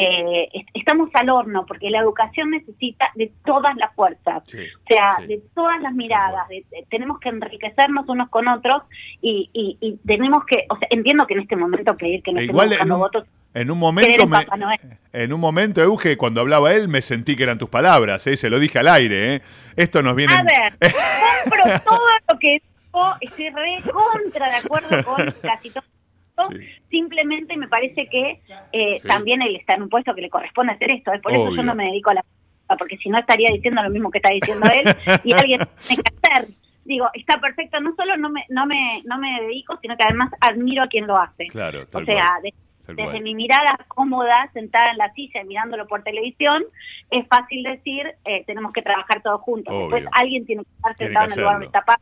eh, 0.00 0.48
est- 0.52 0.68
estamos 0.74 1.10
al 1.14 1.28
horno, 1.28 1.66
porque 1.66 1.90
la 1.90 1.98
educación 1.98 2.52
necesita 2.52 3.10
de 3.16 3.32
todas 3.44 3.74
las 3.76 3.92
fuerzas, 3.96 4.44
Sí, 4.46 4.58
o 4.58 4.86
sea, 4.88 5.16
sí. 5.18 5.26
de 5.26 5.42
todas 5.52 5.80
las 5.82 5.92
miradas, 5.94 6.46
de- 6.48 6.64
de- 6.70 6.86
tenemos 6.88 7.18
que 7.18 7.30
enriquecernos 7.30 8.08
unos 8.08 8.28
con 8.30 8.46
otros 8.46 8.84
y, 9.20 9.50
y- 9.52 9.76
y 9.80 9.96
tenemos 10.06 10.44
que, 10.46 10.66
o 10.70 10.76
sea, 10.76 10.86
entiendo 10.90 11.26
que 11.26 11.34
en 11.34 11.40
este 11.40 11.56
momento 11.56 11.96
pedir 11.96 12.22
que 12.22 12.30
no 12.32 12.38
E 12.38 12.42
estemos 12.42 12.68
buscando 12.68 12.98
votos, 12.98 13.24
en 13.54 13.70
un 13.70 13.78
momento 13.78 14.26
me, 14.26 14.46
en 15.12 15.32
un 15.32 15.40
momento 15.40 15.82
Euge 15.82 16.16
cuando 16.16 16.40
hablaba 16.40 16.74
él 16.74 16.88
me 16.88 17.02
sentí 17.02 17.34
que 17.36 17.42
eran 17.44 17.58
tus 17.58 17.68
palabras, 17.68 18.26
¿eh? 18.26 18.36
se 18.36 18.50
lo 18.50 18.58
dije 18.58 18.78
al 18.78 18.88
aire, 18.88 19.34
¿eh? 19.36 19.42
Esto 19.76 20.02
nos 20.02 20.14
viene 20.14 20.34
A 20.34 20.42
ver, 20.42 20.72
compro 21.44 21.80
todo 21.84 22.06
lo 22.30 22.38
que 22.38 22.58
dijo, 22.84 23.14
estoy 23.20 23.48
re 23.50 23.82
contra 23.90 24.48
de 24.50 24.56
acuerdo 24.56 24.88
con 25.04 25.16
casi 25.42 25.70
todo. 25.70 25.84
Sí. 26.50 26.68
Simplemente 26.90 27.56
me 27.56 27.66
parece 27.68 28.06
que 28.08 28.40
eh, 28.72 28.98
Sí. 29.02 29.08
también 29.08 29.42
él 29.42 29.56
está 29.56 29.74
en 29.74 29.82
un 29.82 29.88
puesto 29.88 30.14
que 30.14 30.20
le 30.20 30.30
corresponde 30.30 30.72
hacer 30.74 30.90
esto. 30.92 31.12
¿eh? 31.12 31.18
Por 31.20 31.32
eso 31.32 31.52
yo 31.54 31.62
no 31.64 31.74
me 31.74 31.86
dedico 31.86 32.10
a 32.10 32.14
la 32.14 32.24
porque 32.78 32.98
si 32.98 33.08
no 33.08 33.18
estaría 33.18 33.48
diciendo 33.50 33.82
lo 33.82 33.88
mismo 33.90 34.10
que 34.10 34.18
está 34.18 34.28
diciendo 34.30 34.68
él 34.72 34.84
y 35.24 35.32
alguien 35.32 35.60
tiene 35.86 36.02
que 36.02 36.12
hacer. 36.28 36.48
Digo, 36.84 37.08
está 37.14 37.40
perfecto. 37.40 37.80
No 37.80 37.94
solo 37.96 38.16
no 38.18 38.28
me 38.30 38.44
no 38.50 38.66
me 38.66 39.02
no 39.04 39.18
me 39.18 39.40
dedico, 39.42 39.78
sino 39.80 39.96
que 39.96 40.04
además 40.04 40.30
admiro 40.40 40.82
a 40.82 40.86
quien 40.86 41.06
lo 41.06 41.18
hace. 41.18 41.44
Claro, 41.46 41.82
o 41.92 42.04
sea, 42.04 42.30
de- 42.42 42.54
tal 42.88 42.96
desde 42.96 43.10
cual. 43.10 43.22
mi 43.22 43.34
mirada 43.34 43.78
cómoda, 43.88 44.50
sentada 44.52 44.90
en 44.90 44.98
la 44.98 45.12
silla 45.12 45.42
y 45.42 45.46
mirándolo 45.46 45.86
por 45.86 46.02
televisión, 46.02 46.64
es 47.10 47.26
fácil 47.28 47.62
decir, 47.62 48.06
eh, 48.24 48.44
tenemos 48.46 48.72
que 48.72 48.82
trabajar 48.82 49.22
todos 49.22 49.40
juntos. 49.42 49.72
Obvio. 49.72 49.96
Después 49.96 50.04
alguien 50.12 50.46
tiene 50.46 50.64
que 50.64 50.70
estar 50.76 50.96
sentado 50.96 51.26
que 51.26 51.32
en 51.32 51.38
el 51.38 51.44
lugar 51.44 51.54
donde 51.54 51.66
está 51.66 51.98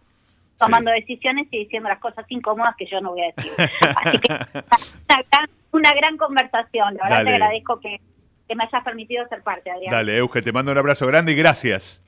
tomando 0.59 0.91
decisiones 0.91 1.49
y 1.51 1.59
diciendo 1.59 1.89
las 1.89 1.99
cosas 1.99 2.24
incómodas 2.28 2.74
que 2.76 2.87
yo 2.87 3.01
no 3.01 3.11
voy 3.11 3.22
a 3.22 3.32
decir. 3.37 3.53
Así 4.05 4.18
que 4.18 4.32
una 4.32 5.22
gran, 5.30 5.51
una 5.72 5.95
gran 5.95 6.16
conversación. 6.16 6.95
La 6.95 7.03
verdad 7.05 7.16
Dale. 7.18 7.30
te 7.30 7.34
agradezco 7.34 7.80
que, 7.80 8.01
que 8.49 8.55
me 8.55 8.64
hayas 8.64 8.84
permitido 8.84 9.26
ser 9.28 9.43
parte, 9.43 9.70
Adrián. 9.70 9.93
Dale, 9.93 10.16
Euge, 10.16 10.43
te 10.43 10.53
mando 10.53 10.72
un 10.72 10.78
abrazo 10.78 11.07
grande 11.07 11.32
y 11.32 11.37
gracias. 11.37 12.03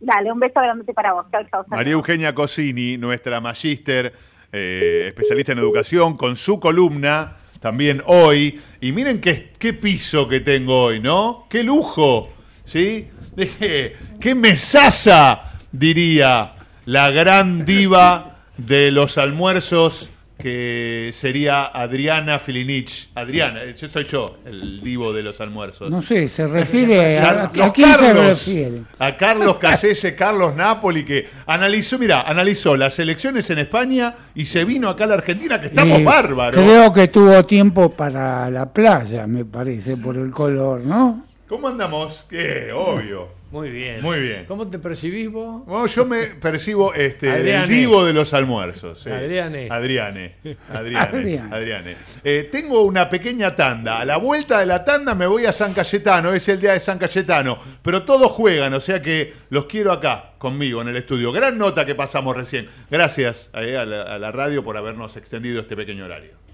Dale, 0.00 0.30
un 0.30 0.40
beso 0.40 0.60
grande 0.60 0.92
para 0.92 1.12
vos. 1.12 1.26
Chau, 1.30 1.44
chau, 1.50 1.64
María 1.68 1.94
Eugenia 1.94 2.34
Cosini, 2.34 2.98
nuestra 2.98 3.40
magíster, 3.40 4.12
eh, 4.52 5.04
especialista 5.08 5.52
en 5.52 5.58
educación, 5.58 6.16
con 6.16 6.36
su 6.36 6.60
columna 6.60 7.32
también 7.66 8.00
hoy. 8.06 8.60
Y 8.80 8.92
miren 8.92 9.20
qué, 9.20 9.50
qué 9.58 9.72
piso 9.72 10.28
que 10.28 10.38
tengo 10.38 10.84
hoy, 10.84 11.00
¿no? 11.00 11.46
¡Qué 11.50 11.64
lujo! 11.64 12.32
¿Sí? 12.64 13.08
¡Qué 14.20 14.34
mesaza! 14.36 15.52
Diría 15.72 16.54
la 16.84 17.10
gran 17.10 17.64
diva 17.64 18.36
de 18.56 18.92
los 18.92 19.18
almuerzos 19.18 20.12
que 20.38 21.10
sería 21.12 21.64
Adriana 21.66 22.38
Filinich. 22.38 23.08
Adriana, 23.14 23.62
eh, 23.64 23.74
yo 23.78 23.88
soy 23.88 24.04
yo, 24.04 24.38
el 24.44 24.80
divo 24.82 25.12
de 25.12 25.22
los 25.22 25.40
almuerzos. 25.40 25.90
No 25.90 26.02
sé, 26.02 26.28
se 26.28 26.46
refiere 26.48 27.18
a, 27.18 27.44
a 27.44 27.50
quién 27.72 27.94
se 27.94 28.00
Carlos, 28.04 28.26
refiere. 28.46 28.82
a 28.98 29.16
Carlos 29.16 29.56
Casese, 29.56 30.14
Carlos 30.14 30.54
Napoli, 30.54 31.04
que 31.04 31.26
analizó, 31.46 31.98
mira, 31.98 32.22
analizó 32.22 32.76
las 32.76 32.98
elecciones 32.98 33.48
en 33.50 33.60
España 33.60 34.14
y 34.34 34.46
se 34.46 34.64
vino 34.64 34.90
acá 34.90 35.04
a 35.04 35.08
la 35.08 35.14
Argentina, 35.14 35.60
que 35.60 35.68
estamos 35.68 36.00
Y 36.00 36.04
bárbaros. 36.04 36.54
Creo 36.62 36.92
que 36.92 37.08
tuvo 37.08 37.42
tiempo 37.44 37.90
para 37.92 38.50
la 38.50 38.66
playa, 38.66 39.26
me 39.26 39.44
parece, 39.44 39.96
por 39.96 40.16
el 40.16 40.30
color, 40.30 40.82
¿no? 40.82 41.24
¿Cómo 41.48 41.68
andamos? 41.68 42.26
¿Qué? 42.28 42.70
Obvio. 42.74 43.35
Muy 43.56 43.70
bien. 43.70 44.02
Muy 44.02 44.20
bien. 44.20 44.44
¿Cómo 44.44 44.68
te 44.68 44.78
percibís 44.78 45.30
vos? 45.32 45.64
Bueno, 45.64 45.86
yo 45.86 46.04
me 46.04 46.26
percibo 46.26 46.92
este, 46.92 47.54
el 47.54 47.66
divo 47.66 48.04
de 48.04 48.12
los 48.12 48.34
almuerzos. 48.34 49.06
Adriane. 49.06 49.68
Adriane. 49.70 50.34
Adriane. 50.68 50.98
Adriane. 50.98 51.54
Adriane. 51.54 51.96
Eh, 52.22 52.50
tengo 52.52 52.82
una 52.82 53.08
pequeña 53.08 53.56
tanda. 53.56 54.00
A 54.00 54.04
la 54.04 54.18
vuelta 54.18 54.60
de 54.60 54.66
la 54.66 54.84
tanda 54.84 55.14
me 55.14 55.26
voy 55.26 55.46
a 55.46 55.52
San 55.52 55.72
Cayetano. 55.72 56.34
Es 56.34 56.46
el 56.50 56.60
día 56.60 56.74
de 56.74 56.80
San 56.80 56.98
Cayetano. 56.98 57.56
Pero 57.80 58.02
todos 58.02 58.30
juegan, 58.30 58.74
o 58.74 58.80
sea 58.80 59.00
que 59.00 59.32
los 59.48 59.64
quiero 59.64 59.90
acá, 59.90 60.32
conmigo, 60.36 60.82
en 60.82 60.88
el 60.88 60.96
estudio. 60.96 61.32
Gran 61.32 61.56
nota 61.56 61.86
que 61.86 61.94
pasamos 61.94 62.36
recién. 62.36 62.68
Gracias 62.90 63.48
eh, 63.54 63.78
a, 63.78 63.86
la, 63.86 64.02
a 64.02 64.18
la 64.18 64.32
radio 64.32 64.62
por 64.62 64.76
habernos 64.76 65.16
extendido 65.16 65.62
este 65.62 65.76
pequeño 65.76 66.04
horario. 66.04 66.45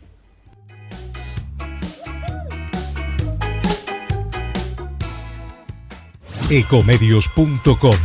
Ecomedios.com 6.53 7.97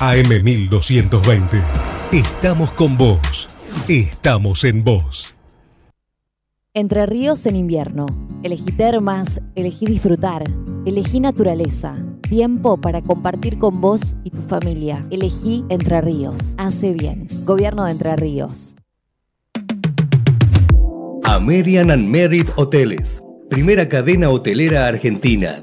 AM1220. 0.00 1.62
Estamos 2.12 2.70
con 2.70 2.96
vos. 2.96 3.50
Estamos 3.88 4.64
en 4.64 4.82
vos. 4.82 5.34
Entre 6.72 7.04
ríos 7.04 7.44
en 7.44 7.56
invierno. 7.56 8.06
Elegí 8.42 8.72
termas, 8.72 9.42
elegí 9.54 9.84
disfrutar, 9.84 10.44
elegí 10.86 11.20
naturaleza. 11.20 11.98
Tiempo 12.22 12.80
para 12.80 13.02
compartir 13.02 13.58
con 13.58 13.82
vos 13.82 14.16
y 14.24 14.30
tu 14.30 14.40
familia. 14.48 15.06
Elegí 15.10 15.62
Entre 15.68 16.00
Ríos. 16.00 16.54
Hace 16.56 16.94
bien. 16.94 17.26
Gobierno 17.44 17.84
de 17.84 17.90
Entre 17.90 18.16
Ríos. 18.16 18.76
American 21.24 21.90
and 21.90 22.08
Merit 22.08 22.48
Hoteles. 22.56 23.22
Primera 23.50 23.86
cadena 23.90 24.30
hotelera 24.30 24.86
argentina. 24.86 25.62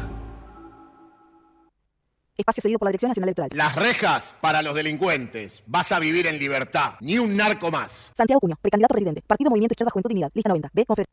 Espacio 2.41 2.61
cedido 2.61 2.79
por 2.79 2.87
la 2.87 2.91
Dirección 2.91 3.09
Nacional 3.09 3.29
Electoral. 3.29 3.49
Las 3.53 3.75
rejas 3.75 4.35
para 4.41 4.61
los 4.61 4.73
delincuentes. 4.75 5.63
Vas 5.67 5.91
a 5.91 5.99
vivir 5.99 6.27
en 6.27 6.39
libertad. 6.39 6.93
Ni 6.99 7.19
un 7.19 7.37
narco 7.37 7.71
más. 7.71 8.11
Santiago 8.15 8.39
Cuño, 8.39 8.55
precandidato 8.61 8.93
presidente. 8.93 9.21
Partido 9.25 9.49
Movimiento 9.49 9.73
Izquierda 9.73 9.91
Juventud 9.91 10.09
Dignidad. 10.09 10.31
Lista 10.33 10.49
90. 10.49 10.69
B. 10.73 10.85
Confer. 10.85 11.05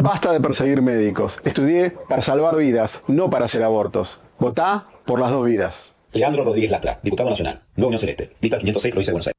Basta 0.00 0.32
de 0.32 0.40
perseguir 0.40 0.80
médicos. 0.80 1.38
Estudié 1.44 1.90
para 1.90 2.22
salvar 2.22 2.56
vidas, 2.56 3.02
no 3.06 3.28
para 3.28 3.44
hacer 3.44 3.62
abortos. 3.62 4.20
Votá 4.38 4.88
por 5.04 5.20
las 5.20 5.30
dos 5.30 5.44
vidas. 5.44 5.94
Leandro 6.12 6.44
Rodríguez 6.44 6.70
Lastra, 6.70 6.98
diputado 7.02 7.28
nacional, 7.28 7.62
Nueva 7.76 7.88
Unión 7.88 8.00
Celeste, 8.00 8.36
lista 8.40 8.58
506, 8.58 8.92
provincia 8.92 9.10
de 9.10 9.14
Buenos 9.14 9.26
Aires. 9.28 9.36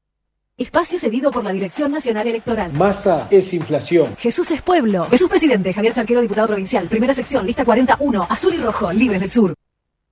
Espacio 0.56 0.98
cedido 1.00 1.32
por 1.32 1.42
la 1.42 1.52
Dirección 1.52 1.90
Nacional 1.90 2.28
Electoral. 2.28 2.72
Masa 2.72 3.26
es 3.30 3.52
inflación. 3.52 4.14
Jesús 4.16 4.52
es 4.52 4.62
pueblo. 4.62 5.06
Jesús 5.10 5.28
presidente. 5.28 5.72
Javier 5.72 5.92
Charquero, 5.92 6.20
diputado 6.20 6.46
provincial. 6.46 6.86
Primera 6.86 7.12
sección, 7.12 7.44
lista 7.44 7.64
41. 7.64 8.26
Azul 8.30 8.54
y 8.54 8.58
rojo, 8.58 8.92
libres 8.92 9.20
del 9.20 9.30
sur. 9.30 9.54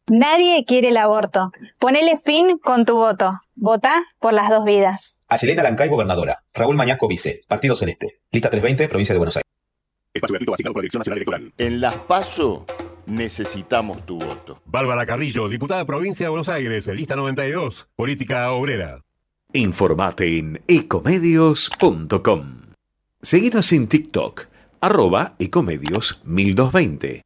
Nadie 0.09 0.65
quiere 0.65 0.89
el 0.89 0.97
aborto. 0.97 1.53
Ponele 1.79 2.17
fin 2.17 2.59
con 2.59 2.85
tu 2.85 2.97
voto. 2.97 3.41
Vota 3.55 4.03
por 4.19 4.33
las 4.33 4.51
dos 4.51 4.65
vidas. 4.65 5.15
Ayelena 5.29 5.63
Lancay, 5.63 5.89
gobernadora. 5.89 6.43
Raúl 6.53 6.77
Mañasco, 6.77 7.09
vice. 7.09 7.43
Partido 7.47 7.77
Celeste. 7.77 8.21
Lista 8.31 8.51
320, 8.51 8.89
provincia 8.89 9.13
de 9.15 9.19
Buenos 9.19 9.37
Aires. 9.37 9.49
Espacio 10.13 10.35
gratuito 10.35 10.55
asignado 10.55 10.75
por 10.75 10.81
la 10.81 10.83
Dirección 10.83 11.01
Nacional 11.01 11.19
Electoral. 11.19 11.53
En 11.57 11.81
las 11.81 11.95
PASO 11.95 12.67
necesitamos 13.07 14.05
tu 14.05 14.19
voto. 14.19 14.61
Bárbara 14.65 15.07
Carrillo, 15.07 15.49
diputada 15.49 15.85
provincia 15.85 16.27
de 16.27 16.31
Buenos 16.31 16.49
Aires, 16.49 16.87
lista 16.89 17.17
92, 17.17 17.89
política 17.97 18.53
obrera. 18.53 19.01
Informate 19.55 20.39
en 20.39 20.63
ecomedios.com. 20.67 22.63
Seguinos 23.23 23.73
en 23.73 23.87
TikTok, 23.87 24.47
arroba 24.81 25.35
ecomedios 25.39 26.21
1220. 26.25 27.23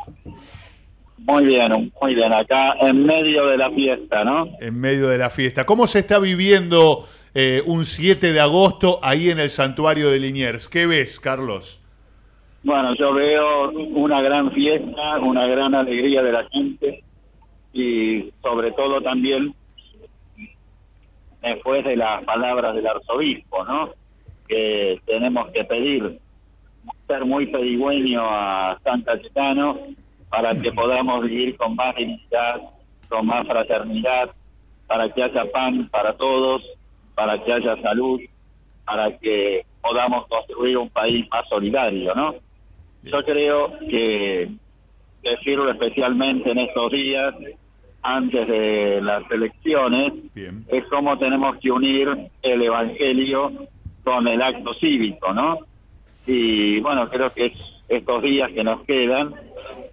Muy 1.19 1.47
bien, 1.47 1.93
muy 2.01 2.15
bien. 2.15 2.33
Acá 2.33 2.77
en 2.81 3.05
medio 3.05 3.47
de 3.47 3.59
la 3.59 3.71
fiesta, 3.73 4.23
¿no? 4.23 4.47
En 4.61 4.81
medio 4.81 5.09
de 5.09 5.19
la 5.19 5.31
fiesta. 5.31 5.67
¿Cómo 5.67 5.89
se 5.89 5.99
está 5.99 6.21
viviendo 6.21 7.09
eh, 7.35 7.61
un 7.67 7.85
7 7.85 8.33
de 8.33 8.39
agosto 8.39 9.01
ahí 9.03 9.31
en 9.31 9.41
el 9.41 9.51
santuario 9.51 10.11
de 10.13 10.21
Liniers? 10.21 10.69
¿Qué 10.69 10.87
ves, 10.87 11.19
Carlos? 11.19 11.83
Bueno, 12.63 12.95
yo 12.95 13.13
veo 13.13 13.73
una 13.73 14.23
gran 14.23 14.53
fiesta, 14.53 15.19
una 15.19 15.45
gran 15.49 15.75
alegría 15.75 16.23
de 16.23 16.33
la 16.33 16.49
gente 16.51 17.03
y 17.73 18.31
sobre 18.41 18.71
todo 18.73 19.01
también 19.01 19.53
después 21.43 21.85
de 21.85 21.97
las 21.97 22.23
palabras 22.23 22.77
del 22.77 22.87
arzobispo, 22.87 23.65
¿no? 23.65 24.00
Que 24.51 25.01
tenemos 25.07 25.49
que 25.53 25.63
pedir, 25.63 26.19
ser 27.07 27.25
muy 27.25 27.47
pedigüeño 27.47 28.21
a 28.21 28.77
San 28.83 29.03
Cayetano 29.03 29.79
para 30.29 30.53
que 30.61 30.73
podamos 30.73 31.23
vivir 31.23 31.57
con 31.57 31.77
más 31.77 31.95
dignidad, 31.95 32.61
con 33.09 33.27
más 33.27 33.47
fraternidad, 33.47 34.29
para 34.89 35.09
que 35.09 35.23
haya 35.23 35.45
pan 35.53 35.89
para 35.89 36.15
todos, 36.15 36.65
para 37.15 37.41
que 37.45 37.53
haya 37.53 37.81
salud, 37.81 38.21
para 38.85 39.17
que 39.19 39.65
podamos 39.81 40.27
construir 40.27 40.79
un 40.79 40.91
país 40.91 41.29
más 41.31 41.49
solidario, 41.49 42.13
¿no? 42.17 42.35
Yo 43.05 43.23
creo 43.25 43.79
que 43.89 44.51
decirlo 45.23 45.71
especialmente 45.71 46.51
en 46.51 46.59
estos 46.59 46.91
días, 46.91 47.35
antes 48.03 48.49
de 48.49 49.01
las 49.01 49.31
elecciones, 49.31 50.13
es 50.35 50.85
cómo 50.91 51.17
tenemos 51.19 51.57
que 51.59 51.71
unir 51.71 52.09
el 52.43 52.63
Evangelio 52.63 53.53
con 54.03 54.27
el 54.29 54.41
acto 54.43 54.75
cívico, 54.75 55.33
¿no? 55.33 55.59
Y 56.27 56.81
bueno, 56.81 57.09
creo 57.09 57.33
que 57.33 57.47
es- 57.47 57.83
estos 57.89 58.23
días 58.23 58.51
que 58.53 58.63
nos 58.65 58.85
quedan 58.85 59.35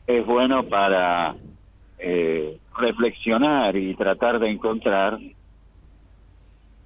es 0.05 0.25
bueno 0.25 0.63
para 0.63 1.35
eh, 1.99 2.59
reflexionar 2.77 3.75
y 3.75 3.95
tratar 3.95 4.37
de 4.39 4.49
encontrar 4.51 5.17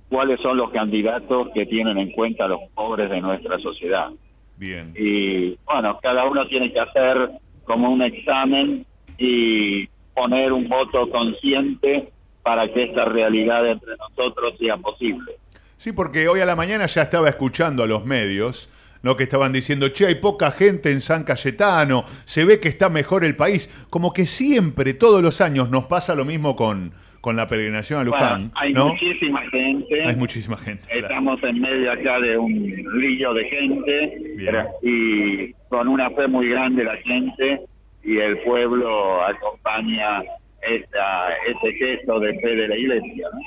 cuáles 0.09 0.39
son 0.41 0.57
los 0.57 0.72
candidatos 0.72 1.49
que 1.53 1.65
tienen 1.65 1.97
en 1.97 2.11
cuenta 2.11 2.45
a 2.45 2.47
los 2.47 2.61
pobres 2.74 3.09
de 3.09 3.22
nuestra 3.22 3.59
sociedad. 3.59 4.09
Bien. 4.55 4.93
Y 4.97 5.57
bueno, 5.65 5.99
cada 6.01 6.26
uno 6.26 6.47
tiene 6.47 6.72
que 6.72 6.80
hacer 6.80 7.32
como 7.65 7.89
un 7.91 8.01
examen 8.01 8.86
y 9.17 9.88
poner 10.13 10.51
un 10.51 10.67
voto 10.67 11.09
consciente 11.09 12.11
para 12.41 12.67
que 12.72 12.84
esta 12.84 13.05
realidad 13.05 13.67
entre 13.67 13.95
nosotros 13.97 14.57
sea 14.59 14.78
posible. 14.78 15.34
Sí, 15.82 15.94
porque 15.94 16.28
hoy 16.28 16.40
a 16.42 16.46
la 16.46 16.56
mañana 16.56 16.86
ya 16.86 17.02
estaba 17.02 17.28
escuchando 17.28 17.82
a 17.82 17.88
los 17.88 18.06
medios, 18.06 18.70
¿no? 19.02 19.16
Que 19.18 19.24
estaban 19.24 19.52
diciendo, 19.52 19.90
che, 19.90 20.06
hay 20.06 20.14
poca 20.14 20.52
gente 20.52 20.92
en 20.92 21.02
San 21.02 21.24
Cayetano, 21.24 22.04
se 22.26 22.46
ve 22.46 22.60
que 22.60 22.68
está 22.68 22.88
mejor 22.90 23.26
el 23.26 23.36
país. 23.36 23.68
Como 23.90 24.14
que 24.14 24.28
siempre, 24.28 24.94
todos 24.94 25.24
los 25.24 25.42
años, 25.42 25.72
nos 25.72 25.86
pasa 25.86 26.14
lo 26.14 26.24
mismo 26.24 26.56
con, 26.56 26.92
con 27.20 27.36
la 27.36 27.48
peregrinación 27.48 28.00
a 28.00 28.04
Luján, 28.04 28.38
Bueno, 28.38 28.52
hay 28.58 28.74
¿no? 28.74 28.90
muchísima 28.90 29.42
gente. 29.50 30.04
Hay 30.06 30.16
muchísima 30.16 30.56
gente. 30.56 30.84
claro. 30.88 31.08
Estamos 31.08 31.44
en 31.44 31.60
medio 31.60 31.92
acá 31.92 32.20
de 32.20 32.38
un 32.38 32.54
río 33.02 33.34
de 33.34 33.46
gente 33.46 34.76
y 34.84 35.52
con 35.68 35.88
una 35.88 36.12
fe 36.12 36.28
muy 36.28 36.48
grande 36.48 36.84
la 36.84 36.98
gente 36.98 37.62
y 38.04 38.20
el 38.20 38.38
pueblo 38.44 39.24
acompaña 39.24 40.22
esta, 40.62 41.30
este 41.48 41.74
gesto 41.74 42.20
de 42.20 42.40
fe 42.40 42.56
de 42.56 42.68
la 42.68 42.78
iglesia. 42.78 43.28
¿no? 43.34 43.40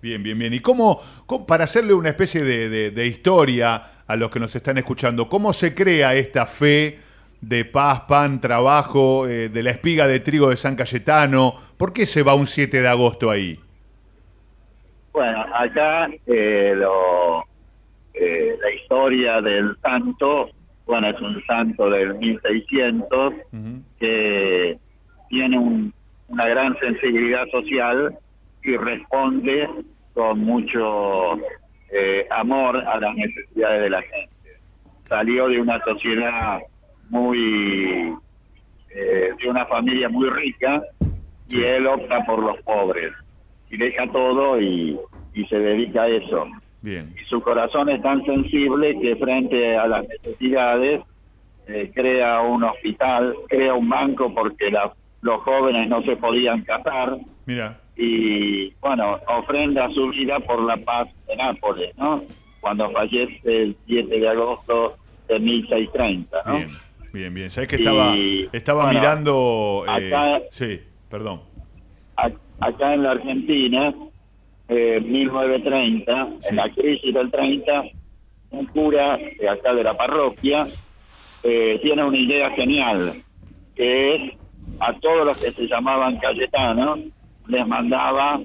Bien, 0.00 0.22
bien, 0.22 0.38
bien. 0.38 0.54
¿Y 0.54 0.60
cómo, 0.60 1.00
cómo- 1.26 1.46
para 1.46 1.64
hacerle 1.64 1.92
una 1.92 2.10
especie 2.10 2.42
de, 2.44 2.68
de- 2.68 2.90
de 2.92 3.06
historia 3.06 3.82
a 4.06 4.16
los 4.16 4.30
que 4.30 4.38
nos 4.38 4.54
están 4.54 4.78
escuchando, 4.78 5.28
cómo 5.28 5.52
se 5.52 5.74
crea 5.74 6.14
esta 6.14 6.46
fe 6.46 6.98
de 7.40 7.64
paz, 7.64 8.02
pan, 8.08 8.40
trabajo, 8.40 9.26
eh, 9.26 9.48
de 9.48 9.62
la 9.62 9.70
espiga 9.70 10.06
de 10.06 10.20
trigo 10.20 10.50
de 10.50 10.56
San 10.56 10.76
Cayetano? 10.76 11.52
¿Por 11.76 11.92
qué 11.92 12.06
se 12.06 12.22
va 12.22 12.34
un 12.34 12.46
7 12.46 12.80
de 12.80 12.88
agosto 12.88 13.28
ahí? 13.30 13.58
Bueno, 15.12 15.44
acá 15.52 16.08
eh, 16.26 16.74
lo, 16.76 17.40
eh, 18.14 18.56
la 18.62 18.70
historia 18.72 19.40
del 19.40 19.76
santo, 19.82 20.48
bueno, 20.86 21.08
es 21.10 21.20
un 21.20 21.42
santo 21.44 21.90
del 21.90 22.14
1600 22.14 23.34
que 23.98 24.78
tiene 25.28 25.58
un- 25.58 25.92
una 26.28 26.46
gran 26.46 26.78
sensibilidad 26.78 27.46
social 27.50 28.16
y 28.70 28.76
responde 28.76 29.68
con 30.14 30.40
mucho 30.40 31.36
eh, 31.90 32.26
amor 32.30 32.76
a 32.76 32.98
las 33.00 33.14
necesidades 33.14 33.82
de 33.82 33.90
la 33.90 34.02
gente. 34.02 34.28
Salió 35.08 35.48
de 35.48 35.60
una 35.60 35.80
sociedad 35.84 36.58
muy, 37.08 38.14
eh, 38.94 39.30
de 39.40 39.48
una 39.48 39.64
familia 39.66 40.08
muy 40.08 40.28
rica 40.30 40.82
y 41.48 41.62
él 41.62 41.86
opta 41.86 42.24
por 42.26 42.40
los 42.40 42.60
pobres 42.62 43.12
y 43.70 43.76
deja 43.76 44.06
todo 44.12 44.60
y, 44.60 44.98
y 45.34 45.44
se 45.46 45.58
dedica 45.58 46.02
a 46.02 46.08
eso. 46.08 46.46
Bien. 46.82 47.12
Y 47.20 47.24
su 47.24 47.40
corazón 47.40 47.88
es 47.88 48.02
tan 48.02 48.24
sensible 48.24 48.98
que 49.00 49.16
frente 49.16 49.76
a 49.76 49.86
las 49.88 50.06
necesidades 50.08 51.00
eh, 51.66 51.90
crea 51.94 52.40
un 52.42 52.64
hospital, 52.64 53.34
crea 53.48 53.74
un 53.74 53.88
banco 53.88 54.32
porque 54.34 54.70
la- 54.70 54.92
los 55.20 55.40
jóvenes 55.42 55.88
no 55.88 56.00
se 56.02 56.16
podían 56.16 56.62
casar 56.62 57.18
Mira, 57.44 57.80
y 58.00 58.72
bueno, 58.80 59.18
ofrenda 59.26 59.90
su 59.90 60.08
vida 60.10 60.38
por 60.40 60.62
la 60.62 60.76
paz 60.76 61.08
de 61.26 61.34
Nápoles, 61.36 61.96
¿no? 61.96 62.22
Cuando 62.60 62.90
fallece 62.92 63.40
el 63.44 63.76
7 63.86 64.20
de 64.20 64.28
agosto 64.28 64.96
de 65.28 65.38
1630, 65.40 66.42
¿no? 66.46 66.58
bien, 66.58 66.68
bien, 67.12 67.34
bien. 67.34 67.50
Sabés 67.50 67.68
que 67.68 67.76
estaba, 67.76 68.14
Y, 68.16 68.48
estaba 68.52 68.84
bueno, 68.84 68.98
mirando... 69.00 69.84
eh, 69.98 70.14
acá- 70.14 70.42
sí, 70.50 70.80
perdón. 71.10 71.42
Ac- 72.16 72.38
Acá 72.60 72.94
en 72.94 73.02
la 73.04 73.12
Argentina, 73.12 73.94
eh, 74.68 75.00
1930, 75.00 76.28
en 76.48 76.56
la 76.56 76.68
crisis 76.74 77.14
del 77.14 77.30
30, 77.30 77.84
un 78.50 78.66
cura 78.66 79.16
de 79.38 79.48
acá 79.48 79.74
de 79.74 79.84
la 79.84 79.96
parroquia 79.96 80.68
eh, 81.42 81.78
tiene 81.82 82.02
una 82.04 82.18
idea 82.18 82.50
genial, 82.50 83.22
que 83.76 84.14
es 84.14 84.32
a 84.80 84.92
todos 84.98 85.24
los 85.26 85.38
que 85.38 85.52
se 85.52 85.66
llamaban 85.68 86.16
Cayetanos, 86.18 86.98
les 87.48 87.66
mandaba 87.66 88.40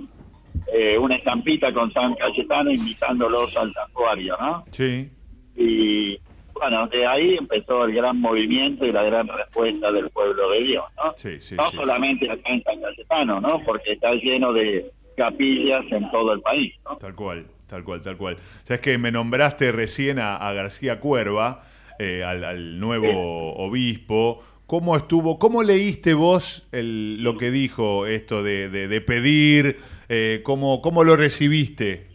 eh, 0.74 0.98
una 0.98 1.16
estampita 1.16 1.72
con 1.74 1.92
San 1.94 2.16
Cayetano 2.16 2.72
invitándolos 2.72 3.56
al 3.58 3.72
santuario, 3.74 4.36
¿no? 4.40 4.66
Sí. 4.72 5.10
Y 5.56 6.18
bueno, 6.54 6.88
de 6.88 7.06
ahí 7.06 7.36
empezó 7.38 7.86
el 7.86 7.94
gran 7.94 8.20
movimiento 8.20 8.86
y 8.86 8.92
la 8.92 9.04
gran 9.04 9.28
respuesta 9.28 9.92
del 9.92 10.10
pueblo 10.10 10.50
de 10.52 10.64
Dios, 10.64 10.86
¿no? 10.98 11.14
Sí, 11.16 11.40
sí, 11.40 11.56
no 11.56 11.70
sí. 11.70 11.78
solamente 11.78 12.30
acá 12.30 12.50
en 12.50 12.64
San 12.64 12.82
Cayetano, 12.82 13.42
¿no? 13.42 13.62
Porque 13.64 13.94
está 13.94 14.14
lleno 14.14 14.54
de 14.54 14.92
capillas 15.18 15.84
en 15.92 16.10
todo 16.12 16.34
el 16.34 16.42
país, 16.42 16.74
¿no? 16.86 16.98
Tal 16.98 17.16
cual, 17.16 17.46
tal 17.68 17.84
cual, 17.84 18.02
tal 18.02 18.18
cual. 18.18 18.38
Sabes 18.64 18.82
que 18.82 18.98
me 18.98 19.12
nombraste 19.12 19.72
recién 19.72 20.20
a, 20.20 20.38
a 20.38 20.54
García 20.54 21.00
Cuerva, 21.00 21.64
eh, 22.00 22.24
al, 22.24 22.44
al 22.44 22.80
nuevo 22.80 23.54
obispo. 23.56 24.42
¿Cómo 24.74 24.98
estuvo? 24.98 25.38
¿Cómo 25.38 25.62
leíste 25.62 26.16
vos 26.16 26.68
el- 26.72 27.22
lo 27.22 27.38
que 27.38 27.52
dijo 27.52 28.08
esto 28.08 28.42
de, 28.42 28.70
de- 28.70 28.88
de 28.88 29.02
pedir? 29.02 29.78
Eh, 30.10 30.42
¿cómo, 30.44 30.82
¿Cómo 30.82 31.04
lo 31.04 31.16
recibiste? 31.16 32.08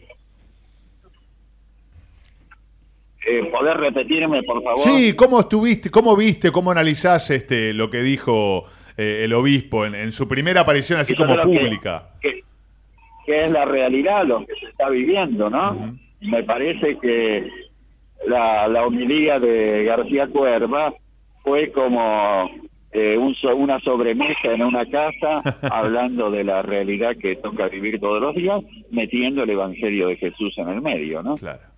Eh, 3.25 3.45
¿Poder 3.49 3.77
repetirme, 3.77 4.43
por 4.43 4.61
favor? 4.61 4.81
Sí, 4.81 5.13
¿cómo 5.15 5.39
estuviste? 5.39 5.89
¿Cómo 5.89 6.17
viste? 6.17 6.51
¿Cómo 6.51 6.69
analizás 6.71 7.29
este, 7.29 7.73
lo 7.73 7.89
que 7.89 8.01
dijo 8.01 8.65
eh, 8.97 9.21
el 9.23 9.31
obispo 9.35 9.85
en, 9.85 9.95
en 9.95 10.11
su 10.11 10.27
primera 10.27 10.59
aparición 10.59 10.99
así 10.99 11.15
como 11.15 11.37
que- 11.37 11.41
pública? 11.43 12.09
que, 12.19 12.43
que 13.25 13.45
es 13.45 13.51
la 13.51 13.63
realidad 13.63 14.25
lo 14.25 14.45
que 14.45 14.53
se 14.59 14.65
está 14.65 14.89
viviendo, 14.89 15.49
¿no? 15.49 15.97
Me 16.19 16.43
parece 16.43 16.97
que 17.01 17.47
la, 18.27 18.67
la 18.67 18.85
homilía 18.85 19.39
de 19.39 19.85
García 19.85 20.27
Cuerva 20.27 20.93
fue 21.49 21.71
como 21.71 22.49
eh, 22.91 23.17
un 23.17 23.35
una 23.57 23.79
sobremesa 23.79 24.53
en 24.53 24.63
una 24.63 24.85
casa 24.85 25.41
hablando 25.71 26.29
de 26.29 26.43
la 26.43 26.61
realidad 26.61 27.15
que 27.19 27.35
toca 27.37 27.67
vivir 27.67 27.99
todos 27.99 28.21
los 28.21 28.35
días, 28.35 28.61
metiendo 28.91 29.43
el 29.43 29.49
Evangelio 29.49 30.07
de 30.09 30.17
Jesús 30.17 30.53
en 30.57 30.69
el 30.69 30.81
medio, 30.81 31.23
¿no? 31.23 31.35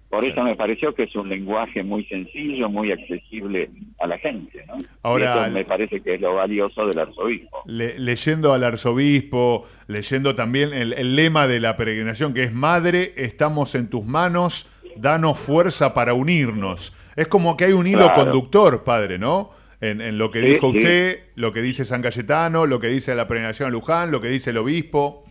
Por 0.09 0.25
eso 0.25 0.43
me 0.43 0.57
pareció 0.57 0.93
que 0.93 1.03
es 1.03 1.15
un 1.15 1.29
lenguaje 1.29 1.83
muy 1.83 2.03
sencillo, 2.03 2.69
muy 2.69 2.91
accesible 2.91 3.69
a 3.97 4.07
la 4.07 4.17
gente, 4.17 4.61
¿no? 4.67 4.75
Y 4.77 4.85
Ahora- 5.03 5.45
eso 5.45 5.53
me 5.53 5.63
parece 5.63 6.01
que 6.01 6.15
es 6.15 6.21
lo 6.21 6.35
valioso 6.35 6.85
del 6.85 6.99
arzobispo. 6.99 7.59
Le- 7.65 7.97
leyendo 7.97 8.51
al 8.51 8.65
arzobispo, 8.65 9.65
leyendo 9.87 10.35
también 10.35 10.73
el, 10.73 10.91
el 10.91 11.15
lema 11.15 11.47
de 11.47 11.61
la 11.61 11.77
peregrinación 11.77 12.33
que 12.33 12.43
es 12.43 12.51
Madre, 12.53 13.13
estamos 13.15 13.73
en 13.75 13.89
tus 13.89 14.03
manos, 14.05 14.67
danos 14.97 15.39
fuerza 15.39 15.93
para 15.93 16.13
unirnos. 16.13 16.93
Es 17.15 17.29
como 17.29 17.55
que 17.55 17.65
hay 17.65 17.71
un 17.73 17.87
hilo 17.87 17.99
Claro. 18.07 18.23
conductor, 18.25 18.83
padre, 18.83 19.17
¿no? 19.17 19.49
En, 19.81 19.99
en 19.99 20.17
lo 20.19 20.29
que 20.29 20.41
Sí, 20.41 20.45
dijo 20.45 20.71
sí. 20.71 20.77
usted, 20.77 21.19
lo 21.35 21.51
que 21.51 21.61
dice 21.61 21.85
San 21.85 22.01
Cayetano, 22.03 22.67
lo 22.67 22.79
que 22.79 22.87
dice 22.87 23.15
la 23.15 23.25
peregrinación 23.27 23.67
a 23.67 23.71
Luján, 23.71 24.11
lo 24.11 24.21
que 24.21 24.29
dice 24.29 24.51
el 24.51 24.57
obispo. 24.57 25.25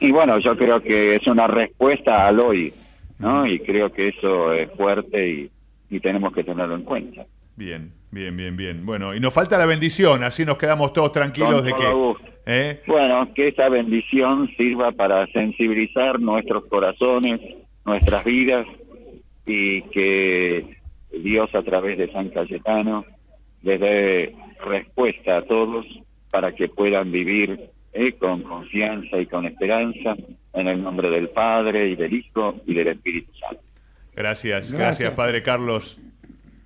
Y 0.00 0.12
bueno, 0.12 0.38
yo 0.38 0.56
creo 0.56 0.80
que 0.80 1.16
es 1.16 1.26
una 1.26 1.46
respuesta 1.48 2.28
al 2.28 2.38
hoy, 2.38 2.72
¿no? 3.18 3.46
Y 3.46 3.58
creo 3.60 3.92
que 3.92 4.08
eso 4.08 4.52
es 4.52 4.70
fuerte 4.76 5.28
y, 5.28 5.50
y 5.90 5.98
tenemos 6.00 6.32
que 6.32 6.44
tenerlo 6.44 6.76
en 6.76 6.82
cuenta. 6.82 7.26
Bien, 7.56 7.90
bien, 8.12 8.36
bien, 8.36 8.56
bien. 8.56 8.86
Bueno, 8.86 9.14
y 9.14 9.18
nos 9.20 9.34
falta 9.34 9.58
la 9.58 9.66
bendición, 9.66 10.22
así 10.24 10.44
nos 10.44 10.56
quedamos 10.56 10.92
todos 10.92 11.10
tranquilos 11.12 11.54
Con 11.54 11.64
de 11.64 11.70
todo 11.70 12.16
que... 12.16 12.22
¿eh? 12.46 12.80
Bueno, 12.86 13.32
que 13.34 13.48
esa 13.48 13.68
bendición 13.68 14.48
sirva 14.56 14.92
para 14.92 15.26
sensibilizar 15.28 16.20
nuestros 16.20 16.66
corazones, 16.66 17.40
nuestras 17.84 18.24
vidas 18.24 18.66
y 19.46 19.82
que 19.82 20.76
Dios 21.22 21.52
a 21.54 21.62
través 21.62 21.98
de 21.98 22.10
San 22.12 22.28
Cayetano 22.30 23.04
les 23.64 23.80
dé 23.80 24.34
respuesta 24.64 25.38
a 25.38 25.42
todos 25.42 25.84
para 26.30 26.54
que 26.54 26.68
puedan 26.68 27.10
vivir 27.10 27.70
eh, 27.92 28.12
con 28.12 28.42
confianza 28.42 29.18
y 29.18 29.26
con 29.26 29.46
esperanza 29.46 30.14
en 30.52 30.68
el 30.68 30.82
nombre 30.82 31.10
del 31.10 31.28
Padre 31.30 31.88
y 31.88 31.96
del 31.96 32.12
Hijo 32.12 32.60
y 32.66 32.74
del 32.74 32.88
Espíritu 32.88 33.32
Santo. 33.38 33.62
Gracias, 34.14 34.70
gracias, 34.70 34.78
Gracias. 34.78 35.12
padre 35.14 35.42
Carlos. 35.42 35.98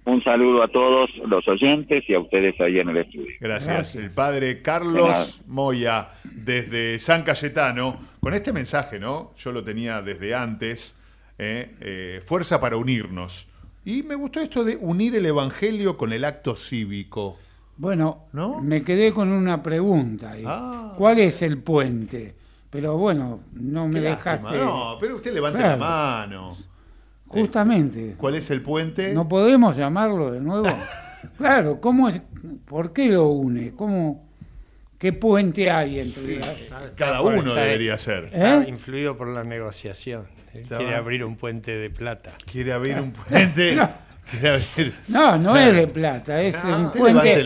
Un 0.05 0.23
saludo 0.25 0.63
a 0.63 0.69
todos 0.69 1.11
los 1.27 1.47
oyentes 1.49 2.03
y 2.09 2.15
a 2.15 2.21
ustedes 2.21 2.59
ahí 2.61 2.79
en 2.79 2.89
el 2.89 2.97
estudio. 2.99 3.35
Gracias. 3.41 3.95
El 3.95 4.11
padre 4.11 4.47
De. 4.47 4.63
Carlos 4.63 5.43
Moya, 5.47 6.09
desde 6.25 6.99
San 6.99 7.23
Cayetano, 7.25 7.99
con 8.21 8.33
este 8.33 8.55
mensaje, 8.55 8.99
¿no? 8.99 9.35
Yo 9.37 9.53
lo 9.53 9.63
tenía 9.63 10.01
desde 10.01 10.35
antes, 10.35 10.99
¿eh? 11.39 11.75
Eh, 11.81 12.23
fuerza 12.25 12.59
para 12.59 12.79
unirnos. 12.79 13.48
Y 13.89 14.03
me 14.03 14.15
gustó 14.17 14.41
esto 14.41 14.65
de 14.65 14.77
unir 14.77 15.17
el 15.17 15.25
Evangelio 15.25 15.97
con 15.97 16.13
el 16.13 16.23
acto 16.25 16.55
cívico. 16.57 17.37
Bueno, 17.79 18.27
me 18.61 18.83
quedé 18.85 19.15
con 19.15 19.33
una 19.33 19.63
pregunta. 19.63 20.33
ahí. 20.33 20.45
Ah. 20.47 20.93
¿Cuál 20.99 21.21
es 21.21 21.41
el 21.41 21.57
puente? 21.63 22.35
Pero 22.69 22.99
bueno, 22.99 23.41
no 23.55 23.89
me 23.89 24.01
Qué 24.03 24.09
dejaste. 24.11 24.43
lástima. 24.43 24.65
No, 24.67 24.97
pero 25.01 25.17
usted 25.17 25.33
levante 25.33 25.59
Claro. 25.61 25.79
la 25.79 25.87
mano. 25.87 26.57
Justamente. 27.29 28.15
¿Cuál 28.19 28.35
es 28.35 28.51
el 28.51 28.61
puente? 28.61 29.15
¿No 29.15 29.27
podemos 29.27 29.75
llamarlo 29.75 30.33
de 30.33 30.41
nuevo? 30.41 30.69
claro, 31.39 31.81
¿cómo 31.81 32.11
es, 32.11 32.21
¿por 32.67 32.93
qué 32.93 33.09
lo 33.09 33.29
une? 33.29 33.73
¿Cómo, 33.75 34.29
¿Qué 34.99 35.15
puente 35.15 35.71
hay 35.71 36.01
entre 36.01 36.41
la- 36.41 36.93
Cada 36.95 37.23
uno 37.23 37.55
debería 37.55 37.97
ser. 37.97 38.25
Está 38.27 38.65
¿Eh? 38.65 38.69
influido 38.69 39.17
por 39.17 39.29
la 39.29 39.45
negociación. 39.45 40.27
Quiere 40.67 40.95
abrir 40.95 41.25
un 41.25 41.37
puente 41.37 41.77
de 41.77 41.91
plata. 41.91 42.33
Quiere 42.51 42.73
abrir 42.73 42.99
un 42.99 43.13
puente. 43.13 43.79
Abrir- 44.43 44.93
No, 45.09 45.39
no 45.39 45.57
es 45.57 45.75
de 45.75 45.87
plata, 45.87 46.43
es 46.43 46.63
No, 46.63 46.77
un 46.77 46.91
puente. 46.91 47.43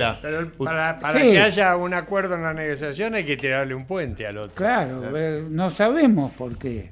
para 0.59 0.99
para 0.99 1.21
Sí. 1.23 1.31
que 1.31 1.39
haya 1.41 1.77
un 1.77 1.95
acuerdo 1.95 2.35
en 2.35 2.43
la 2.43 2.53
negociación 2.53 3.15
hay 3.15 3.25
que 3.25 3.37
tirarle 3.37 3.73
un 3.77 3.87
puente 3.87 4.27
al 4.27 4.39
otro. 4.39 4.55
Claro, 4.57 5.17
eh, 5.17 5.45
no 5.49 5.71
sabemos 5.71 6.33
por 6.33 6.59
qué. 6.59 6.91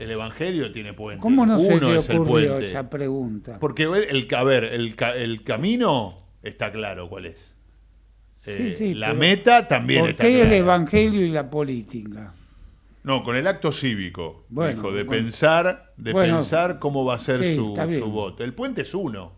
El 0.00 0.10
Evangelio 0.10 0.72
tiene 0.72 0.92
puente. 0.94 1.20
¿Cómo 1.22 1.46
no 1.46 1.60
se 1.60 1.74
Uno 1.76 1.92
le 1.92 1.98
es 2.00 2.08
el 2.08 2.16
ocurrió 2.18 2.48
puente. 2.54 2.66
esa 2.68 2.90
pregunta? 2.90 3.58
Porque 3.60 3.84
el, 3.84 4.26
a 4.34 4.42
ver, 4.42 4.64
el, 4.64 4.96
ca- 4.96 5.14
el 5.14 5.44
camino 5.44 6.18
está 6.42 6.72
claro 6.72 7.08
cuál 7.08 7.26
es. 7.26 7.54
Eh, 8.46 8.56
Sí, 8.56 8.72
sí, 8.72 8.94
la 8.94 9.14
meta 9.14 9.68
también 9.68 10.00
¿Por 10.00 10.10
está 10.10 10.24
qué 10.24 10.42
el 10.42 10.52
evangelio 10.52 11.24
y 11.24 11.30
la 11.30 11.48
política? 11.48 12.34
No, 13.04 13.22
con 13.22 13.36
el 13.36 13.46
acto 13.46 13.70
cívico, 13.70 14.46
Bueno, 14.48 14.74
dijo, 14.76 14.92
de 14.92 15.04
bueno. 15.04 15.22
pensar, 15.22 15.92
de 15.96 16.12
Bueno, 16.12 16.36
pensar 16.36 16.78
cómo 16.78 17.04
va 17.04 17.14
a 17.14 17.18
ser 17.18 17.38
sí, 17.44 17.54
su, 17.54 17.74
su 17.98 18.10
voto. 18.10 18.42
El 18.42 18.54
puente 18.54 18.82
es 18.82 18.94
uno, 18.94 19.32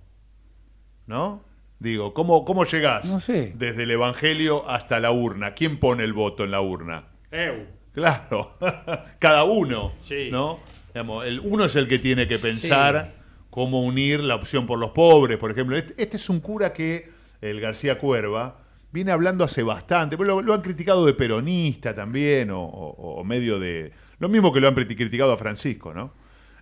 ¿no? 1.06 1.44
Digo, 1.78 2.14
¿cómo, 2.14 2.44
cómo 2.44 2.64
llegás 2.64 3.04
No 3.04 3.20
sé. 3.20 3.52
desde 3.56 3.82
el 3.82 3.90
Evangelio 3.90 4.68
hasta 4.70 4.98
la 4.98 5.10
urna? 5.10 5.52
¿Quién 5.54 5.78
pone 5.78 6.04
el 6.04 6.12
voto 6.14 6.44
en 6.44 6.52
la 6.52 6.60
urna? 6.62 7.08
Eu. 7.30 7.66
Claro, 7.92 8.52
cada 9.18 9.44
uno, 9.44 9.92
Sí. 10.02 10.28
¿no? 10.30 10.60
Digamos, 10.94 11.26
el 11.26 11.40
uno 11.40 11.64
es 11.64 11.76
el 11.76 11.88
que 11.88 11.98
tiene 11.98 12.26
que 12.28 12.38
pensar 12.38 13.14
cómo 13.50 13.82
unir 13.82 14.20
la 14.20 14.36
opción 14.36 14.66
por 14.66 14.78
los 14.78 14.90
pobres, 14.92 15.36
por 15.38 15.50
ejemplo. 15.50 15.76
Este, 15.76 15.94
este 16.02 16.16
es 16.16 16.28
un 16.30 16.40
cura 16.40 16.72
que, 16.72 17.10
el 17.42 17.60
García 17.60 17.98
Cuerva, 17.98 18.58
viene 18.96 19.12
hablando 19.12 19.44
hace 19.44 19.62
bastante, 19.62 20.16
pero 20.16 20.28
lo, 20.36 20.42
lo 20.42 20.54
han 20.54 20.62
criticado 20.62 21.04
de 21.04 21.12
peronista 21.14 21.94
también, 21.94 22.50
o, 22.50 22.62
o- 22.62 23.20
o 23.20 23.24
medio 23.24 23.58
de... 23.60 23.92
Lo 24.18 24.28
mismo 24.30 24.50
que 24.52 24.60
lo 24.60 24.68
han 24.68 24.74
criti- 24.74 24.96
criticado 24.96 25.32
a 25.32 25.36
Francisco, 25.36 25.92
¿no? 25.92 26.12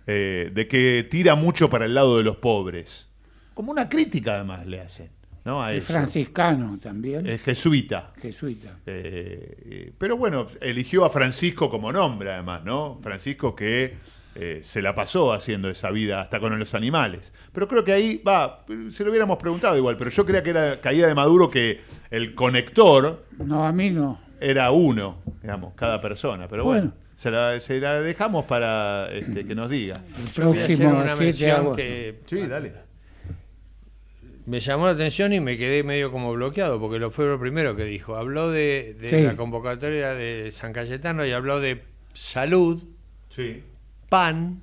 Eh, 0.05 0.51
de 0.53 0.67
que 0.67 1.07
tira 1.09 1.35
mucho 1.35 1.69
para 1.69 1.85
el 1.85 1.93
lado 1.95 2.17
de 2.17 2.23
los 2.23 2.35
pobres. 2.35 3.09
Como 3.53 3.71
una 3.71 3.87
crítica 3.87 4.35
además 4.35 4.65
le 4.65 4.81
hacen, 4.81 5.09
¿no? 5.45 5.63
A 5.63 5.71
Es 5.73 5.83
eso. 5.83 5.93
franciscano 5.93 6.77
también. 6.77 7.25
Es 7.25 7.41
jesuita. 7.41 8.11
Jesuita. 8.21 8.79
Eh, 8.85 9.55
eh, 9.65 9.93
pero 9.97 10.17
bueno, 10.17 10.45
eligió 10.59 11.05
a 11.05 11.09
Francisco 11.09 11.69
como 11.69 11.91
nombre, 11.93 12.31
además, 12.33 12.63
¿no? 12.65 12.99
Francisco 13.01 13.55
que 13.55 13.93
eh, 14.35 14.61
se 14.63 14.81
la 14.81 14.93
pasó 14.93 15.31
haciendo 15.33 15.69
esa 15.69 15.91
vida 15.91 16.19
hasta 16.21 16.39
con 16.39 16.57
los 16.59 16.75
animales. 16.75 17.33
Pero 17.53 17.67
creo 17.67 17.83
que 17.83 17.93
ahí, 17.93 18.21
va, 18.27 18.65
se 18.91 19.03
lo 19.03 19.09
hubiéramos 19.11 19.37
preguntado 19.37 19.77
igual, 19.77 19.95
pero 19.97 20.09
yo 20.09 20.25
creía 20.25 20.43
que 20.43 20.49
era 20.51 20.81
caída 20.81 21.07
de 21.07 21.15
Maduro 21.15 21.49
que 21.49 21.79
el 22.11 22.35
conector 22.35 23.23
No, 23.37 23.65
a 23.65 23.71
mí 23.71 23.89
no. 23.91 24.19
era 24.41 24.71
uno, 24.71 25.17
digamos, 25.41 25.73
cada 25.75 26.01
persona. 26.01 26.47
Pero 26.49 26.63
bueno, 26.65 26.81
Bueno. 26.91 26.95
se, 27.15 27.31
la, 27.31 27.59
se 27.59 27.79
la 27.79 27.99
dejamos 28.01 28.45
para 28.45 29.07
este, 29.11 29.45
que 29.45 29.55
nos 29.55 29.69
diga. 29.69 29.95
Hacer 29.95 30.33
Próximo 30.43 30.89
una 30.89 31.05
7 31.05 31.09
de 31.19 31.25
mención 31.25 31.51
agosto. 31.51 31.75
que 31.77 32.15
Sí, 32.27 32.37
dale. 32.47 32.73
me 34.45 34.59
llamó 34.59 34.85
la 34.85 34.91
atención 34.91 35.33
y 35.33 35.39
me 35.39 35.57
quedé 35.57 35.81
medio 35.83 36.11
como 36.11 36.33
bloqueado, 36.33 36.79
porque 36.79 36.99
lo 36.99 37.09
fue 37.09 37.25
lo 37.25 37.39
primero 37.39 37.75
que 37.75 37.85
dijo. 37.85 38.15
Habló 38.15 38.51
de, 38.51 38.95
de 38.99 39.09
Sí. 39.09 39.21
la 39.23 39.35
convocatoria 39.35 40.13
de 40.13 40.51
San 40.51 40.71
Cayetano 40.73 41.25
y 41.25 41.31
habló 41.31 41.59
de 41.59 41.81
salud, 42.13 42.83
Sí. 43.29 43.63
Pan, 44.15 44.61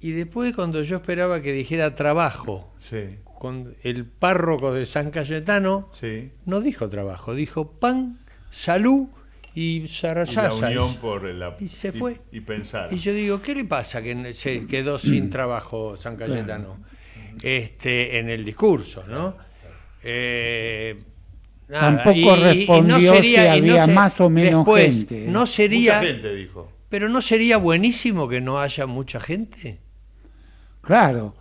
y 0.00 0.10
después 0.12 0.54
cuando 0.54 0.82
yo 0.82 0.96
esperaba 0.96 1.40
que 1.42 1.52
dijera 1.52 1.94
trabajo, 1.94 2.72
Sí. 2.80 3.18
con 3.38 3.76
el 3.82 4.04
párroco 4.04 4.72
de 4.74 4.84
San 4.86 5.10
Cayetano, 5.10 5.88
Sí. 5.92 6.30
no 6.46 6.60
dijo 6.60 6.88
trabajo, 6.88 7.34
dijo 7.34 7.70
pan, 7.72 8.18
salud 8.50 9.06
y 9.54 9.60
Y 9.76 9.80
la 9.82 9.88
zarayasa. 9.88 10.66
unión 10.68 10.96
por 10.96 11.24
la... 11.24 11.56
y 11.60 11.68
se 11.68 11.92
fue. 11.92 12.20
Y, 12.32 12.40
pensar. 12.40 12.92
Y 12.92 12.98
yo 12.98 13.12
digo, 13.12 13.40
¿qué 13.42 13.54
le 13.54 13.64
pasa 13.64 14.02
que 14.02 14.34
se 14.34 14.66
quedó 14.66 14.98
sin 14.98 15.30
trabajo 15.30 15.96
San 15.96 16.16
Cayetano? 16.16 16.78
Este, 17.42 18.18
en 18.18 18.28
el 18.28 18.44
discurso, 18.44 19.04
¿no? 19.06 19.36
Eh, 20.02 20.96
nada, 21.68 22.02
Tampoco 22.02 22.36
respondió 22.36 23.20
si 23.22 23.36
había 23.36 23.86
más 23.86 24.20
o 24.20 24.28
menos 24.30 24.64
después, 24.66 24.96
gente. 25.08 25.26
No 25.28 25.46
sería, 25.46 25.98
Mucha 25.98 26.12
gente 26.12 26.34
dijo. 26.34 26.72
Pero 26.90 27.08
no 27.08 27.22
sería 27.22 27.56
buenísimo 27.56 28.28
que 28.28 28.42
no 28.42 28.60
haya 28.60 28.86
mucha 28.86 29.18
gente. 29.20 29.78
Claro. 30.82 31.34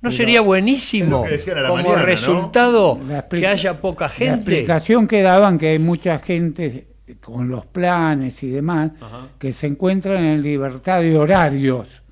No 0.00 0.10
Pero- 0.10 0.12
sería 0.16 0.40
buenísimo 0.40 1.24
la 1.54 1.68
como 1.68 1.94
resultado 1.94 3.00
La 3.06 3.28
que 3.28 3.46
haya 3.46 3.80
poca 3.80 4.06
La 4.06 4.08
gente. 4.10 4.34
explicación 4.34 5.06
que 5.06 5.22
daban 5.22 5.56
que 5.58 5.68
hay 5.68 5.78
mucha 5.78 6.18
gente 6.18 6.88
con 7.20 7.48
los 7.48 7.66
planes 7.66 8.42
y 8.42 8.50
demás 8.50 8.90
que 9.38 9.52
se 9.52 9.68
encuentran 9.68 10.24
en 10.24 10.42
libertad 10.42 11.00
de 11.02 11.16
horarios. 11.16 12.02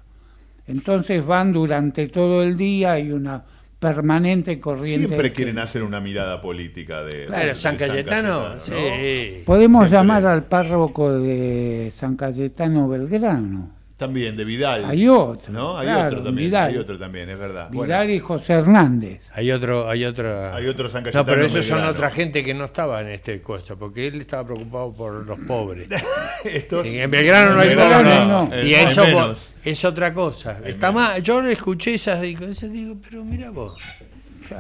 Entonces 0.69 1.25
van 1.27 1.53
durante 1.53 2.07
todo 2.07 2.45
el 2.45 2.57
día 2.57 2.99
y 3.01 3.11
una 3.11 3.43
permanente 3.81 4.61
corriente. 4.61 5.09
Siempre 5.09 5.33
quieren 5.33 5.59
hacer 5.59 5.83
una 5.83 6.01
mirada 6.01 6.41
política 6.41 7.03
de, 7.03 7.25
Claro, 7.25 7.47
de 7.49 7.55
San 7.57 7.77
Cayetano, 7.77 8.51
¿no? 8.51 8.61
sí. 8.65 9.43
Podemos 9.45 9.81
Siempre. 9.89 9.99
llamar 9.99 10.27
al 10.27 10.45
párroco 10.45 11.19
de 11.19 11.91
San 11.93 12.15
Cayetano 12.17 12.89
Belgrano. 12.89 13.80
También, 14.01 14.35
de 14.35 14.45
Vidal. 14.45 14.87
Hay 14.87 15.07
otro, 15.07 15.53
¿No? 15.53 15.79
Hay 15.79 15.87
claro, 15.87 16.07
otro 16.09 16.23
también. 16.25 16.49
Vidal. 16.49 16.71
Hay 16.71 16.77
otro 16.79 16.99
también, 16.99 17.29
es 17.29 17.39
verdad. 17.39 17.71
Vidal 17.71 18.11
y 18.11 18.19
José 18.19 18.55
Hernández. 18.55 19.31
Hay 19.35 19.53
otro, 19.53 19.89
hay 19.91 20.07
otra. 20.07 20.57
Hay 20.57 20.67
otro 20.67 20.89
San 20.89 21.03
No, 21.03 21.05
Cayetano 21.13 21.27
pero 21.27 21.45
esos 21.47 21.67
son 21.67 21.85
otra 21.85 22.11
gente 22.11 22.43
que 22.43 22.55
no 22.55 22.65
estaba 22.65 23.03
en 23.03 23.09
este 23.09 23.43
costo, 23.43 23.79
porque 23.79 24.07
él 24.07 24.23
estaba 24.23 24.45
preocupado 24.47 24.93
por 24.95 25.27
los 25.27 25.39
pobres. 25.41 25.87
Estos- 26.45 26.87
Y 26.87 26.99
en 26.99 27.11
Belgrano 27.11 27.55
no 27.55 27.61
hay 27.61 27.77
pobres. 27.77 28.27
no, 28.27 28.49
Y 28.65 28.75
hay 28.75 28.87
eso 28.87 29.05
menos. 29.05 29.55
es 29.65 29.85
otra 29.85 30.15
cosa. 30.15 30.59
Está 30.65 30.91
más, 30.91 31.23
yo 31.23 31.43
escuché 31.47 31.95
esas 31.95 32.25
y 32.25 32.35
digo, 32.35 32.97
pero 33.07 33.23
mira 33.23 33.51
vos. 33.51 33.79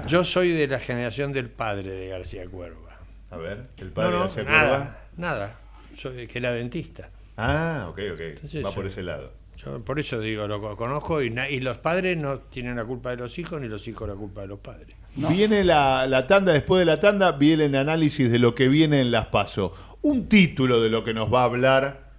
Yo 0.06 0.22
soy 0.22 0.50
de 0.52 0.66
la 0.66 0.78
generación 0.78 1.32
del 1.32 1.48
padre 1.48 1.90
de 1.90 2.08
García 2.08 2.44
Cuerva. 2.46 2.90
A 3.30 3.36
ver, 3.38 3.68
el 3.78 3.88
No, 3.88 3.94
padre 3.94 4.10
no, 4.18 4.22
hace 4.24 4.44
nada, 4.44 4.98
nada. 5.16 5.54
Soy 5.94 6.26
que 6.26 6.38
era 6.38 6.52
dentista. 6.52 7.08
Ah, 7.42 7.86
ok, 7.90 7.98
ok. 8.14 8.20
Entonces, 8.20 8.64
Va 8.64 8.72
por 8.72 8.86
ese 8.86 9.02
lado. 9.02 9.32
Yo 9.56 9.78
por 9.84 9.98
eso 9.98 10.18
digo, 10.20 10.46
lo 10.46 10.60
co- 10.60 10.76
conozco 10.76 11.20
y, 11.20 11.30
los 11.60 11.78
padres 11.78 12.16
no 12.16 12.38
tienen 12.38 12.76
la 12.76 12.84
culpa 12.84 13.10
de 13.10 13.16
los 13.16 13.38
hijos 13.38 13.60
ni 13.60 13.68
los 13.68 13.86
hijos 13.88 14.08
la 14.08 14.14
culpa 14.14 14.40
de 14.42 14.46
los 14.46 14.58
padres. 14.58 14.96
Viene 15.16 15.64
la, 15.64 16.06
la 16.06 16.26
tanda, 16.26 16.52
después 16.52 16.78
de 16.78 16.86
la 16.86 16.98
tanda 16.98 17.32
viene 17.32 17.66
el 17.66 17.74
análisis 17.74 18.30
de 18.30 18.38
lo 18.38 18.54
que 18.54 18.68
viene 18.68 19.00
en 19.02 19.10
las 19.10 19.26
PASO. 19.26 19.72
Un 20.02 20.28
título 20.28 20.80
de 20.80 20.88
lo 20.88 21.04
que 21.04 21.12
nos 21.12 21.32
va 21.32 21.42
a 21.42 21.44
hablar 21.44 22.10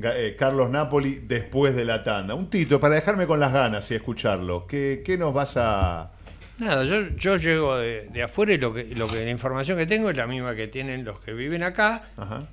eh, 0.00 0.36
Carlos 0.38 0.70
Napoli 0.70 1.20
después 1.26 1.74
de 1.74 1.84
la 1.84 2.04
tanda. 2.04 2.34
Un 2.34 2.48
título 2.48 2.78
para 2.78 2.94
dejarme 2.94 3.26
con 3.26 3.40
las 3.40 3.52
ganas 3.52 3.90
y 3.90 3.94
escucharlo. 3.94 4.66
¿Qué, 4.66 5.02
qué 5.04 5.18
nos 5.18 5.34
vas 5.34 5.54
a...? 5.56 6.12
Nada, 6.58 6.84
yo, 6.84 7.08
yo 7.16 7.36
llego 7.38 7.76
de, 7.78 8.08
de 8.12 8.22
afuera 8.22 8.52
y 8.52 8.58
lo 8.58 8.72
que, 8.72 8.84
lo 8.94 9.08
que 9.08 9.24
la 9.24 9.30
información 9.30 9.76
que 9.76 9.86
tengo 9.86 10.10
es 10.10 10.16
la 10.16 10.28
misma 10.28 10.54
que 10.54 10.68
tienen 10.68 11.04
los 11.04 11.18
que 11.18 11.32
viven 11.32 11.64
acá, 11.64 12.10
Ajá. 12.16 12.46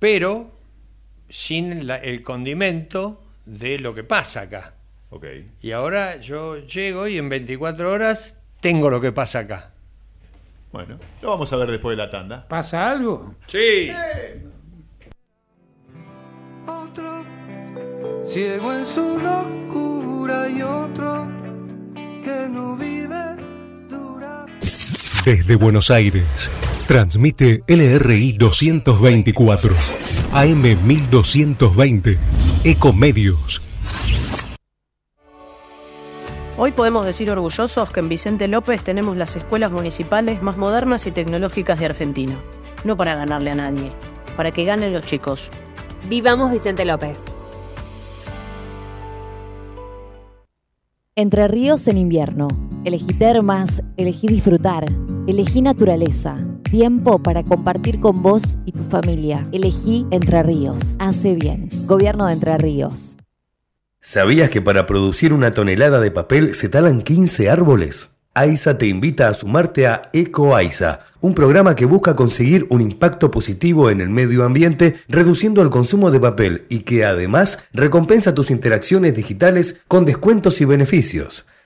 pero 0.00 0.57
sin 1.28 1.86
la- 1.86 1.96
el 1.96 2.22
condimento 2.22 3.22
de 3.46 3.78
lo 3.78 3.94
que 3.94 4.04
pasa 4.04 4.42
acá. 4.42 4.74
Ok. 5.10 5.24
Y 5.62 5.70
ahora 5.72 6.16
yo 6.16 6.58
llego 6.58 7.06
y 7.08 7.16
en 7.18 7.28
24 7.28 7.90
horas 7.90 8.36
tengo 8.60 8.90
lo 8.90 9.00
que 9.00 9.12
pasa 9.12 9.40
acá. 9.40 9.70
Bueno, 10.72 10.98
lo 11.22 11.30
vamos 11.30 11.50
a 11.52 11.56
ver 11.56 11.70
después 11.70 11.96
de 11.96 12.04
la 12.04 12.10
tanda. 12.10 12.46
¿Pasa 12.46 12.90
algo? 12.90 13.34
Sí. 13.46 13.90
Ciego 18.24 18.72
en 18.74 18.84
su 18.84 19.18
locura 19.18 20.48
y 20.50 20.60
otro 20.60 21.26
que 21.94 22.46
no 22.50 22.76
vive. 22.76 23.08
Desde 25.28 25.56
Buenos 25.56 25.90
Aires, 25.90 26.50
transmite 26.86 27.62
LRI 27.66 28.32
224, 28.32 29.74
AM 30.32 30.62
1220, 30.86 32.18
Ecomedios. 32.64 33.60
Hoy 36.56 36.72
podemos 36.72 37.04
decir 37.04 37.30
orgullosos 37.30 37.90
que 37.90 38.00
en 38.00 38.08
Vicente 38.08 38.48
López 38.48 38.80
tenemos 38.80 39.18
las 39.18 39.36
escuelas 39.36 39.70
municipales 39.70 40.42
más 40.42 40.56
modernas 40.56 41.06
y 41.06 41.10
tecnológicas 41.10 41.78
de 41.78 41.84
Argentina. 41.84 42.40
No 42.84 42.96
para 42.96 43.14
ganarle 43.14 43.50
a 43.50 43.54
nadie, 43.54 43.90
para 44.34 44.50
que 44.50 44.64
ganen 44.64 44.94
los 44.94 45.02
chicos. 45.02 45.50
Vivamos 46.08 46.50
Vicente 46.50 46.86
López. 46.86 47.18
Entre 51.14 51.48
ríos 51.48 51.86
en 51.86 51.98
invierno. 51.98 52.48
Elegí 52.84 53.12
termas, 53.12 53.82
elegí 53.98 54.28
disfrutar, 54.28 54.86
elegí 55.28 55.60
naturaleza. 55.60 56.38
Tiempo 56.62 57.22
para 57.22 57.44
compartir 57.44 58.00
con 58.00 58.22
vos 58.22 58.56
y 58.64 58.72
tu 58.72 58.82
familia. 58.84 59.46
Elegí 59.52 60.06
Entre 60.10 60.42
Ríos. 60.42 60.96
Hace 60.98 61.34
bien. 61.34 61.68
Gobierno 61.84 62.26
de 62.26 62.32
Entre 62.32 62.56
Ríos. 62.56 63.18
¿Sabías 64.00 64.48
que 64.48 64.62
para 64.62 64.86
producir 64.86 65.34
una 65.34 65.50
tonelada 65.50 66.00
de 66.00 66.10
papel 66.10 66.54
se 66.54 66.70
talan 66.70 67.02
15 67.02 67.50
árboles? 67.50 68.08
AISA 68.32 68.78
te 68.78 68.86
invita 68.86 69.28
a 69.28 69.34
sumarte 69.34 69.86
a 69.86 70.08
EcoAISA, 70.14 71.00
un 71.20 71.34
programa 71.34 71.74
que 71.74 71.84
busca 71.84 72.16
conseguir 72.16 72.66
un 72.70 72.80
impacto 72.80 73.30
positivo 73.30 73.90
en 73.90 74.00
el 74.00 74.08
medio 74.08 74.44
ambiente 74.44 74.96
reduciendo 75.08 75.60
el 75.60 75.68
consumo 75.68 76.10
de 76.10 76.20
papel 76.20 76.64
y 76.70 76.80
que 76.80 77.04
además 77.04 77.58
recompensa 77.72 78.34
tus 78.34 78.50
interacciones 78.50 79.14
digitales 79.14 79.80
con 79.88 80.06
descuentos 80.06 80.60
y 80.62 80.64
beneficios. 80.64 81.44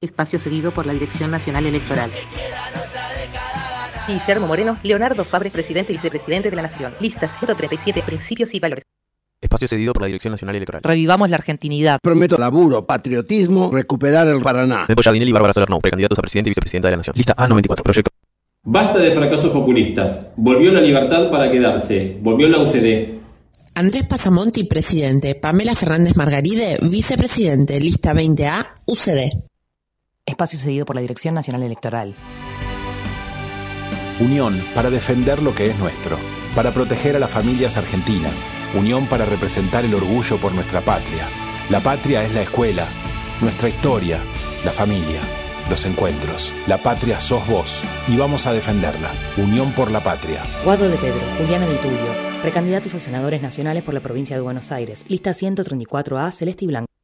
Espacio 0.00 0.38
cedido 0.38 0.72
por 0.72 0.86
la 0.86 0.92
Dirección 0.92 1.28
Nacional 1.28 1.66
Electoral. 1.66 2.12
Guillermo 4.06 4.46
Moreno, 4.46 4.78
Leonardo 4.84 5.24
Fabre, 5.24 5.50
presidente 5.50 5.92
y 5.92 5.96
vicepresidente 5.96 6.50
de 6.50 6.56
la 6.56 6.62
Nación. 6.62 6.94
Lista 7.00 7.28
137, 7.28 8.04
principios 8.06 8.54
y 8.54 8.60
valores. 8.60 8.84
Espacio 9.40 9.66
cedido 9.66 9.92
por 9.92 10.02
la 10.02 10.06
Dirección 10.06 10.30
Nacional 10.30 10.54
Electoral. 10.54 10.82
Revivamos 10.84 11.28
la 11.28 11.36
argentinidad. 11.36 11.98
Prometo 12.00 12.38
laburo, 12.38 12.86
patriotismo, 12.86 13.72
recuperar 13.72 14.28
el 14.28 14.40
Paraná. 14.40 14.86
Nepo 14.88 15.02
Jardinelli 15.02 15.30
y 15.30 15.32
Bárbara 15.32 15.52
Solerno, 15.52 15.80
precandidatos 15.80 16.16
a 16.16 16.22
presidente 16.22 16.50
y 16.50 16.52
vicepresidenta 16.52 16.86
de 16.86 16.92
la 16.92 16.96
Nación. 16.98 17.14
Lista 17.16 17.34
A94, 17.34 17.82
proyecto. 17.82 18.10
Basta 18.62 18.98
de 19.00 19.10
fracasos 19.10 19.50
populistas. 19.50 20.28
Volvió 20.36 20.70
la 20.70 20.80
libertad 20.80 21.28
para 21.28 21.50
quedarse. 21.50 22.18
Volvió 22.20 22.48
la 22.48 22.58
UCD. 22.58 23.18
Andrés 23.74 24.04
Pasamonti, 24.04 24.62
presidente. 24.62 25.34
Pamela 25.34 25.74
Fernández 25.74 26.16
Margaride, 26.16 26.78
vicepresidente. 26.82 27.80
Lista 27.80 28.14
20A, 28.14 28.64
UCD. 28.86 29.47
Espacio 30.28 30.58
cedido 30.58 30.84
por 30.84 30.94
la 30.94 31.00
Dirección 31.00 31.34
Nacional 31.34 31.62
Electoral. 31.62 32.14
Unión 34.20 34.62
para 34.74 34.90
defender 34.90 35.42
lo 35.42 35.54
que 35.54 35.68
es 35.70 35.78
nuestro, 35.78 36.18
para 36.54 36.72
proteger 36.72 37.16
a 37.16 37.18
las 37.18 37.30
familias 37.30 37.76
argentinas, 37.76 38.46
unión 38.74 39.06
para 39.06 39.24
representar 39.24 39.86
el 39.86 39.94
orgullo 39.94 40.36
por 40.38 40.52
nuestra 40.52 40.82
patria. 40.82 41.26
La 41.70 41.80
patria 41.80 42.24
es 42.24 42.34
la 42.34 42.42
escuela, 42.42 42.86
nuestra 43.40 43.70
historia, 43.70 44.20
la 44.64 44.72
familia, 44.72 45.20
los 45.70 45.86
encuentros. 45.86 46.52
La 46.66 46.76
patria 46.76 47.20
sos 47.20 47.46
vos 47.46 47.80
y 48.06 48.16
vamos 48.16 48.46
a 48.46 48.52
defenderla. 48.52 49.10
Unión 49.38 49.72
por 49.72 49.90
la 49.90 50.00
patria. 50.00 50.42
Guado 50.62 50.90
de 50.90 50.98
Pedro, 50.98 51.22
Juliana 51.38 51.66
de 51.66 51.76
Tulio, 51.76 52.14
precandidatos 52.42 52.94
a 52.94 52.98
senadores 52.98 53.40
nacionales 53.40 53.82
por 53.82 53.94
la 53.94 54.00
provincia 54.00 54.36
de 54.36 54.42
Buenos 54.42 54.72
Aires. 54.72 55.04
Lista 55.08 55.30
134A, 55.30 56.32
Celeste 56.32 56.66
y 56.66 56.68
Blanco. 56.68 56.97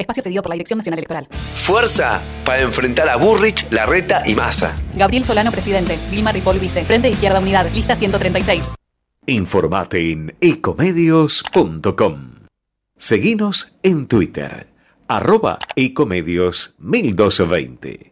Espacio 0.00 0.22
cedido 0.22 0.42
por 0.42 0.50
la 0.50 0.54
Dirección 0.54 0.78
Nacional 0.78 0.98
Electoral. 0.98 1.28
Fuerza 1.54 2.22
para 2.44 2.62
enfrentar 2.62 3.08
a 3.08 3.16
Burrich, 3.16 3.66
Larreta 3.70 4.22
y 4.26 4.34
Massa. 4.34 4.76
Gabriel 4.94 5.24
Solano, 5.24 5.50
presidente. 5.52 5.98
Vilma 6.10 6.32
Ripoll, 6.32 6.58
vice. 6.58 6.84
Frente 6.84 7.08
de 7.08 7.14
Izquierda 7.14 7.40
Unidad. 7.40 7.70
Lista 7.72 7.96
136. 7.96 8.64
Informate 9.26 10.10
en 10.10 10.34
ecomedios.com. 10.40 12.30
Seguinos 12.96 13.72
en 13.82 14.06
Twitter, 14.08 14.68
arroba 15.08 15.58
ecomedios 15.76 16.74
1220. 16.78 18.09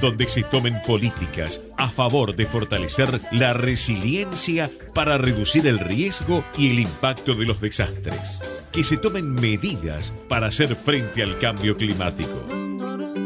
Donde 0.00 0.28
se 0.28 0.42
tomen 0.42 0.74
políticas 0.86 1.60
a 1.76 1.88
favor 1.88 2.36
de 2.36 2.46
fortalecer 2.46 3.20
la 3.32 3.52
resiliencia 3.52 4.70
para 4.94 5.18
reducir 5.18 5.66
el 5.66 5.78
riesgo 5.78 6.44
y 6.56 6.70
el 6.70 6.80
impacto 6.80 7.34
de 7.34 7.46
los 7.46 7.60
desastres. 7.60 8.42
Que 8.72 8.84
se 8.84 8.96
tomen 8.96 9.34
medidas 9.34 10.14
para 10.28 10.48
hacer 10.48 10.74
frente 10.76 11.22
al 11.22 11.38
cambio 11.38 11.76
climático. 11.76 12.46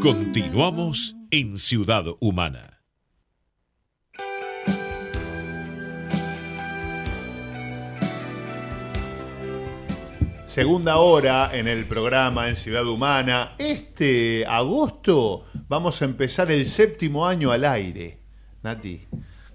Continuamos 0.01 1.15
en 1.31 1.57
Ciudad 1.57 2.05
Humana. 2.19 2.72
Segunda 10.53 10.97
hora 10.97 11.49
en 11.51 11.67
el 11.67 11.85
programa 11.85 12.47
en 12.47 12.55
Ciudad 12.55 12.85
Humana. 12.85 13.55
Este 13.57 14.45
agosto 14.45 15.45
vamos 15.67 15.99
a 15.99 16.05
empezar 16.05 16.51
el 16.51 16.67
séptimo 16.67 17.25
año 17.25 17.51
al 17.51 17.65
aire. 17.65 18.19
Nati. 18.61 19.01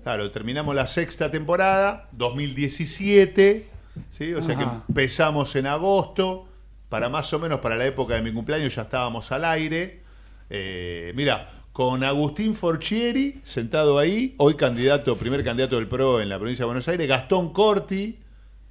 Claro, 0.02 0.28
terminamos 0.32 0.74
la 0.74 0.88
sexta 0.88 1.30
temporada, 1.30 2.08
2017. 2.10 3.68
¿sí? 4.10 4.34
O 4.34 4.42
sea 4.42 4.56
que 4.56 4.64
empezamos 4.64 5.54
en 5.54 5.68
agosto. 5.68 6.48
Para 6.88 7.08
más 7.08 7.32
o 7.32 7.38
menos 7.38 7.60
para 7.60 7.76
la 7.76 7.86
época 7.86 8.14
de 8.14 8.22
mi 8.22 8.32
cumpleaños 8.32 8.74
ya 8.74 8.82
estábamos 8.82 9.30
al 9.30 9.44
aire. 9.44 10.02
Eh, 10.50 11.12
mira, 11.14 11.46
con 11.72 12.02
Agustín 12.02 12.56
Forchieri 12.56 13.40
sentado 13.44 14.00
ahí, 14.00 14.34
hoy 14.38 14.56
candidato, 14.56 15.16
primer 15.16 15.44
candidato 15.44 15.76
del 15.76 15.86
PRO 15.86 16.20
en 16.20 16.28
la 16.28 16.40
provincia 16.40 16.64
de 16.64 16.66
Buenos 16.66 16.88
Aires, 16.88 17.06
Gastón 17.06 17.52
Corti, 17.52 18.18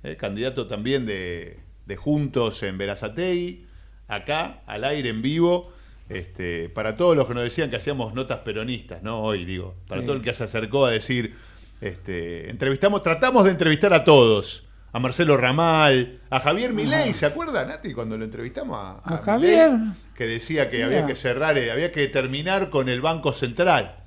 eh, 0.03 0.17
candidato 0.17 0.67
también 0.67 1.05
de, 1.05 1.66
de 1.87 1.95
Juntos 1.95 2.61
en 2.63 2.77
Verazategui, 2.77 3.65
acá, 4.07 4.61
al 4.67 4.83
aire, 4.83 5.09
en 5.09 5.21
vivo, 5.21 5.71
este, 6.09 6.69
para 6.69 6.95
todos 6.95 7.17
los 7.17 7.27
que 7.27 7.33
nos 7.33 7.43
decían 7.43 7.69
que 7.69 7.77
hacíamos 7.77 8.13
notas 8.13 8.39
peronistas, 8.39 9.01
¿no? 9.03 9.21
Hoy 9.21 9.43
digo, 9.45 9.75
para 9.87 10.01
Sí. 10.01 10.07
todo 10.07 10.15
el 10.17 10.21
que 10.21 10.33
se 10.33 10.43
acercó 10.43 10.85
a 10.85 10.91
decir, 10.91 11.35
este, 11.81 12.49
entrevistamos, 12.49 13.01
tratamos 13.03 13.45
de 13.45 13.51
entrevistar 13.51 13.93
a 13.93 14.03
todos, 14.03 14.65
a 14.93 14.99
Marcelo 14.99 15.37
Ramal, 15.37 16.19
a 16.29 16.39
Javier 16.39 16.73
Milei, 16.73 17.13
¿se 17.13 17.25
acuerda, 17.25 17.65
Nati, 17.65 17.93
cuando 17.93 18.17
lo 18.17 18.23
entrevistamos 18.25 18.77
a? 19.03 19.17
Javier. 19.17 19.71
que 20.15 20.25
decía 20.25 20.69
que 20.69 20.77
Mira. 20.77 20.87
había 20.87 21.05
que 21.05 21.15
cerrar, 21.15 21.57
eh, 21.57 21.71
había 21.71 21.91
que 21.91 22.07
terminar 22.07 22.69
con 22.69 22.89
el 22.89 23.01
Banco 23.01 23.33
Central. 23.33 23.97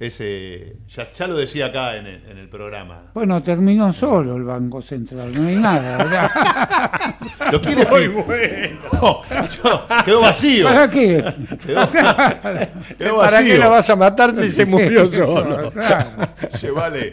Ese, 0.00 0.78
ya, 0.88 1.10
ya 1.10 1.26
lo 1.26 1.36
decía 1.36 1.66
acá 1.66 1.96
en 1.96 2.06
el, 2.06 2.22
en 2.30 2.38
el 2.38 2.48
programa. 2.48 3.10
Bueno, 3.12 3.42
terminó 3.42 3.92
solo 3.92 4.34
el 4.36 4.44
Banco 4.44 4.80
Central, 4.80 5.30
no 5.34 5.46
hay 5.46 5.56
nada. 5.56 5.98
¿verdad? 5.98 7.16
Lo 7.52 7.60
quiere 7.60 7.84
Muy 7.84 8.06
bueno. 8.08 8.78
No, 8.94 9.22
yo- 9.62 9.86
quedó 10.02 10.20
vacío. 10.22 10.64
¿Para 10.64 10.88
qué? 10.88 11.22
Quedó, 11.66 11.90
quedó 12.98 13.18
¿Para 13.18 13.42
qué 13.42 13.58
la 13.58 13.68
vas 13.68 13.90
a 13.90 13.96
matar 13.96 14.34
si 14.34 14.50
se 14.50 14.64
murió 14.64 15.06
solo? 15.12 15.70
Claro. 15.70 16.28
Llévale. 16.62 17.12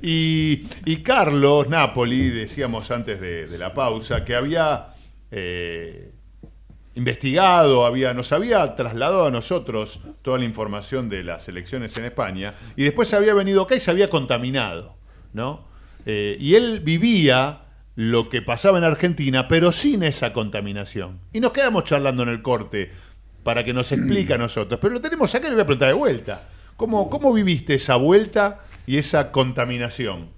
Y, 0.00 0.68
y 0.84 1.02
Carlos 1.02 1.68
Napoli, 1.68 2.30
decíamos 2.30 2.88
antes 2.92 3.20
de, 3.20 3.46
de 3.48 3.58
la 3.58 3.74
pausa, 3.74 4.24
que 4.24 4.36
había 4.36 4.90
eh, 5.32 6.12
investigado, 6.98 7.86
había, 7.86 8.12
nos 8.12 8.32
había 8.32 8.74
trasladado 8.74 9.26
a 9.26 9.30
nosotros 9.30 10.00
toda 10.20 10.36
la 10.36 10.44
información 10.44 11.08
de 11.08 11.22
las 11.22 11.48
elecciones 11.48 11.96
en 11.96 12.04
España 12.04 12.54
y 12.74 12.82
después 12.82 13.14
había 13.14 13.34
venido 13.34 13.62
acá 13.62 13.76
y 13.76 13.80
se 13.80 13.92
había 13.92 14.08
contaminado, 14.08 14.96
¿no? 15.32 15.68
Eh, 16.06 16.36
y 16.40 16.56
él 16.56 16.80
vivía 16.80 17.60
lo 17.94 18.28
que 18.28 18.42
pasaba 18.42 18.78
en 18.78 18.84
Argentina, 18.84 19.46
pero 19.46 19.70
sin 19.70 20.02
esa 20.02 20.32
contaminación. 20.32 21.20
Y 21.32 21.38
nos 21.38 21.52
quedamos 21.52 21.84
charlando 21.84 22.24
en 22.24 22.30
el 22.30 22.42
corte 22.42 22.90
para 23.44 23.64
que 23.64 23.72
nos 23.72 23.92
explique 23.92 24.34
a 24.34 24.38
nosotros. 24.46 24.80
Pero 24.80 24.94
lo 24.94 25.00
tenemos 25.00 25.32
acá 25.32 25.46
y 25.46 25.50
le 25.50 25.54
voy 25.54 25.62
a 25.62 25.66
preguntar 25.66 25.88
de 25.88 25.94
vuelta. 25.94 26.48
¿Cómo, 26.76 27.08
cómo 27.08 27.32
viviste 27.32 27.74
esa 27.74 27.94
vuelta 27.94 28.64
y 28.86 28.96
esa 28.96 29.30
contaminación? 29.30 30.30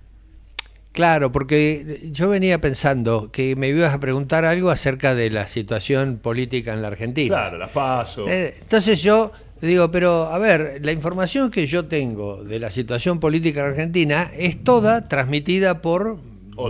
Claro, 0.93 1.31
porque 1.31 2.09
yo 2.13 2.29
venía 2.29 2.61
pensando 2.61 3.31
que 3.31 3.55
me 3.55 3.69
ibas 3.69 3.95
a 3.95 4.01
preguntar 4.01 4.45
algo 4.45 4.71
acerca 4.71 5.15
de 5.15 5.31
la 5.31 5.47
situación 5.47 6.19
política 6.19 6.73
en 6.75 6.83
la 6.83 6.89
Argentina. 6.89 7.29
Claro, 7.29 7.59
las 7.59 7.71
paso. 7.71 8.27
Eh, 8.29 8.57
Entonces 8.61 9.01
yo 9.01 9.31
digo, 9.63 9.91
pero 9.93 10.25
a 10.33 10.39
ver, 10.39 10.81
la 10.83 10.91
información 10.91 11.51
que 11.51 11.67
yo 11.67 11.85
tengo 11.87 12.43
de 12.43 12.59
la 12.59 12.71
situación 12.71 13.21
política 13.21 13.61
en 13.61 13.67
Argentina 13.67 14.31
es 14.37 14.65
toda 14.65 15.07
transmitida 15.07 15.81
por 15.81 16.19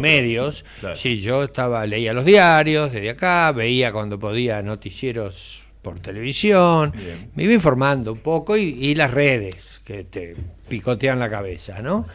medios. 0.01 0.65
claro. 0.81 0.97
Sí, 0.97 1.19
yo 1.21 1.43
estaba 1.43 1.85
leía 1.87 2.13
los 2.13 2.25
diarios 2.25 2.93
desde 2.93 3.11
acá, 3.11 3.51
veía 3.53 3.91
cuando 3.91 4.19
podía 4.21 4.63
noticieros 4.63 5.65
por 5.83 5.99
televisión, 5.99 6.93
Bien. 6.95 7.31
me 7.35 7.45
iba 7.45 7.55
informando 7.55 8.13
un 8.13 8.19
poco 8.19 8.57
y, 8.57 8.77
y 8.79 8.95
las 8.95 9.11
redes 9.13 9.81
que 9.85 10.05
te 10.05 10.37
picotean 10.69 11.19
la 11.19 11.31
cabeza, 11.31 11.81
¿no? 11.81 12.07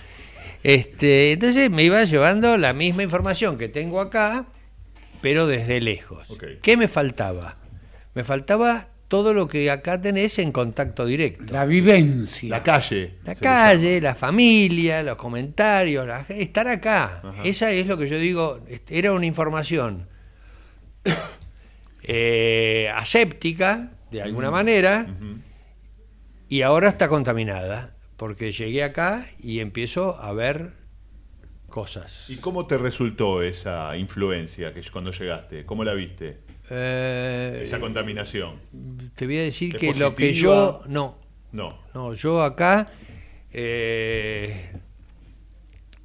Este, 0.65 1.31
entonces 1.33 1.69
me 1.69 1.83
iba 1.83 2.03
llevando 2.05 2.57
la 2.57 2.73
misma 2.73 3.03
información 3.03 3.57
que 3.57 3.69
tengo 3.69 4.01
acá, 4.01 4.47
pero 5.21 5.45
desde 5.45 5.79
lejos. 5.79 6.27
¿Qué 6.61 6.75
me 6.75 6.87
faltaba? 6.87 7.57
Me 8.15 8.23
faltaba 8.23 8.87
todo 9.07 9.33
lo 9.35 9.47
que 9.47 9.69
acá 9.69 10.01
tenés 10.01 10.39
en 10.39 10.51
contacto 10.51 11.05
directo. 11.05 11.53
La 11.53 11.65
vivencia. 11.65 12.49
La 12.49 12.63
calle. 12.63 13.13
La 13.23 13.35
calle, 13.35 14.01
la 14.01 14.15
familia, 14.15 15.03
los 15.03 15.17
comentarios, 15.17 16.07
la- 16.07 16.25
estar 16.29 16.67
acá. 16.67 17.21
Esa 17.43 17.71
es 17.71 17.85
lo 17.85 17.97
que 17.97 18.09
yo 18.09 18.17
digo, 18.17 18.61
este, 18.67 18.97
era 18.97 19.11
una 19.11 19.27
información 19.27 20.07
eh, 22.03 22.89
aséptica, 22.95 23.91
de 24.11 24.21
alguna 24.21 24.49
manera, 24.51 25.07
y 26.49 26.61
ahora 26.61 26.89
está 26.89 27.07
contaminada, 27.07 27.94
porque 28.17 28.51
llegué 28.51 28.83
acá 28.83 29.27
y 29.41 29.59
empiezo 29.59 30.17
a 30.21 30.31
ver 30.33 30.73
cosas. 31.67 32.29
¿Y 32.29 32.37
cómo 32.37 32.67
te 32.67 32.77
resultó 32.77 33.41
esa 33.41 33.95
influencia 33.97 34.73
que 34.73 34.81
cuando 34.91 35.11
llegaste? 35.11 35.65
¿Cómo 35.65 35.83
la 35.83 35.93
viste? 35.93 36.37
Eh, 36.69 37.59
esa 37.63 37.79
contaminación. 37.79 38.55
Te 39.15 39.25
voy 39.25 39.37
a 39.37 39.43
decir 39.43 39.75
¿Es 39.75 39.81
que 39.81 39.93
lo 39.93 40.15
que 40.15 40.33
yo... 40.33 40.81
No, 40.87 41.17
No. 41.51 41.79
No, 41.93 42.13
yo 42.13 42.41
acá 42.41 42.87
eh, 43.53 44.71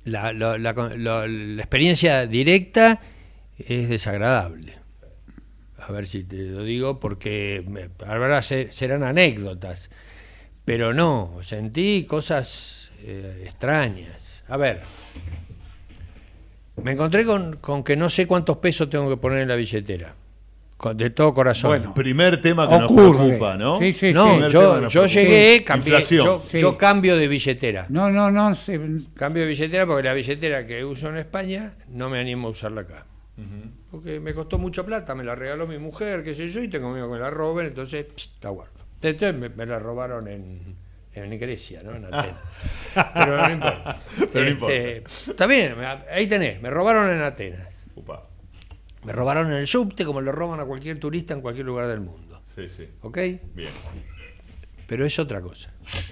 la, 0.05 0.33
la- 0.33 0.59
la- 0.59 0.73
la- 0.73 1.27
la 1.27 1.63
experiencia 1.63 2.27
directa 2.27 3.01
es 3.59 3.89
desagradable. 3.89 4.75
A 5.79 5.93
ver 5.93 6.07
si 6.07 6.25
te 6.25 6.37
lo 6.37 6.63
digo 6.63 7.01
porque 7.01 7.65
se- 8.43 8.71
serán 8.71 9.03
anécdotas, 9.03 9.91
pero 10.71 10.95
no, 10.95 11.41
sentí 11.43 12.05
cosas 12.09 12.91
eh, 13.03 13.43
extrañas. 13.45 14.45
A 14.49 14.57
ver, 14.57 14.83
me 16.83 16.93
encontré 16.93 17.25
con, 17.25 17.57
con 17.57 17.83
que 17.83 17.97
no 17.97 18.09
sé 18.09 18.29
cuántos 18.29 18.59
pesos 18.59 18.89
tengo 18.89 19.09
que 19.11 19.17
poner 19.17 19.41
en 19.41 19.49
la 19.49 19.57
billetera. 19.57 20.15
Con- 20.77 20.97
de 20.97 21.11
todo 21.11 21.35
corazón. 21.35 21.71
Bueno, 21.71 21.93
primer 21.93 22.41
tema 22.41 22.69
que 22.69 22.79
nos 22.79 22.91
Ocurre. 22.91 23.19
preocupa, 23.19 23.57
¿no? 23.57 23.81
Sí, 23.81 23.93
sí, 23.93 24.13
no, 24.13 24.47
sí. 24.47 24.53
Yo, 24.53 24.81
nos 24.81 24.93
yo 24.93 25.07
llegué, 25.07 25.65
cambié, 25.65 26.01
yo, 26.09 26.41
Sí. 26.49 26.59
yo 26.61 26.79
cambio 26.79 27.17
de 27.17 27.27
billetera. 27.27 27.87
No, 27.89 28.09
no, 28.11 28.31
no. 28.31 28.55
se- 28.55 28.81
Cambio 29.15 29.43
de 29.43 29.49
billetera 29.49 29.87
porque 29.87 30.05
la 30.05 30.15
billetera 30.15 30.65
que 30.69 30.85
uso 30.85 31.09
en 31.09 31.17
España 31.17 31.75
no 31.89 32.09
me 32.09 32.21
animo 32.21 32.47
a 32.47 32.51
usarla 32.53 32.83
acá. 32.83 33.07
Porque 33.91 34.21
me 34.21 34.33
costó 34.35 34.57
mucha 34.59 34.85
plata, 34.85 35.15
me 35.17 35.25
la 35.25 35.35
regaló 35.35 35.67
mi 35.67 35.79
mujer, 35.79 36.23
qué 36.23 36.33
sé 36.35 36.49
yo, 36.51 36.63
y 36.63 36.69
tengo 36.69 36.93
miedo 36.93 37.09
que 37.09 37.15
me 37.15 37.19
la 37.21 37.31
roben, 37.31 37.67
entonces 37.67 38.07
pst, 38.15 38.45
la 38.45 38.51
guardo. 38.51 38.80
Entonces 39.03 39.35
me, 39.35 39.49
me 39.49 39.67
la 39.67 39.79
robaron 39.79 40.29
en, 40.29 40.77
en 41.15 41.39
Grecia, 41.39 41.83
¿no? 41.83 41.95
En 41.95 42.05
Atenas. 42.07 42.37
Pero 43.15 43.37
no 43.37 43.53
importa. 43.53 44.01
Pero 44.33 44.45
no 44.45 44.69
Este. 44.69 45.05
Está 45.31 45.47
bien, 45.47 45.75
ahí 46.13 46.27
tenés, 46.27 46.61
me 46.61 46.71
robaron 46.71 47.11
en 47.11 47.23
Atenas. 47.23 47.67
Upa. 47.95 48.27
Me 49.05 49.13
robaron 49.13 49.47
en 49.51 49.55
el 49.59 49.67
subte 49.67 50.05
como 50.05 50.21
le 50.21 50.31
roban 50.33 50.61
a 50.61 50.65
cualquier 50.67 50.99
turista 51.01 51.33
en 51.35 51.41
cualquier 51.41 51.67
lugar 51.67 51.89
del 51.89 52.01
mundo. 52.01 52.43
Sí, 52.55 52.69
sí. 52.69 52.87
¿Ok? 53.03 53.17
Bien. 53.55 53.71
Pero 54.87 55.07
es 55.07 55.19
otra 55.19 55.41
cosa. 55.41 55.71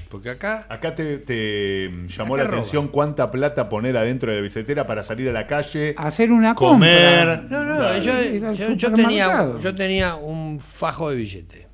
Porque 0.08 0.30
acá 0.30 0.64
Acá 0.68 0.94
te, 0.94 1.18
te 1.18 1.90
llamó 2.08 2.36
Acá 2.36 2.44
la 2.44 2.48
atención 2.50 2.88
cuánta 2.88 3.30
plata 3.30 3.68
poner 3.68 3.96
adentro 3.96 4.30
de 4.30 4.36
la 4.38 4.42
billetera 4.42 4.86
para 4.86 5.02
salir 5.04 5.28
a 5.28 5.32
la 5.32 5.46
calle, 5.46 5.94
Hacer 5.98 6.30
una 6.32 6.54
comer. 6.54 7.26
compra. 7.26 7.36
No, 7.50 7.64
no, 7.64 7.74
Claro. 7.76 7.98
yo, 8.02 8.52
yo- 8.54 8.72
yo 8.74 8.92
tenía, 8.94 9.52
yo 9.60 9.74
tenía 9.74 10.14
un 10.14 10.60
fajo 10.60 11.10
de 11.10 11.16
billete. 11.16 11.67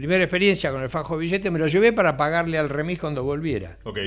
Primera 0.00 0.24
experiencia 0.24 0.72
con 0.72 0.82
el 0.82 0.88
fajo 0.88 1.18
de 1.18 1.24
billete, 1.26 1.50
me 1.50 1.58
lo 1.58 1.66
llevé 1.66 1.92
para 1.92 2.16
pagarle 2.16 2.56
al 2.56 2.70
remis 2.70 2.98
cuando 2.98 3.22
volviera. 3.22 3.76
Ok. 3.82 3.98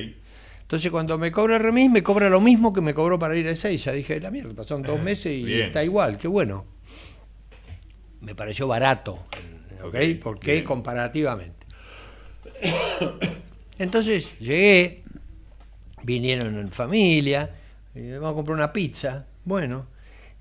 Entonces 0.61 0.89
cuando 0.89 1.19
me 1.19 1.31
cobra 1.31 1.57
el 1.57 1.61
remis, 1.61 1.91
me 1.91 2.01
cobra 2.01 2.31
lo 2.31 2.41
mismo 2.41 2.73
que 2.73 2.81
me 2.81 2.95
cobró 2.95 3.19
para 3.19 3.37
ir 3.37 3.47
a 3.47 3.51
Ezeiza. 3.51 3.91
Dije, 3.91 4.19
la 4.19 4.31
mierda, 4.31 4.55
pasaron 4.55 4.81
dos 4.81 4.99
meses 4.99 5.31
y 5.31 5.43
bien. 5.43 5.67
está 5.67 5.83
igual, 5.83 6.17
qué 6.17 6.27
bueno. 6.27 6.65
Me 8.21 8.33
pareció 8.33 8.67
barato, 8.67 9.19
¿ok? 9.83 9.93
Ok, 9.93 9.95
Porque 10.23 10.53
bien. 10.53 10.65
comparativamente. 10.65 11.67
Entonces 13.77 14.31
llegué, 14.39 15.03
vinieron 16.01 16.57
en 16.57 16.71
familia, 16.71 17.51
y 17.93 18.13
vamos 18.13 18.31
a 18.31 18.33
comprar 18.33 18.55
una 18.57 18.73
pizza. 18.73 19.27
Bueno, 19.45 19.85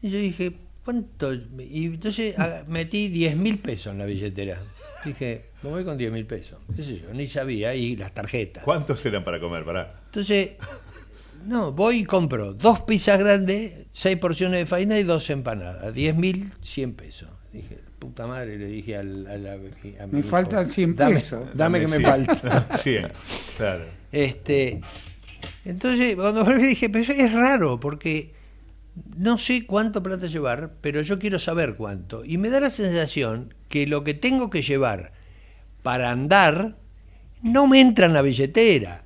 y 0.00 0.08
yo 0.08 0.16
dije, 0.16 0.54
¿cuánto? 0.82 1.34
Y 1.34 1.84
entonces 1.88 2.36
metí 2.68 3.08
10 3.08 3.36
mil 3.36 3.58
pesos 3.58 3.92
en 3.92 3.98
la 3.98 4.06
billetera. 4.06 4.62
Dije, 5.04 5.42
me 5.62 5.70
voy 5.70 5.84
con 5.84 5.96
10 5.98 6.12
mil 6.12 6.26
pesos. 6.26 6.58
¿Qué 6.76 6.82
sé 6.82 6.98
yo? 7.00 7.12
Ni 7.12 7.26
sabía, 7.26 7.74
y 7.74 7.96
las 7.96 8.12
tarjetas. 8.14 8.62
¿Cuántos 8.64 9.04
eran 9.06 9.24
para 9.24 9.40
comer? 9.40 9.64
Pará. 9.64 10.00
Entonces, 10.06 10.50
no, 11.46 11.72
voy 11.72 11.98
y 12.00 12.04
compro 12.04 12.52
dos 12.54 12.80
pizzas 12.82 13.18
grandes, 13.18 13.86
seis 13.90 14.16
porciones 14.18 14.60
de 14.60 14.66
faina 14.66 14.98
y 14.98 15.02
dos 15.02 15.28
empanadas. 15.30 15.92
10 15.92 16.14
mil, 16.16 16.52
100 16.60 16.94
pesos. 16.94 17.28
Dije, 17.52 17.80
puta 17.98 18.26
madre, 18.26 18.56
le 18.58 18.66
dije 18.66 18.96
al, 18.96 19.26
a 19.26 19.36
la- 19.36 19.52
a 19.54 19.56
mi 20.06 20.12
Me 20.12 20.18
hijo, 20.20 20.28
faltan 20.28 20.66
100 20.66 20.94
dame, 20.96 21.14
pesos. 21.16 21.48
Dame 21.54 21.80
que 21.80 21.86
me 21.88 21.96
cien. 21.96 22.02
falta. 22.06 22.76
100. 22.78 23.08
Claro. 23.56 23.84
Este, 24.12 24.80
entonces, 25.64 26.14
cuando 26.16 26.44
volví 26.44 26.66
dije, 26.68 26.88
pero 26.88 27.12
es 27.12 27.32
raro, 27.32 27.78
porque 27.80 28.32
no 29.16 29.38
sé 29.38 29.66
cuánto 29.66 30.02
plata 30.02 30.26
llevar, 30.26 30.72
pero 30.80 31.02
yo 31.02 31.18
quiero 31.18 31.38
saber 31.38 31.76
cuánto. 31.76 32.24
Y 32.24 32.38
me 32.38 32.50
da 32.50 32.60
la 32.60 32.70
sensación 32.70 33.54
que 33.68 33.86
lo 33.86 34.04
que 34.04 34.14
tengo 34.14 34.50
que 34.50 34.62
llevar 34.62 35.12
para 35.82 36.10
andar 36.10 36.76
no 37.42 37.66
me 37.66 37.80
entra 37.80 38.06
en 38.06 38.12
la 38.14 38.22
billetera. 38.22 39.04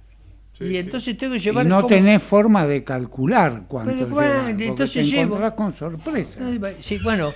y 0.58 0.76
entonces 0.78 1.16
tengo 1.18 1.32
que 1.34 1.38
Y 1.38 1.42
llevar... 1.42 1.66
no 1.66 1.76
como- 1.82 1.88
tenés 1.88 2.22
forma 2.22 2.66
de 2.66 2.82
calcular 2.82 3.64
cuánto 3.68 3.92
Pero, 3.92 4.06
llevas, 4.08 4.44
bueno, 4.44 4.64
entonces 4.64 4.92
te 5.10 5.16
llevo- 5.16 5.54
con 5.54 5.72
sorpresa. 5.72 6.40
Sí, 6.80 6.98
bueno, 7.04 7.32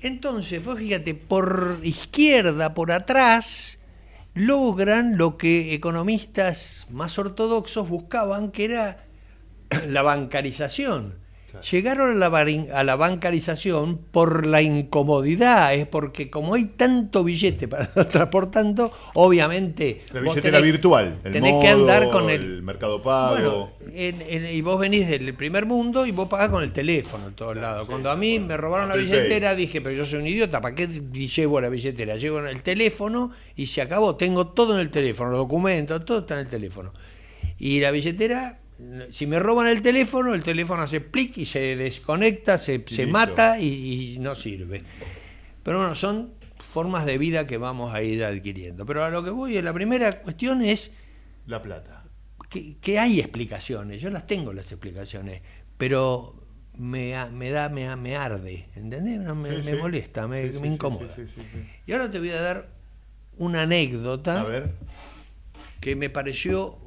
entonces, 0.00 0.64
vos 0.64 0.78
fíjate, 0.78 1.14
por 1.14 1.80
izquierda, 1.82 2.74
por 2.74 2.92
atrás, 2.92 3.78
logran 4.34 5.16
lo 5.18 5.36
que 5.36 5.74
economistas 5.74 6.86
más 6.90 7.18
ortodoxos 7.18 7.88
buscaban, 7.88 8.50
que 8.50 8.64
era 8.66 9.04
la 9.88 10.02
bancarización. 10.02 11.14
Llegaron 11.62 12.10
a 12.10 12.14
la, 12.14 12.28
barin- 12.30 12.70
a 12.72 12.84
la 12.84 12.96
bancarización 12.96 13.98
por 13.98 14.46
la 14.46 14.62
incomodidad, 14.62 15.74
es 15.74 15.86
porque 15.86 16.30
como 16.30 16.54
hay 16.54 16.66
tanto 16.66 17.24
billete 17.24 17.68
para 17.68 17.86
transportando, 18.10 18.92
obviamente... 19.14 20.02
La 20.12 20.20
billetera 20.20 20.58
tenés- 20.58 20.62
virtual. 20.62 21.18
El 21.24 21.32
tenés 21.32 21.52
modo, 21.52 21.62
que 21.62 21.68
andar 21.68 22.10
con 22.10 22.30
el, 22.30 22.62
mercado 22.62 23.02
pago. 23.02 23.34
bueno, 23.80 23.94
en- 23.94 24.22
en- 24.22 24.54
y 24.54 24.60
vos 24.62 24.78
venís 24.78 25.08
del 25.08 25.34
primer 25.34 25.66
mundo 25.66 26.06
y 26.06 26.10
vos 26.12 26.28
pagás 26.28 26.48
con 26.48 26.62
el 26.62 26.72
teléfono 26.72 27.28
en 27.28 27.34
todos 27.34 27.56
lados. 27.56 27.86
Cuando 27.86 28.10
a 28.10 28.16
mí 28.16 28.38
me 28.38 28.56
robaron 28.56 28.88
la 28.88 28.96
billetera, 28.96 29.54
dije, 29.54 29.80
pero 29.80 29.94
yo 29.94 30.04
soy 30.04 30.20
un 30.20 30.26
idiota, 30.26 30.60
¿para 30.60 30.74
qué 30.74 30.86
llevo 30.88 31.60
la 31.60 31.68
billetera? 31.68 32.16
Llevo 32.16 32.38
en 32.40 32.46
el 32.48 32.62
teléfono 32.62 33.30
y 33.56 33.66
se 33.66 33.80
acabó. 33.82 34.16
Tengo 34.16 34.48
todo 34.48 34.74
en 34.74 34.80
el 34.80 34.90
teléfono, 34.90 35.30
los 35.30 35.38
documentos, 35.40 36.04
todo 36.04 36.20
está 36.20 36.34
en 36.34 36.40
el 36.40 36.48
teléfono. 36.48 36.92
Y 37.58 37.80
la 37.80 37.90
billetera, 37.92 38.58
si 39.10 39.26
me 39.26 39.38
roban 39.38 39.66
el 39.68 39.82
teléfono, 39.82 40.34
el 40.34 40.42
teléfono 40.42 40.82
hace 40.82 41.00
plic 41.00 41.38
y 41.38 41.44
se 41.46 41.76
desconecta, 41.76 42.58
se, 42.58 42.84
se 42.86 43.06
mata 43.06 43.58
y, 43.60 44.14
y 44.14 44.18
no 44.18 44.34
sirve. 44.34 44.82
Pero 45.62 45.78
bueno, 45.78 45.94
son 45.94 46.34
formas 46.72 47.06
de 47.06 47.18
vida 47.18 47.46
que 47.46 47.56
vamos 47.58 47.94
a 47.94 48.02
ir 48.02 48.24
adquiriendo. 48.24 48.84
Pero 48.86 49.04
a 49.04 49.10
lo 49.10 49.22
que 49.24 49.30
voy, 49.30 49.60
la 49.62 49.72
primera 49.72 50.20
cuestión 50.22 50.62
es 50.62 50.92
La 51.46 51.62
plata. 51.62 52.04
que, 52.50 52.76
que 52.78 52.98
hay 52.98 53.20
explicaciones, 53.20 54.00
yo 54.02 54.10
las 54.10 54.26
tengo 54.26 54.52
las 54.52 54.70
explicaciones, 54.70 55.40
pero 55.78 56.34
me, 56.76 57.14
me 57.30 57.50
da, 57.50 57.68
me, 57.68 57.94
me 57.96 58.16
arde, 58.16 58.68
¿entendés? 58.74 59.20
No, 59.20 59.34
me, 59.34 59.50
Sí, 59.50 59.56
me 59.64 59.72
sí. 59.72 59.78
molesta, 59.78 60.26
me, 60.28 60.50
Sí, 60.52 60.58
incomoda. 60.64 61.14
Y 61.86 61.92
ahora 61.92 62.10
te 62.10 62.18
voy 62.18 62.30
a 62.30 62.40
dar 62.40 62.68
una 63.36 63.62
anécdota 63.62 64.40
A 64.40 64.44
ver. 64.44 64.70
que 65.80 65.96
me 65.96 66.10
pareció 66.10 66.78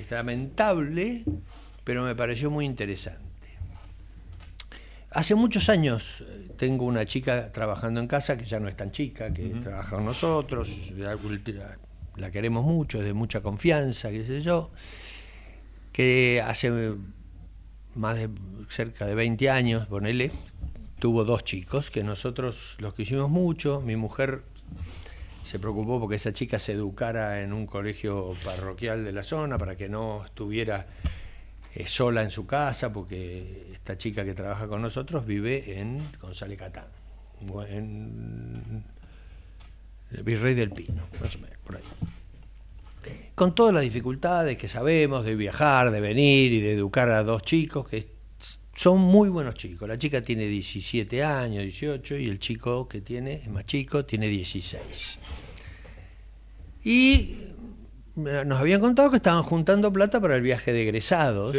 es, 0.00 0.10
lamentable, 0.10 1.24
pero 1.84 2.04
me 2.04 2.14
pareció 2.14 2.50
muy 2.50 2.64
interesante. 2.64 3.24
hace 5.10 5.34
muchos 5.34 5.68
años 5.68 6.22
eh, 6.26 6.48
tengo 6.56 6.84
una 6.84 7.06
chica 7.06 7.50
trabajando 7.52 8.00
en 8.00 8.08
casa 8.08 8.36
que 8.36 8.44
ya 8.44 8.60
no 8.60 8.68
es 8.68 8.76
tan 8.76 8.90
chica, 8.92 9.32
que 9.32 9.48
trabaja 9.62 9.96
con 9.96 10.04
nosotros, 10.04 10.90
la, 10.96 11.18
la 12.16 12.30
queremos 12.30 12.64
mucho, 12.64 12.98
es 12.98 13.04
de 13.04 13.12
mucha 13.12 13.40
confianza, 13.40 14.10
qué 14.10 14.24
sé 14.24 14.42
yo, 14.42 14.70
que 15.92 16.42
hace 16.44 16.94
más 17.94 18.16
de 18.16 18.28
cerca 18.68 19.06
de 19.06 19.14
20 19.14 19.50
años, 19.50 19.86
ponele, 19.86 20.30
tuvo 20.98 21.24
dos 21.24 21.44
chicos, 21.44 21.90
que 21.90 22.02
nosotros 22.02 22.76
los 22.78 22.94
quisimos 22.94 23.30
mucho, 23.30 23.80
mi 23.80 23.96
mujer 23.96 24.42
se 25.46 25.60
preocupó 25.60 26.00
porque 26.00 26.16
esa 26.16 26.32
chica 26.32 26.58
se 26.58 26.72
educara 26.72 27.40
en 27.40 27.52
un 27.52 27.66
colegio 27.66 28.34
parroquial 28.44 29.04
de 29.04 29.12
la 29.12 29.22
zona 29.22 29.56
para 29.56 29.76
que 29.76 29.88
no 29.88 30.24
estuviera 30.24 30.86
eh, 31.72 31.86
sola 31.86 32.24
en 32.24 32.32
su 32.32 32.46
casa, 32.46 32.92
porque 32.92 33.70
esta 33.72 33.96
chica 33.96 34.24
que 34.24 34.34
trabaja 34.34 34.66
con 34.66 34.82
nosotros 34.82 35.24
vive 35.24 35.78
en 35.78 36.10
González 36.20 36.58
Catán, 36.58 36.86
en 37.68 38.82
el 40.10 40.22
Virrey 40.24 40.54
del 40.54 40.70
Pino, 40.70 41.04
más 41.20 41.36
o 41.36 41.38
menos, 41.38 41.58
por 41.64 41.76
ahí. 41.76 41.82
Con 43.36 43.54
todas 43.54 43.72
las 43.72 43.84
dificultades 43.84 44.58
que 44.58 44.66
sabemos 44.66 45.24
de 45.24 45.36
viajar, 45.36 45.92
de 45.92 46.00
venir 46.00 46.52
y 46.54 46.60
de 46.60 46.72
educar 46.72 47.08
a 47.08 47.22
dos 47.22 47.42
chicos 47.42 47.88
que 47.88 48.16
son 48.74 48.98
muy 48.98 49.28
buenos 49.28 49.54
chicos. 49.54 49.88
La 49.88 49.96
chica 49.96 50.22
tiene 50.22 50.46
17 50.46 51.22
años, 51.22 51.62
18, 51.62 52.16
y 52.16 52.28
el 52.28 52.40
chico 52.40 52.88
que 52.88 53.00
tiene, 53.00 53.34
es 53.34 53.48
más 53.48 53.64
chico, 53.64 54.04
tiene 54.04 54.26
16. 54.28 55.18
Y 56.86 57.34
eh, 58.24 58.44
nos 58.46 58.60
habían 58.60 58.80
contado 58.80 59.10
que 59.10 59.16
estaban 59.16 59.42
juntando 59.42 59.92
plata 59.92 60.20
para 60.20 60.36
el 60.36 60.42
viaje 60.42 60.72
de 60.72 60.82
egresados. 60.82 61.56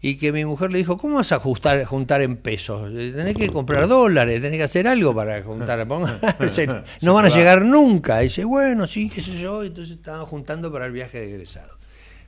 Y 0.00 0.16
que 0.16 0.32
mi 0.32 0.46
mujer 0.46 0.72
le 0.72 0.78
dijo, 0.78 0.96
¿cómo 0.96 1.16
vas 1.16 1.30
a 1.30 1.36
ajustar, 1.36 1.84
juntar 1.84 2.22
en 2.22 2.38
pesos? 2.38 2.90
Eh, 2.94 3.12
Tenés 3.14 3.36
que 3.36 3.50
comprar 3.50 3.86
dólares, 3.86 4.40
tenés 4.40 4.56
que 4.56 4.64
hacer 4.64 4.88
algo 4.88 5.14
para 5.14 5.42
juntar. 5.42 5.86
No 7.02 7.12
van 7.12 7.26
a 7.26 7.28
llegar 7.28 7.66
nunca. 7.66 8.22
Y 8.22 8.28
dice, 8.28 8.44
bueno, 8.44 8.86
sí, 8.86 9.10
qué 9.10 9.20
sé 9.20 9.38
yo. 9.38 9.62
Entonces 9.62 9.96
estaban 9.96 10.24
juntando 10.24 10.72
para 10.72 10.86
el 10.86 10.92
viaje 10.92 11.20
de 11.20 11.28
egresados. 11.28 11.78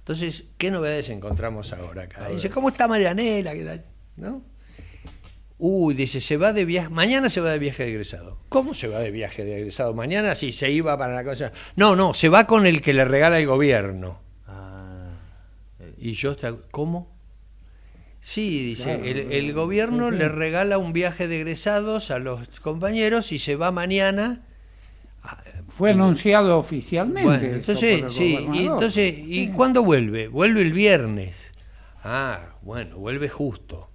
Entonces, 0.01 0.45
¿qué 0.59 0.71
novedades 0.71 1.09
encontramos 1.09 1.73
ahora 1.73 2.03
acá? 2.03 2.29
Dice, 2.29 2.51
¿cómo 2.51 2.69
está 2.69 2.87
Marianela? 2.87 3.55
¿No? 4.17 4.43
Uy, 5.67 5.95
dice, 5.95 6.21
se 6.21 6.37
va 6.37 6.53
de 6.53 6.67
viaje, 6.67 6.91
mañana 6.91 7.31
se 7.31 7.41
va 7.41 7.51
de 7.51 7.59
viaje 7.59 7.85
de 7.85 7.89
egresado. 7.93 8.37
¿Cómo 8.51 8.75
se 8.75 8.87
va 8.87 8.99
de 9.01 9.11
viaje 9.11 9.45
de 9.47 9.57
egresado? 9.57 9.95
Mañana 9.95 10.35
sí, 10.35 10.53
se 10.53 10.71
iba 10.71 10.99
para 10.99 11.15
la 11.15 11.25
cosa. 11.25 11.53
No, 11.75 11.97
no, 11.97 12.13
se 12.13 12.29
va 12.29 12.47
con 12.47 12.67
el 12.67 12.83
que 12.83 12.93
le 12.93 13.07
regala 13.07 13.39
el 13.39 13.47
gobierno. 13.47 14.21
Y 15.97 16.13
yo, 16.13 16.33
está- 16.33 16.55
¿cómo? 16.71 17.17
Sí, 18.21 18.63
dice, 18.63 18.97
Claro, 18.97 19.05
el, 19.05 19.33
el 19.33 19.53
gobierno 19.55 20.09
sí, 20.11 20.17
sí. 20.17 20.19
le 20.19 20.29
regala 20.29 20.77
un 20.77 20.93
viaje 20.93 21.29
de 21.29 21.37
egresados 21.37 22.11
a 22.11 22.19
los 22.19 22.47
compañeros 22.61 23.33
y 23.33 23.39
se 23.39 23.57
va 23.57 23.73
mañana. 23.73 24.43
Fue 25.69 25.93
anunciado 25.93 26.59
oficialmente. 26.59 27.25
Bueno, 27.27 27.55
entonces, 27.55 28.13
sí, 28.13 28.39
y 28.53 28.67
entonces, 28.67 29.15
¿y 29.17 29.49
cuándo 29.49 29.83
vuelve? 29.83 30.29
Vuelve 30.29 30.61
el 30.61 30.75
viernes. 30.75 31.35
Ah, 32.03 32.51
bueno, 32.61 32.99
vuelve 32.99 33.31
justo. 33.31 33.89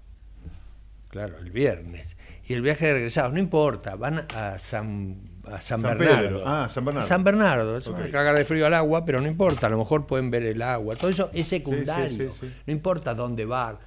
Claro, 1.10 1.38
el 1.40 1.52
viernes. 1.52 2.16
Y 2.48 2.54
el 2.54 2.62
viaje 2.62 2.88
de 2.88 2.94
regresados, 2.94 3.34
no 3.34 3.40
importa, 3.40 3.96
van 3.96 4.26
a 4.36 4.58
San, 4.60 5.18
a 5.46 5.60
San, 5.62 5.82
San 5.82 5.98
Bernardo. 5.98 6.28
Pedro. 6.28 6.44
Ah, 6.46 6.68
San 6.70 6.86
Bernardo. 6.86 7.08
San 7.08 7.24
Bernardo, 7.24 7.82
se 7.82 7.90
van 7.92 8.02
a 8.02 8.06
Ok. 8.06 8.12
cagar 8.12 8.36
de 8.38 8.46
frío 8.46 8.66
al 8.66 8.74
agua, 8.74 9.06
pero 9.06 9.20
no 9.22 9.28
importa, 9.28 9.68
a 9.68 9.70
lo 9.70 9.78
mejor 9.78 10.06
pueden 10.08 10.30
ver 10.32 10.44
el 10.44 10.62
agua. 10.62 10.96
Todo 10.96 11.10
eso 11.10 11.30
es 11.34 11.48
secundario. 11.48 12.32
sí, 12.34 12.38
sí. 12.42 12.54
No 12.66 12.74
importa 12.74 13.14
dónde 13.14 13.46
va. 13.46 13.80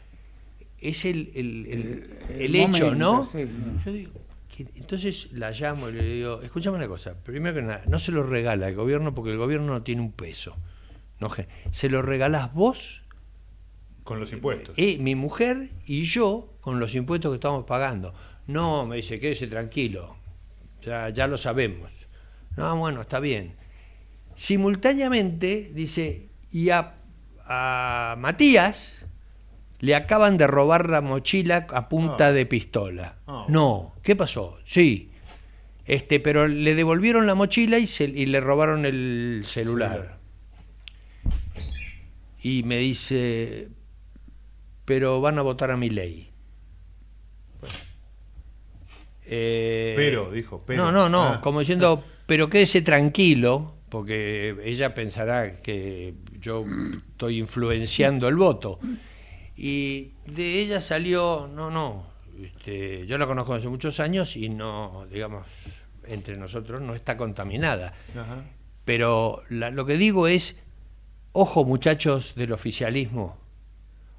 Es 0.81 1.05
el, 1.05 1.31
el, 1.35 1.67
el- 1.67 2.11
el 2.29 2.41
el 2.43 2.55
hecho, 2.57 2.69
momento, 2.69 2.95
¿no? 2.97 3.25
sí. 3.25 3.49
Yo 3.85 3.93
digo, 3.93 4.13
entonces 4.75 5.29
la 5.33 5.51
llamo 5.53 5.89
y 5.89 5.93
le 5.93 6.03
digo, 6.05 6.43
escúchame 6.43 6.77
una 6.77 6.89
cosa, 6.89 7.15
primero 7.15 7.55
que 7.55 7.63
nada, 7.63 7.83
no 7.89 7.99
se 8.01 8.11
lo 8.13 8.23
regala 8.25 8.69
el 8.69 8.75
gobierno 8.75 9.15
porque 9.15 9.31
el 9.31 9.39
gobierno 9.39 9.73
no 9.73 9.83
tiene 9.83 10.03
un 10.03 10.13
peso. 10.13 10.57
No, 11.21 11.29
se 11.71 11.89
lo 11.89 12.03
regalás 12.03 12.53
vos, 12.53 13.02
Con 14.05 14.19
los 14.21 14.33
impuestos. 14.33 14.77
y 14.79 14.97
mi 14.99 15.15
mujer 15.15 15.71
y 15.87 16.03
yo 16.03 16.55
con 16.61 16.81
los 16.81 16.95
impuestos 16.95 17.31
que 17.31 17.37
estamos 17.37 17.65
pagando. 17.65 18.13
No, 18.47 18.85
me 18.87 18.97
dice, 18.97 19.21
quédese 19.21 19.47
tranquilo, 19.47 20.17
ya, 20.83 21.09
ya 21.11 21.27
lo 21.27 21.39
sabemos. 21.39 21.91
No, 22.57 22.77
bueno, 22.77 23.03
está 23.03 23.21
bien. 23.21 23.55
Simultáneamente, 24.35 25.71
dice, 25.75 26.29
y 26.51 26.71
a, 26.71 26.95
a 27.47 28.17
Matías 28.19 28.93
le 29.81 29.95
acaban 29.95 30.37
de 30.37 30.47
robar 30.47 30.89
la 30.89 31.01
mochila 31.01 31.67
a 31.71 31.89
punta 31.89 32.29
Ah. 32.29 32.33
de 32.33 32.47
pistola. 32.47 33.17
Ah. 33.27 33.47
No, 33.49 33.95
¿qué 34.03 34.17
pasó? 34.17 34.59
Sí. 34.65 35.11
Este, 35.85 36.21
pero 36.21 36.47
le 36.47 36.75
devolvieron 36.75 37.27
la 37.27 37.35
mochila 37.35 37.79
y, 37.79 37.87
se- 37.87 38.05
y 38.05 38.27
le 38.27 38.41
robaron 38.41 38.85
el 38.87 39.43
celular. 39.47 40.19
Y 42.43 42.63
me 42.65 42.79
dice, 42.79 43.69
pero 44.85 45.21
van 45.21 45.39
a 45.39 45.43
votar 45.43 45.71
a 45.71 45.77
mi 45.77 45.89
ley. 45.91 46.31
Pero, 49.25 50.31
dijo, 50.31 50.63
pero. 50.67 50.85
No, 50.85 50.93
no, 50.93 51.09
no, 51.09 51.23
Ah. 51.35 51.41
como 51.41 51.61
diciendo, 51.61 52.05
pero 52.27 52.49
quédese 52.51 52.83
tranquilo, 52.83 53.75
porque 53.89 54.57
ella 54.65 54.95
pensará 54.95 55.61
que 55.63 56.15
yo 56.41 56.65
estoy 57.11 57.39
influenciando 57.39 58.29
el 58.29 58.37
voto. 58.37 58.79
Y 59.57 60.13
de 60.27 60.61
ella 60.61 60.81
salió, 60.81 61.49
no, 61.53 61.71
no, 61.71 62.07
este, 62.43 63.07
yo 63.07 63.17
la 63.19 63.27
conozco 63.27 63.55
hace 63.55 63.69
muchos 63.69 64.01
años 64.01 64.37
y 64.37 64.49
no, 64.49 65.07
digamos, 65.11 65.47
entre 66.05 66.37
nosotros 66.37 66.83
no 66.83 66.95
está 66.95 67.17
contaminada. 67.17 67.93
Ajá. 68.17 68.45
Pero 68.85 69.43
la- 69.51 69.71
lo 69.71 69.87
que 69.87 69.97
digo 69.97 70.27
es, 70.27 70.59
ojo 71.33 71.65
muchachos 71.65 72.35
del 72.35 72.53
oficialismo, 72.53 73.37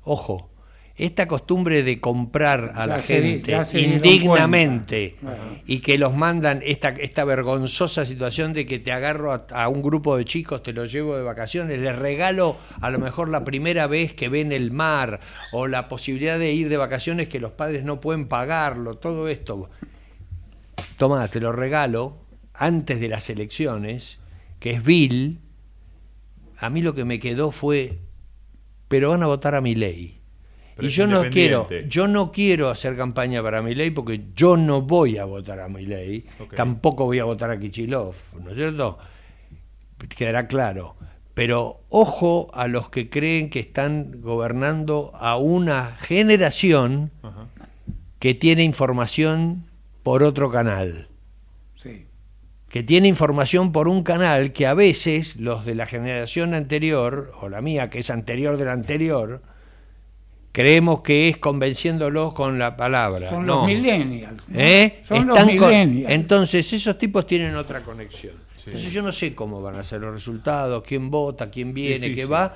ojo, 0.03 0.49
esta 0.95 1.27
costumbre 1.27 1.81
de 1.81 1.99
comprar 1.99 2.71
a 2.75 2.81
Ya 2.81 2.87
la 2.87 3.01
se 3.01 3.21
gente 3.21 3.79
indignamente 3.79 5.15
y 5.65 5.79
que 5.79 5.97
los 5.97 6.15
mandan 6.15 6.61
esta, 6.63 6.89
esta 6.89 7.25
vergonzosa 7.25 8.05
situación 8.05 8.53
de 8.53 8.67
que 8.67 8.77
te 8.77 8.91
agarro 8.91 9.33
a, 9.33 9.47
a 9.49 9.69
un 9.69 9.81
grupo 9.81 10.15
de 10.17 10.25
chicos, 10.25 10.61
te 10.61 10.71
los 10.71 10.91
llevo 10.91 11.15
de 11.15 11.23
vacaciones, 11.23 11.79
les 11.79 11.95
regalo 11.95 12.57
a 12.79 12.91
lo 12.91 12.99
mejor 12.99 13.29
la 13.29 13.43
primera 13.43 13.87
vez 13.87 14.13
que 14.13 14.29
ven 14.29 14.51
el 14.51 14.71
mar 14.71 15.19
o 15.51 15.67
la 15.67 15.87
posibilidad 15.87 16.37
de 16.37 16.53
ir 16.53 16.69
de 16.69 16.77
vacaciones 16.77 17.27
que 17.27 17.39
los 17.39 17.53
padres 17.53 17.83
no 17.83 17.99
pueden 17.99 18.27
pagarlo, 18.27 18.95
todo 18.95 19.27
esto. 19.27 19.71
Tomá, 20.97 21.27
te 21.27 21.39
lo 21.39 21.51
regalo 21.51 22.17
antes 22.53 22.99
de 22.99 23.07
las 23.07 23.29
elecciones, 23.31 24.19
que 24.59 24.71
es 24.71 24.83
vil. 24.83 25.39
A 26.59 26.69
mí 26.69 26.81
lo 26.81 26.93
que 26.93 27.03
me 27.03 27.19
quedó 27.19 27.51
fue, 27.51 27.99
pero 28.87 29.09
van 29.09 29.23
a 29.23 29.27
votar 29.27 29.55
a 29.55 29.61
mi 29.61 29.73
ley. 29.73 30.22
Pero 30.75 30.87
y 30.87 30.91
yo 30.91 31.07
no 31.07 31.23
quiero, 31.29 31.67
yo 31.87 32.07
no 32.07 32.31
quiero 32.31 32.69
hacer 32.69 32.95
campaña 32.95 33.43
para 33.43 33.61
mi 33.61 33.75
ley 33.75 33.91
porque 33.91 34.21
yo 34.35 34.57
no 34.57 34.81
voy 34.81 35.17
a 35.17 35.25
votar 35.25 35.59
a 35.59 35.67
mi 35.69 35.85
ley, 35.85 36.25
tampoco 36.55 37.05
voy 37.05 37.19
a 37.19 37.25
votar 37.25 37.51
a 37.51 37.59
Kichilov, 37.59 38.15
¿no 38.43 38.49
es 38.49 38.55
cierto? 38.55 38.97
Quedará 40.17 40.47
claro. 40.47 40.95
Pero 41.33 41.81
ojo 41.89 42.51
a 42.53 42.67
los 42.67 42.89
que 42.89 43.09
creen 43.09 43.49
que 43.49 43.59
están 43.59 44.21
gobernando 44.21 45.11
a 45.15 45.37
una 45.37 45.95
generación 46.01 47.11
que 48.19 48.35
tiene 48.35 48.63
información 48.63 49.65
por 50.03 50.23
otro 50.23 50.51
canal 50.51 51.07
Sí. 51.75 52.05
que 52.69 52.83
tiene 52.83 53.07
información 53.07 53.71
por 53.71 53.87
un 53.87 54.03
canal 54.03 54.53
que 54.53 54.67
a 54.67 54.73
veces 54.73 55.35
los 55.35 55.65
de 55.65 55.75
la 55.75 55.85
generación 55.85 56.53
anterior, 56.53 57.31
o 57.41 57.49
la 57.49 57.61
mía 57.61 57.89
que 57.89 57.99
es 57.99 58.09
anterior 58.09 58.57
de 58.57 58.65
la 58.65 58.73
anterior, 58.73 59.41
creemos 60.53 61.01
que 61.01 61.27
es 61.29 61.37
convenciéndolos 61.39 62.31
con 62.33 62.57
la 62.57 62.77
palabra. 62.77 63.29
Son 63.29 63.45
No. 63.45 63.57
los 63.57 63.67
millennials. 63.67 64.47
¿no? 64.47 64.59
¿Eh? 64.59 64.99
Son 65.03 65.27
los 65.27 65.37
con- 65.37 65.47
millennials. 65.47 66.09
Entonces 66.11 66.71
esos 66.71 66.97
tipos 66.97 67.27
tienen 67.27 67.55
otra 67.55 67.81
conexión. 67.83 68.35
Entonces 68.65 68.93
yo 68.93 69.01
no 69.01 69.11
sé 69.11 69.35
cómo 69.35 69.61
van 69.61 69.75
a 69.75 69.83
ser 69.83 69.99
los 69.99 70.13
resultados, 70.13 70.83
quién 70.87 71.09
vota, 71.11 71.49
quién 71.51 71.73
viene, 71.73 72.15
qué 72.15 72.25
va, 72.25 72.55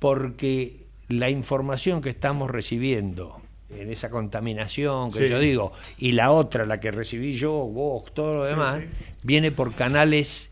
porque 0.00 0.86
la 1.08 1.30
información 1.30 2.00
que 2.02 2.10
estamos 2.10 2.50
recibiendo 2.50 3.40
en 3.70 3.90
esa 3.90 4.10
contaminación 4.10 5.12
que 5.12 5.24
Sí. 5.26 5.28
yo 5.30 5.38
digo, 5.38 5.72
y 5.98 6.12
la 6.12 6.30
otra, 6.32 6.66
la 6.66 6.80
que 6.80 6.90
recibí 6.90 7.34
yo, 7.34 7.52
vos, 7.52 8.12
todo 8.14 8.34
lo 8.36 8.44
demás, 8.44 8.80
sí. 8.80 8.88
viene 9.22 9.50
por 9.52 9.74
canales 9.74 10.50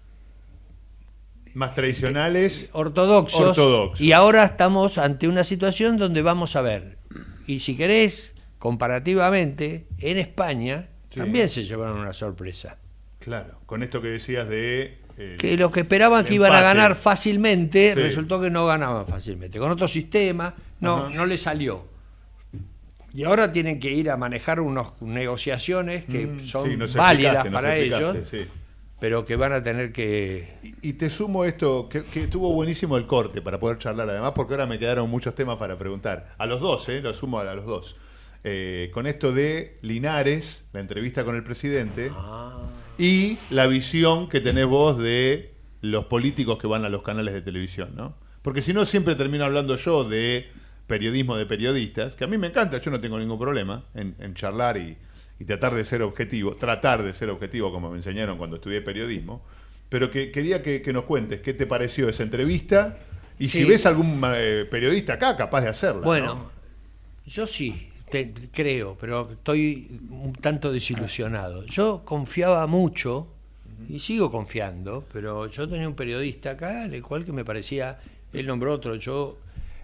Más 1.54 1.74
tradicionales. 1.74 2.70
ortodoxos, 2.72 3.40
Ortodoxos. 3.58 4.00
y 4.00 4.12
ahora 4.12 4.44
estamos 4.44 4.96
ante 4.98 5.28
una 5.28 5.44
situación 5.44 5.96
donde 5.98 6.22
vamos 6.22 6.56
a 6.56 6.62
ver, 6.62 6.96
y 7.46 7.60
si 7.60 7.76
querés, 7.76 8.34
comparativamente, 8.58 9.86
en 9.98 10.18
España 10.18 10.88
Sí. 11.10 11.18
también 11.20 11.48
se 11.50 11.64
llevaron 11.64 11.98
una 11.98 12.12
sorpresa. 12.14 12.78
Claro, 13.18 13.58
con 13.66 13.82
esto 13.82 14.00
que 14.00 14.08
decías 14.08 14.48
de. 14.48 14.98
eh, 15.18 15.36
que 15.38 15.56
los 15.58 15.70
que 15.70 15.80
esperaban 15.80 16.24
que 16.24 16.34
iban 16.34 16.54
a 16.54 16.60
ganar 16.62 16.96
fácilmente, 16.96 17.92
Sí. 17.94 18.00
resultó 18.00 18.40
que 18.40 18.48
no 18.50 18.64
ganaban 18.64 19.06
fácilmente. 19.06 19.58
Con 19.58 19.70
otro 19.70 19.86
sistema, 19.86 20.54
no, 20.80 20.96
Ajá. 21.06 21.14
no 21.14 21.26
le 21.26 21.36
salió. 21.36 21.84
Y 23.12 23.24
ahora 23.24 23.52
tienen 23.52 23.78
que 23.78 23.90
ir 23.90 24.10
a 24.10 24.16
manejar 24.16 24.58
unas 24.60 24.88
negociaciones 25.02 26.04
que 26.06 26.26
Mm, 26.26 26.40
son 26.40 26.88
sí, 26.88 26.96
válidas 26.96 27.46
para 27.48 27.76
ellos, 27.76 28.16
sí. 28.30 28.46
Pero 29.02 29.24
que 29.24 29.34
van 29.34 29.52
a 29.52 29.64
tener 29.64 29.92
que... 29.92 30.58
Y 30.80 30.92
te 30.92 31.10
sumo 31.10 31.44
esto, 31.44 31.88
que, 31.88 32.04
que 32.04 32.22
estuvo 32.22 32.52
buenísimo 32.52 32.96
el 32.96 33.04
corte 33.04 33.42
para 33.42 33.58
poder 33.58 33.78
charlar 33.78 34.08
además, 34.08 34.30
porque 34.32 34.54
ahora 34.54 34.66
me 34.66 34.78
quedaron 34.78 35.10
muchos 35.10 35.34
temas 35.34 35.56
para 35.56 35.76
preguntar. 35.76 36.36
A 36.38 36.46
los 36.46 36.60
dos, 36.60 36.88
¿eh? 36.88 37.02
Lo 37.02 37.12
sumo 37.12 37.40
a 37.40 37.52
los 37.52 37.66
dos. 37.66 37.96
Eh, 38.44 38.92
con 38.94 39.08
esto 39.08 39.32
de 39.32 39.76
Linares, 39.82 40.68
la 40.72 40.78
entrevista 40.78 41.24
con 41.24 41.34
el 41.34 41.42
presidente, 41.42 42.12
y 42.96 43.38
la 43.50 43.66
visión 43.66 44.28
que 44.28 44.40
tenés 44.40 44.66
vos 44.66 44.96
de 44.98 45.52
los 45.80 46.04
políticos 46.04 46.58
que 46.58 46.68
van 46.68 46.84
a 46.84 46.88
los 46.88 47.02
canales 47.02 47.34
de 47.34 47.42
televisión, 47.42 47.96
¿no? 47.96 48.14
Porque 48.42 48.62
si 48.62 48.72
no, 48.72 48.84
siempre 48.84 49.16
termino 49.16 49.44
hablando 49.44 49.74
yo 49.74 50.04
de 50.04 50.46
periodismo 50.86 51.36
de 51.36 51.46
periodistas, 51.46 52.14
que 52.14 52.22
a 52.22 52.28
mí 52.28 52.38
me 52.38 52.46
encanta, 52.46 52.80
yo 52.80 52.92
no 52.92 53.00
tengo 53.00 53.18
ningún 53.18 53.40
problema 53.40 53.82
en, 53.96 54.14
en 54.20 54.34
charlar 54.34 54.76
y, 54.76 54.96
y 55.42 55.44
tratar 55.44 55.74
de 55.74 55.84
ser 55.84 56.02
objetivo, 56.02 56.54
tratar 56.54 57.02
de 57.02 57.12
ser 57.14 57.28
objetivo 57.28 57.72
como 57.72 57.90
me 57.90 57.96
enseñaron 57.96 58.38
cuando 58.38 58.56
estudié 58.56 58.80
periodismo, 58.80 59.42
pero 59.88 60.08
que 60.08 60.30
quería 60.30 60.62
que, 60.62 60.80
que 60.80 60.92
nos 60.92 61.02
cuentes 61.02 61.40
qué 61.40 61.52
te 61.52 61.66
pareció 61.66 62.08
esa 62.08 62.22
entrevista 62.22 62.96
y 63.40 63.48
si 63.48 63.64
ves 63.64 63.84
algún 63.86 64.22
eh, 64.36 64.66
periodista 64.70 65.14
acá 65.14 65.34
capaz 65.36 65.62
de 65.62 65.68
hacerla. 65.70 66.02
Bueno, 66.02 66.34
¿no? 66.34 66.50
yo 67.26 67.44
sí, 67.48 67.88
te- 68.08 68.32
creo, 68.52 68.96
pero 69.00 69.32
estoy 69.32 69.98
un 70.10 70.32
tanto 70.34 70.72
desilusionado. 70.72 71.66
Yo 71.66 72.02
confiaba 72.04 72.64
mucho, 72.68 73.26
y 73.88 73.98
sigo 73.98 74.30
confiando, 74.30 75.04
pero 75.12 75.48
yo 75.48 75.68
tenía 75.68 75.88
un 75.88 75.96
periodista 75.96 76.52
acá, 76.52 76.84
el 76.84 77.02
cual 77.02 77.24
que 77.24 77.32
me 77.32 77.44
parecía, 77.44 77.98
él 78.32 78.46
nombró 78.46 78.72
otro, 78.74 78.94
yo, 78.94 79.38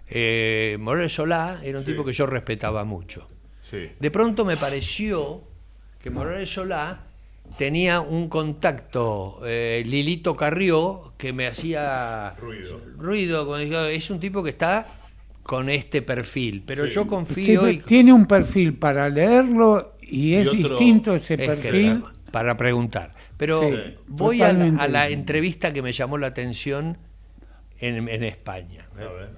eh, 0.09 0.77
Morel 0.79 1.09
Solá, 1.09 1.59
era 1.65 1.79
un 1.79 1.83
tipo 1.83 2.05
que 2.05 2.13
yo 2.13 2.25
respetaba 2.25 2.85
mucho. 2.85 3.27
Sí. 3.69 3.89
De 3.99 4.09
pronto 4.09 4.45
me 4.45 4.57
pareció 4.57 5.43
que 6.01 6.09
Morales 6.09 6.49
Solá 6.53 7.01
tenía 7.57 7.99
un 8.01 8.29
contacto, 8.29 9.41
eh, 9.45 9.83
Lilito 9.85 10.35
Carrió, 10.35 11.13
que 11.17 11.33
me 11.33 11.47
hacía 11.47 12.35
ruido. 12.39 12.79
ruido. 12.97 13.57
digo, 13.57 13.79
Es 13.85 14.09
un 14.09 14.19
tipo 14.19 14.43
que 14.43 14.51
está 14.51 14.87
con 15.43 15.69
este 15.69 16.01
perfil, 16.01 16.63
pero 16.65 16.85
yo 16.85 17.07
confío 17.07 17.67
y 17.69 17.79
tiene 17.79 18.13
un 18.13 18.27
perfil 18.27 18.75
para 18.75 19.09
leerlo 19.09 19.95
y 20.01 20.35
es 20.35 20.47
otro- 20.47 20.59
distinto 20.69 21.15
ese 21.15 21.33
es 21.33 21.39
que 21.39 21.47
perfil. 21.47 22.03
para 22.31 22.55
preguntar. 22.55 23.13
Pero 23.35 23.61
Sí, 23.61 23.95
voy 24.07 24.41
a 24.41 24.53
la, 24.53 25.01
a 25.01 25.09
entrevista 25.09 25.73
que 25.73 25.81
me 25.81 25.91
llamó 25.91 26.17
la 26.17 26.27
atención 26.27 26.97
en, 27.79 28.07
en 28.09 28.23
España. 28.25 28.85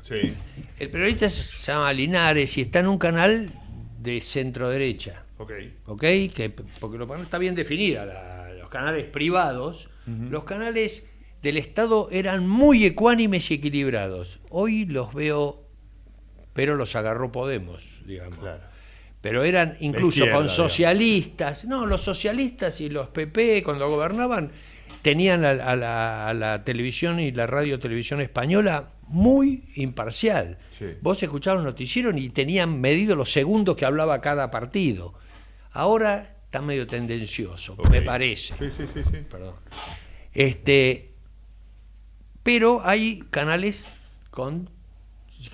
Sí. 0.03 0.33
El 0.79 0.89
periodista 0.89 1.29
se 1.29 1.71
llama 1.71 1.93
Linares 1.93 2.57
y 2.57 2.61
está 2.61 2.79
en 2.79 2.88
un 2.88 2.97
canal 2.97 3.51
de 4.01 4.19
centro 4.21 4.69
derecha. 4.69 5.20
Ok. 5.41 5.51
¿ok? 5.88 6.01
Que, 6.34 6.53
porque 6.80 6.97
lo 6.97 7.07
está 7.23 7.38
bien 7.38 7.55
definida, 7.55 8.05
la- 8.05 8.53
los 8.59 8.69
canales 8.69 9.05
privados, 9.05 9.89
los 10.30 10.43
canales 10.45 11.07
del 11.41 11.57
Estado 11.57 12.07
eran 12.11 12.47
muy 12.47 12.85
ecuánimes 12.85 13.49
y 13.51 13.55
equilibrados. 13.55 14.39
Hoy 14.49 14.85
los 14.85 15.13
veo, 15.13 15.63
pero 16.53 16.76
los 16.76 16.95
agarró 16.95 17.31
Podemos, 17.31 18.01
digamos. 18.05 18.39
Pero 19.22 19.43
eran 19.43 19.77
incluso 19.81 20.22
con 20.22 20.27
digamos. 20.30 20.53
socialistas, 20.55 21.65
no, 21.65 21.85
los 21.85 22.01
socialistas 22.01 22.81
y 22.81 22.89
los 22.89 23.09
PP 23.09 23.61
cuando 23.63 23.88
gobernaban 23.89 24.51
tenían 25.01 25.45
a, 25.45 25.49
a 25.51 25.76
la, 25.76 26.27
a 26.27 26.34
la 26.34 26.63
televisión 26.63 27.19
y 27.19 27.31
la 27.31 27.45
radio 27.47 27.80
televisión 27.80 28.22
española 28.22 28.89
muy 29.07 29.65
imparcial. 29.76 30.57
Vos 31.01 31.22
escuchabas 31.22 31.63
noticiero 31.63 32.15
y 32.18 32.30
tenían 32.30 32.80
medido 32.81 33.15
los 33.15 33.31
segundos 33.31 33.76
que 33.76 33.85
hablaba 33.85 34.22
cada 34.22 34.49
partido. 34.49 35.13
Ahora 35.73 36.35
está 36.45 36.61
medio 36.61 36.85
tendencioso, 36.85 37.76
me 37.89 38.02
parece. 38.02 38.53
Sí, 38.60 38.65
sí, 38.77 38.84
sí, 38.93 39.02
sí. 39.10 39.18
Perdón. 39.30 39.56
Este, 40.34 41.11
pero 42.43 42.81
hay 42.84 43.23
canales 43.30 43.84
con 44.30 44.69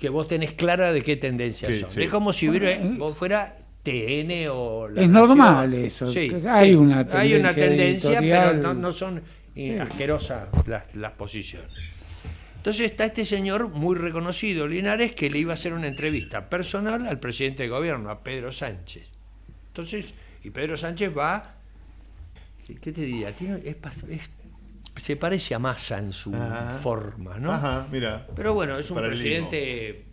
que 0.00 0.08
vos 0.08 0.28
tenés 0.28 0.52
clara 0.52 0.92
de 0.92 1.02
qué 1.02 1.16
tendencias 1.16 1.72
Sí, 1.72 1.80
son. 1.80 1.90
sí. 1.90 2.02
Es 2.02 2.10
como 2.10 2.32
si 2.32 2.48
hubiera, 2.48 2.76
Bueno, 2.78 2.98
vos 2.98 3.16
fuera 3.16 3.56
TN 3.82 4.48
o 4.50 4.88
La 4.88 5.02
Es 5.02 5.08
Nación. 5.08 5.28
normal 5.38 5.74
eso, 5.74 6.12
Sí, 6.12 6.30
hay 6.48 6.70
sí. 6.70 6.74
una 6.74 7.06
hay 7.12 7.34
una 7.34 7.54
tendencia 7.54 8.18
tendencia, 8.18 8.20
pero 8.20 8.54
no, 8.54 8.74
no 8.74 8.92
son 8.92 9.18
eh, 9.18 9.22
Sí. 9.54 9.78
asquerosas 9.78 10.48
las, 10.66 10.94
las 10.94 11.12
posiciones. 11.12 11.72
Entonces 12.56 12.90
está 12.90 13.04
este 13.06 13.24
señor 13.24 13.68
muy 13.68 13.96
reconocido, 13.96 14.66
Linares, 14.68 15.12
que 15.14 15.30
le 15.30 15.38
iba 15.38 15.52
a 15.52 15.54
hacer 15.54 15.72
una 15.72 15.86
entrevista 15.86 16.50
personal 16.50 17.06
al 17.06 17.18
presidente 17.18 17.62
de 17.62 17.68
gobierno, 17.70 18.10
a 18.10 18.22
Pedro 18.22 18.52
Sánchez. 18.52 19.08
Entonces, 19.78 20.12
y 20.42 20.50
Pedro 20.50 20.76
Sánchez 20.76 21.16
va, 21.16 21.54
¿qué 22.66 22.74
te 22.92 23.00
diría? 23.00 23.34
Tiene- 23.36 23.62
es 23.64 23.76
pa- 23.76 23.92
es- 24.08 24.28
se 25.00 25.14
parece 25.14 25.54
a 25.54 25.60
Massa 25.60 25.98
en 26.00 26.12
su 26.12 26.34
Ajá. 26.34 26.80
forma, 26.80 27.38
¿no? 27.38 27.52
Ajá, 27.52 27.86
mira. 27.88 28.26
Pero 28.34 28.54
bueno, 28.54 28.76
es 28.76 28.90
un 28.90 28.96
Paralelismo. 28.96 29.48
presidente 29.48 30.04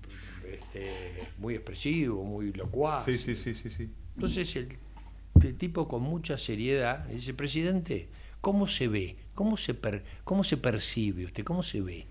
este, 0.54 1.30
muy 1.40 1.56
expresivo, 1.56 2.24
muy 2.24 2.54
locuaz. 2.54 3.06
Sí, 3.06 3.18
sí, 3.18 3.34
sí, 3.36 3.56
sí, 3.56 3.72
sí. 3.72 3.90
Entonces 4.14 4.56
el, 4.56 4.78
el 5.44 5.56
tipo 5.58 5.88
con 5.88 6.04
mucha 6.04 6.38
seriedad 6.38 7.06
dice, 7.06 7.34
presidente, 7.34 8.08
¿cómo 8.42 8.68
se 8.68 8.88
ve? 8.88 9.16
¿Cómo 9.34 9.58
se, 9.58 9.74
per- 9.74 10.04
cómo 10.24 10.44
se 10.44 10.58
percibe 10.58 11.26
usted? 11.26 11.44
¿Cómo 11.44 11.64
se 11.64 11.82
ve? 11.82 12.06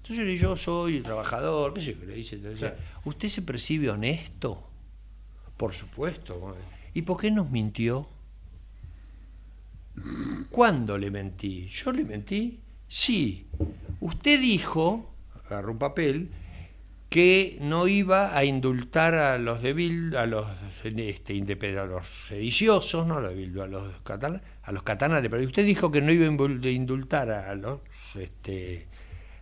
Entonces 0.00 0.40
yo 0.40 0.54
soy 0.56 1.00
trabajador, 1.00 1.74
qué 1.74 1.80
sé 1.80 1.96
yo, 1.98 2.06
le 2.06 2.14
dice, 2.14 2.36
le 2.36 2.74
¿usted 3.04 3.28
se 3.28 3.42
percibe 3.42 3.90
honesto? 3.90 4.70
Por 5.56 5.72
supuesto. 5.72 6.56
¿Y 6.94 7.02
por 7.02 7.20
qué 7.20 7.30
nos 7.30 7.50
mintió? 7.50 8.08
¿Cuándo 10.50 10.96
le 10.96 11.10
mentí? 11.10 11.66
¿Yo 11.68 11.92
le 11.92 12.04
mentí? 12.04 12.60
Sí. 12.88 13.46
Usted 14.00 14.40
dijo, 14.40 15.12
agarró 15.46 15.72
un 15.72 15.78
papel, 15.78 16.30
que 17.14 17.58
no 17.60 17.86
iba 17.86 18.36
a 18.36 18.44
indultar 18.44 19.14
a 19.14 19.38
los 19.38 19.62
de 19.62 19.72
Bildu, 19.72 20.18
a 20.18 20.26
los 20.26 20.48
este, 20.82 21.78
a 21.78 21.84
los 21.84 22.26
sediciosos, 22.26 23.06
no 23.06 23.18
a 23.18 23.20
los 23.20 23.30
de 23.30 23.36
Bildu, 23.36 23.62
a 23.62 23.68
los 23.68 24.00
catalanes, 24.02 24.42
a 24.64 24.72
los 24.72 24.82
catalanes, 24.82 25.30
pero 25.30 25.44
usted 25.44 25.64
dijo 25.64 25.92
que 25.92 26.00
no 26.00 26.10
iba 26.10 26.26
a 26.26 26.70
indultar 26.70 27.30
a 27.30 27.54
los 27.54 27.80
este, 28.16 28.88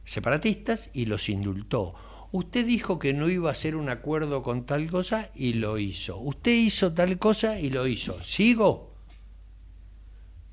separatistas 0.04 0.90
y 0.92 1.06
los 1.06 1.30
indultó. 1.30 1.94
Usted 2.32 2.64
dijo 2.66 2.98
que 2.98 3.12
no 3.12 3.28
iba 3.28 3.50
a 3.50 3.52
hacer 3.52 3.76
un 3.76 3.90
acuerdo 3.90 4.42
con 4.42 4.64
tal 4.64 4.90
cosa 4.90 5.30
y 5.34 5.52
lo 5.52 5.78
hizo. 5.78 6.18
Usted 6.18 6.52
hizo 6.52 6.92
tal 6.92 7.18
cosa 7.18 7.60
y 7.60 7.68
lo 7.68 7.86
hizo. 7.86 8.22
¿Sigo? 8.24 8.94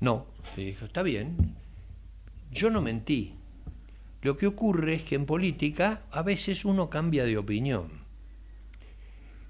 No. 0.00 0.26
Le 0.56 0.64
dijo, 0.66 0.84
está 0.84 1.02
bien. 1.02 1.56
Yo 2.52 2.70
no 2.70 2.82
mentí. 2.82 3.34
Lo 4.22 4.36
que 4.36 4.46
ocurre 4.46 4.96
es 4.96 5.02
que 5.04 5.14
en 5.14 5.24
política 5.24 6.02
a 6.10 6.22
veces 6.22 6.66
uno 6.66 6.90
cambia 6.90 7.24
de 7.24 7.38
opinión. 7.38 7.88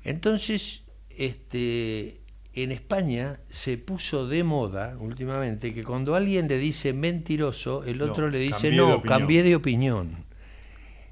Entonces, 0.05 0.83
este, 1.11 2.21
en 2.55 2.71
España 2.71 3.41
se 3.51 3.77
puso 3.79 4.29
de 4.29 4.45
moda 4.45 4.97
últimamente 5.01 5.75
que 5.75 5.83
cuando 5.83 6.15
alguien 6.15 6.47
le 6.47 6.59
dice 6.59 6.93
mentiroso, 6.93 7.83
el 7.85 7.99
No, 7.99 8.05
otro 8.07 8.31
le 8.31 8.39
dice 8.39 8.71
de 8.71 8.77
no, 8.77 8.95
opinión". 8.95 9.19
cambié 9.19 9.43
de 9.43 9.57
opinión. 9.57 10.25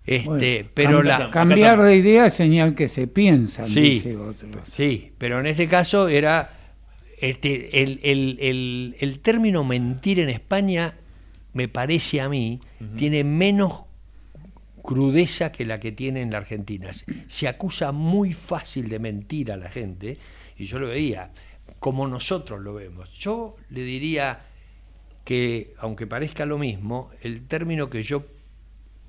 Este, 0.09 0.25
Bueno, 0.27 0.71
pero 0.75 1.03
la 1.03 1.31
cambiar 1.31 1.83
de 1.83 1.97
idea 1.97 2.27
es 2.27 2.35
señal 2.35 2.75
que 2.75 2.89
se 2.89 3.07
piensan, 3.07 3.67
Sí, 3.67 3.81
dice 3.81 4.17
otro. 4.17 4.49
sí, 4.73 5.13
pero 5.19 5.39
en 5.41 5.47
este 5.47 5.69
caso 5.69 6.09
era 6.09 6.55
este, 7.21 7.83
el, 7.83 8.01
el- 8.03 8.39
el- 8.41 8.97
el 9.01 9.19
término 9.21 9.65
mentir 9.65 10.21
en 10.21 10.29
España, 10.31 10.95
me 11.53 11.69
parece 11.69 12.21
a 12.21 12.29
mí, 12.29 12.61
tiene 12.97 13.25
menos 13.25 13.83
crudeza 14.83 15.53
que 15.53 15.67
la 15.67 15.81
que 15.81 15.93
tiene 15.93 16.23
en 16.23 16.31
la 16.31 16.39
Argentina. 16.39 16.91
Se 17.27 17.49
acusa 17.49 17.93
muy 17.93 18.33
fácil 18.33 18.89
de 18.89 18.99
mentir 18.99 19.53
a 19.53 19.57
la 19.57 19.69
gente, 19.69 20.17
y 20.57 20.65
yo 20.65 20.79
lo 20.79 20.89
veía, 20.89 21.31
como 21.79 22.07
nosotros 22.09 22.61
lo 22.61 22.75
vemos. 22.75 23.13
Yo 23.19 23.57
le 23.71 23.83
diría 23.83 24.41
que, 25.25 25.75
aunque 25.79 26.07
parezca 26.07 26.47
lo 26.47 26.57
mismo, 26.59 27.11
el 27.21 27.47
término 27.47 27.91
que 27.91 28.03
yo 28.03 28.25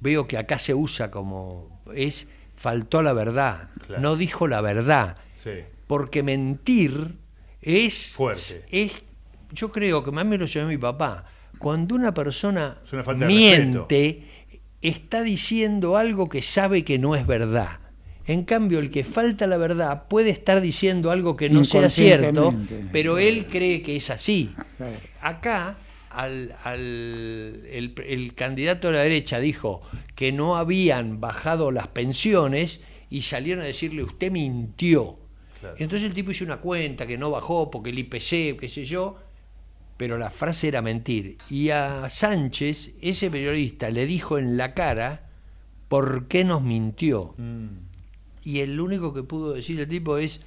veo 0.02 0.28
que 0.28 0.38
acá 0.38 0.58
se 0.58 0.74
usa 0.74 1.10
como 1.12 1.82
es 1.96 2.30
faltó 2.56 3.02
la 3.02 3.14
verdad, 3.14 3.70
Claro. 3.88 4.02
no 4.02 4.16
dijo 4.16 4.48
la 4.48 4.62
verdad, 4.62 5.18
Sí. 5.44 5.52
porque 5.88 6.24
mentir 6.24 7.16
es 7.62 8.14
Fuerte. 8.14 8.66
es 8.72 9.02
yo 9.52 9.72
creo 9.72 10.04
que 10.04 10.12
más 10.12 10.26
me 10.26 10.38
lo 10.38 10.46
llevó 10.46 10.68
mi 10.68 10.78
papá, 10.78 11.26
cuando 11.58 11.96
una 11.96 12.14
persona 12.14 12.78
Es 12.86 12.94
una 12.94 13.04
falta 13.04 13.26
de 13.26 13.34
miente 13.34 14.24
está 14.82 15.24
diciendo 15.24 15.98
algo 15.98 16.30
que 16.30 16.42
sabe 16.42 16.84
que 16.84 16.98
no 17.00 17.16
es 17.16 17.26
verdad. 17.28 17.80
En 18.26 18.44
cambio, 18.44 18.78
el 18.80 18.92
que 18.92 19.04
falta 19.04 19.48
la 19.48 19.58
verdad 19.58 20.08
puede 20.08 20.30
estar 20.30 20.62
diciendo 20.62 21.10
algo 21.10 21.36
que 21.36 21.50
no 21.50 21.64
sea 21.66 21.90
cierto, 21.90 22.54
pero 22.92 23.18
él 23.18 23.48
cree 23.48 23.82
que 23.82 23.96
es 23.96 24.10
así. 24.12 24.54
Acá 25.20 25.78
al, 26.10 26.56
al- 26.64 27.64
el, 27.70 27.94
el 28.06 28.34
candidato 28.34 28.88
de 28.88 28.94
la 28.94 29.04
derecha 29.04 29.40
dijo 29.40 29.82
que 30.16 30.32
no 30.32 30.56
habían 30.58 31.20
bajado 31.20 31.72
las 31.72 31.88
pensiones 31.90 32.82
y 33.10 33.22
salieron 33.22 33.64
a 33.64 33.68
decirle 33.68 34.04
usted 34.04 34.32
mintió. 34.32 35.18
Claro. 35.60 35.76
Entonces 35.80 36.08
el 36.08 36.14
tipo 36.14 36.32
hizo 36.32 36.46
una 36.46 36.58
cuenta 36.58 37.06
que 37.06 37.18
no 37.18 37.32
bajó 37.32 37.70
porque 37.70 37.90
el 37.90 38.00
IPC, 38.00 38.60
qué 38.60 38.68
sé 38.70 38.86
yo, 38.86 39.18
pero 39.98 40.18
la 40.18 40.30
frase 40.30 40.70
era 40.70 40.82
mentir. 40.82 41.38
Y 41.50 41.70
a 41.72 42.10
Sánchez, 42.10 42.92
ese 43.02 43.30
periodista, 43.30 43.90
le 43.90 44.06
dijo 44.06 44.38
en 44.38 44.56
la 44.58 44.74
cara 44.74 45.28
por 45.90 46.28
qué 46.28 46.46
nos 46.46 46.62
mintió. 46.62 47.34
Mm. 47.38 47.68
Y 48.44 48.60
el 48.60 48.80
único 48.80 49.14
que 49.14 49.24
pudo 49.24 49.54
decir 49.54 49.80
el 49.80 49.88
tipo 49.90 50.18
es 50.18 50.40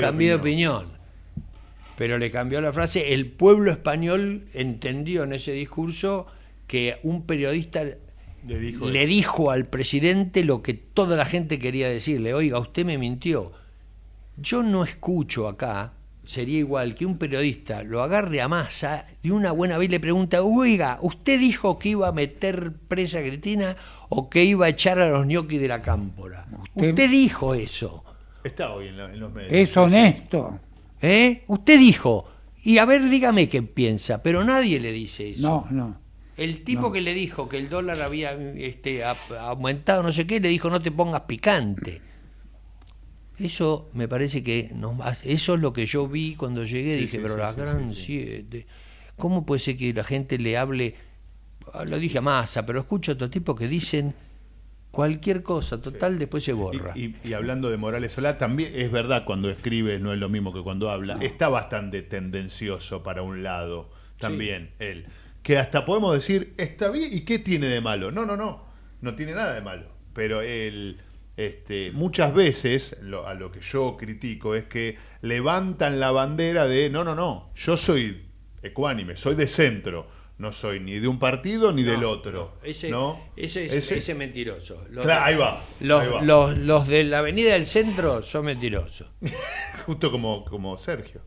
cambié 0.00 0.28
de 0.28 0.34
opinión. 0.34 1.01
Pero 2.02 2.18
le 2.18 2.32
cambió 2.32 2.60
la 2.60 2.72
frase. 2.72 3.14
El 3.14 3.26
pueblo 3.30 3.70
español 3.70 4.48
entendió 4.54 5.22
en 5.22 5.32
ese 5.34 5.52
discurso 5.52 6.26
que 6.66 6.96
un 7.04 7.26
periodista 7.26 7.84
Le 8.44 8.58
dijo 8.58 8.90
le 8.90 9.02
eso. 9.04 9.08
dijo 9.08 9.50
al 9.52 9.66
presidente 9.66 10.42
lo 10.44 10.62
que 10.64 10.74
toda 10.74 11.16
la 11.16 11.26
gente 11.26 11.60
quería 11.60 11.88
decirle. 11.88 12.34
Oiga, 12.34 12.58
usted 12.58 12.84
me 12.84 12.98
mintió. 12.98 13.52
Yo 14.36 14.64
no 14.64 14.82
escucho 14.82 15.46
acá, 15.46 15.92
sería 16.24 16.58
igual 16.58 16.96
que 16.96 17.06
un 17.06 17.18
periodista 17.18 17.84
lo 17.84 18.02
agarre 18.02 18.40
a 18.40 18.48
masa 18.48 19.06
de 19.22 19.30
una 19.30 19.52
buena 19.52 19.78
vez 19.78 19.88
y 19.88 19.92
le 19.92 20.00
pregunta, 20.00 20.42
oiga, 20.42 20.98
¿usted 21.02 21.38
dijo 21.38 21.78
que 21.78 21.90
iba 21.90 22.08
a 22.08 22.12
meter 22.12 22.72
presa 22.88 23.20
a 23.20 23.22
Cristina 23.22 23.76
o 24.08 24.28
que 24.28 24.42
iba 24.42 24.66
a 24.66 24.70
echar 24.70 24.98
a 24.98 25.08
los 25.08 25.24
ñoquis 25.24 25.60
de 25.60 25.68
la 25.68 25.82
cámpora? 25.82 26.46
Usted, 26.74 27.08
dijo 27.08 27.54
eso. 27.54 28.02
Está 28.42 28.72
hoy 28.72 28.88
en, 28.88 28.96
la- 28.96 29.12
en 29.12 29.20
los 29.20 29.32
medios. 29.32 29.52
Es 29.52 29.76
honesto. 29.76 30.58
¿Eh? 31.02 31.42
Usted 31.48 31.78
dijo. 31.78 32.26
Y 32.64 32.78
a 32.78 32.84
ver, 32.84 33.08
dígame 33.10 33.48
qué 33.48 33.62
piensa, 33.62 34.22
pero 34.22 34.44
nadie 34.44 34.78
le 34.78 34.92
dice 34.92 35.30
eso. 35.30 35.42
No, 35.42 35.66
no. 35.70 36.00
El 36.36 36.62
tipo 36.64 36.90
que 36.92 37.00
le 37.02 37.12
dijo 37.12 37.48
que 37.48 37.58
el 37.58 37.68
dólar 37.68 38.00
había 38.00 38.32
este, 38.32 39.04
a- 39.04 39.16
aumentado, 39.40 40.02
no 40.02 40.12
sé 40.12 40.26
qué, 40.26 40.40
le 40.40 40.48
dijo 40.48 40.70
no 40.70 40.80
te 40.80 40.90
pongas 40.90 41.22
picante. 41.22 42.00
Eso 43.38 43.90
me 43.94 44.06
parece 44.08 44.42
que 44.42 44.70
nos 44.74 45.00
hace- 45.00 45.32
eso 45.32 45.54
es 45.54 45.60
lo 45.60 45.72
que 45.72 45.86
yo 45.86 46.06
vi 46.06 46.36
cuando 46.36 46.64
llegué, 46.64 46.94
Sí, 46.96 47.00
dije, 47.02 47.16
sí, 47.16 47.22
pero 47.22 47.34
sí, 47.34 47.40
la 47.40 47.52
sí, 47.52 47.60
gran 47.60 47.94
siete, 47.94 48.66
¿cómo 49.16 49.44
puede 49.44 49.58
ser 49.58 49.76
que 49.76 49.92
la 49.92 50.04
gente 50.04 50.38
le 50.38 50.56
hable, 50.56 50.94
ah, 51.72 51.84
lo 51.84 51.98
dije 51.98 52.18
a 52.18 52.22
masa, 52.22 52.64
pero 52.64 52.80
escucho 52.80 53.12
a 53.12 53.14
otros 53.14 53.30
tipos 53.30 53.58
que 53.58 53.66
dicen 53.68 54.14
cualquier 54.92 55.42
cosa, 55.42 55.80
total, 55.82 56.18
después 56.20 56.44
se 56.44 56.52
borra. 56.52 56.92
Y, 56.94 57.16
y 57.24 57.32
hablando 57.32 57.68
de 57.70 57.76
Morales 57.78 58.12
Solá, 58.12 58.38
también 58.38 58.72
es 58.76 58.92
verdad 58.92 59.24
cuando 59.24 59.50
escribe 59.50 59.98
no 59.98 60.12
es 60.12 60.20
lo 60.20 60.28
mismo 60.28 60.52
que 60.52 60.60
cuando 60.62 60.88
habla. 60.90 61.18
Está 61.20 61.48
bastante 61.48 62.02
tendencioso 62.02 63.02
para 63.02 63.22
un 63.22 63.42
lado 63.42 63.90
también 64.18 64.70
él. 64.78 65.06
Que 65.42 65.58
hasta 65.58 65.84
podemos 65.84 66.14
decir, 66.14 66.54
está 66.56 66.88
bien, 66.90 67.08
¿y 67.12 67.22
qué 67.22 67.40
tiene 67.40 67.66
de 67.66 67.80
malo? 67.80 68.12
No, 68.12 68.24
no, 68.24 68.36
no, 68.36 68.64
no 69.00 69.14
tiene 69.16 69.32
nada 69.34 69.54
de 69.54 69.60
malo. 69.62 69.86
Pero 70.14 70.40
él, 70.42 70.98
este, 71.36 71.90
muchas 71.92 72.32
veces, 72.34 72.96
lo- 73.02 73.26
a 73.26 73.34
lo 73.34 73.50
que 73.50 73.60
yo 73.60 73.96
critico 73.98 74.54
es 74.54 74.64
que 74.64 74.98
levantan 75.22 75.98
la 75.98 76.12
bandera 76.12 76.66
de, 76.68 76.90
no, 76.90 77.02
no, 77.02 77.14
no, 77.16 77.50
yo 77.56 77.76
soy 77.76 78.26
ecuánime, 78.62 79.16
soy 79.16 79.34
de 79.34 79.46
centro. 79.48 80.06
No 80.42 80.52
soy 80.52 80.80
ni 80.80 80.98
de 80.98 81.06
un 81.06 81.20
partido 81.20 81.70
ni 81.70 81.84
del 81.84 82.02
otro. 82.02 82.54
Ese, 82.64 82.90
¿no? 82.90 83.28
ese, 83.36 83.64
es, 83.66 83.74
Ese- 83.74 83.98
ese 83.98 84.12
mentiroso. 84.16 84.84
Los, 84.90 85.04
Claro, 85.04 85.24
ahí 85.24 85.36
va, 85.36 85.62
Los, 85.78 86.02
ahí 86.02 86.08
va. 86.08 86.20
Los, 86.20 86.58
los 86.58 86.88
de 86.88 87.04
la 87.04 87.20
avenida 87.20 87.52
del 87.52 87.64
centro 87.64 88.24
son 88.24 88.46
mentirosos. 88.46 89.06
Justo 89.86 90.10
como, 90.10 90.44
como 90.44 90.76
Sergio. 90.78 91.20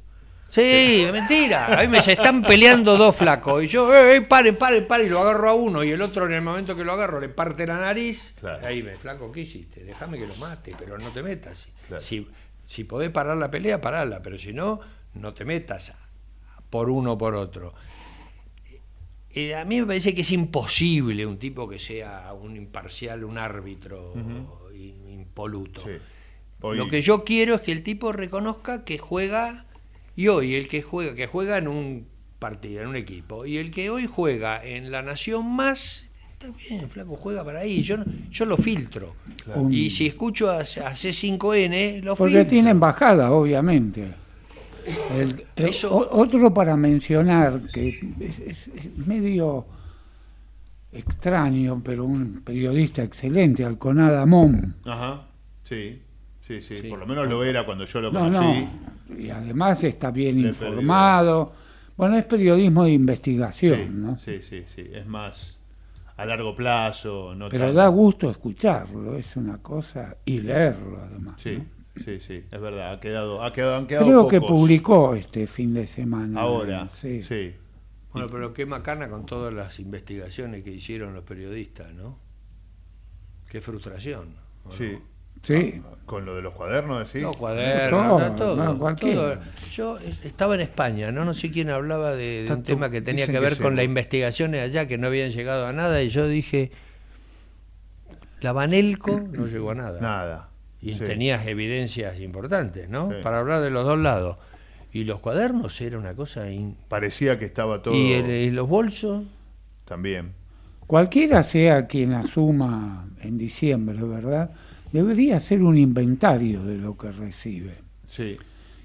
Sí, 0.50 1.08
mentira. 1.14 1.80
A 1.80 1.84
mí 1.84 1.88
me 1.88 2.02
se 2.02 2.12
están 2.12 2.42
peleando 2.42 2.98
dos 2.98 3.16
flacos. 3.16 3.64
Y 3.64 3.68
yo, 3.70 3.96
eh, 3.96 4.18
eh, 4.18 4.22
pare, 4.22 4.52
pare, 4.52 4.82
pare, 4.82 5.06
y 5.06 5.10
lo 5.10 5.22
agarro 5.22 5.50
a 5.50 5.54
uno. 5.54 5.82
Y 5.82 5.92
el 5.92 6.02
otro, 6.02 6.26
en 6.26 6.34
el 6.34 6.42
momento 6.42 6.76
que 6.76 6.84
lo 6.84 6.92
agarro, 6.92 7.22
le 7.22 7.30
parte 7.30 7.66
la 7.66 7.80
nariz. 7.80 8.36
Ahí 8.66 8.84
me, 8.84 8.98
flaco, 8.98 9.32
¿qué 9.32 9.40
hiciste? 9.40 9.86
Déjame 9.86 10.18
que 10.20 10.28
lo 10.28 10.36
mate, 10.36 10.76
pero 10.78 10.98
no 10.98 11.12
te 11.12 11.24
metas. 11.24 11.70
Si, 12.00 12.28
si 12.66 12.84
podés 12.84 13.12
parar 13.12 13.38
la 13.38 13.50
pelea, 13.50 13.80
parala. 13.80 14.22
Pero 14.22 14.38
si 14.38 14.52
no, 14.52 14.82
no 15.14 15.34
te 15.34 15.46
metas 15.46 15.94
por 16.70 16.90
uno 16.90 17.14
o 17.14 17.18
por 17.18 17.34
otro. 17.36 17.74
Eh, 19.36 19.54
a 19.54 19.66
mí 19.66 19.82
me 19.82 19.88
parece 19.88 20.16
que 20.16 20.22
es 20.22 20.32
imposible 20.32 21.26
un 21.26 21.38
tipo 21.38 21.68
que 21.68 21.78
sea 21.78 22.34
un 22.34 22.56
imparcial, 22.56 23.24
un 23.26 23.38
árbitro 23.38 24.14
impoluto. 24.74 25.84
Hoy- 26.62 26.78
Lo 26.78 26.88
que 26.88 27.02
yo 27.02 27.24
quiero 27.24 27.56
es 27.56 27.62
que 27.62 27.72
el 27.74 27.84
tipo 27.84 28.12
reconozca 28.14 28.86
que 28.86 28.98
juega 28.98 29.66
y 30.16 30.30
hoy 30.30 30.56
el 30.56 30.68
que 30.68 30.82
juega, 30.82 31.14
que 31.16 31.28
juega 31.28 31.58
en 31.58 31.68
un 31.68 32.08
partido, 32.40 32.82
en 32.82 32.88
un 32.88 32.96
equipo, 32.96 33.46
y 33.46 33.58
el 33.58 33.72
que 33.72 33.90
hoy 33.90 34.08
juega 34.08 34.64
en 34.66 34.90
la 34.92 35.02
nación 35.02 35.46
más, 35.54 36.06
está 36.34 36.48
bien, 36.70 36.90
flaco, 36.90 37.16
juega 37.18 37.44
para 37.44 37.60
ahí, 37.60 37.82
yo, 37.82 37.98
no- 37.98 38.06
yo 38.32 38.46
lo 38.46 38.56
filtro. 38.58 39.16
Claro. 39.44 39.70
Y 39.70 39.90
si 39.90 40.08
escucho 40.08 40.50
a, 40.50 40.60
a 40.60 40.64
C5N, 40.96 42.02
lo 42.02 42.16
Porque 42.16 42.36
filtro. 42.36 42.50
tiene 42.50 42.70
embajada, 42.72 43.32
obviamente. 43.32 44.14
El- 45.12 45.46
el- 45.56 45.76
o- 45.90 46.08
otro 46.12 46.54
para 46.54 46.76
mencionar, 46.76 47.62
que 47.74 47.90
es, 48.20 48.40
es- 48.40 48.68
es 48.68 48.98
medio 48.98 49.66
extraño, 50.92 51.82
pero 51.84 52.06
un 52.06 52.42
periodista 52.44 53.04
excelente, 53.04 53.66
Alconada 53.66 54.26
Mon. 54.26 54.76
Ajá, 54.86 55.28
sí, 55.64 56.02
sí, 56.42 56.62
sí, 56.62 56.84
por 56.90 57.00
lo 57.00 57.06
menos 57.06 57.28
lo 57.28 57.44
era 57.44 57.66
cuando 57.66 57.86
yo 57.86 58.00
lo 58.02 58.12
No, 58.12 58.20
conocí. 58.22 58.68
no, 59.10 59.18
y 59.20 59.30
además 59.30 59.84
está 59.84 60.12
bien 60.12 60.42
Le 60.42 60.50
informado. 60.50 61.52
Bueno, 61.98 62.18
es 62.18 62.26
periodismo 62.26 62.84
de 62.84 62.90
Sí, 62.90 62.96
investigación, 62.96 64.02
¿no? 64.02 64.20
sí, 64.20 64.42
sí, 64.42 64.64
sí, 64.74 64.90
es 64.94 65.06
más 65.06 65.58
a 66.18 66.26
largo 66.26 66.56
plazo. 66.56 67.34
No 67.36 67.50
Pero 67.50 67.74
da 67.74 67.88
gusto 67.88 68.30
escucharlo, 68.30 69.18
es 69.18 69.36
una 69.36 69.58
cosa, 69.60 70.16
y 70.26 70.40
leerlo 70.40 71.00
además. 71.10 71.36
Sí, 71.42 71.58
¿no? 71.58 71.75
Sí, 72.04 72.20
sí, 72.20 72.44
es 72.52 72.62
verdad, 72.62 72.94
ha 72.94 73.00
quedado, 73.00 73.44
ha 73.44 73.54
quedado, 73.54 73.76
han 73.78 73.88
quedado 73.88 74.06
Creo 74.06 74.28
que 74.28 74.42
publicó 74.42 75.16
este 75.16 75.48
fin 75.48 75.74
de 75.74 75.88
semana. 75.88 76.42
Ahora, 76.42 76.88
sí. 76.90 77.22
sí. 77.22 77.56
Bueno, 78.12 78.28
pero 78.30 78.54
qué 78.54 78.66
macana 78.66 79.10
con 79.10 79.26
todas 79.26 79.54
las 79.54 79.80
investigaciones 79.80 80.64
que 80.64 80.72
hicieron 80.72 81.14
los 81.14 81.24
periodistas, 81.24 81.94
¿no? 81.94 82.18
Qué 83.50 83.62
frustración. 83.62 84.36
Sí. 84.78 84.98
Sí. 85.44 85.82
Ah, 85.86 85.96
Con 86.06 86.26
lo 86.26 86.36
de 86.36 86.42
los 86.42 86.54
cuadernos, 86.54 87.10
¿sí? 87.10 87.20
Los 87.20 87.36
cuadernos, 87.38 87.90
Todo, 87.92 88.20
no, 88.20 88.36
todo, 88.36 88.56
no, 88.56 88.96
todo. 88.96 89.38
Yo 89.72 89.98
estaba 90.24 90.56
en 90.56 90.62
España, 90.62 91.12
no, 91.12 91.26
no 91.26 91.34
sé 91.34 91.52
quién 91.52 91.70
hablaba 91.70 92.16
de, 92.16 92.46
de 92.46 92.54
un 92.54 92.64
tema 92.64 92.90
que 92.90 93.02
tenía 93.02 93.28
que 93.28 93.40
ver 93.40 93.58
con 93.58 93.76
las 93.76 93.86
investigaciones 93.86 94.62
allá, 94.62 94.88
que 94.88 94.98
no 94.98 95.08
habían 95.08 95.32
llegado 95.32 95.68
a 95.68 95.74
nada, 95.74 96.02
y 96.02 96.10
yo 96.10 96.28
dije, 96.28 96.72
la 98.42 98.54
Banelco 98.54 99.20
no 99.32 99.48
llegó 99.48 99.72
a 99.72 99.76
nada. 99.76 100.02
Nada. 100.02 100.50
Y 100.90 100.94
sí. 100.94 101.00
tenías 101.00 101.46
evidencias 101.48 102.20
importantes, 102.20 102.90
¿no? 102.90 103.10
Sí. 103.10 103.16
Para 103.24 103.40
hablar 103.40 103.62
de 103.62 103.72
los 103.72 103.86
dos 103.86 103.98
lados. 104.00 104.38
Y 104.94 105.04
los 105.04 105.20
cuadernos 105.20 105.80
era 105.82 105.98
una 105.98 106.14
cosa... 106.16 106.50
in- 106.52 106.78
Parecía 106.88 107.38
que 107.40 107.46
estaba 107.46 107.82
todo 107.82 107.96
¿Y, 107.96 108.14
el- 108.14 108.30
y 108.30 108.52
los 108.52 108.68
bolsos? 108.70 109.24
también. 109.86 110.34
Cualquiera 110.88 111.42
sea 111.44 111.88
quien 111.88 112.14
asuma 112.14 113.08
en 113.22 113.38
diciembre, 113.38 114.02
¿verdad? 114.04 114.52
Debería 114.92 115.38
hacer 115.38 115.64
un 115.64 115.78
inventario 115.78 116.64
de 116.64 116.78
lo 116.78 116.96
que 116.98 117.12
recibe. 117.12 117.74
Sí. 118.08 118.38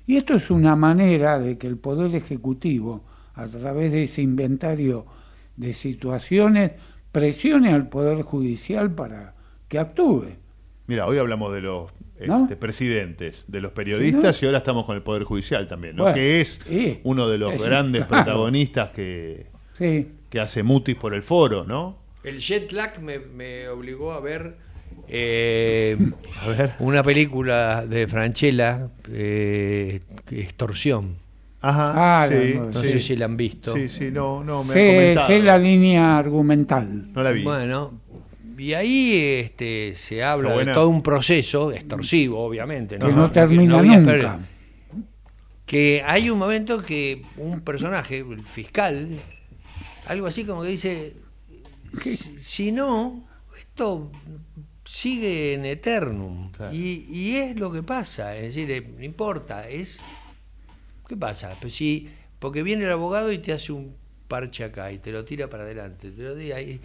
Y 0.06 0.16
esto 0.16 0.35
es 0.35 0.51
una 0.51 0.74
manera 0.77 1.39
de 1.39 1.59
que 1.59 1.66
el 1.66 1.77
Poder 1.77 2.14
Ejecutivo, 2.14 3.05
a 3.35 3.47
través 3.47 3.93
de 3.93 4.05
ese 4.05 4.22
inventario 4.22 5.06
de 5.56 5.72
situaciones, 5.74 6.72
presione 7.12 7.72
al 7.72 7.89
Poder 7.89 8.22
Judicial 8.22 8.90
para 8.93 9.35
que 9.68 9.78
actúe. 9.78 10.24
Mira, 10.90 11.06
hoy 11.06 11.18
hablamos 11.18 11.54
de 11.54 11.60
los 11.60 11.88
¿No? 12.26 12.42
este, 12.42 12.56
presidentes, 12.56 13.44
de 13.46 13.60
los 13.60 13.70
periodistas 13.70 14.36
Sí, 14.36 14.44
y 14.44 14.46
ahora 14.46 14.58
estamos 14.58 14.84
con 14.84 14.96
el 14.96 15.02
Poder 15.02 15.22
Judicial 15.22 15.68
también, 15.68 15.94
¿no? 15.94 16.02
Bueno, 16.02 16.16
que 16.16 16.40
es 16.40 16.58
sí. 16.66 16.98
uno 17.04 17.28
de 17.28 17.38
los 17.38 17.54
Es- 17.54 17.62
grandes 17.62 18.04
claro. 18.08 18.24
protagonistas 18.24 18.88
que, 18.88 19.46
Sí. 19.74 20.08
que 20.28 20.40
hace 20.40 20.64
mutis 20.64 20.96
por 20.96 21.14
el 21.14 21.22
foro, 21.22 21.62
¿no? 21.64 21.96
El 22.24 22.38
jet 22.40 22.72
lag 22.72 23.00
me, 23.00 23.20
me 23.20 23.68
obligó 23.68 24.10
a 24.12 24.18
ver, 24.18 24.56
eh, 25.06 25.96
A 26.42 26.48
ver. 26.48 26.72
una 26.80 27.04
película 27.04 27.86
de 27.86 28.08
Franchella, 28.08 28.88
eh, 29.08 30.00
Extorsión. 30.28 31.18
Ajá, 31.60 32.22
Ah, 32.24 32.28
sí, 32.28 32.54
no, 32.56 32.64
No 32.70 32.82
sí. 32.82 32.88
sé 32.88 32.98
si 33.00 33.14
la 33.16 33.26
han 33.26 33.36
visto. 33.36 33.76
Sí, 33.76 33.88
sí, 33.88 34.10
no, 34.10 34.42
no, 34.42 34.64
me 34.64 34.72
sé, 34.72 34.86
comentado. 34.88 35.26
sé 35.28 35.38
la 35.40 35.56
línea 35.56 36.18
argumental. 36.18 37.12
No 37.12 37.22
la 37.22 37.30
vi. 37.30 37.44
Bueno, 37.44 38.00
y 38.61 38.74
ahí 38.74 39.15
este, 39.41 39.95
se 39.97 40.23
habla 40.23 40.51
de 40.57 40.73
todo 40.74 40.89
un 40.89 41.03
proceso 41.03 41.73
extorsivo, 41.73 42.45
obviamente. 42.45 42.99
Que 42.99 43.09
no 43.09 43.28
Que 43.28 43.35
termina 43.35 43.78
había 43.78 43.99
nunca. 43.99 44.12
per- 44.12 44.51
Que 45.66 46.03
hay 46.07 46.31
un 46.31 46.39
momento 46.39 46.82
que 46.82 47.23
un 47.37 47.61
personaje, 47.61 48.19
el 48.19 48.43
fiscal, 48.43 49.20
algo 50.07 50.27
así 50.27 50.45
como 50.45 50.62
que 50.62 50.69
dice, 50.70 51.15
si, 52.03 52.16
si 52.39 52.73
no, 52.73 53.24
esto 53.59 54.11
sigue 54.85 55.55
en 55.55 55.65
eternum. 55.65 56.51
Y, 56.73 57.07
y 57.09 57.37
es 57.37 57.57
lo 57.57 57.70
que 57.70 57.82
pasa, 57.85 58.37
es 58.37 58.55
decir, 58.55 58.70
eh, 58.70 58.81
no 58.99 59.05
importa, 59.05 59.69
es... 59.69 60.01
¿Qué 61.09 61.16
pasa? 61.16 61.57
Pues 61.61 61.74
si, 61.74 62.09
porque 62.39 62.62
viene 62.62 62.85
el 62.85 62.93
abogado 62.93 63.32
y 63.32 63.39
te 63.39 63.53
hace 63.53 63.73
un 63.73 63.95
parche 64.28 64.65
acá 64.65 64.93
y 64.93 64.99
te 64.99 65.11
lo 65.12 65.24
tira 65.24 65.49
para 65.49 65.62
adelante, 65.65 66.11
te 66.11 66.23
lo 66.23 66.37
tira 66.37 66.61
y, 66.61 66.81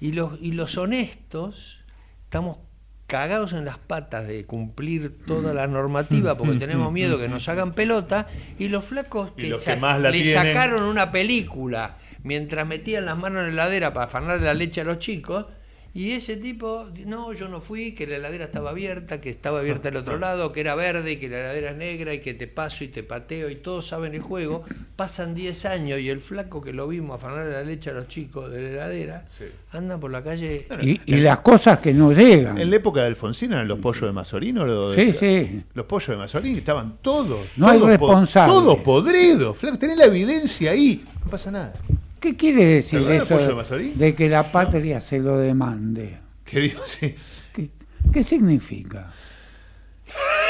y 0.00 0.12
los, 0.12 0.38
y 0.40 0.52
los 0.52 0.76
honestos 0.78 1.80
estamos 2.24 2.58
cagados 3.06 3.52
en 3.52 3.64
las 3.64 3.76
patas 3.78 4.26
de 4.28 4.46
cumplir 4.46 5.18
toda 5.26 5.52
la 5.52 5.66
normativa 5.66 6.36
porque 6.38 6.54
tenemos 6.60 6.92
miedo 6.92 7.18
que 7.18 7.28
nos 7.28 7.48
hagan 7.48 7.72
pelota 7.74 8.28
y 8.58 8.68
los 8.68 8.84
flacos 8.84 9.32
Y 9.36 9.42
que 9.42 9.48
los 9.48 9.58
que 9.64 9.74
sa- 9.74 9.76
más 9.80 10.00
la 10.00 10.10
le 10.10 10.22
tienen. 10.22 10.46
sacaron 10.46 10.84
una 10.84 11.10
película 11.10 11.96
mientras 12.22 12.66
metían 12.66 13.06
las 13.06 13.18
manos 13.18 13.40
en 13.40 13.56
la 13.56 13.64
heladera 13.64 13.92
para 13.92 14.06
afanar 14.06 14.40
la 14.40 14.54
leche 14.54 14.82
a 14.82 14.84
los 14.84 15.00
chicos 15.00 15.46
y 15.92 16.12
ese 16.12 16.36
tipo, 16.36 16.86
no, 17.06 17.32
yo 17.32 17.48
no 17.48 17.60
fui, 17.60 17.92
que 17.92 18.06
la 18.06 18.16
heladera 18.16 18.44
estaba 18.44 18.70
abierta, 18.70 19.20
que 19.20 19.28
estaba 19.30 19.58
abierta 19.60 19.88
al 19.88 19.96
otro 19.96 20.18
lado, 20.18 20.52
que 20.52 20.60
era 20.60 20.74
verde 20.76 21.12
y 21.12 21.16
que 21.16 21.28
la 21.28 21.38
heladera 21.40 21.70
es 21.72 21.76
negra 21.76 22.14
y 22.14 22.20
que 22.20 22.32
te 22.34 22.46
paso 22.46 22.84
y 22.84 22.88
te 22.88 23.02
pateo 23.02 23.50
y 23.50 23.56
todos 23.56 23.88
saben 23.88 24.14
el 24.14 24.20
juego. 24.20 24.64
Pasan 24.94 25.34
10 25.34 25.64
años 25.66 25.98
y 26.00 26.08
el 26.08 26.20
flaco 26.20 26.60
que 26.60 26.72
lo 26.72 26.86
vimos 26.86 27.16
afanar 27.16 27.46
la 27.46 27.62
leche 27.62 27.90
a 27.90 27.94
los 27.94 28.06
chicos 28.08 28.50
de 28.50 28.62
la 28.62 28.68
heladera 28.68 29.26
anda 29.72 29.98
por 29.98 30.10
la 30.10 30.22
calle. 30.22 30.66
Y, 30.82 31.00
y 31.06 31.16
las 31.16 31.40
cosas 31.40 31.78
que 31.80 31.92
no 31.92 32.12
llegan. 32.12 32.58
En 32.58 32.70
la 32.70 32.76
época 32.76 33.00
de 33.00 33.06
Alfonsín 33.08 33.52
eran 33.52 33.66
los 33.66 33.78
pollos 33.80 34.02
de 34.02 34.12
Mazorino. 34.12 34.64
Lo 34.66 34.94
Sí, 34.94 35.06
de- 35.06 35.12
sí. 35.12 35.62
Los 35.74 35.86
pollos 35.86 36.08
de 36.08 36.16
Mazorino 36.16 36.58
estaban 36.58 36.98
todos. 37.02 37.46
No 37.56 37.68
hay 37.68 37.78
todos 37.78 37.96
po- 37.98 38.06
responsables. 38.08 38.54
Todos 38.54 38.76
podridos. 38.80 39.56
Flaco, 39.58 39.78
tenés 39.78 39.96
la 39.96 40.04
evidencia 40.04 40.70
ahí. 40.70 41.04
No 41.24 41.30
pasa 41.30 41.50
nada. 41.50 41.72
¿Qué 42.20 42.36
quiere 42.36 42.64
decir 42.64 43.00
¿Te 43.06 43.18
acuerdas 43.18 43.28
del 43.28 43.38
pollo 43.38 43.56
de 43.78 43.88
eso 43.88 43.98
de 43.98 44.14
que 44.14 44.28
la 44.28 44.52
patria 44.52 45.00
se 45.00 45.18
lo 45.18 45.38
demande? 45.38 46.18
¿Qué 46.44 46.60
digo? 46.60 46.82
Sí. 46.86 47.14
¿Qué, 47.52 47.70
qué 48.12 48.22
significa? 48.22 49.10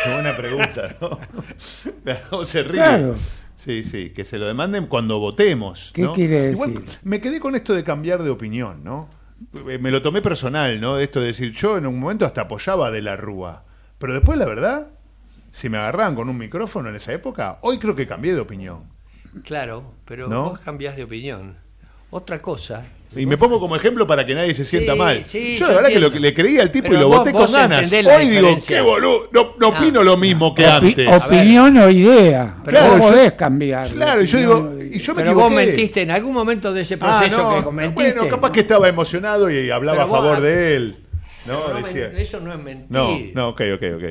Qué 0.04 0.12
buena 0.12 0.36
pregunta, 0.36 0.96
¿no? 1.00 2.44
Se 2.44 2.62
ríe. 2.62 2.72
Claro. 2.72 3.14
Sí, 3.58 3.84
sí, 3.84 4.10
que 4.10 4.24
se 4.24 4.38
lo 4.38 4.46
demanden 4.46 4.86
cuando 4.86 5.18
votemos. 5.18 5.90
¿Qué 5.94 6.02
¿no? 6.02 6.14
quiere 6.14 6.52
Igual, 6.52 6.74
decir? 6.74 6.98
me 7.02 7.20
quedé 7.20 7.38
con 7.40 7.54
esto 7.54 7.74
de 7.74 7.84
cambiar 7.84 8.22
de 8.22 8.30
opinión, 8.30 8.82
¿no? 8.82 9.10
Eh, 9.68 9.76
Me 9.78 9.90
lo 9.90 10.00
tomé 10.00 10.22
personal, 10.22 10.80
¿no? 10.80 10.98
Esto 10.98 11.20
de 11.20 11.26
decir, 11.28 11.52
yo 11.52 11.76
en 11.76 11.86
un 11.86 11.98
momento 12.00 12.24
hasta 12.24 12.42
apoyaba 12.42 12.86
a 12.86 12.90
de 12.90 13.02
la 13.02 13.16
Rúa. 13.16 13.64
Pero 13.98 14.14
después, 14.14 14.38
la 14.38 14.46
verdad, 14.46 14.86
si 15.52 15.68
me 15.68 15.76
agarraban 15.76 16.14
con 16.14 16.30
un 16.30 16.38
micrófono 16.38 16.88
en 16.88 16.94
esa 16.96 17.12
época, 17.12 17.58
hoy 17.60 17.78
creo 17.78 17.94
que 17.94 18.06
cambié 18.06 18.32
de 18.34 18.40
opinión. 18.40 18.84
Claro, 19.44 19.94
pero 20.04 20.28
¿No? 20.28 20.50
vos 20.50 20.58
cambiás 20.60 20.96
de 20.96 21.04
opinión. 21.04 21.56
Otra 22.10 22.40
cosa. 22.42 22.84
Y 23.16 23.26
me 23.26 23.36
pongo 23.36 23.58
como 23.58 23.74
ejemplo 23.74 24.06
para 24.06 24.24
que 24.24 24.34
nadie 24.36 24.54
se 24.54 24.64
sienta 24.64 24.92
Sí, 24.92 24.98
mal. 24.98 25.24
sí, 25.24 25.56
yo 25.56 25.66
la 25.68 25.74
verdad 25.74 25.88
que 25.88 25.98
lo 25.98 26.10
le 26.10 26.32
creía 26.34 26.62
al 26.62 26.70
tipo 26.70 26.84
Pero 26.88 26.96
y 26.96 27.00
lo 27.00 27.08
vos- 27.08 27.18
voté 27.18 27.32
vos 27.32 27.44
con 27.46 27.52
ganas. 27.52 27.90
Hoy 27.92 28.28
digo, 28.28 28.56
qué 28.66 28.80
boludo, 28.80 29.28
no, 29.32 29.42
no 29.58 29.70
No. 29.72 29.78
opino 29.78 30.02
lo 30.04 30.16
mismo 30.16 30.54
que 30.54 30.64
Opi- 30.64 30.88
antes. 31.06 31.24
opinión 31.24 31.76
o 31.78 31.90
idea. 31.90 32.56
Claro, 32.64 32.86
Claro, 32.88 32.98
yo- 32.98 33.08
podés 33.10 33.32
cambiar. 33.34 33.88
Claro, 33.90 34.22
y 34.22 34.26
yo 34.26 34.38
digo, 34.38 34.76
y 34.80 34.98
yo 35.00 35.14
me 35.14 35.22
pero 35.22 35.34
vos 35.34 35.52
mentiste 35.52 36.02
en 36.02 36.10
algún 36.12 36.32
momento 36.32 36.72
de 36.72 36.82
ese 36.82 36.94
Ah, 37.00 37.20
proceso 37.20 37.62
no, 37.62 37.70
que. 37.76 37.88
Bueno, 37.88 38.28
capaz 38.28 38.52
que 38.52 38.60
estaba 38.60 38.88
emocionado 38.88 39.50
y 39.50 39.70
hablaba 39.70 40.04
Pero 40.04 40.08
a 40.08 40.16
favor 40.16 40.34
vos- 40.36 40.42
de 40.42 40.76
él. 40.76 40.96
No, 41.46 41.74
decía. 41.74 42.12
eso 42.16 42.38
no 42.40 42.52
es 42.52 42.58
mentir. 42.60 42.86
No, 42.90 43.18
no, 43.34 43.48
ok, 43.50 43.62
ok, 43.74 43.82
ok. 43.96 44.04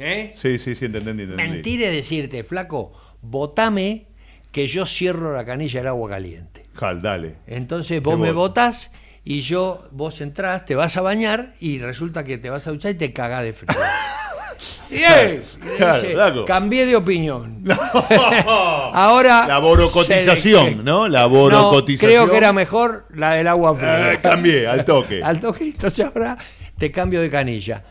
¿Eh? 0.00 0.32
Sí, 0.34 0.58
sí, 0.58 0.74
sí, 0.74 0.86
entendí, 0.86 1.10
entendí. 1.10 1.36
Mentir 1.36 1.82
es 1.82 1.92
decirte, 1.94 2.42
flaco, 2.42 2.92
votame 3.20 4.06
que 4.52 4.66
yo 4.68 4.86
cierro 4.86 5.34
la 5.34 5.44
canilla 5.44 5.80
del 5.80 5.88
agua 5.88 6.10
caliente. 6.10 6.66
Jal, 6.74 7.02
dale. 7.02 7.36
Entonces 7.46 8.02
vos 8.02 8.18
me 8.18 8.32
votás 8.32 8.92
y 9.24 9.40
yo, 9.40 9.88
vos 9.92 10.20
entrás, 10.20 10.64
te 10.66 10.74
vas 10.74 10.96
a 10.96 11.00
bañar 11.00 11.54
y 11.60 11.78
resulta 11.78 12.22
que 12.24 12.38
te 12.38 12.50
vas 12.50 12.66
a 12.66 12.70
duchar 12.70 12.92
y 12.92 12.94
te 12.94 13.12
cagás 13.12 13.42
de 13.44 13.52
frío. 13.52 13.78
¡Bien! 14.90 15.42
Y 15.56 15.76
Claro, 15.78 16.02
dice, 16.02 16.44
cambié 16.46 16.84
de 16.86 16.94
opinión. 16.96 17.64
Ahora. 18.46 19.46
La 19.46 19.58
borocotización, 19.58 20.64
se- 20.66 20.74
¿no? 20.76 21.08
La 21.08 21.22
No, 21.22 21.30
borocotización. 21.30 22.10
creo 22.10 22.30
que 22.30 22.36
era 22.36 22.52
mejor 22.52 23.06
la 23.14 23.34
del 23.34 23.48
agua 23.48 23.74
fría. 23.74 24.12
Eh, 24.12 24.20
cambié, 24.20 24.66
al 24.66 24.84
toque. 24.84 25.22
al 25.22 25.40
toque, 25.40 25.64
entonces 25.68 26.06
ahora 26.06 26.36
te 26.78 26.90
cambio 26.90 27.20
de 27.20 27.30
canilla. 27.30 27.82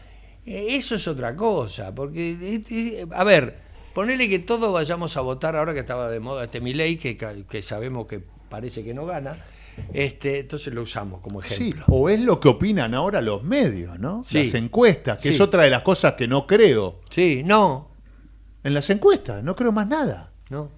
Eh, 0.46 0.68
Eso 0.70 0.96
es 0.96 1.08
otra 1.08 1.36
cosa, 1.36 1.94
porque, 1.94 2.32
eh, 2.32 2.62
eh, 2.70 3.06
a 3.14 3.24
ver, 3.24 3.61
ponele 3.94 4.30
que 4.30 4.40
todos 4.40 4.72
vayamos 4.74 5.18
a 5.18 5.22
votar 5.22 5.56
ahora 5.56 5.74
que 5.74 5.80
estaba 5.82 6.10
de 6.10 6.20
moda 6.20 6.46
este 6.46 6.62
Milei, 6.62 6.98
que, 6.98 7.18
que 7.50 7.62
sabemos 7.62 8.08
que 8.08 8.22
parece 8.50 8.84
que 8.84 8.94
no 8.94 9.06
gana, 9.06 9.38
este, 9.94 10.40
entonces 10.40 10.74
lo 10.74 10.82
usamos 10.82 11.22
como 11.22 11.42
Sí, 11.44 11.54
ejemplo. 11.70 11.86
o 11.88 12.10
es 12.10 12.22
lo 12.22 12.40
que 12.40 12.50
opinan 12.50 12.94
ahora 12.94 13.22
los 13.22 13.44
medios, 13.44 13.98
¿no? 14.00 14.24
Sí. 14.24 14.44
Las 14.44 14.54
encuestas, 14.56 15.18
que 15.22 15.30
Sí. 15.30 15.36
es 15.36 15.42
otra 15.42 15.64
de 15.64 15.70
las 15.70 15.82
cosas 15.82 16.14
que 16.14 16.28
no 16.28 16.46
creo. 16.46 17.00
Sí, 17.10 17.42
no. 17.46 17.90
En 18.64 18.74
las 18.74 18.90
encuestas, 18.90 19.44
no 19.44 19.56
creo 19.56 19.72
más 19.72 19.88
nada. 19.88 20.32
No. 20.50 20.70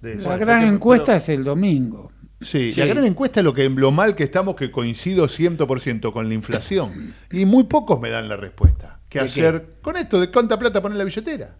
De- 0.00 0.14
La 0.16 0.36
gran 0.36 0.60
porque- 0.60 0.74
encuesta 0.74 1.16
es 1.16 1.28
el 1.28 1.42
domingo. 1.44 2.10
Sí, 2.40 2.72
Sí. 2.72 2.80
la 2.80 2.86
gran 2.86 3.04
encuesta 3.04 3.40
es 3.40 3.44
lo, 3.44 3.54
que, 3.54 3.68
lo 3.68 3.90
mal 3.90 4.14
que 4.14 4.24
estamos, 4.24 4.56
que 4.56 4.70
coincido 4.70 5.26
100% 5.26 6.12
con 6.12 6.28
la 6.28 6.34
inflación. 6.34 7.14
Y 7.32 7.44
muy 7.46 7.64
pocos 7.64 7.98
me 8.00 8.10
dan 8.10 8.28
la 8.28 8.36
respuesta. 8.36 9.00
¿Qué 9.08 9.20
¿De 9.20 9.24
hacer 9.24 9.66
con 9.82 9.96
esto? 9.96 10.20
¿De 10.20 10.30
cuánta 10.30 10.58
plata 10.58 10.80
poner 10.82 10.94
en 10.94 10.98
la 10.98 11.04
billetera? 11.04 11.56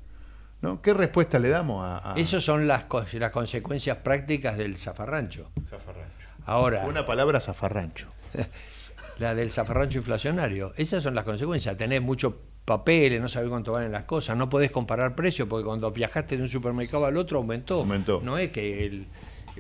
¿No? 0.63 0.81
¿Qué 0.81 0.95
respuesta 0.95 1.39
le 1.39 1.49
damos 1.51 1.85
a, 1.85 2.13
a 2.13 2.19
Esas 2.19 2.43
son 2.43 2.67
las, 2.67 2.85
co- 2.85 3.05
las 3.13 3.31
consecuencias 3.31 3.99
prácticas 3.99 4.57
del 4.57 4.77
zafarrancho. 4.77 5.51
Zafarrancho? 5.69 6.27
Ahora, 6.47 6.85
Una 6.87 7.05
palabra 7.07 7.41
zafarrancho. 7.41 8.09
la 9.19 9.35
del 9.35 9.51
zafarrancho 9.51 9.99
inflacionario. 9.99 10.73
Esas 10.77 11.03
son 11.03 11.15
las 11.15 11.25
consecuencias. 11.25 11.77
Tenés 11.77 12.01
muchos 12.03 12.35
papeles, 12.65 13.21
no 13.21 13.29
sabés 13.29 13.49
cuánto 13.49 13.73
valen 13.73 13.93
las 13.93 14.05
cosas, 14.05 14.37
no 14.37 14.49
podés 14.49 14.71
comparar 14.73 15.15
precios 15.15 15.47
porque 15.49 15.65
cuando 15.65 15.91
viajaste 15.93 16.37
de 16.37 16.43
un 16.43 16.49
supermercado 16.49 17.07
al 17.07 17.17
otro 17.17 17.39
aumentó. 17.39 17.81
Aumentó. 17.81 18.21
No 18.23 18.39
es 18.39 18.51
que 18.51 18.85
el, 18.87 19.07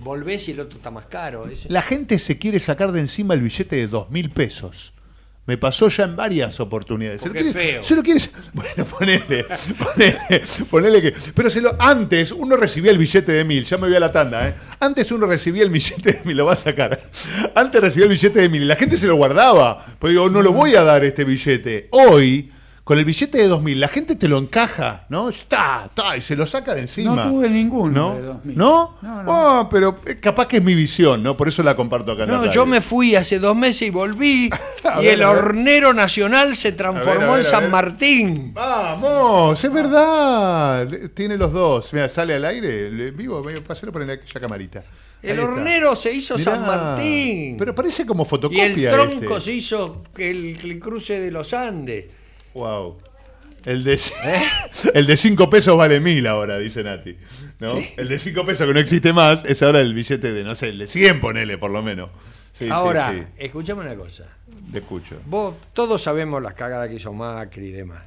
volvés 0.02 0.48
y 0.48 0.52
el 0.52 0.60
otro 0.60 0.78
está 0.78 0.90
más 0.90 1.06
caro. 1.06 1.46
La 1.68 1.82
gente 1.82 2.18
se 2.18 2.38
quiere 2.38 2.58
sacar 2.58 2.90
de 2.92 3.00
encima 3.00 3.34
el 3.34 3.42
billete 3.42 3.76
de 3.76 3.86
dos 3.86 4.10
mil 4.10 4.30
pesos. 4.30 4.92
Me 5.46 5.56
pasó 5.56 5.88
ya 5.88 6.04
en 6.04 6.16
varias 6.16 6.58
oportunidades. 6.58 7.20
Se 7.20 7.28
lo 7.28 7.32
quiere- 7.34 7.52
feo. 7.52 7.82
Se 7.82 7.94
lo 7.94 8.02
quiere. 8.02 8.20
Bueno, 8.52 8.84
ponele, 8.84 9.44
ponele, 9.78 10.42
ponele 10.68 11.00
que. 11.02 11.14
Pero 11.34 11.48
se 11.50 11.60
lo, 11.60 11.76
antes 11.80 12.32
uno 12.32 12.56
recibía 12.56 12.90
el 12.90 12.98
billete 12.98 13.30
de 13.32 13.44
mil, 13.44 13.64
ya 13.64 13.78
me 13.78 13.86
voy 13.86 13.96
a 13.96 14.00
la 14.00 14.10
tanda, 14.10 14.48
¿eh? 14.48 14.54
Antes 14.80 15.10
uno 15.12 15.26
recibía 15.26 15.62
el 15.62 15.70
billete 15.70 16.12
de 16.14 16.20
mil, 16.24 16.36
lo 16.36 16.46
va 16.46 16.54
a 16.54 16.56
sacar. 16.56 17.00
Antes 17.54 17.80
recibía 17.80 18.06
el 18.06 18.10
billete 18.10 18.40
de 18.40 18.48
mil 18.48 18.62
y 18.62 18.66
la 18.66 18.76
gente 18.76 18.96
se 18.96 19.06
lo 19.06 19.14
guardaba. 19.16 19.84
Pues 19.98 20.12
digo, 20.12 20.28
no 20.28 20.42
lo 20.42 20.52
voy 20.52 20.74
a 20.74 20.82
dar 20.82 21.04
este 21.04 21.22
billete. 21.24 21.88
Hoy, 21.92 22.50
con 22.86 22.98
el 23.00 23.04
billete 23.04 23.38
de 23.38 23.48
dos 23.48 23.64
mil, 23.64 23.80
la 23.80 23.88
gente 23.88 24.14
te 24.14 24.28
lo 24.28 24.38
encaja, 24.38 25.06
¿no? 25.08 25.28
Está, 25.28 25.86
está, 25.86 26.16
y 26.16 26.20
se 26.20 26.36
lo 26.36 26.46
saca 26.46 26.72
de 26.72 26.82
encima. 26.82 27.16
No 27.16 27.30
tuve 27.32 27.50
ninguno 27.50 28.10
¿No? 28.10 28.14
de 28.14 28.22
2000. 28.22 28.56
¿No? 28.56 28.96
No, 29.02 29.22
no. 29.24 29.32
Oh, 29.60 29.68
pero 29.68 29.98
eh, 30.06 30.14
capaz 30.20 30.46
que 30.46 30.58
es 30.58 30.62
mi 30.62 30.76
visión, 30.76 31.20
¿no? 31.20 31.36
Por 31.36 31.48
eso 31.48 31.64
la 31.64 31.74
comparto 31.74 32.12
acá 32.12 32.22
en 32.22 32.30
la 32.30 32.36
No, 32.42 32.48
yo 32.52 32.64
me 32.64 32.80
fui 32.80 33.16
hace 33.16 33.40
dos 33.40 33.56
meses 33.56 33.88
y 33.88 33.90
volví 33.90 34.44
y 35.00 35.04
ver, 35.04 35.14
el 35.14 35.24
hornero 35.24 35.92
nacional 35.94 36.54
se 36.54 36.70
transformó 36.70 37.10
A 37.10 37.18
ver, 37.18 37.28
a 37.28 37.32
ver, 37.38 37.44
en 37.44 37.50
San. 37.50 37.70
Martín. 37.72 38.54
Vamos, 38.54 39.64
es 39.64 39.72
verdad. 39.72 40.86
Tiene 41.12 41.36
los 41.36 41.52
dos. 41.52 41.92
Mira, 41.92 42.08
sale 42.08 42.34
al 42.34 42.44
aire, 42.44 42.88
le- 42.88 43.10
vivo, 43.10 43.42
paselo 43.66 43.90
por 43.90 44.02
aquella 44.02 44.40
camarita. 44.40 44.84
El 45.24 45.40
hornero 45.40 45.96
se 45.96 46.12
hizo 46.12 46.38
Mirá, 46.38 46.52
San 46.52 46.64
Martín. 46.64 47.56
Pero 47.58 47.74
parece 47.74 48.06
como 48.06 48.22
y 48.22 48.26
fotocopia. 48.26 48.64
el 48.64 48.90
tronco 48.92 49.38
este. 49.38 49.50
se 49.50 49.52
hizo 49.56 50.04
el, 50.16 50.56
el 50.62 50.78
cruce 50.78 51.18
de 51.18 51.32
los 51.32 51.52
Andes. 51.52 52.04
Wow. 52.56 52.96
El 53.66 53.84
de, 53.84 54.00
el 54.94 55.06
de 55.06 55.16
cinco 55.16 55.50
pesos 55.50 55.76
vale 55.76 56.00
mil 56.00 56.26
ahora, 56.26 56.56
dice 56.58 56.82
Nati. 56.82 57.16
¿no? 57.60 57.74
El 57.96 58.08
de 58.08 58.18
cinco 58.18 58.46
pesos 58.46 58.66
que 58.66 58.72
no 58.72 58.80
existe 58.80 59.12
más 59.12 59.44
es 59.44 59.62
ahora 59.62 59.80
el 59.80 59.92
billete 59.92 60.32
de, 60.32 60.42
no 60.42 60.54
sé, 60.54 60.70
el 60.70 60.78
de 60.78 60.86
100, 60.86 61.20
ponele 61.20 61.58
por 61.58 61.70
lo 61.70 61.82
menos. 61.82 62.10
Sí, 62.52 62.68
Ahora, 62.70 63.12
sí. 63.12 63.22
escuchame 63.36 63.82
una 63.82 63.94
cosa. 63.94 64.24
Te 64.72 64.78
escucho. 64.78 65.16
Vos, 65.26 65.54
todos 65.74 66.00
sabemos 66.00 66.42
las 66.42 66.54
cagadas 66.54 66.88
que 66.88 66.94
hizo 66.94 67.12
Macri 67.12 67.66
y 67.66 67.72
demás. 67.72 68.02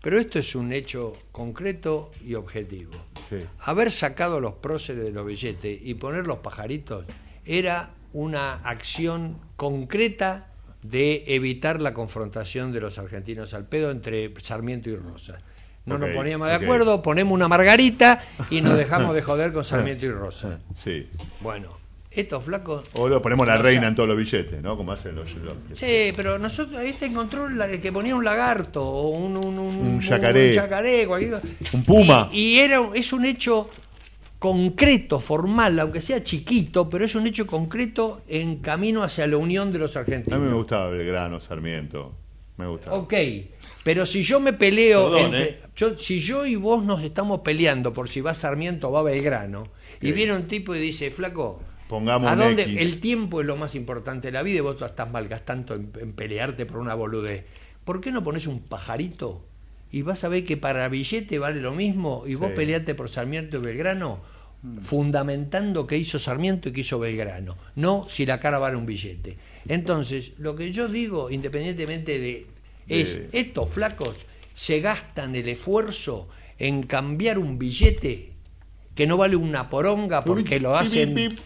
Pero 0.00 0.20
esto 0.20 0.38
es 0.38 0.54
un 0.54 0.72
hecho 0.72 1.16
concreto 1.32 2.12
y 2.24 2.34
objetivo. 2.34 2.92
Sí. 3.28 3.38
Haber 3.62 3.90
sacado 3.90 4.40
los 4.40 4.54
próceres 4.54 5.02
de 5.02 5.10
los 5.10 5.26
billetes 5.26 5.80
y 5.82 5.94
poner 5.94 6.28
los 6.28 6.38
pajaritos 6.38 7.04
era 7.44 7.90
una 8.12 8.54
acción 8.62 9.38
concreta 9.56 10.47
de 10.82 11.24
evitar 11.28 11.80
la 11.80 11.92
confrontación 11.94 12.72
de 12.72 12.80
los 12.80 12.98
argentinos 12.98 13.52
al 13.54 13.64
pedo 13.66 13.90
entre 13.90 14.32
Sarmiento 14.40 14.88
y 14.90 14.96
Rosa. 14.96 15.38
No 15.86 15.96
nos 15.98 16.10
poníamos 16.10 16.48
de 16.48 16.54
acuerdo, 16.54 17.00
ponemos 17.02 17.34
una 17.34 17.48
margarita 17.48 18.22
y 18.50 18.60
nos 18.60 18.76
dejamos 18.76 19.14
de 19.14 19.22
joder 19.22 19.52
con 19.52 19.64
Sarmiento 19.64 20.04
y 20.06 20.10
Rosa. 20.10 20.58
Sí. 20.76 21.08
Bueno, 21.40 21.78
estos 22.10 22.44
flacos 22.44 22.84
O 22.94 23.08
lo 23.08 23.22
ponemos 23.22 23.46
la 23.46 23.56
No, 23.56 23.62
reina 23.62 23.88
en 23.88 23.94
todos 23.94 24.08
los 24.08 24.18
billetes, 24.18 24.60
¿no? 24.62 24.76
Como 24.76 24.92
hacen 24.92 25.14
los. 25.16 25.32
los- 25.36 25.54
Sí, 25.74 26.12
pero 26.14 26.38
nosotros, 26.38 26.82
este 26.82 27.06
encontró 27.06 27.48
la- 27.48 27.66
el 27.66 27.80
que 27.80 27.90
ponía 27.90 28.14
un 28.14 28.24
lagarto 28.24 28.84
o 28.84 29.08
un, 29.10 29.36
un, 29.36 29.58
un, 29.58 29.76
Un 29.76 30.00
yacaré. 30.00 30.50
un 30.50 30.54
yacaré, 30.56 31.06
cualquier 31.06 31.32
cosa. 31.40 31.46
Un 31.72 31.84
puma. 31.84 32.28
Y, 32.32 32.38
y 32.40 32.58
era, 32.58 32.80
es 32.94 33.12
un 33.12 33.24
hecho 33.24 33.70
concreto, 34.38 35.20
formal, 35.20 35.78
aunque 35.80 36.00
sea 36.00 36.22
chiquito, 36.22 36.88
pero 36.88 37.04
es 37.04 37.14
un 37.14 37.26
hecho 37.26 37.46
concreto 37.46 38.22
en 38.28 38.56
camino 38.58 39.02
hacia 39.02 39.26
la 39.26 39.36
unión 39.36 39.72
de 39.72 39.78
los 39.80 39.96
A 39.96 40.00
argentinos. 40.00 40.38
mí 40.40 40.46
me 40.46 40.54
gustaba 40.54 40.90
Belgrano, 40.90 41.40
Sarmiento. 41.40 42.14
Me 42.56 42.66
gustaba. 42.66 42.96
Ok, 42.96 43.14
pero 43.84 44.04
si 44.06 44.22
yo 44.22 44.40
me 44.40 44.52
peleo, 44.52 45.10
Perdón, 45.10 45.24
entre- 45.34 45.50
¿eh? 45.50 45.58
yo- 45.76 45.96
si 45.98 46.20
yo 46.20 46.44
y 46.46 46.56
vos 46.56 46.84
nos 46.84 47.02
estamos 47.02 47.40
peleando 47.40 47.92
por 47.92 48.08
si 48.08 48.20
va 48.20 48.34
Sarmiento 48.34 48.88
o 48.88 48.92
va 48.92 49.02
Belgrano, 49.02 49.68
y 50.00 50.12
viene 50.12 50.34
un 50.34 50.46
tipo 50.48 50.74
y 50.74 50.80
dice, 50.80 51.10
flaco, 51.10 51.60
Pongamos 51.88 52.28
¿a 52.30 52.34
un 52.34 52.38
dónde? 52.40 52.62
X. 52.64 52.80
El 52.80 53.00
tiempo 53.00 53.40
es 53.40 53.46
lo 53.46 53.56
más 53.56 53.74
importante 53.74 54.28
de 54.28 54.32
la 54.32 54.42
vida 54.42 54.58
y 54.58 54.60
vos 54.60 54.76
estás 54.80 55.10
malgastando 55.10 55.74
en, 55.74 55.90
en 56.00 56.12
pelearte 56.12 56.66
por 56.66 56.78
una 56.78 56.94
boludez. 56.94 57.44
¿por 57.84 58.00
qué 58.02 58.12
no 58.12 58.22
pones 58.22 58.46
un 58.46 58.60
pajarito? 58.60 59.44
Y 59.90 60.02
vas 60.02 60.22
a 60.24 60.28
ver 60.28 60.44
que 60.44 60.56
para 60.56 60.88
billete 60.88 61.38
vale 61.38 61.60
lo 61.60 61.72
mismo 61.72 62.24
y 62.26 62.34
vos 62.34 62.48
Sí. 62.50 62.56
peleaste 62.56 62.94
por 62.94 63.08
Sarmiento 63.08 63.56
y 63.58 63.60
Belgrano, 63.60 64.20
fundamentando 64.84 65.86
que 65.86 65.96
hizo 65.96 66.18
Sarmiento 66.18 66.68
y 66.68 66.72
que 66.72 66.80
hizo 66.80 66.98
Belgrano, 66.98 67.56
no 67.76 68.06
si 68.08 68.26
la 68.26 68.40
cara 68.40 68.58
vale 68.58 68.76
un 68.76 68.86
billete. 68.86 69.36
Entonces, 69.68 70.32
lo 70.38 70.56
que 70.56 70.72
yo 70.72 70.88
digo, 70.88 71.30
independientemente 71.30 72.18
de, 72.18 72.46
es, 72.88 73.30
De- 73.30 73.40
estos 73.40 73.70
flacos 73.70 74.16
se 74.54 74.80
gastan 74.80 75.34
el 75.36 75.48
esfuerzo 75.48 76.28
en 76.58 76.82
cambiar 76.82 77.38
un 77.38 77.58
billete 77.58 78.32
que 78.94 79.06
no 79.06 79.16
vale 79.16 79.36
una 79.36 79.70
poronga 79.70 80.24
porque 80.24 80.58
lo 80.58 80.76
hacen 80.76 81.14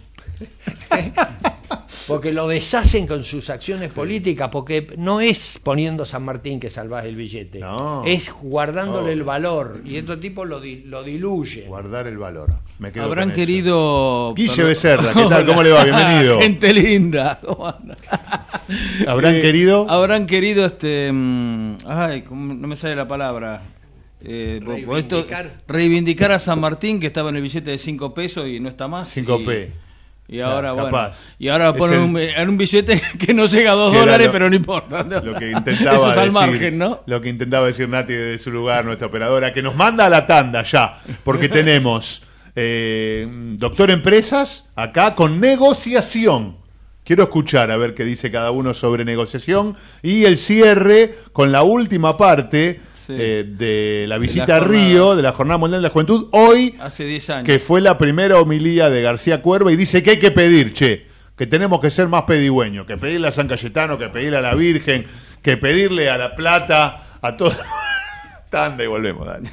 porque 2.06 2.32
lo 2.32 2.48
deshacen 2.48 3.06
con 3.06 3.24
sus 3.24 3.50
acciones 3.50 3.92
políticas, 3.92 4.48
porque 4.50 4.94
no 4.96 5.20
es 5.20 5.60
poniendo 5.62 6.04
San 6.06 6.24
Martín 6.24 6.58
que 6.60 6.70
salvás 6.70 7.04
el 7.04 7.16
billete, 7.16 7.60
es 8.06 8.32
guardándole 8.42 9.10
Oh. 9.10 9.12
el 9.12 9.22
valor, 9.22 9.80
y 9.84 9.96
estos 9.96 10.20
tipos 10.20 10.48
lo, 10.48 10.60
di- 10.60 10.82
lo 10.84 11.02
diluyen. 11.02 11.68
Guardar 11.68 12.06
el 12.06 12.18
valor. 12.18 12.50
Me 12.78 12.90
quedo 12.92 13.04
Habrán 13.04 13.28
con 13.30 13.36
querido. 13.36 14.34
Guille 14.34 14.48
perdón. 14.56 14.68
Becerra, 14.68 15.12
¿qué 15.14 15.24
tal? 15.28 15.46
¿Cómo 15.46 15.62
le 15.62 15.70
va? 15.72 15.84
Bienvenido. 15.84 16.40
Gente 16.40 16.72
linda. 16.72 17.40
¿cómo 17.44 17.68
anda? 17.68 17.96
¿Habrán 19.06 19.36
Eh, 19.36 19.42
querido? 19.42 19.86
Habrán 19.88 20.26
querido 20.26 20.64
este. 20.66 21.10
mm, 21.12 21.76
Ay, 21.86 22.22
¿cómo- 22.22 22.54
no 22.54 22.66
me 22.68 22.76
sale 22.76 22.96
la 22.96 23.06
palabra. 23.06 23.62
Eh, 24.24 24.60
por- 24.64 24.84
por 24.84 24.98
esto- 24.98 25.26
Reivindicar. 25.66 26.32
a 26.32 26.38
San 26.38 26.60
Martín 26.60 27.00
que 27.00 27.08
estaba 27.08 27.30
en 27.30 27.36
el 27.36 27.42
billete 27.42 27.70
de 27.72 27.78
5 27.78 28.14
pesos 28.14 28.46
y 28.48 28.60
no 28.60 28.68
está 28.68 28.86
más. 28.88 29.08
5p. 29.16 29.68
Y, 29.68 29.72
y 30.28 30.40
ahora, 30.40 30.72
bueno. 30.72 31.10
Y 31.38 31.48
ahora 31.48 31.74
ponen 31.74 31.98
el- 31.98 32.04
un, 32.04 32.16
en 32.18 32.48
un 32.48 32.56
billete 32.56 33.02
que 33.18 33.34
no 33.34 33.46
llega 33.46 33.72
a 33.72 33.74
2 33.74 33.90
Que 33.90 33.96
era 33.98 34.04
dólares, 34.06 34.26
lo- 34.28 34.32
pero 34.32 34.48
no 34.50 34.56
importa. 34.56 35.02
Lo 35.02 35.34
que 35.34 35.50
intentaba 35.50 35.96
Eso 35.96 36.10
es 36.12 36.16
al 36.16 36.32
decir, 36.32 36.32
margen, 36.32 36.78
¿no? 36.78 37.00
Lo 37.06 37.20
que 37.20 37.28
intentaba 37.28 37.66
decir 37.66 37.88
Nati 37.88 38.12
desde 38.14 38.38
su 38.42 38.50
lugar, 38.50 38.84
nuestra 38.84 39.08
operadora, 39.08 39.52
que 39.52 39.62
nos 39.62 39.74
manda 39.76 40.06
a 40.06 40.08
la 40.08 40.26
tanda 40.26 40.62
ya, 40.62 40.94
porque 41.24 41.48
tenemos 41.50 42.22
eh, 42.56 43.26
doctor 43.56 43.90
Empresas 43.90 44.68
acá 44.76 45.14
con 45.14 45.40
negociación. 45.40 46.56
Quiero 47.04 47.24
escuchar 47.24 47.70
a 47.72 47.76
ver 47.76 47.94
qué 47.94 48.04
dice 48.04 48.30
cada 48.30 48.52
uno 48.52 48.74
sobre 48.74 49.04
negociación 49.04 49.74
y 50.02 50.24
el 50.24 50.38
cierre 50.38 51.14
con 51.32 51.50
la 51.50 51.64
última 51.64 52.16
parte 52.16 52.80
eh, 53.18 53.44
de 53.46 54.06
la 54.08 54.18
visita 54.18 54.56
a. 54.56 54.60
Río, 54.60 55.16
de 55.16 55.22
la 55.22 55.32
Jornada 55.32 55.58
Mundial 55.58 55.82
de 55.82 55.88
la 55.88 55.92
Juventud, 55.92 56.28
hoy 56.32 56.74
Hace 56.80 57.04
10 57.04 57.30
años. 57.30 57.46
que 57.46 57.58
fue 57.58 57.80
la 57.80 57.98
primera 57.98 58.38
homilía 58.38 58.90
de 58.90 59.02
García 59.02 59.42
Cuerva 59.42 59.72
y 59.72 59.76
dice 59.76 60.02
que 60.02 60.10
hay 60.10 60.18
que 60.18 60.30
pedir, 60.30 60.72
che, 60.72 61.06
que 61.36 61.46
tenemos 61.46 61.80
que 61.80 61.90
ser 61.90 62.08
más 62.08 62.22
pedigüeños, 62.22 62.86
que 62.86 62.96
pedirle 62.96 63.28
a 63.28 63.32
San 63.32 63.48
Cayetano, 63.48 63.98
que 63.98 64.08
pedirle 64.08 64.38
a 64.38 64.40
la 64.42 64.54
Virgen, 64.54 65.06
que 65.42 65.56
pedirle 65.56 66.10
a 66.10 66.16
La 66.16 66.34
Plata, 66.34 67.02
a 67.20 67.36
todo. 67.36 67.54
Tanda 68.50 68.84
y 68.84 68.86
volvemos, 68.86 69.26
dale. 69.26 69.50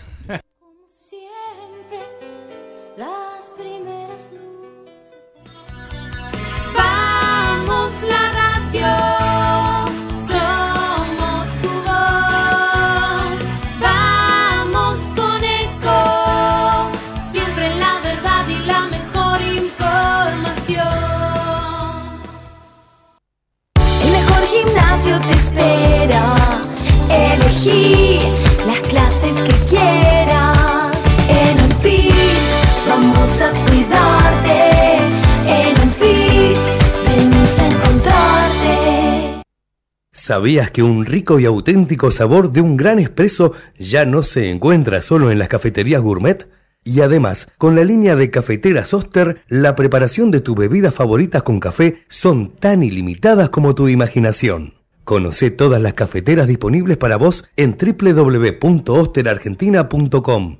¿Sabías 40.29 40.69
que 40.69 40.83
un 40.83 41.07
rico 41.07 41.39
y 41.39 41.45
auténtico 41.45 42.11
sabor 42.11 42.51
de 42.51 42.61
un 42.61 42.77
gran 42.77 42.99
espresso 42.99 43.53
ya 43.79 44.05
no 44.05 44.21
se 44.21 44.51
encuentra 44.51 45.01
solo 45.01 45.31
en 45.31 45.39
las 45.39 45.47
cafeterías 45.47 46.03
gourmet? 46.03 46.47
Y 46.83 47.01
además, 47.01 47.49
con 47.57 47.75
la 47.75 47.83
línea 47.83 48.15
de 48.15 48.29
cafeteras 48.29 48.93
Oster, 48.93 49.41
la 49.47 49.73
preparación 49.73 50.29
de 50.29 50.41
tus 50.41 50.55
bebidas 50.55 50.93
favoritas 50.93 51.41
con 51.41 51.59
café 51.59 52.03
son 52.09 52.49
tan 52.49 52.83
ilimitadas 52.83 53.49
como 53.49 53.73
tu 53.73 53.87
imaginación. 53.87 54.75
Conoce 55.03 55.49
todas 55.49 55.81
las 55.81 55.93
cafeteras 55.93 56.45
disponibles 56.45 56.97
para 56.97 57.17
vos 57.17 57.45
en 57.55 57.75
www.osterargentina.com. 57.75 60.57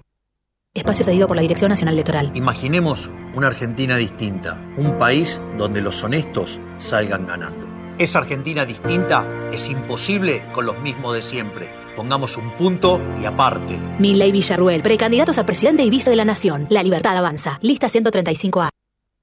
Espacio 0.73 1.05
cedido 1.05 1.27
por 1.27 1.35
la 1.35 1.43
Dirección 1.43 1.69
Nacional 1.69 1.93
Electoral. 1.93 2.31
Imaginemos 2.33 3.11
una 3.35 3.45
Argentina 3.45 3.97
distinta, 3.97 4.59
un 4.77 4.97
país 4.97 5.39
donde 5.59 5.81
los 5.81 6.03
honestos 6.03 6.59
salgan 6.79 7.27
ganando. 7.27 7.68
Esa 7.99 8.19
Argentina 8.19 8.65
distinta 8.65 9.27
es 9.51 9.69
imposible 9.69 10.41
con 10.53 10.65
los 10.65 10.79
mismos 10.79 11.15
de 11.15 11.21
siempre. 11.21 11.69
Pongamos 11.97 12.37
un 12.37 12.51
punto 12.51 13.01
y 13.21 13.25
aparte. 13.25 13.77
Milley 13.99 14.31
Villarruel, 14.31 14.81
precandidatos 14.81 15.37
a 15.37 15.45
presidente 15.45 15.83
y 15.83 15.89
vice 15.89 16.09
de 16.09 16.15
la 16.15 16.23
Nación. 16.23 16.65
La 16.69 16.81
libertad 16.81 17.17
avanza. 17.17 17.59
Lista 17.61 17.87
135A. 17.87 18.69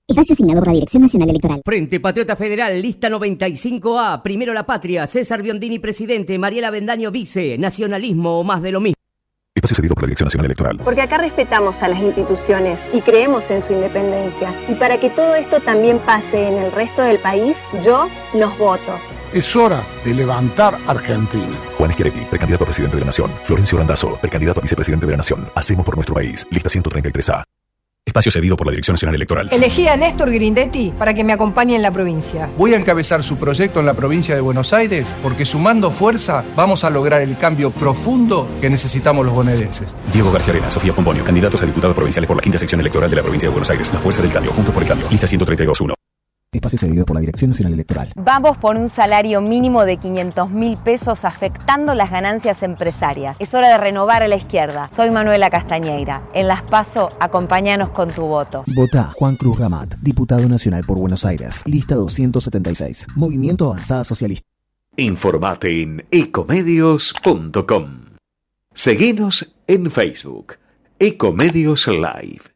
Espacio 0.06 0.34
asignado 0.34 0.60
por 0.60 0.68
la 0.68 0.74
Dirección 0.74 1.04
Nacional 1.04 1.30
Electoral. 1.30 1.62
Frente 1.64 2.00
Patriota 2.00 2.36
Federal, 2.36 2.82
lista 2.82 3.08
95A. 3.08 4.20
Primero 4.20 4.52
la 4.52 4.66
patria. 4.66 5.06
César 5.06 5.40
Biondini, 5.40 5.78
presidente. 5.78 6.38
Mariela 6.38 6.70
Bendaño, 6.70 7.10
vice. 7.10 7.56
Nacionalismo 7.56 8.40
o 8.40 8.44
más 8.44 8.60
de 8.60 8.72
lo 8.72 8.80
mismo. 8.80 8.96
Espacio 9.56 9.76
cedido 9.76 9.94
por 9.94 10.02
la 10.02 10.08
Dirección 10.08 10.26
Nacional 10.26 10.46
Electoral. 10.46 10.78
Porque 10.84 11.02
acá 11.02 11.18
respetamos 11.18 11.82
a 11.82 11.88
las 11.88 11.98
instituciones 11.98 12.82
y 12.92 13.00
creemos 13.00 13.50
en 13.50 13.62
su 13.62 13.72
independencia. 13.72 14.54
Y 14.68 14.74
para 14.74 15.00
que 15.00 15.10
todo 15.10 15.34
esto 15.34 15.60
también 15.60 15.98
pase 15.98 16.46
en 16.46 16.58
el 16.58 16.72
resto 16.72 17.02
del 17.02 17.18
país, 17.18 17.56
yo 17.82 18.08
los 18.34 18.56
voto. 18.58 18.92
Es 19.32 19.56
hora 19.56 19.82
de 20.04 20.14
levantar 20.14 20.78
Argentina. 20.86 21.58
Juan 21.78 21.90
Schiaretti, 21.90 22.26
precandidato 22.26 22.64
a 22.64 22.66
presidente 22.66 22.96
de 22.96 23.00
la 23.00 23.06
Nación. 23.06 23.32
Florencio 23.42 23.78
Randazzo, 23.78 24.18
precandidato 24.20 24.60
a 24.60 24.62
vicepresidente 24.62 25.06
de 25.06 25.12
la 25.12 25.18
Nación. 25.18 25.50
Hacemos 25.54 25.84
por 25.84 25.96
nuestro 25.96 26.14
país. 26.14 26.46
Lista 26.50 26.68
133A. 26.68 27.55
Espacio 28.06 28.30
cedido 28.30 28.56
por 28.56 28.68
la 28.68 28.70
Dirección 28.70 28.94
Nacional 28.94 29.16
Electoral. 29.16 29.48
Elegí 29.50 29.88
a 29.88 29.96
Néstor 29.96 30.30
Grindetti 30.30 30.92
para 30.96 31.12
que 31.12 31.24
me 31.24 31.32
acompañe 31.32 31.74
en 31.74 31.82
la 31.82 31.90
provincia. 31.90 32.48
Voy 32.56 32.72
a 32.72 32.76
encabezar 32.78 33.24
su 33.24 33.36
proyecto 33.36 33.80
en 33.80 33.86
la 33.86 33.94
provincia 33.94 34.34
de 34.34 34.40
Buenos 34.40 34.72
Aires 34.72 35.14
porque 35.24 35.44
sumando 35.44 35.90
fuerza 35.90 36.44
vamos 36.54 36.84
a 36.84 36.90
lograr 36.90 37.20
el 37.20 37.36
cambio 37.36 37.72
profundo 37.72 38.48
que 38.60 38.70
necesitamos 38.70 39.26
los 39.26 39.34
bonaerenses. 39.34 39.94
Diego 40.12 40.30
García 40.30 40.52
Arena, 40.52 40.70
Sofía 40.70 40.94
Pombonio, 40.94 41.24
candidatos 41.24 41.60
a 41.62 41.66
diputados 41.66 41.96
provinciales 41.96 42.28
por 42.28 42.36
la 42.36 42.42
quinta 42.42 42.58
sección 42.58 42.80
electoral 42.80 43.10
de 43.10 43.16
la 43.16 43.22
provincia 43.22 43.48
de 43.48 43.52
Buenos 43.52 43.70
Aires. 43.70 43.92
La 43.92 43.98
fuerza 43.98 44.22
del 44.22 44.30
cambio, 44.30 44.52
juntos 44.52 44.72
por 44.72 44.84
el 44.84 44.88
cambio. 44.88 45.08
Lista 45.10 45.26
132.1. 45.26 46.05
Espacio 46.56 46.78
cedido 46.78 47.04
por 47.04 47.14
la 47.14 47.20
Dirección 47.20 47.50
Nacional 47.50 47.74
Electoral. 47.74 48.12
Vamos 48.16 48.58
por 48.58 48.76
un 48.76 48.88
salario 48.88 49.40
mínimo 49.40 49.84
de 49.84 49.96
500 49.96 50.50
mil 50.50 50.76
pesos 50.76 51.24
afectando 51.24 51.94
las 51.94 52.10
ganancias 52.10 52.62
empresarias. 52.62 53.36
Es 53.38 53.54
hora 53.54 53.68
de 53.68 53.78
renovar 53.78 54.22
a 54.22 54.28
la 54.28 54.36
izquierda. 54.36 54.88
Soy 54.92 55.10
Manuela 55.10 55.50
Castañeira. 55.50 56.22
En 56.32 56.48
Las 56.48 56.62
Paso, 56.62 57.10
acompáñanos 57.20 57.90
con 57.90 58.10
tu 58.10 58.22
voto. 58.22 58.64
Vota 58.74 59.10
Juan 59.14 59.36
Cruz 59.36 59.58
Ramat, 59.58 59.94
diputado 60.00 60.48
nacional 60.48 60.84
por 60.86 60.98
Buenos 60.98 61.24
Aires. 61.24 61.62
Lista 61.66 61.94
276. 61.94 63.06
Movimiento 63.14 63.66
Avanzada 63.66 64.04
Socialista. 64.04 64.46
Informate 64.96 65.82
en 65.82 66.06
ecomedios.com. 66.10 67.86
Seguinos 68.72 69.54
en 69.66 69.90
Facebook. 69.90 70.54
Ecomedios 70.98 71.86
Live. 71.88 72.55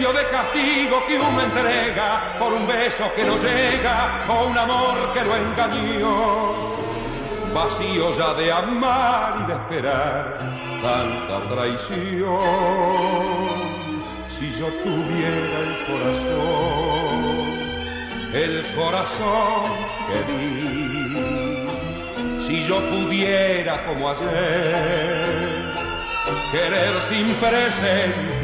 precio 0.00 0.12
de 0.14 0.28
castigo 0.30 1.04
que 1.06 1.18
uno 1.18 1.42
entrega 1.42 2.34
por 2.38 2.52
un 2.54 2.66
beso 2.66 3.12
que 3.14 3.24
no 3.24 3.36
llega 3.36 4.24
o 4.28 4.46
un 4.46 4.56
amor 4.56 5.12
que 5.12 5.22
lo 5.22 5.36
engañó. 5.36 6.54
Vacío 7.52 8.16
ya 8.16 8.32
de 8.34 8.50
amar 8.50 9.40
y 9.40 9.46
de 9.46 9.52
esperar 9.52 10.38
tanta 10.80 11.40
traición. 11.54 12.40
Si 14.38 14.50
yo 14.58 14.68
tuviera 14.84 15.58
el 15.66 15.74
corazón, 15.86 17.28
el 18.32 18.54
corazón 18.74 19.70
que 20.08 20.18
di, 20.32 21.66
si 22.46 22.54
yo 22.66 22.80
pudiera 22.88 23.84
como 23.84 24.10
ayer, 24.10 25.74
querer 26.52 27.02
sin 27.10 27.34
presentir 27.34 28.39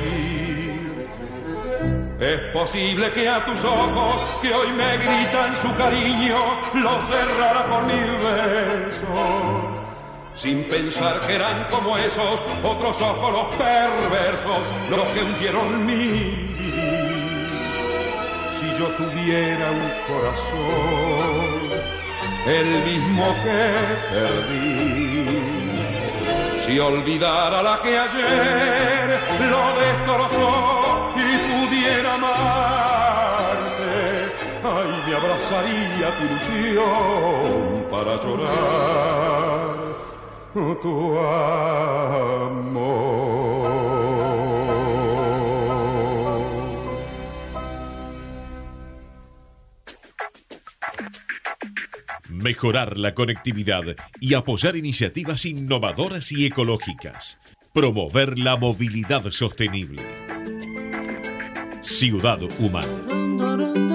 es 2.21 2.41
posible 2.53 3.11
que 3.13 3.29
a 3.29 3.45
tus 3.45 3.63
ojos, 3.63 4.25
que 4.41 4.53
hoy 4.53 4.73
me 4.73 4.97
gritan 4.97 5.55
su 5.61 5.75
cariño, 5.77 6.37
los 6.75 7.05
cerrara 7.05 7.67
con 7.67 7.87
mil 7.87 8.17
besos. 8.23 9.77
Sin 10.35 10.65
pensar 10.65 11.21
que 11.27 11.35
eran 11.35 11.65
como 11.71 11.97
esos 11.99 12.41
otros 12.63 13.01
ojos 13.01 13.33
los 13.33 13.47
perversos, 13.57 14.61
los 14.91 15.05
que 15.09 15.23
hundieron 15.23 15.87
mi 15.87 16.55
Si 18.59 18.79
yo 18.79 18.89
tuviera 18.97 19.71
un 19.71 19.91
corazón, 20.07 21.47
el 22.47 22.83
mismo 22.85 23.27
que 23.45 23.75
perdí. 24.11 25.57
Si 26.67 26.79
olvidara 26.81 27.63
la 27.63 27.81
que 27.81 27.99
ayer 27.99 29.21
lo 29.51 29.63
destrozó 29.81 31.16
abrazaría 35.17 36.09
tu 36.17 36.23
ilusión 36.25 37.87
para 37.91 38.13
llorar 38.23 38.87
tu. 40.53 40.97
Mejorar 52.29 52.97
la 52.97 53.15
conectividad 53.15 53.83
y 54.21 54.35
apoyar 54.35 54.77
iniciativas 54.77 55.45
innovadoras 55.47 56.31
y 56.33 56.47
ecológicas. 56.47 57.41
Promover 57.73 58.39
la 58.39 58.57
movilidad 58.57 59.31
sostenible. 59.31 60.03
Ciudad 61.83 62.41
Humana. 62.59 63.86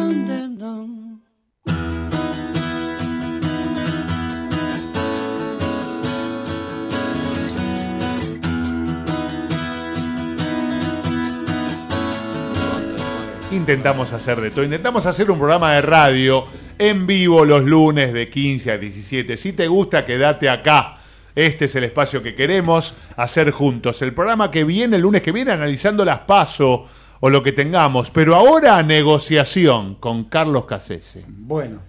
Intentamos 13.52 14.14
hacer 14.14 14.40
de 14.40 14.50
todo. 14.52 14.64
Intentamos 14.64 15.06
hacer 15.06 15.30
un 15.30 15.38
programa 15.38 15.74
de 15.74 15.82
radio 15.82 16.46
en 16.78 17.06
vivo 17.06 17.44
los 17.44 17.64
lunes 17.66 18.14
de 18.14 18.30
15 18.30 18.72
a 18.72 18.78
17. 18.78 19.36
Si 19.38 19.54
te 19.54 19.68
gusta, 19.68 20.06
quédate 20.06 20.50
acá. 20.50 20.96
Este 21.36 21.66
es 21.66 21.76
el 21.76 21.84
espacio 21.86 22.24
que 22.24 22.34
queremos 22.36 22.94
hacer 23.18 23.52
juntos. 23.52 24.02
El 24.02 24.14
programa 24.14 24.50
que 24.52 24.64
viene 24.64 24.96
el 24.96 25.02
lunes 25.02 25.22
que 25.22 25.32
viene 25.34 25.52
analizando 25.52 26.06
las 26.06 26.20
paso 26.20 26.86
o 27.20 27.30
lo 27.30 27.44
que 27.44 27.52
tengamos. 27.52 28.10
Pero 28.10 28.36
ahora 28.36 28.82
negociación 28.84 29.96
con 29.96 30.26
Carlos 30.26 30.66
Casese. 30.66 31.26
Bueno, 31.28 31.80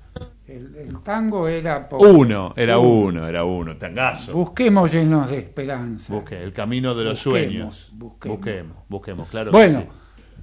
el, 0.48 0.74
el 0.76 1.00
tango 1.02 1.46
era... 1.46 1.88
por- 1.88 2.04
Uno, 2.06 2.54
era 2.56 2.78
uno, 2.78 3.28
era 3.28 3.44
uno, 3.44 3.76
tangazo. 3.76 4.32
Busquemos 4.32 4.92
llenos 4.92 5.30
de 5.30 5.38
esperanza. 5.38 6.12
Busque, 6.12 6.42
el 6.42 6.52
camino 6.52 6.94
de 6.96 7.04
los 7.04 7.24
Busquemos, 7.24 7.40
sueños. 7.76 7.88
busquemos. 7.92 8.36
busquemos, 8.38 8.76
busquemos, 8.88 9.28
claro. 9.28 9.50
que 9.52 9.56
Bueno, 9.56 9.80
sí. 9.80 9.86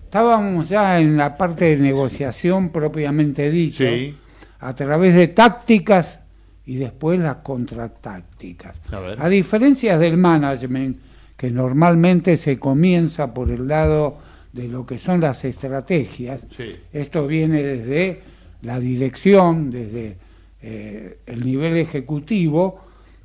Estábamos 0.09 0.67
ya 0.67 0.99
en 0.99 1.17
la 1.17 1.37
parte 1.37 1.65
de 1.65 1.77
negociación 1.77 2.69
propiamente 2.69 3.51
dicho, 3.51 3.83
Sí. 3.83 4.15
a 4.59 4.73
través 4.73 5.13
de 5.13 5.27
tácticas 5.27 6.19
y 6.65 6.77
después 6.77 7.19
las 7.19 7.37
contratácticas. 7.37 8.81
A 9.19 9.29
diferencia 9.29 9.99
del 9.99 10.17
management, 10.17 10.97
que 11.37 11.51
normalmente 11.51 12.37
se 12.37 12.57
comienza 12.57 13.31
por 13.35 13.51
el 13.51 13.67
lado 13.67 14.17
de 14.51 14.67
lo 14.67 14.83
que 14.83 14.97
son 14.97 15.21
las 15.21 15.45
estrategias, 15.45 16.43
Sí. 16.49 16.75
esto 16.91 17.27
viene 17.27 17.61
desde 17.61 18.21
la 18.63 18.79
dirección, 18.79 19.69
desde 19.69 20.17
eh, 20.61 21.19
el 21.27 21.45
nivel 21.45 21.77
ejecutivo, 21.77 22.81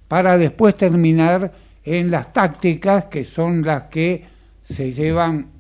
para 0.07 0.37
después 0.37 0.75
terminar 0.75 1.51
en 1.83 2.11
las 2.11 2.31
tácticas 2.33 3.07
que 3.07 3.25
son 3.25 3.63
las 3.63 3.85
que 3.85 4.23
se 4.63 4.93
llevan 4.93 5.54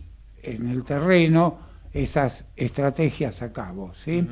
en 0.44 0.68
el 0.68 0.84
terreno 0.84 1.58
esas 1.92 2.44
estrategias 2.56 3.42
a 3.42 3.52
cabo. 3.52 3.92
¿sí? 4.04 4.26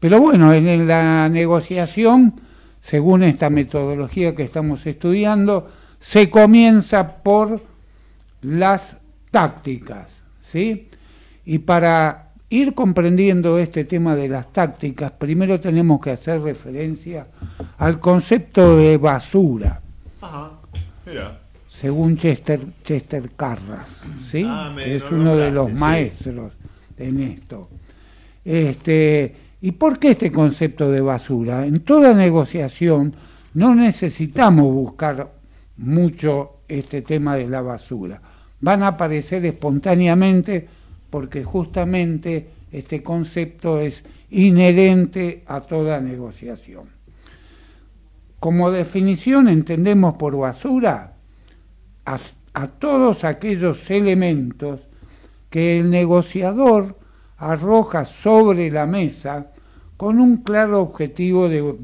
Pero 0.00 0.20
bueno, 0.20 0.52
en 0.52 0.86
la 0.86 1.28
negociación, 1.28 2.34
según 2.80 3.22
esta 3.22 3.50
metodología 3.50 4.34
que 4.34 4.42
estamos 4.42 4.86
estudiando, 4.86 5.70
se 5.98 6.28
comienza 6.30 7.22
por 7.22 7.62
las 8.42 8.96
tácticas. 9.30 10.22
¿sí? 10.40 10.88
Y 11.44 11.58
para 11.58 12.32
ir 12.50 12.74
comprendiendo 12.74 13.58
este 13.58 13.84
tema 13.84 14.16
de 14.16 14.28
las 14.28 14.52
tácticas, 14.52 15.12
primero 15.12 15.60
tenemos 15.60 16.00
que 16.00 16.10
hacer 16.10 16.40
referencia 16.40 17.26
al 17.78 18.00
concepto 18.00 18.76
de 18.76 18.96
basura 18.96 19.82
Ajá, 20.20 20.52
mira. 21.06 21.38
Según 21.78 22.16
Chester, 22.16 22.60
Chester 22.82 23.30
Carras, 23.36 24.02
¿sí? 24.28 24.42
Ah, 24.44 24.74
que 24.76 24.96
es 24.96 25.04
uno 25.12 25.36
de 25.36 25.52
los 25.52 25.68
sí. 25.68 25.74
maestros 25.74 26.52
en 26.96 27.20
esto. 27.20 27.68
Este, 28.44 29.36
¿Y 29.60 29.72
por 29.72 30.00
qué 30.00 30.10
este 30.10 30.32
concepto 30.32 30.90
de 30.90 31.00
basura? 31.00 31.64
En 31.64 31.80
toda 31.80 32.14
negociación 32.14 33.14
no 33.54 33.76
necesitamos 33.76 34.64
buscar 34.74 35.30
mucho 35.76 36.62
este 36.66 37.02
tema 37.02 37.36
de 37.36 37.46
la 37.46 37.62
basura. 37.62 38.20
Van 38.60 38.82
a 38.82 38.88
aparecer 38.88 39.46
espontáneamente 39.46 40.66
porque 41.10 41.44
justamente 41.44 42.48
este 42.72 43.04
concepto 43.04 43.78
es 43.78 44.02
inherente 44.30 45.44
a 45.46 45.60
toda 45.60 46.00
negociación. 46.00 46.88
Como 48.40 48.72
definición 48.72 49.48
entendemos 49.48 50.14
por 50.14 50.36
basura 50.36 51.14
a, 52.08 52.18
a 52.54 52.66
todos 52.66 53.24
aquellos 53.24 53.90
elementos 53.90 54.80
que 55.50 55.78
el 55.78 55.90
negociador 55.90 56.96
arroja 57.36 58.04
sobre 58.04 58.70
la 58.70 58.86
mesa 58.86 59.52
con 59.96 60.18
un 60.18 60.38
claro 60.38 60.80
objetivo 60.80 61.48
de 61.48 61.74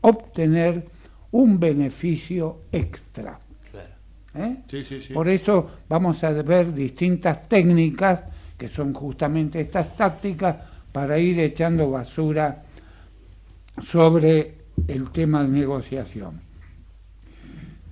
obtener 0.00 0.86
un 1.30 1.60
beneficio 1.60 2.62
extra. 2.72 3.38
¿Eh? 4.34 4.56
Sí, 4.70 4.84
sí, 4.84 5.00
sí. 5.00 5.12
Por 5.12 5.28
eso 5.28 5.68
vamos 5.88 6.22
a 6.22 6.30
ver 6.30 6.72
distintas 6.72 7.48
técnicas, 7.48 8.22
que 8.56 8.68
son 8.68 8.92
justamente 8.94 9.60
estas 9.60 9.96
tácticas, 9.96 10.56
para 10.92 11.18
ir 11.18 11.38
echando 11.40 11.90
basura 11.90 12.62
sobre 13.82 14.54
el 14.86 15.10
tema 15.10 15.42
de 15.42 15.48
negociación. 15.48 16.47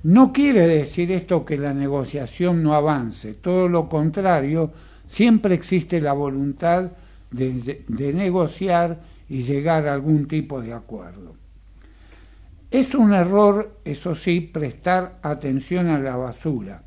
No 0.07 0.33
quiere 0.33 0.69
decir 0.69 1.11
esto 1.11 1.45
que 1.45 1.59
la 1.59 1.75
negociación 1.75 2.63
no 2.63 2.75
avance, 2.75 3.35
todo 3.35 3.69
lo 3.69 3.89
contrario, 3.89 4.71
siempre 5.05 5.55
existe 5.55 6.01
la 6.01 6.13
voluntad 6.13 6.93
de, 7.33 7.83
de 7.89 8.13
negociar 8.13 9.01
y 9.29 9.43
llegar 9.43 9.89
a 9.89 9.95
algún 9.95 10.29
tipo 10.29 10.63
de 10.63 10.73
acuerdo. 10.73 11.35
Es 12.71 12.95
un 12.95 13.13
error, 13.15 13.81
eso 13.85 14.15
sí, 14.15 14.41
prestar 14.41 15.19
atención 15.23 15.89
a 15.89 15.99
la 15.99 16.15
basura. 16.15 16.85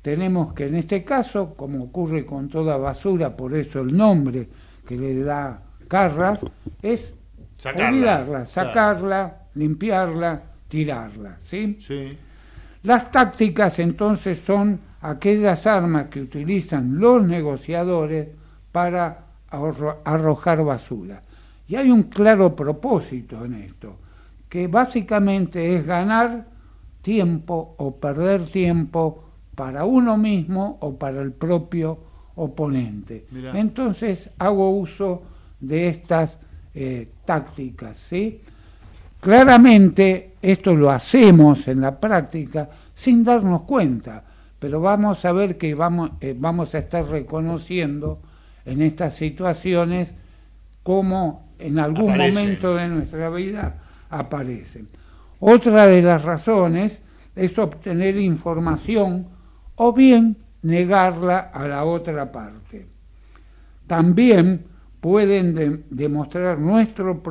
Tenemos 0.00 0.54
que 0.54 0.68
en 0.68 0.76
este 0.76 1.04
caso, 1.04 1.52
como 1.54 1.84
ocurre 1.84 2.24
con 2.24 2.48
toda 2.48 2.78
basura, 2.78 3.36
por 3.36 3.54
eso 3.54 3.80
el 3.80 3.94
nombre 3.94 4.48
que 4.86 4.96
le 4.96 5.22
da 5.22 5.62
carras, 5.86 6.40
es 6.80 7.12
Sacarla, 7.58 7.90
olvidarla, 7.90 8.24
claro. 8.24 8.46
sacarla, 8.46 9.36
limpiarla, 9.54 10.51
tirarla, 10.72 11.36
¿sí? 11.42 11.76
Sí. 11.86 12.16
Las 12.84 13.10
tácticas 13.10 13.78
entonces 13.78 14.38
son 14.38 14.80
aquellas 15.02 15.66
armas 15.66 16.06
que 16.06 16.22
utilizan 16.22 16.98
los 16.98 17.22
negociadores 17.26 18.28
para 18.72 19.26
arrojar 19.50 20.64
basura. 20.64 21.20
Y 21.68 21.76
hay 21.76 21.90
un 21.90 22.04
claro 22.04 22.56
propósito 22.56 23.44
en 23.44 23.52
esto, 23.52 23.98
que 24.48 24.66
básicamente 24.66 25.76
es 25.76 25.84
ganar 25.84 26.46
tiempo 27.02 27.74
o 27.76 27.94
perder 27.96 28.46
tiempo 28.46 29.24
para 29.54 29.84
uno 29.84 30.16
mismo 30.16 30.78
o 30.80 30.96
para 30.96 31.20
el 31.20 31.32
propio 31.32 31.98
oponente. 32.36 33.26
Mirá. 33.30 33.58
Entonces 33.60 34.30
hago 34.38 34.70
uso 34.70 35.22
de 35.60 35.88
estas 35.88 36.38
eh, 36.74 37.10
tácticas, 37.26 37.98
¿sí? 37.98 38.40
Claramente 39.22 40.34
esto 40.42 40.74
lo 40.74 40.90
hacemos 40.90 41.68
en 41.68 41.80
la 41.80 42.00
práctica 42.00 42.68
sin 42.92 43.22
darnos 43.22 43.62
cuenta, 43.62 44.24
pero 44.58 44.80
vamos 44.80 45.24
a 45.24 45.30
ver 45.30 45.56
que 45.56 45.76
vamos, 45.76 46.10
eh, 46.20 46.34
vamos 46.36 46.74
a 46.74 46.78
estar 46.80 47.06
reconociendo 47.06 48.20
en 48.64 48.82
estas 48.82 49.14
situaciones 49.14 50.12
cómo 50.82 51.52
en 51.60 51.78
algún 51.78 52.10
Aparecen. 52.10 52.34
momento 52.42 52.74
de 52.74 52.88
nuestra 52.88 53.30
vida 53.30 53.76
aparecen. 54.10 54.88
Otra 55.38 55.86
de 55.86 56.02
las 56.02 56.24
razones 56.24 56.98
es 57.36 57.56
obtener 57.60 58.16
información 58.16 59.28
o 59.76 59.92
bien 59.92 60.36
negarla 60.62 61.38
a 61.54 61.68
la 61.68 61.84
otra 61.84 62.32
parte. 62.32 62.88
También 63.86 64.64
pueden 65.00 65.54
de- 65.54 65.84
demostrar 65.90 66.58
nuestro 66.58 67.22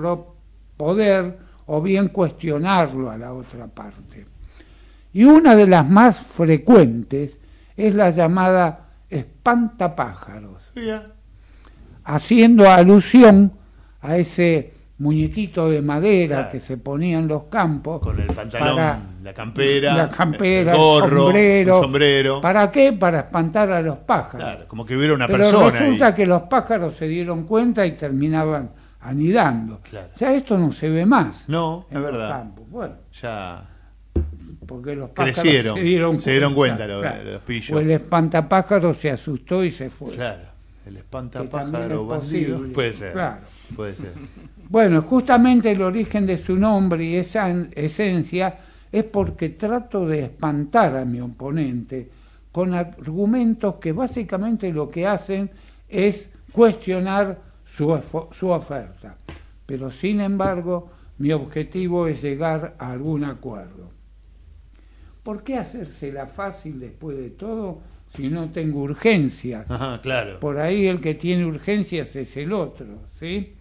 poder 0.77 1.50
o 1.67 1.81
bien 1.81 2.09
cuestionarlo 2.09 3.09
a 3.11 3.17
la 3.17 3.33
otra 3.33 3.67
parte. 3.67 4.25
Y 5.13 5.23
una 5.25 5.55
de 5.55 5.67
las 5.67 5.87
más 5.89 6.17
frecuentes 6.19 7.37
es 7.75 7.95
la 7.95 8.09
llamada 8.11 8.87
espantapájaros, 9.09 10.61
haciendo 12.03 12.69
alusión 12.69 13.51
a 14.01 14.17
ese 14.17 14.73
muñequito 14.97 15.69
de 15.69 15.81
madera 15.81 16.35
Claro. 16.37 16.51
que 16.51 16.59
se 16.59 16.77
ponía 16.77 17.17
en 17.17 17.27
los 17.27 17.43
campos 17.45 18.01
Con 18.01 18.19
el 18.19 18.27
pantalón, 18.27 18.75
para 18.75 18.99
la 19.23 19.33
campera, 19.33 19.95
la 19.95 20.09
campera, 20.09 20.71
el 20.73 20.77
gorro, 20.77 21.23
sombrero. 21.25 21.75
el 21.77 21.83
sombrero. 21.83 22.41
¿Para 22.41 22.69
qué? 22.71 22.93
Para 22.93 23.19
espantar 23.21 23.71
a 23.71 23.81
los 23.81 23.97
pájaros. 23.97 24.41
Claro, 24.47 24.67
como 24.67 24.85
que 24.85 24.95
hubiera 24.95 25.13
una 25.15 25.25
Pero 25.27 25.39
persona 25.39 25.69
resulta 25.71 26.07
ahí. 26.07 26.13
que 26.13 26.25
los 26.27 26.43
pájaros 26.43 26.95
se 26.95 27.07
dieron 27.07 27.45
cuenta 27.45 27.85
y 27.85 27.93
terminaban 27.93 28.69
anidando. 29.01 29.79
Claro. 29.81 30.09
Ya 30.17 30.33
esto 30.33 30.57
no 30.57 30.71
se 30.71 30.89
ve 30.89 31.05
más. 31.05 31.47
No, 31.49 31.87
en 31.89 31.97
es 31.97 32.03
los 32.03 32.11
verdad. 32.11 32.29
campos. 32.29 32.69
Bueno, 32.69 32.95
Ya 33.21 33.67
porque 34.67 34.95
los 34.95 35.09
pájaros 35.09 35.39
Crecieron, 35.41 35.75
se 35.77 35.81
dieron 35.83 36.09
cuenta. 36.11 36.23
se 36.23 36.31
dieron 36.31 36.53
cuenta 36.55 36.87
los- 36.87 37.01
claro. 37.01 37.23
los 37.31 37.41
pillos. 37.41 37.71
O 37.71 37.79
el 37.79 37.91
espantapájaro 37.91 38.93
se 38.93 39.09
asustó 39.11 39.63
y 39.63 39.71
se 39.71 39.89
fue. 39.89 40.13
Claro, 40.13 40.43
el 40.85 40.97
espantapájaro 40.97 42.05
bandido. 42.07 42.61
Puede 42.73 42.93
ser. 42.93 43.13
claro. 43.13 43.41
Puede 43.75 43.95
ser. 43.95 44.13
Bueno, 44.69 45.01
justamente 45.01 45.71
el 45.71 45.81
origen 45.81 46.25
de 46.25 46.37
su 46.37 46.55
nombre 46.55 47.03
y 47.03 47.15
esa 47.15 47.49
en- 47.49 47.71
esencia 47.75 48.57
es 48.91 49.03
porque 49.05 49.49
trato 49.49 50.05
de 50.07 50.25
espantar 50.25 50.95
a 50.95 51.03
mi 51.05 51.19
oponente 51.19 52.09
con 52.51 52.73
argumentos 52.73 53.75
que 53.75 53.91
básicamente 53.93 54.71
lo 54.71 54.87
que 54.89 55.07
hacen 55.07 55.49
es 55.89 56.29
cuestionar 56.51 57.37
su, 57.75 57.99
su 58.31 58.49
oferta. 58.49 59.17
Pero 59.65 59.89
sin 59.91 60.19
embargo, 60.21 60.91
mi 61.17 61.31
objetivo 61.31 62.07
es 62.07 62.21
llegar 62.21 62.75
a 62.79 62.91
algún 62.91 63.23
acuerdo. 63.23 63.89
¿Por 65.23 65.43
qué 65.43 65.57
hacérsela 65.57 66.25
fácil 66.27 66.79
después 66.79 67.17
de 67.17 67.29
todo 67.29 67.79
si 68.15 68.27
no 68.27 68.49
tengo 68.49 68.81
urgencias? 68.81 69.69
Ajá, 69.69 70.01
claro. 70.01 70.39
Por 70.39 70.57
ahí 70.59 70.87
el 70.87 70.99
que 70.99 71.13
tiene 71.13 71.45
urgencias 71.45 72.15
es 72.15 72.35
el 72.37 72.51
otro, 72.51 72.87
¿sí? 73.19 73.53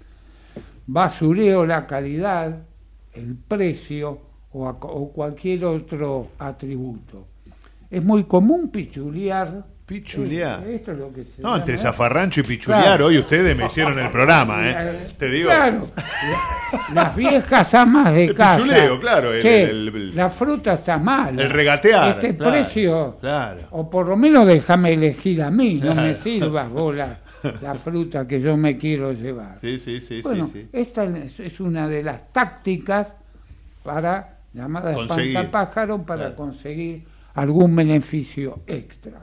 Basureo 0.87 1.67
la 1.67 1.87
calidad, 1.87 2.63
el 3.13 3.37
precio 3.37 4.21
o, 4.53 4.67
a- 4.67 4.71
o 4.73 5.13
cualquier 5.13 5.65
otro 5.67 6.29
atributo. 6.39 7.27
Es 7.91 8.03
muy 8.03 8.25
común 8.25 8.71
pichulear. 8.71 9.65
Pichulear. 9.91 10.61
Esto, 10.61 10.71
esto 10.71 10.93
es 10.93 10.99
lo 10.99 11.13
que 11.13 11.25
se 11.25 11.43
No, 11.43 11.49
llama- 11.49 11.57
entre 11.59 11.77
zafarrancho 11.79 12.41
y 12.41 12.43
pichulear, 12.45 12.83
Claro. 12.85 13.07
hoy 13.07 13.19
ustedes 13.19 13.57
me 13.57 13.67
hicieron 13.67 13.99
el 13.99 14.09
programa, 14.09 14.69
¿eh? 14.71 15.09
Te 15.19 15.29
digo. 15.29 15.51
Claro, 15.51 15.89
la- 16.95 16.95
las 17.03 17.17
viejas 17.17 17.75
amas 17.75 18.15
de 18.15 18.25
El 18.27 18.35
casa. 18.35 18.63
pichuleo, 18.63 19.01
claro, 19.01 19.33
el- 19.35 19.43
Che, 19.43 19.63
el- 19.65 19.89
el- 19.89 20.17
la 20.17 20.31
fruta 20.31 20.75
está 20.75 20.97
mala. 20.97 21.43
El 21.43 21.51
regatear, 21.51 22.11
Este 22.11 22.37
claro, 22.37 22.53
precio, 22.53 23.17
claro. 23.21 23.63
o 23.73 23.91
por 23.91 24.07
lo 24.07 24.17
menos 24.17 24.47
déjame 24.47 24.93
elegir 24.93 25.43
a 25.43 25.51
mí, 25.51 25.75
no 25.83 25.93
me 25.97 26.15
sirvas 26.15 26.71
vos 26.71 26.95
la, 26.95 27.19
la 27.61 27.75
fruta 27.75 28.29
que 28.29 28.41
yo 28.41 28.57
me 28.57 28.79
quiero 28.79 29.11
llevar. 29.13 29.59
Sí, 29.61 29.77
sí, 29.81 30.01
sí, 30.01 30.21
bueno, 30.23 30.47
sí, 30.53 30.61
sí. 30.63 30.69
esta 30.73 31.05
es 31.39 31.59
una 31.59 31.89
de 31.89 32.05
las 32.05 32.33
tácticas 32.33 33.13
para, 33.83 34.37
llamada 34.55 34.93
espantapájaro, 34.93 36.03
para 36.05 36.33
conseguir 36.37 37.03
algún 37.35 37.75
beneficio 37.75 38.61
extra. 38.69 39.23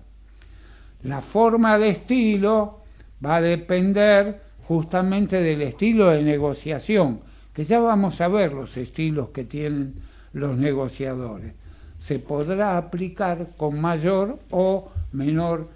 La 1.03 1.21
forma 1.21 1.77
de 1.77 1.89
estilo 1.89 2.81
va 3.23 3.37
a 3.37 3.41
depender 3.41 4.41
justamente 4.67 5.41
del 5.41 5.61
estilo 5.61 6.09
de 6.09 6.23
negociación, 6.23 7.21
que 7.53 7.63
ya 7.63 7.79
vamos 7.79 8.19
a 8.21 8.27
ver 8.27 8.53
los 8.53 8.75
estilos 8.77 9.29
que 9.29 9.45
tienen 9.45 9.95
los 10.33 10.57
negociadores. 10.57 11.53
Se 11.99 12.19
podrá 12.19 12.77
aplicar 12.77 13.49
con 13.57 13.79
mayor 13.79 14.39
o 14.51 14.91
menor 15.13 15.69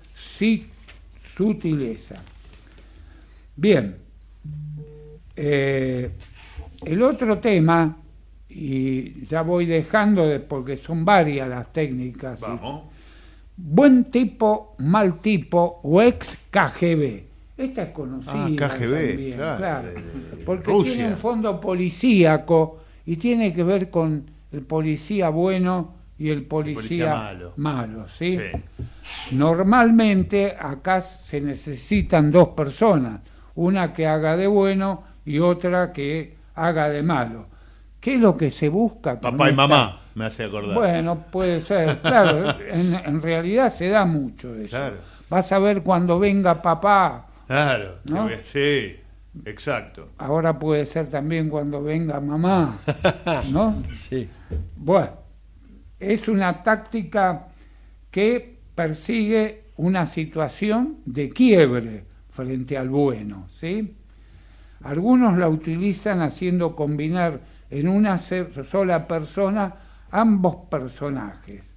sutileza. 1.36 2.22
Bien, 3.56 3.98
eh, 5.36 6.12
el 6.84 7.02
otro 7.02 7.40
tema, 7.40 7.98
y 8.50 9.26
ya 9.26 9.42
voy 9.42 9.66
dejando 9.66 10.28
de, 10.28 10.40
porque 10.40 10.78
son 10.78 11.06
varias 11.06 11.48
las 11.48 11.72
técnicas. 11.72 12.42
Buen 13.64 14.06
tipo, 14.06 14.76
mal 14.80 15.20
tipo 15.20 15.80
o 15.84 16.02
ex 16.02 16.38
KGB. 16.50 17.24
Esta 17.58 17.84
es 17.84 17.90
conocida. 17.92 18.34
Ah, 18.46 18.50
KGB, 18.56 19.08
también, 19.08 19.34
claro, 19.38 19.58
claro, 19.58 19.88
de- 19.88 19.94
de 20.38 20.44
porque 20.46 20.72
Rusia. 20.72 20.94
tiene 20.96 21.10
un 21.10 21.18
fondo 21.18 21.62
policíaco 21.62 22.80
y 23.06 23.16
tiene 23.18 23.54
que 23.54 23.64
ver 23.64 23.90
con 23.92 24.26
el 24.52 24.62
policía 24.62 25.30
bueno 25.30 25.94
y 26.18 26.30
el 26.30 26.44
policía, 26.44 26.76
policía 26.82 27.16
malo. 27.16 27.54
malo, 27.58 28.08
¿sí? 28.10 28.38
Normalmente 29.32 30.56
acá 30.60 31.02
se 31.02 31.40
necesitan 31.42 32.32
dos 32.32 32.50
personas, 32.50 33.22
una 33.56 33.94
que 33.94 34.08
haga 34.08 34.36
de 34.36 34.48
bueno 34.48 35.04
y 35.26 35.40
otra 35.40 35.94
que 35.94 36.36
haga 36.56 36.90
de 36.90 37.04
malo. 37.04 37.46
¿Qué 38.00 38.16
es 38.16 38.22
lo 38.22 38.36
que 38.36 38.50
se 38.50 38.70
busca? 38.70 39.20
con 39.20 39.32
Papá 39.32 39.52
y 39.52 39.56
mamá, 39.56 40.01
me 40.16 40.26
hace 40.26 40.44
acordar. 40.44 40.76
bueno, 40.76 41.26
puede 41.32 41.62
ser, 41.62 42.00
claro, 42.00 42.56
en, 42.70 42.94
en 42.96 43.22
realidad 43.22 43.74
se 43.74 43.90
da 43.90 44.06
mucho 44.06 44.54
eso. 44.56 44.70
Claro. 44.70 44.98
Vas 45.30 45.52
a 45.52 45.60
ver 45.60 45.82
cuando 45.84 46.20
venga 46.20 46.62
papá, 46.62 47.28
Claro, 47.48 47.98
sí, 48.44 48.96
exacto. 49.46 50.10
ahora 50.18 50.58
puede 50.58 50.86
ser 50.86 51.10
también 51.10 51.50
cuando 51.50 51.84
venga 51.84 52.20
mamá, 52.22 52.80
¿no? 53.50 53.84
Sí. 54.10 54.30
Bueno, 54.76 55.12
es 56.00 56.28
una 56.28 56.64
táctica 56.64 57.48
que 58.10 58.60
persigue 58.74 59.66
una 59.78 60.06
situación 60.06 61.00
de 61.06 61.30
quiebre 61.30 62.06
frente 62.30 62.78
al 62.78 62.90
bueno, 62.90 63.48
¿sí? 63.60 63.96
Algunos 64.84 65.38
la 65.38 65.48
utilizan 65.50 66.22
haciendo 66.22 66.76
combinar 66.76 67.40
en 67.70 67.88
una 67.88 68.18
sola 68.18 69.08
persona 69.08 69.76
ambos 70.12 70.56
personajes. 70.70 71.74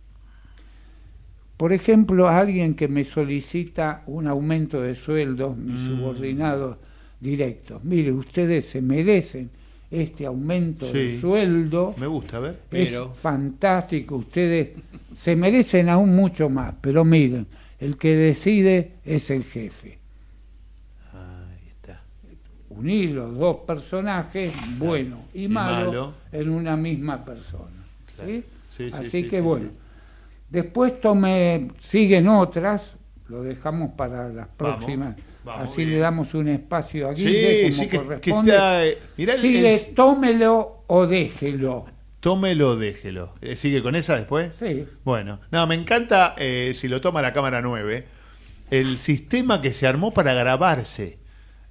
Por 1.56 1.72
ejemplo, 1.72 2.28
alguien 2.28 2.74
que 2.74 2.88
me 2.88 3.04
solicita 3.04 4.02
un 4.06 4.26
aumento 4.26 4.82
de 4.82 4.94
sueldo, 4.94 5.54
mis 5.54 5.86
subordinados 5.86 6.78
directos. 7.20 7.82
Mire, 7.84 8.12
ustedes 8.12 8.64
se 8.66 8.82
merecen 8.82 9.50
este 9.90 10.26
aumento 10.26 10.90
de 10.92 11.20
sueldo. 11.20 11.94
Me 11.96 12.08
gusta, 12.08 12.38
a 12.38 12.40
ver. 12.40 12.60
Es 12.72 12.90
Pero- 12.90 13.12
fantástico, 13.14 14.16
ustedes 14.16 14.70
se 15.14 15.36
merecen 15.36 15.88
aún 15.88 16.14
mucho 16.16 16.48
más, 16.50 16.74
pero 16.80 17.04
miren, 17.04 17.46
el 17.78 17.96
que 17.96 18.16
decide 18.16 18.94
es 19.04 19.30
el 19.30 19.44
jefe. 19.44 19.98
Unir 22.70 23.10
los 23.12 23.38
dos 23.38 23.58
personajes, 23.58 24.52
bueno 24.78 25.26
y, 25.32 25.44
Y 25.44 25.48
malo, 25.48 25.86
malo. 25.86 26.14
en 26.32 26.48
una 26.50 26.76
misma 26.76 27.24
persona. 27.24 27.73
¿Sí? 28.24 28.44
Sí, 28.76 28.90
sí, 28.90 28.90
Así 28.92 29.10
sí, 29.10 29.28
que 29.28 29.40
bueno, 29.40 29.70
después 30.50 31.00
tome, 31.00 31.68
siguen 31.80 32.28
otras, 32.28 32.96
lo 33.28 33.42
dejamos 33.42 33.92
para 33.96 34.28
las 34.28 34.48
próximas. 34.48 35.16
vamos, 35.44 35.70
Así 35.70 35.84
bien. 35.84 35.90
le 35.96 35.98
damos 35.98 36.34
un 36.34 36.48
espacio 36.48 37.08
a 37.10 37.16
Sí, 37.16 37.24
Guille 37.26 37.62
como 37.62 37.74
sí, 37.74 37.80
que- 37.82 37.88
que 37.90 37.96
corresponde. 37.98 38.50
está, 38.52 38.86
eh, 38.86 38.98
mirá 39.16 39.36
Sigue, 39.36 39.74
el- 39.74 39.94
tómelo 39.94 40.84
o 40.86 41.06
déjelo. 41.06 41.86
Tómelo, 42.20 42.76
déjelo. 42.76 43.34
Eh, 43.42 43.54
¿Sigue 43.54 43.82
con 43.82 43.94
esa 43.94 44.16
después? 44.16 44.52
Sí. 44.58 44.86
Bueno, 45.04 45.40
no, 45.50 45.66
me 45.66 45.74
encanta, 45.74 46.34
eh, 46.38 46.72
si 46.74 46.88
lo 46.88 47.00
toma 47.00 47.20
la 47.20 47.32
cámara 47.34 47.60
9, 47.60 48.06
el 48.70 48.96
sistema 48.98 49.60
que 49.60 49.72
se 49.72 49.86
armó 49.86 50.12
para 50.12 50.32
grabarse. 50.34 51.18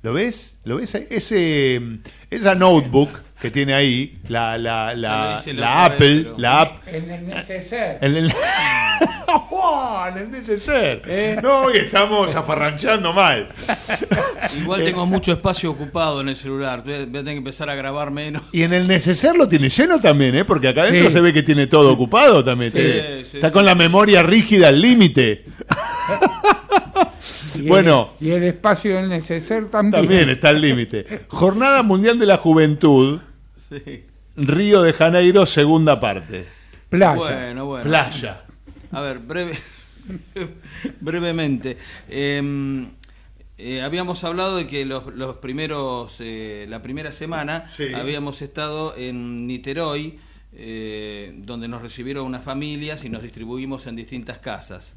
¿Lo 0.03 0.14
ves? 0.14 0.56
¿Lo 0.64 0.76
ves? 0.78 0.94
ahí? 0.95 1.07
Ese, 1.10 1.82
esa 2.30 2.53
notebook 2.56 3.10
que 3.44 3.52
tiene 3.52 3.74
ahí, 3.74 4.18
la, 4.30 4.57
la, 4.57 4.95
la, 4.95 5.36
hice 5.40 5.53
la 5.53 5.60
la 5.61 5.68
otra 5.68 5.84
vez, 5.90 5.94
Apple, 5.95 6.22
pero- 6.24 6.36
la 6.40 6.61
app. 6.61 6.88
En 6.88 7.11
el 7.11 7.28
neceser. 7.28 7.98
En 8.02 8.15
el, 8.15 8.34
¡Oh, 9.52 10.06
en 10.07 10.18
el 10.18 10.32
neceser. 10.32 11.44
No, 11.44 11.70
y 11.70 11.78
estamos 11.78 12.34
afarranchando 12.34 13.11
mal. 13.14 13.49
Igual 14.61 14.84
tengo 14.86 15.06
mucho 15.06 15.34
espacio 15.34 15.72
ocupado 15.72 16.22
en 16.22 16.30
el 16.30 16.36
celular. 16.38 16.84
Voy 16.84 16.94
a 16.94 17.06
tener 17.06 17.26
que 17.26 17.32
empezar 17.34 17.70
a 17.70 17.76
grabar 17.76 18.11
menos. 18.11 18.44
Y 18.53 18.64
en 18.64 18.74
el 18.74 18.88
neceser 18.88 19.36
lo 19.36 19.48
tiene 19.48 19.68
lleno 19.70 19.99
también, 19.99 20.36
¿eh? 20.36 20.45
Porque 20.45 20.70
acá 20.70 20.84
adentro 20.84 21.07
Sí. 21.07 21.11
se 21.14 21.22
ve 21.22 21.34
que 21.34 21.44
tiene 21.44 21.68
todo 21.68 21.91
ocupado 21.91 22.44
también. 22.44 22.72
Sí, 22.72 22.78
Tiene- 22.78 23.24
sí, 23.26 23.38
está 23.38 23.49
sí. 23.49 23.53
con 23.53 23.65
la 23.65 23.76
memoria 23.76 24.24
rígida 24.24 24.70
al 24.70 24.80
límite. 24.82 25.44
Y 27.56 27.61
bueno. 27.68 28.14
el, 28.20 28.28
y 28.28 28.32
el 28.32 28.44
espacio 28.45 28.95
del 28.98 29.10
neceser 29.10 29.68
también. 29.70 30.02
También 30.03 30.30
está 30.30 30.49
al 30.49 30.60
límite. 30.60 31.06
Jornada 31.28 31.84
Mundial 31.84 32.18
de 32.18 32.26
la 32.26 32.38
Juventud, 32.38 33.20
Sí. 33.86 34.04
Río 34.36 34.82
de 34.82 34.94
Janeiro, 34.94 35.45
segunda 35.45 36.00
parte. 36.00 36.45
Playa. 36.90 37.16
Bueno, 37.16 37.66
bueno. 37.66 37.84
Playa. 37.84 38.44
A 38.91 39.02
ver, 39.02 39.20
breve, 39.20 39.58
brevemente. 41.02 41.78
Eh, 42.10 42.86
eh, 43.58 43.82
habíamos 43.82 44.24
hablado 44.24 44.58
de 44.58 44.68
que 44.68 44.86
los, 44.86 45.08
los 45.14 45.38
primeros, 45.38 46.18
eh, 46.20 46.66
la 46.68 46.82
primera 46.82 47.12
semana 47.12 47.70
Sí. 47.72 47.94
habíamos 47.94 48.41
estado 48.41 48.95
en 48.98 49.45
Niterói, 49.48 50.20
eh, 50.54 51.34
donde 51.38 51.68
nos 51.68 51.82
recibieron 51.82 52.26
unas 52.26 52.44
familias 52.44 53.06
y 53.06 53.10
nos 53.10 53.22
distribuimos 53.24 53.88
en 53.88 53.95
distintas 53.95 54.40
casas. 54.40 54.95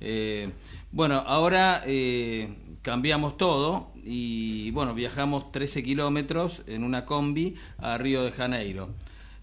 Eh, 0.00 0.50
bueno, 0.92 1.22
ahora 1.26 1.82
eh, 1.86 2.54
cambiamos 2.82 3.36
todo 3.36 3.92
y 4.04 4.70
bueno, 4.72 4.94
viajamos 4.94 5.50
13 5.52 5.82
kilómetros 5.82 6.62
en 6.66 6.84
una 6.84 7.04
combi 7.04 7.56
a 7.78 7.98
Río 7.98 8.24
de 8.24 8.32
Janeiro. 8.32 8.90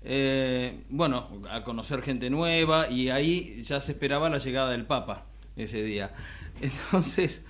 Eh, 0.03 0.83
bueno, 0.89 1.27
a 1.49 1.63
conocer 1.63 2.01
gente 2.01 2.29
nueva 2.29 2.89
y 2.89 3.09
ahí 3.09 3.61
ya 3.63 3.81
se 3.81 3.91
esperaba 3.93 4.29
la 4.29 4.39
llegada 4.39 4.71
del 4.71 4.85
Papa 4.85 5.25
ese 5.55 5.83
día. 5.83 6.13
Entonces, 6.61 7.43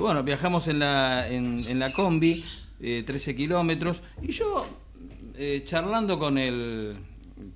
bueno, 0.00 0.22
viajamos 0.22 0.68
en 0.68 0.78
la, 0.78 1.28
en, 1.28 1.78
la 1.78 1.92
combi, 1.92 2.44
eh, 2.80 3.02
13 3.06 3.36
kilómetros, 3.36 4.02
y 4.22 4.32
yo, 4.32 4.66
charlando 5.64 6.18
con 6.18 6.38
el, 6.38 6.96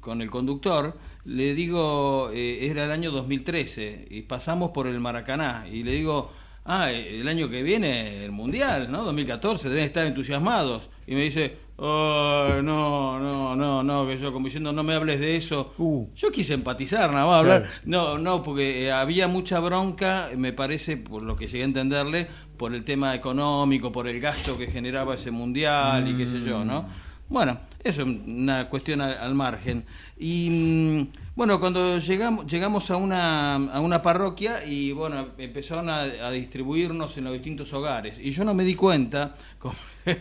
con 0.01 0.23
el 0.23 0.31
conductor, 0.31 0.97
le 1.24 1.55
digo, 1.55 2.31
eh, 2.32 2.66
era 2.69 2.85
el 2.85 2.90
año 2.90 3.11
2013, 3.11 4.09
y 4.11 4.23
pasamos 4.23 4.70
por 4.73 4.86
el 4.86 4.99
Maracaná, 5.01 5.66
y 5.70 5.82
le 5.82 5.93
digo, 5.93 6.32
ah, 6.65 6.90
eh, 6.90 7.20
el 7.20 7.28
año 7.28 7.49
que 7.49 7.62
viene 7.62 8.24
el 8.24 8.32
Mundial, 8.32 8.90
¿no? 8.90 9.05
2014, 9.05 9.69
deben 9.69 9.85
estar 9.85 10.07
entusiasmados. 10.07 10.90
Y 11.07 11.15
me 11.15 11.23
dice, 11.23 11.57
"Ay, 11.78 12.62
no, 12.62 13.19
no, 13.19 13.57
no, 13.57 13.82
no, 13.82 14.07
que 14.07 14.19
yo 14.19 14.32
como 14.32 14.47
diciendo, 14.47 14.73
no 14.73 14.82
me 14.82 14.94
hables 14.94 15.20
de 15.20 15.36
eso. 15.36 15.74
Yo 16.15 16.31
quise 16.31 16.55
empatizar, 16.55 17.11
nada 17.12 17.27
más 17.27 17.39
hablar. 17.40 17.62
Claro. 17.62 17.77
No, 17.85 18.19
no, 18.19 18.43
porque 18.43 18.85
eh, 18.85 18.93
había 18.93 19.27
mucha 19.28 19.59
bronca, 19.61 20.28
me 20.36 20.53
parece, 20.53 20.97
por 20.97 21.23
lo 21.23 21.36
que 21.36 21.47
llegué 21.47 21.62
a 21.62 21.66
entenderle, 21.66 22.28
por 22.57 22.74
el 22.74 22.85
tema 22.85 23.15
económico, 23.15 23.90
por 23.90 24.07
el 24.07 24.20
gasto 24.20 24.57
que 24.57 24.69
generaba 24.69 25.16
ese 25.16 25.31
mundial 25.32 26.07
y 26.09 26.16
qué 26.16 26.28
sé 26.28 26.43
yo, 26.43 26.65
¿no? 26.65 26.86
Bueno, 27.33 27.59
eso 27.83 28.03
es 28.03 28.07
una 28.27 28.69
cuestión 28.69 29.01
al, 29.01 29.17
al 29.17 29.35
margen. 29.35 29.85
Y 30.19 30.51
mm, 30.51 31.09
bueno, 31.35 31.59
cuando 31.61 31.99
llegamos, 31.99 32.47
llegamos 32.47 32.91
a 32.91 32.97
una, 32.97 33.55
a 33.55 33.81
una 33.81 34.03
parroquia 34.03 34.65
y 34.67 34.93
bueno, 34.93 35.29
empezaron 35.39 35.89
a, 35.89 36.03
a 36.03 36.31
distribuirnos 36.31 37.17
en 37.17 37.25
los 37.25 37.33
distintos 37.33 37.73
hogares. 37.73 38.19
Y 38.21 38.33
yo 38.33 38.45
no 38.45 38.53
me 38.53 38.65
di 38.65 38.75
cuenta 38.75 39.35
con- 39.59 39.73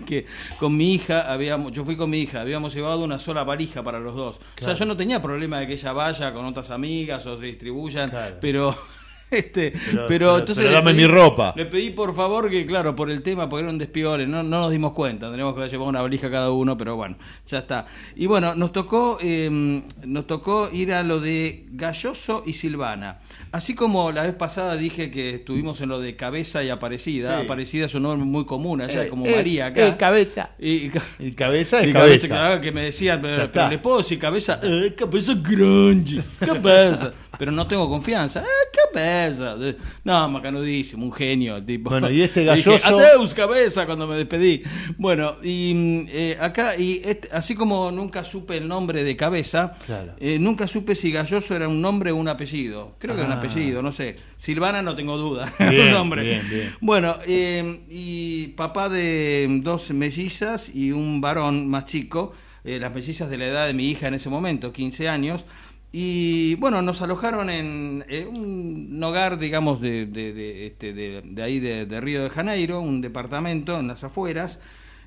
que 0.06 0.26
con 0.58 0.78
mi 0.78 0.94
hija 0.94 1.30
habíamos, 1.34 1.74
yo 1.74 1.84
fui 1.84 1.98
con 1.98 2.10
mi 2.10 2.20
hija, 2.22 2.40
habíamos 2.42 2.74
llevado 2.74 3.04
una 3.04 3.20
sola 3.20 3.44
valija 3.44 3.84
para 3.84 4.00
los 4.00 4.16
dos. 4.16 4.38
O 4.38 4.64
sea, 4.64 4.74
yo 4.74 4.86
no 4.86 4.96
tenía 4.96 5.22
problema 5.22 5.60
de 5.60 5.68
que 5.68 5.74
ella 5.74 5.92
vaya 5.92 6.32
con 6.34 6.46
otras 6.46 6.70
amigas 6.70 7.26
o 7.26 7.38
se 7.38 7.46
distribuyan, 7.48 8.10
pero 8.40 8.74
este, 9.38 9.72
pero, 9.92 10.06
pero- 10.08 10.38
entonces 10.40 10.58
pero 10.64 10.70
le 10.70 10.76
dame 10.76 10.92
pedí- 10.92 10.98
mi 10.98 11.08
ropa. 11.08 11.54
Le 11.56 11.66
pedí 11.66 11.90
por 11.92 12.16
favor 12.16 12.50
que 12.50 12.66
claro, 12.66 12.96
por 12.96 13.10
el 13.10 13.22
tema, 13.22 13.48
porque 13.50 13.62
era 13.64 13.72
un 13.72 13.78
despiole, 13.78 14.28
no, 14.28 14.44
no 14.44 14.60
nos 14.62 14.72
dimos 14.72 14.94
cuenta, 14.94 15.32
tenemos 15.32 15.56
que 15.56 15.68
llevar 15.68 15.88
una 15.88 16.02
valija 16.02 16.30
cada 16.30 16.52
uno, 16.52 16.78
pero 16.78 16.96
bueno, 16.96 17.18
ya 17.48 17.60
está. 17.60 17.88
Y 18.16 18.26
bueno, 18.26 18.54
nos 18.56 18.72
tocó 18.72 19.18
eh, 19.22 19.82
nos 20.04 20.28
tocó 20.28 20.70
ir 20.72 20.94
a 20.94 21.04
lo 21.04 21.20
de 21.20 21.66
Galloso 21.72 22.44
y 22.46 22.54
Silvana. 22.54 23.20
Así 23.52 23.74
como 23.76 24.12
la 24.12 24.24
vez 24.24 24.34
pasada 24.36 24.76
dije 24.78 25.12
que 25.12 25.32
estuvimos 25.36 25.82
en 25.82 25.90
lo 25.90 26.00
de 26.00 26.16
Cabeza 26.16 26.64
y 26.64 26.70
Aparecida, 26.70 27.38
Sí. 27.40 27.46
Aparecida 27.46 27.86
es 27.86 27.96
un 27.96 28.04
nombre 28.04 28.26
muy 28.26 28.46
común 28.46 28.82
allá, 28.82 29.04
Eh, 29.06 29.08
como 29.10 29.26
eh, 29.26 29.36
María 29.36 29.68
acá. 29.68 29.88
eh, 29.88 29.96
cabeza. 29.98 30.52
Y, 30.60 30.92
Y 31.20 31.32
cabeza 31.32 31.82
es 31.82 31.88
y 31.88 31.94
cabeza. 31.94 32.28
claro, 32.28 32.62
que 32.62 32.72
me 32.72 32.84
decían, 32.84 33.20
pero, 33.22 33.52
pero 33.52 33.70
le 33.70 33.78
puedo 33.80 33.98
decir 34.00 34.20
cabeza, 34.20 34.60
eh, 34.64 34.94
cabeza 34.98 35.34
grande, 35.36 36.24
cabeza. 36.40 37.14
Pero 37.42 37.52
no 37.52 37.66
tengo 37.66 37.90
confianza, 37.90 38.42
eh, 38.44 38.78
cabeza. 38.94 39.56
De- 39.58 39.76
No, 40.04 40.30
macanudísimo, 40.30 41.04
un 41.04 41.12
genio, 41.12 41.56
el 41.58 41.66
tipo. 41.66 41.90
Bueno, 41.90 42.12
y 42.12 42.22
este 42.22 42.46
Le 42.46 42.54
dije, 42.56 42.70
galloso- 42.70 42.86
Adeus, 42.86 43.34
cabeza, 43.34 43.88
cuando 43.88 44.06
me 44.06 44.16
despedí. 44.16 44.62
Bueno, 45.00 45.38
y 45.42 45.74
mm, 45.74 46.08
eh, 46.12 46.38
acá, 46.40 46.76
y 46.78 47.02
este- 47.04 47.30
así 47.32 47.56
como 47.56 47.90
nunca 47.90 48.24
supe 48.24 48.58
el 48.58 48.68
nombre 48.68 49.04
de 49.04 49.16
cabeza, 49.18 49.74
Claro. 49.88 50.14
eh, 50.20 50.38
nunca 50.38 50.68
supe 50.68 50.94
si 50.94 51.12
Galloso 51.12 51.56
era 51.56 51.68
un 51.68 51.82
nombre 51.82 52.12
o 52.12 52.16
un 52.16 52.28
apellido. 52.28 52.96
Creo 53.00 53.16
que 53.16 53.22
era 53.22 53.32
un 53.32 53.36
Ah. 53.36 53.40
apellido, 53.40 53.82
no 53.82 53.92
sé. 53.92 54.18
Silvana 54.38 54.84
no 54.84 54.94
tengo 54.96 55.18
duda, 55.18 55.52
Bien, 55.60 55.88
un 55.88 55.92
nombre. 55.94 56.22
bien, 56.22 56.48
bien. 56.48 56.76
Bueno, 56.80 57.16
eh, 57.26 57.82
y 57.90 58.50
papá 58.50 58.88
de 58.88 59.48
dos 59.64 59.90
mellizas 59.90 60.70
y 60.72 60.92
un 60.92 61.22
varón 61.22 61.68
más 61.68 61.86
chico, 61.86 62.34
eh, 62.64 62.78
las 62.80 62.94
mellizas 62.94 63.32
de 63.32 63.38
la 63.40 63.48
edad 63.48 63.66
de 63.66 63.74
mi 63.74 63.90
hija 63.90 64.08
en 64.10 64.14
ese 64.14 64.30
momento, 64.30 64.72
15 64.72 65.10
años. 65.10 65.48
Y 65.92 66.56
bueno, 66.56 66.82
nos 66.82 67.02
alojaron 67.02 67.50
en 67.50 68.06
eh, 68.08 68.26
un 68.26 69.00
hogar, 69.04 69.38
digamos, 69.38 69.82
de, 69.82 70.06
de, 70.06 70.32
de, 70.34 70.68
este, 70.68 70.94
de, 70.94 71.22
de 71.22 71.44
ahí 71.44 71.60
de, 71.60 71.86
de 71.86 72.02
Río 72.02 72.24
de 72.24 72.30
Janeiro, 72.30 72.80
un 72.80 73.02
departamento 73.02 73.78
en 73.80 73.88
las 73.88 74.04
afueras. 74.04 74.60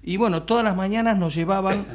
Y 0.03 0.19
bueno, 0.19 0.43
todas 0.43 0.63
las 0.63 0.77
mañanas 0.77 1.17
nos 1.17 1.35
llevaban 1.35 1.87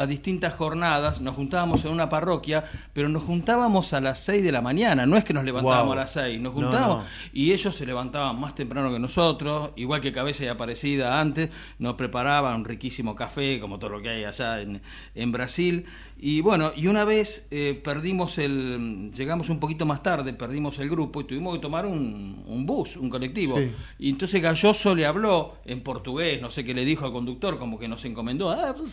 a 0.00 0.06
distintas 0.06 0.54
jornadas, 0.54 1.20
nos 1.20 1.34
juntábamos 1.34 1.84
en 1.84 1.92
una 1.92 2.08
parroquia, 2.08 2.64
pero 2.94 3.10
nos 3.10 3.22
juntábamos 3.22 3.92
a 3.92 4.00
las 4.00 4.18
6 4.20 4.42
de 4.42 4.50
la 4.50 4.62
mañana, 4.62 5.04
no 5.04 5.16
es 5.18 5.24
que 5.24 5.34
nos 5.34 5.44
levantábamos 5.44 5.92
a 5.92 5.96
las 5.96 6.12
6, 6.12 6.40
nos 6.40 6.54
No, 6.54 6.60
juntábamos 6.62 7.04
no. 7.04 7.10
y 7.34 7.52
ellos 7.52 7.76
se 7.76 7.84
levantaban 7.84 8.40
más 8.40 8.54
temprano 8.54 8.90
que 8.90 8.98
nosotros, 8.98 9.72
igual 9.76 10.00
que 10.00 10.10
Cabeza 10.10 10.42
y 10.44 10.48
Aparecida 10.48 11.20
antes, 11.20 11.50
nos 11.78 11.94
preparaban 11.94 12.56
un 12.56 12.64
riquísimo 12.64 13.14
café, 13.14 13.60
como 13.60 13.78
todo 13.78 13.90
lo 13.90 14.00
que 14.02 14.08
hay 14.08 14.24
allá 14.24 14.62
en, 14.62 14.80
en 15.14 15.32
Brasil. 15.32 15.84
Y 16.22 16.42
bueno, 16.42 16.70
y 16.76 16.86
una 16.86 17.06
vez 17.06 17.46
eh, 17.50 17.80
perdimos 17.82 18.36
el, 18.36 19.10
llegamos 19.16 19.48
un 19.48 19.58
poquito 19.58 19.86
más 19.86 20.02
tarde, 20.02 20.34
perdimos 20.34 20.78
el 20.78 20.90
grupo 20.90 21.22
y 21.22 21.24
tuvimos 21.24 21.54
que 21.54 21.60
tomar 21.62 21.86
un, 21.86 22.42
un 22.46 22.66
bus, 22.66 22.98
un 22.98 23.08
colectivo. 23.08 23.56
Sí. 23.56 23.72
Y 23.98 24.10
entonces 24.10 24.42
Galloso 24.42 24.94
le 24.94 25.06
habló 25.06 25.54
en 25.64 25.82
portugués, 25.82 26.42
no 26.42 26.50
sé 26.50 26.62
qué 26.62 26.74
le 26.74 26.84
dijo 26.84 27.06
al 27.06 27.12
conductor, 27.12 27.58
como 27.58 27.78
que 27.78 27.88
nos 27.88 28.04
encomendó. 28.04 28.50
"Ah, 28.50 28.74
pues, 28.76 28.92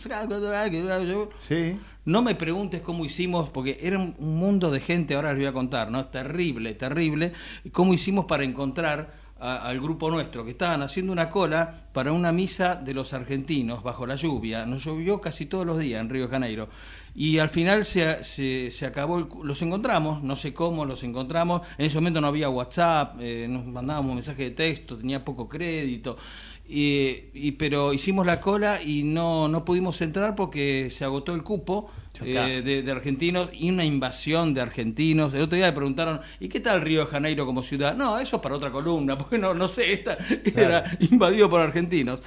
Sí. 1.46 1.76
No 2.06 2.22
me 2.22 2.34
preguntes 2.34 2.80
cómo 2.80 3.04
hicimos, 3.04 3.50
porque 3.50 3.78
era 3.82 3.98
un 3.98 4.14
un 4.18 4.36
mundo 4.36 4.70
de 4.70 4.80
gente, 4.80 5.14
ahora 5.14 5.28
les 5.32 5.38
voy 5.40 5.46
a 5.48 5.52
contar, 5.52 5.90
¿no? 5.90 6.06
Terrible, 6.06 6.72
terrible. 6.74 7.32
¿Cómo 7.72 7.92
hicimos 7.92 8.24
para 8.24 8.44
encontrar 8.44 9.28
a- 9.38 9.68
al 9.68 9.78
grupo 9.80 10.10
nuestro, 10.10 10.44
que 10.44 10.50
estaban 10.52 10.82
haciendo 10.82 11.12
una 11.12 11.28
cola 11.30 11.84
para 11.92 12.10
una 12.12 12.32
misa 12.32 12.74
de 12.74 12.94
los 12.94 13.12
argentinos 13.12 13.82
bajo 13.82 14.06
la 14.06 14.16
lluvia? 14.16 14.64
Nos 14.66 14.84
llovió 14.84 15.20
casi 15.20 15.44
todos 15.46 15.66
los 15.66 15.78
días 15.78 16.00
en 16.00 16.08
Río 16.08 16.24
de 16.24 16.30
Janeiro. 16.30 16.68
Y 17.14 17.38
al 17.38 17.48
final 17.48 17.84
se, 17.84 18.22
se, 18.24 18.70
se 18.70 18.86
acabó, 18.86 19.18
el 19.18 19.26
los 19.42 19.60
encontramos, 19.62 20.22
no 20.22 20.36
sé 20.36 20.54
cómo 20.54 20.84
los 20.84 21.02
encontramos. 21.02 21.62
En 21.78 21.86
ese 21.86 21.96
momento 21.98 22.20
no 22.20 22.28
había 22.28 22.48
WhatsApp, 22.48 23.16
eh, 23.20 23.46
nos 23.48 23.66
mandábamos 23.66 24.14
mensajes 24.14 24.46
de 24.46 24.50
texto, 24.52 24.96
tenía 24.96 25.24
poco 25.24 25.48
crédito. 25.48 26.16
Y, 26.68 27.16
y- 27.32 27.52
pero 27.52 27.92
hicimos 27.94 28.26
la 28.26 28.40
cola 28.40 28.80
y 28.82 29.02
no, 29.02 29.48
no 29.48 29.64
pudimos 29.64 30.00
entrar 30.02 30.34
porque 30.34 30.90
se 30.92 31.04
agotó 31.04 31.34
el 31.34 31.42
cupo 31.42 31.90
eh, 32.20 32.62
de, 32.64 32.82
de 32.82 32.92
argentinos 32.92 33.50
y 33.54 33.70
una 33.70 33.84
invasión 33.84 34.52
de 34.52 34.60
argentinos. 34.60 35.32
El 35.34 35.42
otro 35.42 35.56
día 35.56 35.66
me 35.66 35.72
preguntaron, 35.72 36.20
¿y 36.40 36.48
qué 36.48 36.60
tal 36.60 36.82
Río 36.82 37.00
de 37.00 37.06
Janeiro 37.06 37.46
como 37.46 37.62
ciudad? 37.62 37.96
No, 37.96 38.18
eso 38.18 38.36
es 38.36 38.42
para 38.42 38.56
otra 38.56 38.70
columna, 38.70 39.16
porque 39.18 39.38
no, 39.38 39.54
no 39.54 39.68
sé, 39.68 39.92
esta 39.92 40.18
era 40.54 40.84
invadido 41.00 41.48
por 41.48 41.60
argentinos. 41.60 42.22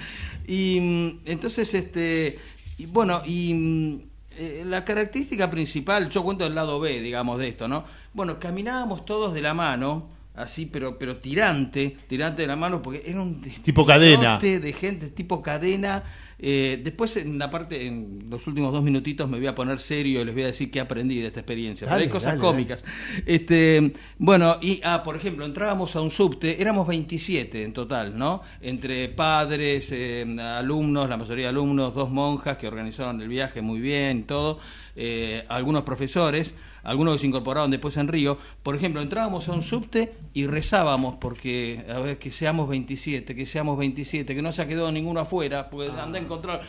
Y 0.48 0.80
mm, 0.82 1.20
entonces, 1.26 1.74
este, 1.74 2.40
y 2.78 2.86
bueno, 2.88 3.22
y 3.26 3.54
mm, 3.54 4.11
eh, 4.44 4.64
la 4.66 4.84
característica 4.84 5.52
principal, 5.52 6.10
yo 6.10 6.24
cuento 6.24 6.48
el 6.48 6.56
lado 6.56 6.80
B, 6.80 7.00
digamos, 7.00 7.38
de 7.38 7.50
esto, 7.50 7.68
¿no? 7.68 7.84
Bueno, 8.12 8.40
caminábamos 8.40 9.06
todos 9.06 9.36
de 9.36 9.42
la 9.44 9.54
mano 9.54 10.10
así, 10.36 10.66
pero, 10.66 10.98
pero 10.98 11.18
tirante, 11.18 11.98
tirante 12.08 12.42
de 12.44 12.48
la 12.48 12.56
mano, 12.56 12.82
porque 12.82 13.04
era 13.06 13.22
un 13.22 13.42
Tipo 13.42 13.86
cadena. 13.86 14.38
de 14.38 14.74
gente, 14.74 15.10
tipo 15.10 15.42
cadena. 15.42 16.04
Eh, 16.44 16.82
después, 16.84 17.18
en 17.18 17.38
la 17.38 17.52
parte, 17.52 17.86
en 17.86 18.26
los 18.28 18.48
últimos 18.48 18.74
dos 18.74 18.82
minutitos, 18.82 19.30
me 19.30 19.38
voy 19.38 19.46
a 19.46 19.54
poner 19.54 19.78
serio 19.78 20.22
y 20.22 20.26
les 20.26 20.34
voy 20.34 20.42
a 20.44 20.48
decir 20.48 20.72
qué 20.72 20.80
aprendí 20.80 21.20
de 21.22 21.28
esta 21.28 21.42
experiencia. 21.42 21.86
Pero 21.86 21.92
Dale, 21.92 22.04
hay 22.06 22.10
cosas 22.10 22.32
dale, 22.32 22.42
cómicas. 22.42 22.84
Este, 23.28 23.94
bueno, 24.18 24.58
y 24.60 24.82
ah, 24.84 25.04
por 25.04 25.16
ejemplo, 25.16 25.46
entrábamos 25.46 25.96
a 25.96 26.02
un 26.02 26.10
subte, 26.10 26.60
éramos 26.60 26.88
27 26.88 27.64
en 27.64 27.74
total, 27.74 28.18
¿no? 28.18 28.42
Entre 28.60 29.08
padres, 29.10 29.90
eh, 29.92 30.26
alumnos, 30.42 31.08
la 31.10 31.18
mayoría 31.18 31.46
de 31.46 31.50
alumnos, 31.50 31.94
dos 31.94 32.10
monjas 32.10 32.58
que 32.58 32.68
organizaron 32.68 33.22
el 33.22 33.28
viaje 33.28 33.62
muy 33.62 33.80
bien 33.80 34.20
y 34.20 34.24
todo, 34.24 34.58
eh, 34.96 35.46
algunos 35.48 35.84
profesores, 35.84 36.56
algunos 36.84 37.16
que 37.16 37.20
se 37.20 37.28
incorporaron 37.28 37.72
después 37.72 37.98
en 37.98 38.08
Río. 38.08 38.38
Por 38.64 38.76
ejemplo, 38.76 39.02
entrábamos 39.02 39.48
a 39.48 39.54
un 39.54 39.62
subte 39.62 40.14
y 40.34 40.48
rezábamos 40.48 41.16
porque, 41.16 41.86
a 41.90 42.00
ver, 42.00 42.20
que 42.20 42.32
seamos 42.32 42.70
27, 42.70 43.36
que 43.36 43.46
seamos 43.46 43.78
27, 43.78 44.36
que 44.36 44.42
no 44.42 44.52
se 44.52 44.62
ha 44.62 44.68
quedado 44.68 44.92
ninguno 44.92 45.20
afuera, 45.20 45.70
porque 45.70 45.90
anda 45.90 46.20
a 46.20 46.22
encontrar, 46.22 46.62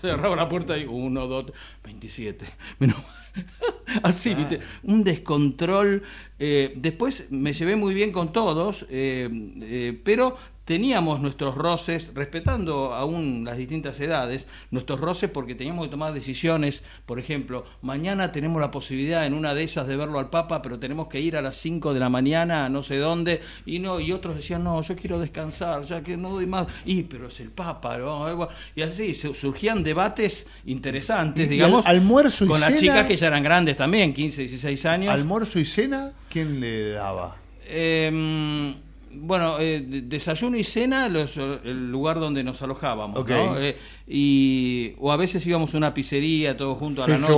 cerraba 0.00 0.36
la 0.36 0.48
puerta 0.48 0.76
y 0.78 0.84
uno, 0.84 1.26
dos, 1.26 1.52
27. 1.84 2.46
Menos. 2.78 2.96
Así, 4.02 4.34
¿viste? 4.34 4.60
Un 4.82 5.04
descontrol. 5.04 6.02
eh, 6.38 6.72
después 6.76 7.28
me 7.30 7.52
llevé 7.52 7.76
muy 7.76 7.94
bien 7.94 8.12
con 8.12 8.32
todos, 8.32 8.86
eh, 8.90 9.28
eh, 9.62 10.00
pero 10.04 10.36
teníamos 10.64 11.20
nuestros 11.20 11.56
roces, 11.56 12.12
respetando 12.14 12.94
aún 12.94 13.44
las 13.44 13.56
distintas 13.56 13.98
edades, 14.00 14.46
nuestros 14.70 15.00
roces 15.00 15.28
porque 15.28 15.54
teníamos 15.56 15.86
que 15.86 15.90
tomar 15.90 16.12
decisiones. 16.14 16.82
Por 17.04 17.18
ejemplo, 17.18 17.64
mañana 17.82 18.30
tenemos 18.30 18.60
la 18.60 18.70
posibilidad 18.70 19.26
en 19.26 19.34
una 19.34 19.54
de 19.54 19.64
esas 19.64 19.86
de 19.88 19.96
verlo 19.96 20.18
al 20.20 20.30
Papa, 20.30 20.62
pero 20.62 20.78
tenemos 20.78 21.08
que 21.08 21.20
ir 21.20 21.36
a 21.36 21.42
las 21.42 21.56
5 21.56 21.92
de 21.94 22.00
la 22.00 22.08
mañana 22.08 22.66
a 22.66 22.68
no 22.68 22.82
sé 22.82 22.96
dónde. 22.98 23.40
Y 23.66 23.80
no 23.80 23.98
y 24.00 24.12
otros 24.12 24.36
decían, 24.36 24.62
no, 24.64 24.80
yo 24.82 24.94
quiero 24.94 25.18
descansar, 25.18 25.82
ya 25.82 26.02
que 26.02 26.16
no 26.16 26.30
doy 26.30 26.46
más. 26.46 26.66
Y, 26.84 27.02
pero 27.02 27.26
es 27.28 27.40
el 27.40 27.50
Papa. 27.50 27.98
¿no? 27.98 28.48
Y 28.76 28.82
así 28.82 29.14
su- 29.14 29.34
surgían 29.34 29.82
debates 29.82 30.46
interesantes, 30.64 31.46
¿Y 31.46 31.50
digamos, 31.50 31.84
al- 31.86 31.96
almuerzo 31.96 32.44
y 32.44 32.48
con 32.48 32.60
las 32.60 32.78
chicas 32.78 33.06
que 33.06 33.16
ya 33.16 33.26
eran 33.26 33.42
grandes 33.42 33.76
también, 33.76 34.12
15, 34.14 34.42
16 34.42 34.86
años. 34.86 35.12
¿Almuerzo 35.12 35.58
y 35.58 35.64
cena? 35.64 36.12
¿Quién 36.30 36.60
le 36.60 36.90
daba? 36.90 37.36
Eh, 37.66 38.74
bueno, 39.14 39.58
eh, 39.60 39.80
de- 39.80 40.02
desayuno 40.02 40.56
y 40.56 40.64
cena, 40.64 41.08
los, 41.08 41.36
el 41.36 41.90
lugar 41.90 42.18
donde 42.20 42.42
nos 42.44 42.60
alojábamos. 42.62 43.18
¿no? 43.34 43.58
Eh, 43.58 43.76
y, 44.06 44.92
o 44.98 45.12
a 45.12 45.16
veces 45.16 45.46
íbamos 45.46 45.74
a 45.74 45.78
una 45.78 45.94
pizzería 45.94 46.56
todos 46.56 46.78
juntos 46.78 47.04
a 47.04 47.08
la 47.08 47.18
noche. 47.18 47.32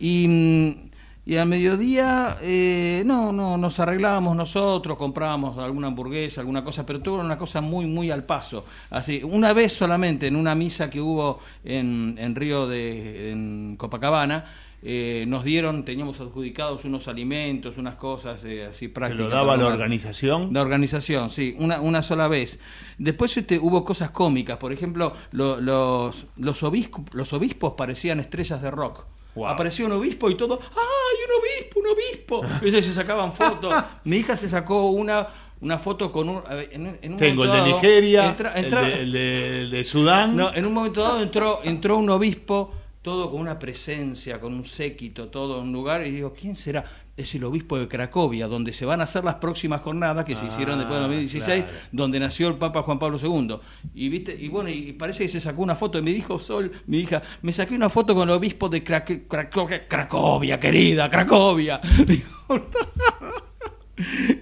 Y, 0.00 0.26
mm, 0.28 0.88
y 1.26 1.36
al 1.36 1.46
mediodía, 1.46 2.38
eh, 2.40 3.02
no, 3.04 3.32
no, 3.32 3.58
nos 3.58 3.78
arreglábamos 3.80 4.34
nosotros, 4.34 4.96
comprábamos 4.96 5.58
alguna 5.58 5.88
hamburguesa, 5.88 6.40
alguna 6.40 6.64
cosa, 6.64 6.86
pero 6.86 7.00
era 7.00 7.12
una 7.24 7.36
cosa 7.36 7.60
muy, 7.60 7.84
muy 7.84 8.10
al 8.10 8.24
paso. 8.24 8.64
Así, 8.88 9.20
una 9.22 9.52
vez 9.52 9.74
solamente 9.74 10.26
en 10.26 10.36
una 10.36 10.54
misa 10.54 10.88
que 10.88 11.02
hubo 11.02 11.40
en, 11.64 12.16
en 12.18 12.34
Río 12.34 12.66
de 12.66 13.30
en 13.32 13.74
Copacabana, 13.76 14.46
eh, 14.82 15.24
nos 15.26 15.42
dieron, 15.44 15.84
teníamos 15.84 16.20
adjudicados 16.20 16.84
unos 16.84 17.08
alimentos, 17.08 17.78
unas 17.78 17.96
cosas 17.96 18.44
eh, 18.44 18.66
así 18.66 18.86
¿Se 18.86 18.88
prácticas. 18.92 19.26
lo 19.26 19.34
daba 19.34 19.56
la 19.56 19.66
organización? 19.66 20.50
La 20.52 20.62
organización, 20.62 21.30
sí, 21.30 21.56
una, 21.58 21.80
una 21.80 22.02
sola 22.02 22.28
vez. 22.28 22.58
Después 22.98 23.36
este, 23.36 23.58
hubo 23.58 23.84
cosas 23.84 24.10
cómicas, 24.10 24.56
por 24.58 24.72
ejemplo, 24.72 25.12
lo- 25.32 25.60
los, 25.60 26.26
los, 26.36 26.62
obispos, 26.62 27.04
los 27.12 27.32
obispos 27.32 27.74
parecían 27.76 28.20
estrellas 28.20 28.62
de 28.62 28.70
rock. 28.70 29.04
Apareció 29.46 29.86
un 29.86 29.92
obispo 29.92 30.28
y 30.30 30.36
todo, 30.36 30.58
¡ay, 30.60 31.16
un 31.26 31.40
obispo, 31.40 31.80
un 31.80 31.86
obispo! 31.86 32.42
Ellos 32.66 32.84
se 32.84 32.92
sacaban 32.92 33.32
fotos. 33.32 33.72
Mi 34.04 34.16
hija 34.18 34.36
se 34.36 34.48
sacó 34.48 34.86
una 34.90 35.28
una 35.60 35.76
foto 35.76 36.12
con 36.12 36.28
un... 36.28 36.40
En, 36.70 36.98
en 37.02 37.12
un 37.14 37.18
Tengo 37.18 37.42
el 37.42 37.50
de 37.50 37.62
Nigeria, 37.72 38.28
entra- 38.32 38.52
el 38.54 38.70
de- 38.70 39.02
el 39.02 39.12
de- 39.12 39.60
el 39.62 39.70
de 39.72 39.82
Sudán. 39.84 40.36
No, 40.36 40.54
en 40.54 40.64
un 40.64 40.72
momento 40.72 41.02
dado 41.02 41.20
entró, 41.20 41.60
entró 41.64 41.96
un 41.98 42.08
obispo, 42.10 42.72
todo 43.02 43.30
con 43.30 43.40
una 43.40 43.58
presencia, 43.58 44.40
con 44.40 44.52
un 44.54 44.64
séquito, 44.64 45.28
todo 45.28 45.58
en 45.60 45.68
un 45.68 45.72
lugar, 45.72 46.06
y 46.06 46.10
digo, 46.10 46.34
¿quién 46.38 46.56
será? 46.56 46.84
Es 47.16 47.34
el 47.34 47.42
obispo 47.44 47.78
de 47.78 47.88
Cracovia, 47.88 48.46
donde 48.46 48.72
se 48.72 48.84
van 48.84 49.00
a 49.00 49.04
hacer 49.04 49.24
las 49.24 49.36
próximas 49.36 49.80
jornadas 49.80 50.24
que 50.24 50.36
se 50.36 50.44
Ah, 50.44 50.48
hicieron 50.52 50.78
después 50.78 50.96
del 51.00 51.08
2016, 51.08 51.62
claro. 51.64 51.78
donde 51.90 52.20
nació 52.20 52.48
el 52.48 52.56
Papa 52.58 52.82
Juan 52.82 52.98
Pablo 52.98 53.18
II. 53.20 53.56
Y 53.94 54.08
viste, 54.08 54.36
y 54.38 54.48
bueno, 54.48 54.68
y 54.70 54.92
parece 54.92 55.24
que 55.24 55.28
se 55.28 55.40
sacó 55.40 55.62
una 55.62 55.74
foto, 55.74 55.98
y 55.98 56.02
me 56.02 56.12
dijo 56.12 56.38
Sol, 56.38 56.70
mi 56.86 56.98
hija, 56.98 57.22
me 57.42 57.52
saqué 57.52 57.74
una 57.74 57.88
foto 57.88 58.14
con 58.14 58.28
el 58.28 58.34
obispo 58.34 58.68
de 58.68 58.84
Crac- 58.84 59.26
Cracovia, 59.26 59.88
Cracovia, 59.88 60.60
querida, 60.60 61.08
Cracovia. 61.10 61.80
Digo, 62.06 62.28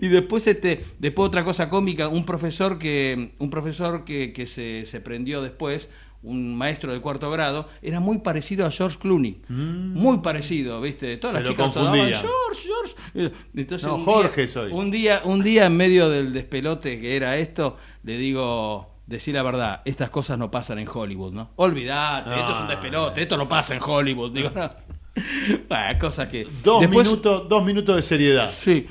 y 0.03 0.09
después 0.09 0.47
este 0.47 0.85
después 0.99 1.29
otra 1.29 1.43
cosa 1.45 1.69
cómica 1.71 2.09
un 2.09 2.27
profesor 2.27 2.79
que 2.79 3.33
un 3.39 3.49
profesor 3.49 4.05
que, 4.05 4.33
que 4.35 4.47
se, 4.47 4.85
se 4.85 5.01
prendió 5.01 5.41
después 5.41 5.89
un 6.27 6.57
maestro 6.57 6.93
de 6.93 7.01
cuarto 7.01 7.31
grado 7.31 7.69
era 7.83 8.01
muy 8.01 8.19
parecido 8.19 8.67
a 8.67 8.71
George 8.71 8.99
Clooney 8.99 9.41
muy 9.49 10.19
parecido 10.19 10.81
viste 10.81 11.17
todas 11.17 11.35
Mm. 11.35 11.39
Se 11.39 11.43
las 11.43 11.51
chicas 11.51 11.73
confundía. 11.73 12.19
George 12.19 12.69
George 13.15 13.35
entonces 13.55 13.87
No, 13.89 13.95
un 13.97 14.05
Jorge 14.05 14.43
día, 14.43 14.49
soy. 14.53 14.73
un 14.73 14.91
día 14.91 15.21
un 15.25 15.43
día 15.43 15.67
en 15.67 15.77
medio 15.77 16.11
del 16.11 16.33
despelote 16.33 17.01
que 17.01 17.17
era 17.17 17.37
esto 17.39 17.77
le 18.03 18.19
digo 18.19 18.93
Decir 19.07 19.37
la 19.37 19.45
verdad, 19.45 19.83
estas 19.85 20.11
cosas 20.11 20.37
no 20.37 20.51
pasan 20.51 20.81
en 20.81 20.89
Hollywood, 20.93 21.33
¿no? 21.33 21.51
Olvídate, 21.55 22.29
esto 22.41 22.53
es 22.55 22.59
un 22.59 22.65
Ah. 22.67 22.71
despelote, 22.71 23.23
esto 23.23 23.37
no 23.37 23.49
pasa 23.49 23.73
en 23.77 23.81
Hollywood. 23.81 24.33
Digo, 24.33 24.51
no. 24.53 24.69
Bueno, 25.69 25.99
cosas 26.01 26.27
que. 26.29 26.45
Dos, 26.65 26.81
Después- 26.81 27.07
minutos, 27.07 27.49
dos 27.49 27.65
minutos 27.65 27.95
de 27.95 28.03
seriedad. 28.03 28.51
Sí. 28.51 28.89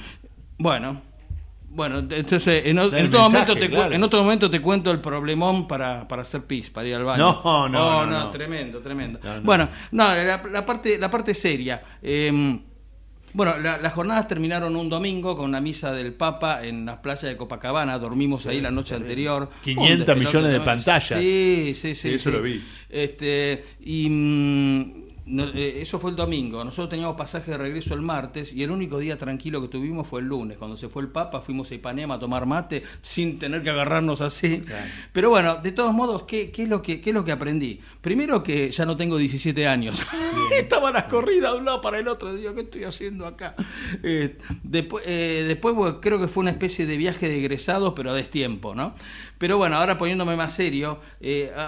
Bueno. 0.57 1.01
Bueno, 1.75 1.99
entonces 1.99 2.63
en, 2.65 2.77
en 2.77 2.77
el 2.77 2.79
otro 2.79 2.99
mensaje, 3.01 3.21
momento 3.29 3.53
te, 3.55 3.69
cu- 3.69 3.75
claro. 3.75 3.93
en 3.95 4.03
otro 4.03 4.23
momento 4.23 4.49
te 4.49 4.61
cuento 4.61 4.91
el 4.91 4.99
problemón 5.01 5.67
para, 5.67 6.07
para 6.07 6.21
hacer 6.21 6.45
pis, 6.45 6.69
para 6.69 6.87
ir 6.87 6.95
al 6.95 7.03
baño. 7.03 7.41
No, 7.43 7.67
no, 7.69 7.97
Oh, 7.99 8.05
no, 8.05 8.25
no. 8.25 8.31
tremendo, 8.31 8.79
tremendo. 8.79 9.19
No, 9.21 9.35
no. 9.37 9.41
Bueno, 9.41 9.69
no, 9.91 10.07
la, 10.15 10.41
la 10.51 10.65
parte, 10.65 10.97
la 10.97 11.11
parte 11.11 11.33
seria. 11.33 11.83
eh, 12.01 12.59
bueno, 13.33 13.57
la- 13.57 13.77
las 13.77 13.91
jornadas 13.91 14.29
terminaron 14.29 14.77
un 14.77 14.87
domingo 14.87 15.35
con 15.35 15.49
una 15.49 15.59
misa 15.59 15.91
del 15.91 16.13
Papa 16.13 16.63
en 16.65 16.85
las 16.85 16.99
playas 16.99 17.23
de 17.23 17.35
Copacabana. 17.35 17.99
Dormimos 17.99 18.45
ahí 18.45 18.61
la 18.61 18.71
noche 18.71 18.95
anterior. 18.95 19.49
500 19.61 19.91
Un 19.91 19.97
despelote 19.97 20.19
millones 20.25 20.51
de 20.53 20.59
tremendo. 20.59 20.65
pantallas. 20.85 21.19
Sí, 21.19 21.73
sí, 21.75 21.95
sí. 21.95 22.09
Sí, 22.09 22.13
eso 22.15 22.29
sí. 22.29 22.35
lo 22.37 22.41
vi. 22.41 22.63
Este, 22.89 23.65
y 23.81 24.07
mm, 24.09 25.04
no- 25.25 25.43
eh, 25.53 25.81
eso 25.81 25.99
fue 25.99 26.11
el 26.11 26.15
domingo. 26.15 26.63
Nosotros 26.63 26.89
teníamos 26.89 27.15
pasaje 27.15 27.51
de 27.51 27.57
regreso 27.57 27.93
el 27.93 28.01
martes 28.01 28.53
y 28.53 28.63
el 28.63 28.71
único 28.71 28.99
día 28.99 29.17
tranquilo 29.17 29.61
que 29.61 29.67
tuvimos 29.67 30.07
fue 30.07 30.21
el 30.21 30.27
lunes. 30.27 30.57
Cuando 30.57 30.77
se 30.77 30.87
fue 30.89 31.01
el 31.01 31.09
Papa, 31.09 31.41
fuimos 31.41 31.71
a 31.71 31.75
Ipanema 31.75 32.15
a 32.15 32.19
tomar 32.19 32.45
mate 32.45 32.83
sin 33.01 33.39
tener 33.39 33.63
que 33.63 33.69
agarrarnos 33.71 34.21
así. 34.21 34.61
Pero 35.11 35.29
bueno, 35.29 35.55
de 35.57 35.71
todos 35.71 35.93
modos, 35.93 36.23
¿qué, 36.23 36.51
qué 36.51 36.63
es 36.63 36.69
lo 36.69 36.81
que, 36.81 37.01
¿qué 37.01 37.09
es 37.09 37.13
lo 37.13 37.25
que 37.25 37.31
aprendí? 37.31 37.79
Primero 38.01 38.43
que 38.43 38.69
ya 38.71 38.85
no 38.85 38.95
tengo 38.97 39.17
17 39.17 39.67
años. 39.67 40.03
Estaba 40.59 40.91
las 40.91 41.05
corridas 41.05 41.53
de 41.53 41.59
un 41.59 41.65
lado 41.65 41.81
para 41.81 41.99
el 41.99 42.07
otro. 42.07 42.33
Digo, 42.35 42.53
¿qué 42.53 42.61
estoy 42.61 42.83
haciendo 42.83 43.25
acá? 43.25 43.55
Eh, 44.03 44.37
después, 44.63 45.03
eh, 45.07 45.43
después 45.47 45.73
bueno, 45.75 45.99
creo 46.01 46.19
que 46.19 46.27
fue 46.27 46.41
una 46.41 46.51
especie 46.51 46.85
de 46.85 46.97
viaje 46.97 47.27
de 47.27 47.39
egresados, 47.39 47.93
pero 47.95 48.11
a 48.11 48.13
destiempo, 48.13 48.75
¿no? 48.75 48.95
Pero 49.37 49.57
bueno, 49.57 49.75
ahora 49.77 49.97
poniéndome 49.97 50.35
más 50.35 50.53
serio, 50.53 50.99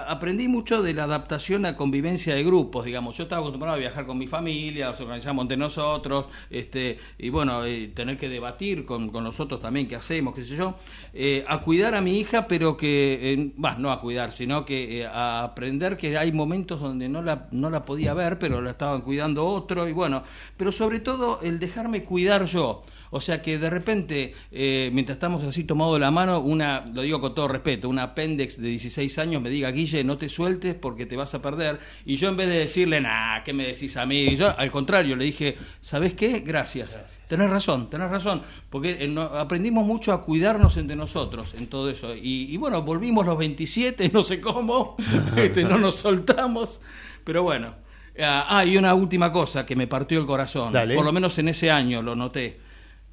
aprendí 0.08 0.48
mucho 0.48 0.82
de 0.82 0.94
la 0.94 1.04
adaptación 1.04 1.66
a 1.66 1.76
convivencia 1.76 2.34
de 2.34 2.42
grupos, 2.44 2.84
digamos. 2.84 3.16
Yo 3.16 3.24
estaba 3.24 3.42
acostumbrado 3.48 3.76
a 3.76 3.78
viajar 3.78 4.06
con 4.06 4.18
mi 4.18 4.26
familia, 4.26 4.90
nos 4.90 5.00
organizamos 5.00 5.42
entre 5.42 5.56
nosotros, 5.56 6.26
este, 6.50 6.98
y 7.18 7.30
bueno, 7.30 7.64
eh, 7.64 7.90
tener 7.94 8.18
que 8.18 8.28
debatir 8.28 8.84
con, 8.84 9.10
con 9.10 9.24
nosotros 9.24 9.60
también 9.60 9.88
qué 9.88 9.96
hacemos, 9.96 10.34
qué 10.34 10.44
sé 10.44 10.56
yo, 10.56 10.76
eh, 11.14 11.44
a 11.48 11.60
cuidar 11.60 11.94
a 11.94 12.00
mi 12.00 12.18
hija, 12.18 12.46
pero 12.46 12.76
que, 12.76 13.32
eh, 13.32 13.52
bah, 13.56 13.76
no 13.78 13.90
a 13.90 14.00
cuidar, 14.00 14.32
sino 14.32 14.64
que 14.64 15.00
eh, 15.00 15.06
a 15.06 15.42
aprender 15.42 15.96
que 15.96 16.16
hay 16.16 16.32
momentos 16.32 16.80
donde 16.80 17.08
no 17.08 17.22
la, 17.22 17.48
no 17.50 17.70
la 17.70 17.84
podía 17.84 18.14
ver, 18.14 18.38
pero 18.38 18.60
la 18.60 18.70
estaban 18.70 19.00
cuidando 19.00 19.46
otro, 19.46 19.88
y 19.88 19.92
bueno, 19.92 20.22
pero 20.56 20.72
sobre 20.72 21.00
todo 21.00 21.40
el 21.42 21.58
dejarme 21.58 22.04
cuidar 22.04 22.44
yo. 22.44 22.82
O 23.10 23.20
sea 23.20 23.40
que 23.42 23.58
de 23.58 23.70
repente, 23.70 24.34
eh, 24.52 24.90
mientras 24.92 25.16
estamos 25.16 25.42
así 25.44 25.64
tomados 25.64 25.94
de 25.94 26.00
la 26.00 26.10
mano, 26.10 26.40
una, 26.40 26.84
lo 26.92 27.02
digo 27.02 27.20
con 27.20 27.34
todo 27.34 27.48
respeto, 27.48 27.88
una 27.88 28.02
apéndex 28.02 28.60
de 28.60 28.68
16 28.68 29.18
años 29.18 29.40
me 29.42 29.50
diga, 29.50 29.70
Guille, 29.70 30.04
no 30.04 30.18
te 30.18 30.28
sueltes 30.28 30.74
porque 30.74 31.06
te 31.06 31.16
vas 31.16 31.34
a 31.34 31.40
perder. 31.42 31.78
Y 32.04 32.16
yo 32.16 32.28
en 32.28 32.36
vez 32.36 32.48
de 32.48 32.58
decirle, 32.58 33.00
nah, 33.00 33.42
¿qué 33.44 33.52
me 33.52 33.66
decís 33.66 33.96
a 33.96 34.04
mí? 34.06 34.36
Yo 34.36 34.56
al 34.58 34.70
contrario 34.70 35.16
le 35.16 35.24
dije, 35.24 35.56
¿sabes 35.80 36.14
qué? 36.14 36.40
Gracias. 36.40 36.98
Tenés 37.28 37.50
razón, 37.50 37.90
tenés 37.90 38.10
razón. 38.10 38.42
Porque 38.70 38.96
eh, 39.00 39.08
no- 39.08 39.22
aprendimos 39.22 39.86
mucho 39.86 40.12
a 40.12 40.22
cuidarnos 40.22 40.76
entre 40.76 40.96
nosotros 40.96 41.54
en 41.54 41.66
todo 41.66 41.90
eso. 41.90 42.14
Y, 42.14 42.52
y 42.52 42.56
bueno, 42.56 42.82
volvimos 42.82 43.24
los 43.26 43.36
27, 43.38 44.08
no 44.12 44.22
sé 44.22 44.40
cómo, 44.40 44.96
este, 45.36 45.64
no 45.64 45.78
nos 45.78 45.96
soltamos. 45.96 46.80
Pero 47.24 47.42
bueno. 47.42 47.74
Ah, 48.20 48.46
ah, 48.48 48.64
y 48.64 48.76
una 48.76 48.94
última 48.94 49.30
cosa 49.30 49.64
que 49.64 49.76
me 49.76 49.86
partió 49.86 50.18
el 50.18 50.26
corazón. 50.26 50.72
Dale. 50.72 50.94
Por 50.96 51.04
lo 51.04 51.12
menos 51.12 51.38
en 51.38 51.48
ese 51.48 51.70
año 51.70 52.02
lo 52.02 52.16
noté 52.16 52.58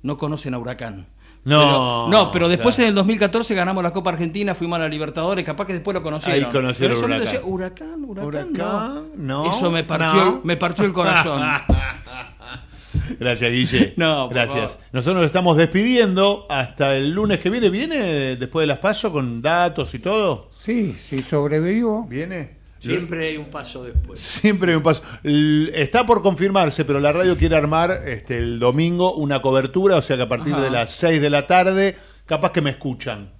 no 0.06 0.18
conocen 0.18 0.54
a 0.54 0.60
Huracán. 0.60 1.08
No, 1.44 1.60
Pero- 1.60 2.08
no, 2.10 2.32
pero 2.32 2.48
después 2.50 2.76
claro. 2.76 2.86
en 2.88 2.90
el 2.90 2.96
2014 2.96 3.54
ganamos 3.54 3.84
la 3.84 3.92
Copa 3.92 4.10
Argentina, 4.10 4.56
fuimos 4.56 4.78
a 4.78 4.84
la 4.84 4.90
Libertadores, 4.90 5.46
capaz 5.46 5.66
que 5.68 5.74
después 5.74 5.94
lo 5.94 6.02
conocieron. 6.02 6.46
Ahí 6.46 6.52
conocieron 6.52 6.96
Pero 6.96 7.06
Huracán. 7.08 7.26
decía, 7.26 7.42
Huracán, 7.46 8.04
Huracán, 8.06 8.26
Huracán, 8.56 9.04
no, 9.18 9.46
Eso 9.46 9.70
me 9.70 9.84
partió, 9.84 10.26
no. 10.26 10.42
me 10.44 10.58
partió 10.58 10.86
el 10.86 10.94
corazón. 10.94 11.42
Gracias, 13.20 13.52
Guille. 13.52 13.94
No, 13.98 14.26
por 14.28 14.34
Gracias. 14.36 14.72
favor. 14.72 14.78
Nosotros 14.92 15.16
nos 15.18 15.26
estamos 15.28 15.58
despidiendo 15.58 16.46
hasta 16.50 16.96
el 16.96 17.12
lunes 17.12 17.40
que 17.40 17.50
viene. 17.50 17.70
¿Viene 17.70 17.98
después 18.38 18.64
de 18.64 18.68
las 18.68 18.80
pasos 18.80 19.12
con 19.12 19.42
datos 19.42 19.94
y 19.94 20.00
todo? 20.00 20.50
Sí, 20.58 20.94
si 21.00 21.22
sobrevivo. 21.22 22.06
¿Viene? 22.08 22.55
Siempre 22.86 23.28
hay 23.30 23.38
un 23.38 23.46
paso 23.46 23.84
después. 23.84 24.20
Siempre 24.20 24.72
hay 24.72 24.78
un 24.78 24.84
paso. 24.84 25.02
Está 25.24 26.06
por 26.06 26.22
confirmarse, 26.22 26.86
pero 26.86 27.00
la 27.00 27.12
radio 27.12 27.38
quiere 27.38 27.56
armar 27.56 28.02
este, 28.06 28.38
el 28.38 28.60
domingo 28.60 29.14
una 29.16 29.42
cobertura, 29.42 29.96
o 29.98 30.02
sea 30.02 30.16
que 30.18 30.24
a 30.24 30.30
partir 30.30 30.54
Ajá. 30.54 30.64
de 30.64 30.70
las 30.70 30.92
6 30.92 31.22
de 31.22 31.30
la 31.30 31.48
tarde, 31.48 31.96
capaz 32.26 32.52
que 32.52 32.62
me 32.62 32.70
escuchan. 32.72 33.32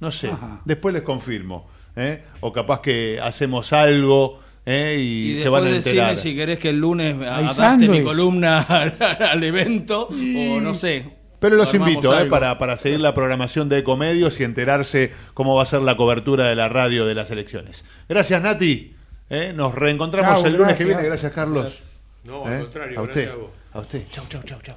No 0.00 0.10
sé, 0.10 0.28
Ajá. 0.28 0.62
después 0.64 0.92
les 0.94 1.02
confirmo. 1.02 1.68
¿eh? 1.96 2.22
O 2.40 2.52
capaz 2.52 2.80
que 2.80 3.18
hacemos 3.20 3.72
algo 3.72 4.38
¿eh? 4.64 4.96
y, 4.98 5.32
Y 5.32 5.36
se 5.42 5.48
van 5.48 5.66
a 5.66 5.70
enterar. 5.76 6.16
si 6.18 6.34
querés 6.34 6.58
que 6.58 6.70
el 6.70 6.78
lunes 6.78 7.16
adapte 7.20 7.88
mi 7.88 8.02
columna 8.02 8.60
al, 8.62 8.96
al 9.00 9.42
evento 9.44 10.08
o 10.08 10.60
no 10.60 10.72
sé. 10.74 11.19
Pero 11.40 11.56
los 11.56 11.74
invito 11.74 12.16
¿eh? 12.18 12.26
para, 12.26 12.58
para 12.58 12.76
seguir 12.76 13.00
la 13.00 13.14
programación 13.14 13.68
de 13.68 13.78
Ecomedios 13.78 14.38
y 14.38 14.44
enterarse 14.44 15.12
cómo 15.34 15.56
va 15.56 15.62
a 15.62 15.66
ser 15.66 15.80
la 15.82 15.96
cobertura 15.96 16.44
de 16.48 16.54
la 16.54 16.68
radio 16.68 17.06
de 17.06 17.14
las 17.14 17.30
elecciones. 17.30 17.84
Gracias, 18.08 18.40
Nati. 18.42 18.94
¿eh? 19.30 19.52
Nos 19.54 19.74
reencontramos 19.74 20.34
Chau, 20.34 20.46
el 20.46 20.56
lunes 20.56 20.76
que 20.76 20.84
viene. 20.84 21.02
Gracias, 21.02 21.32
Carlos. 21.32 21.82
No, 22.24 22.44
al 22.44 22.52
¿Eh? 22.52 22.60
contrario, 22.60 22.98
a 22.98 23.02
usted. 23.02 23.22
gracias 23.22 23.34
a 23.34 23.42
vos. 23.42 23.50
A 23.72 23.78
usted. 23.80 24.04
Chau, 24.10 24.26
chau, 24.28 24.42
chau, 24.42 24.60
chau. 24.60 24.76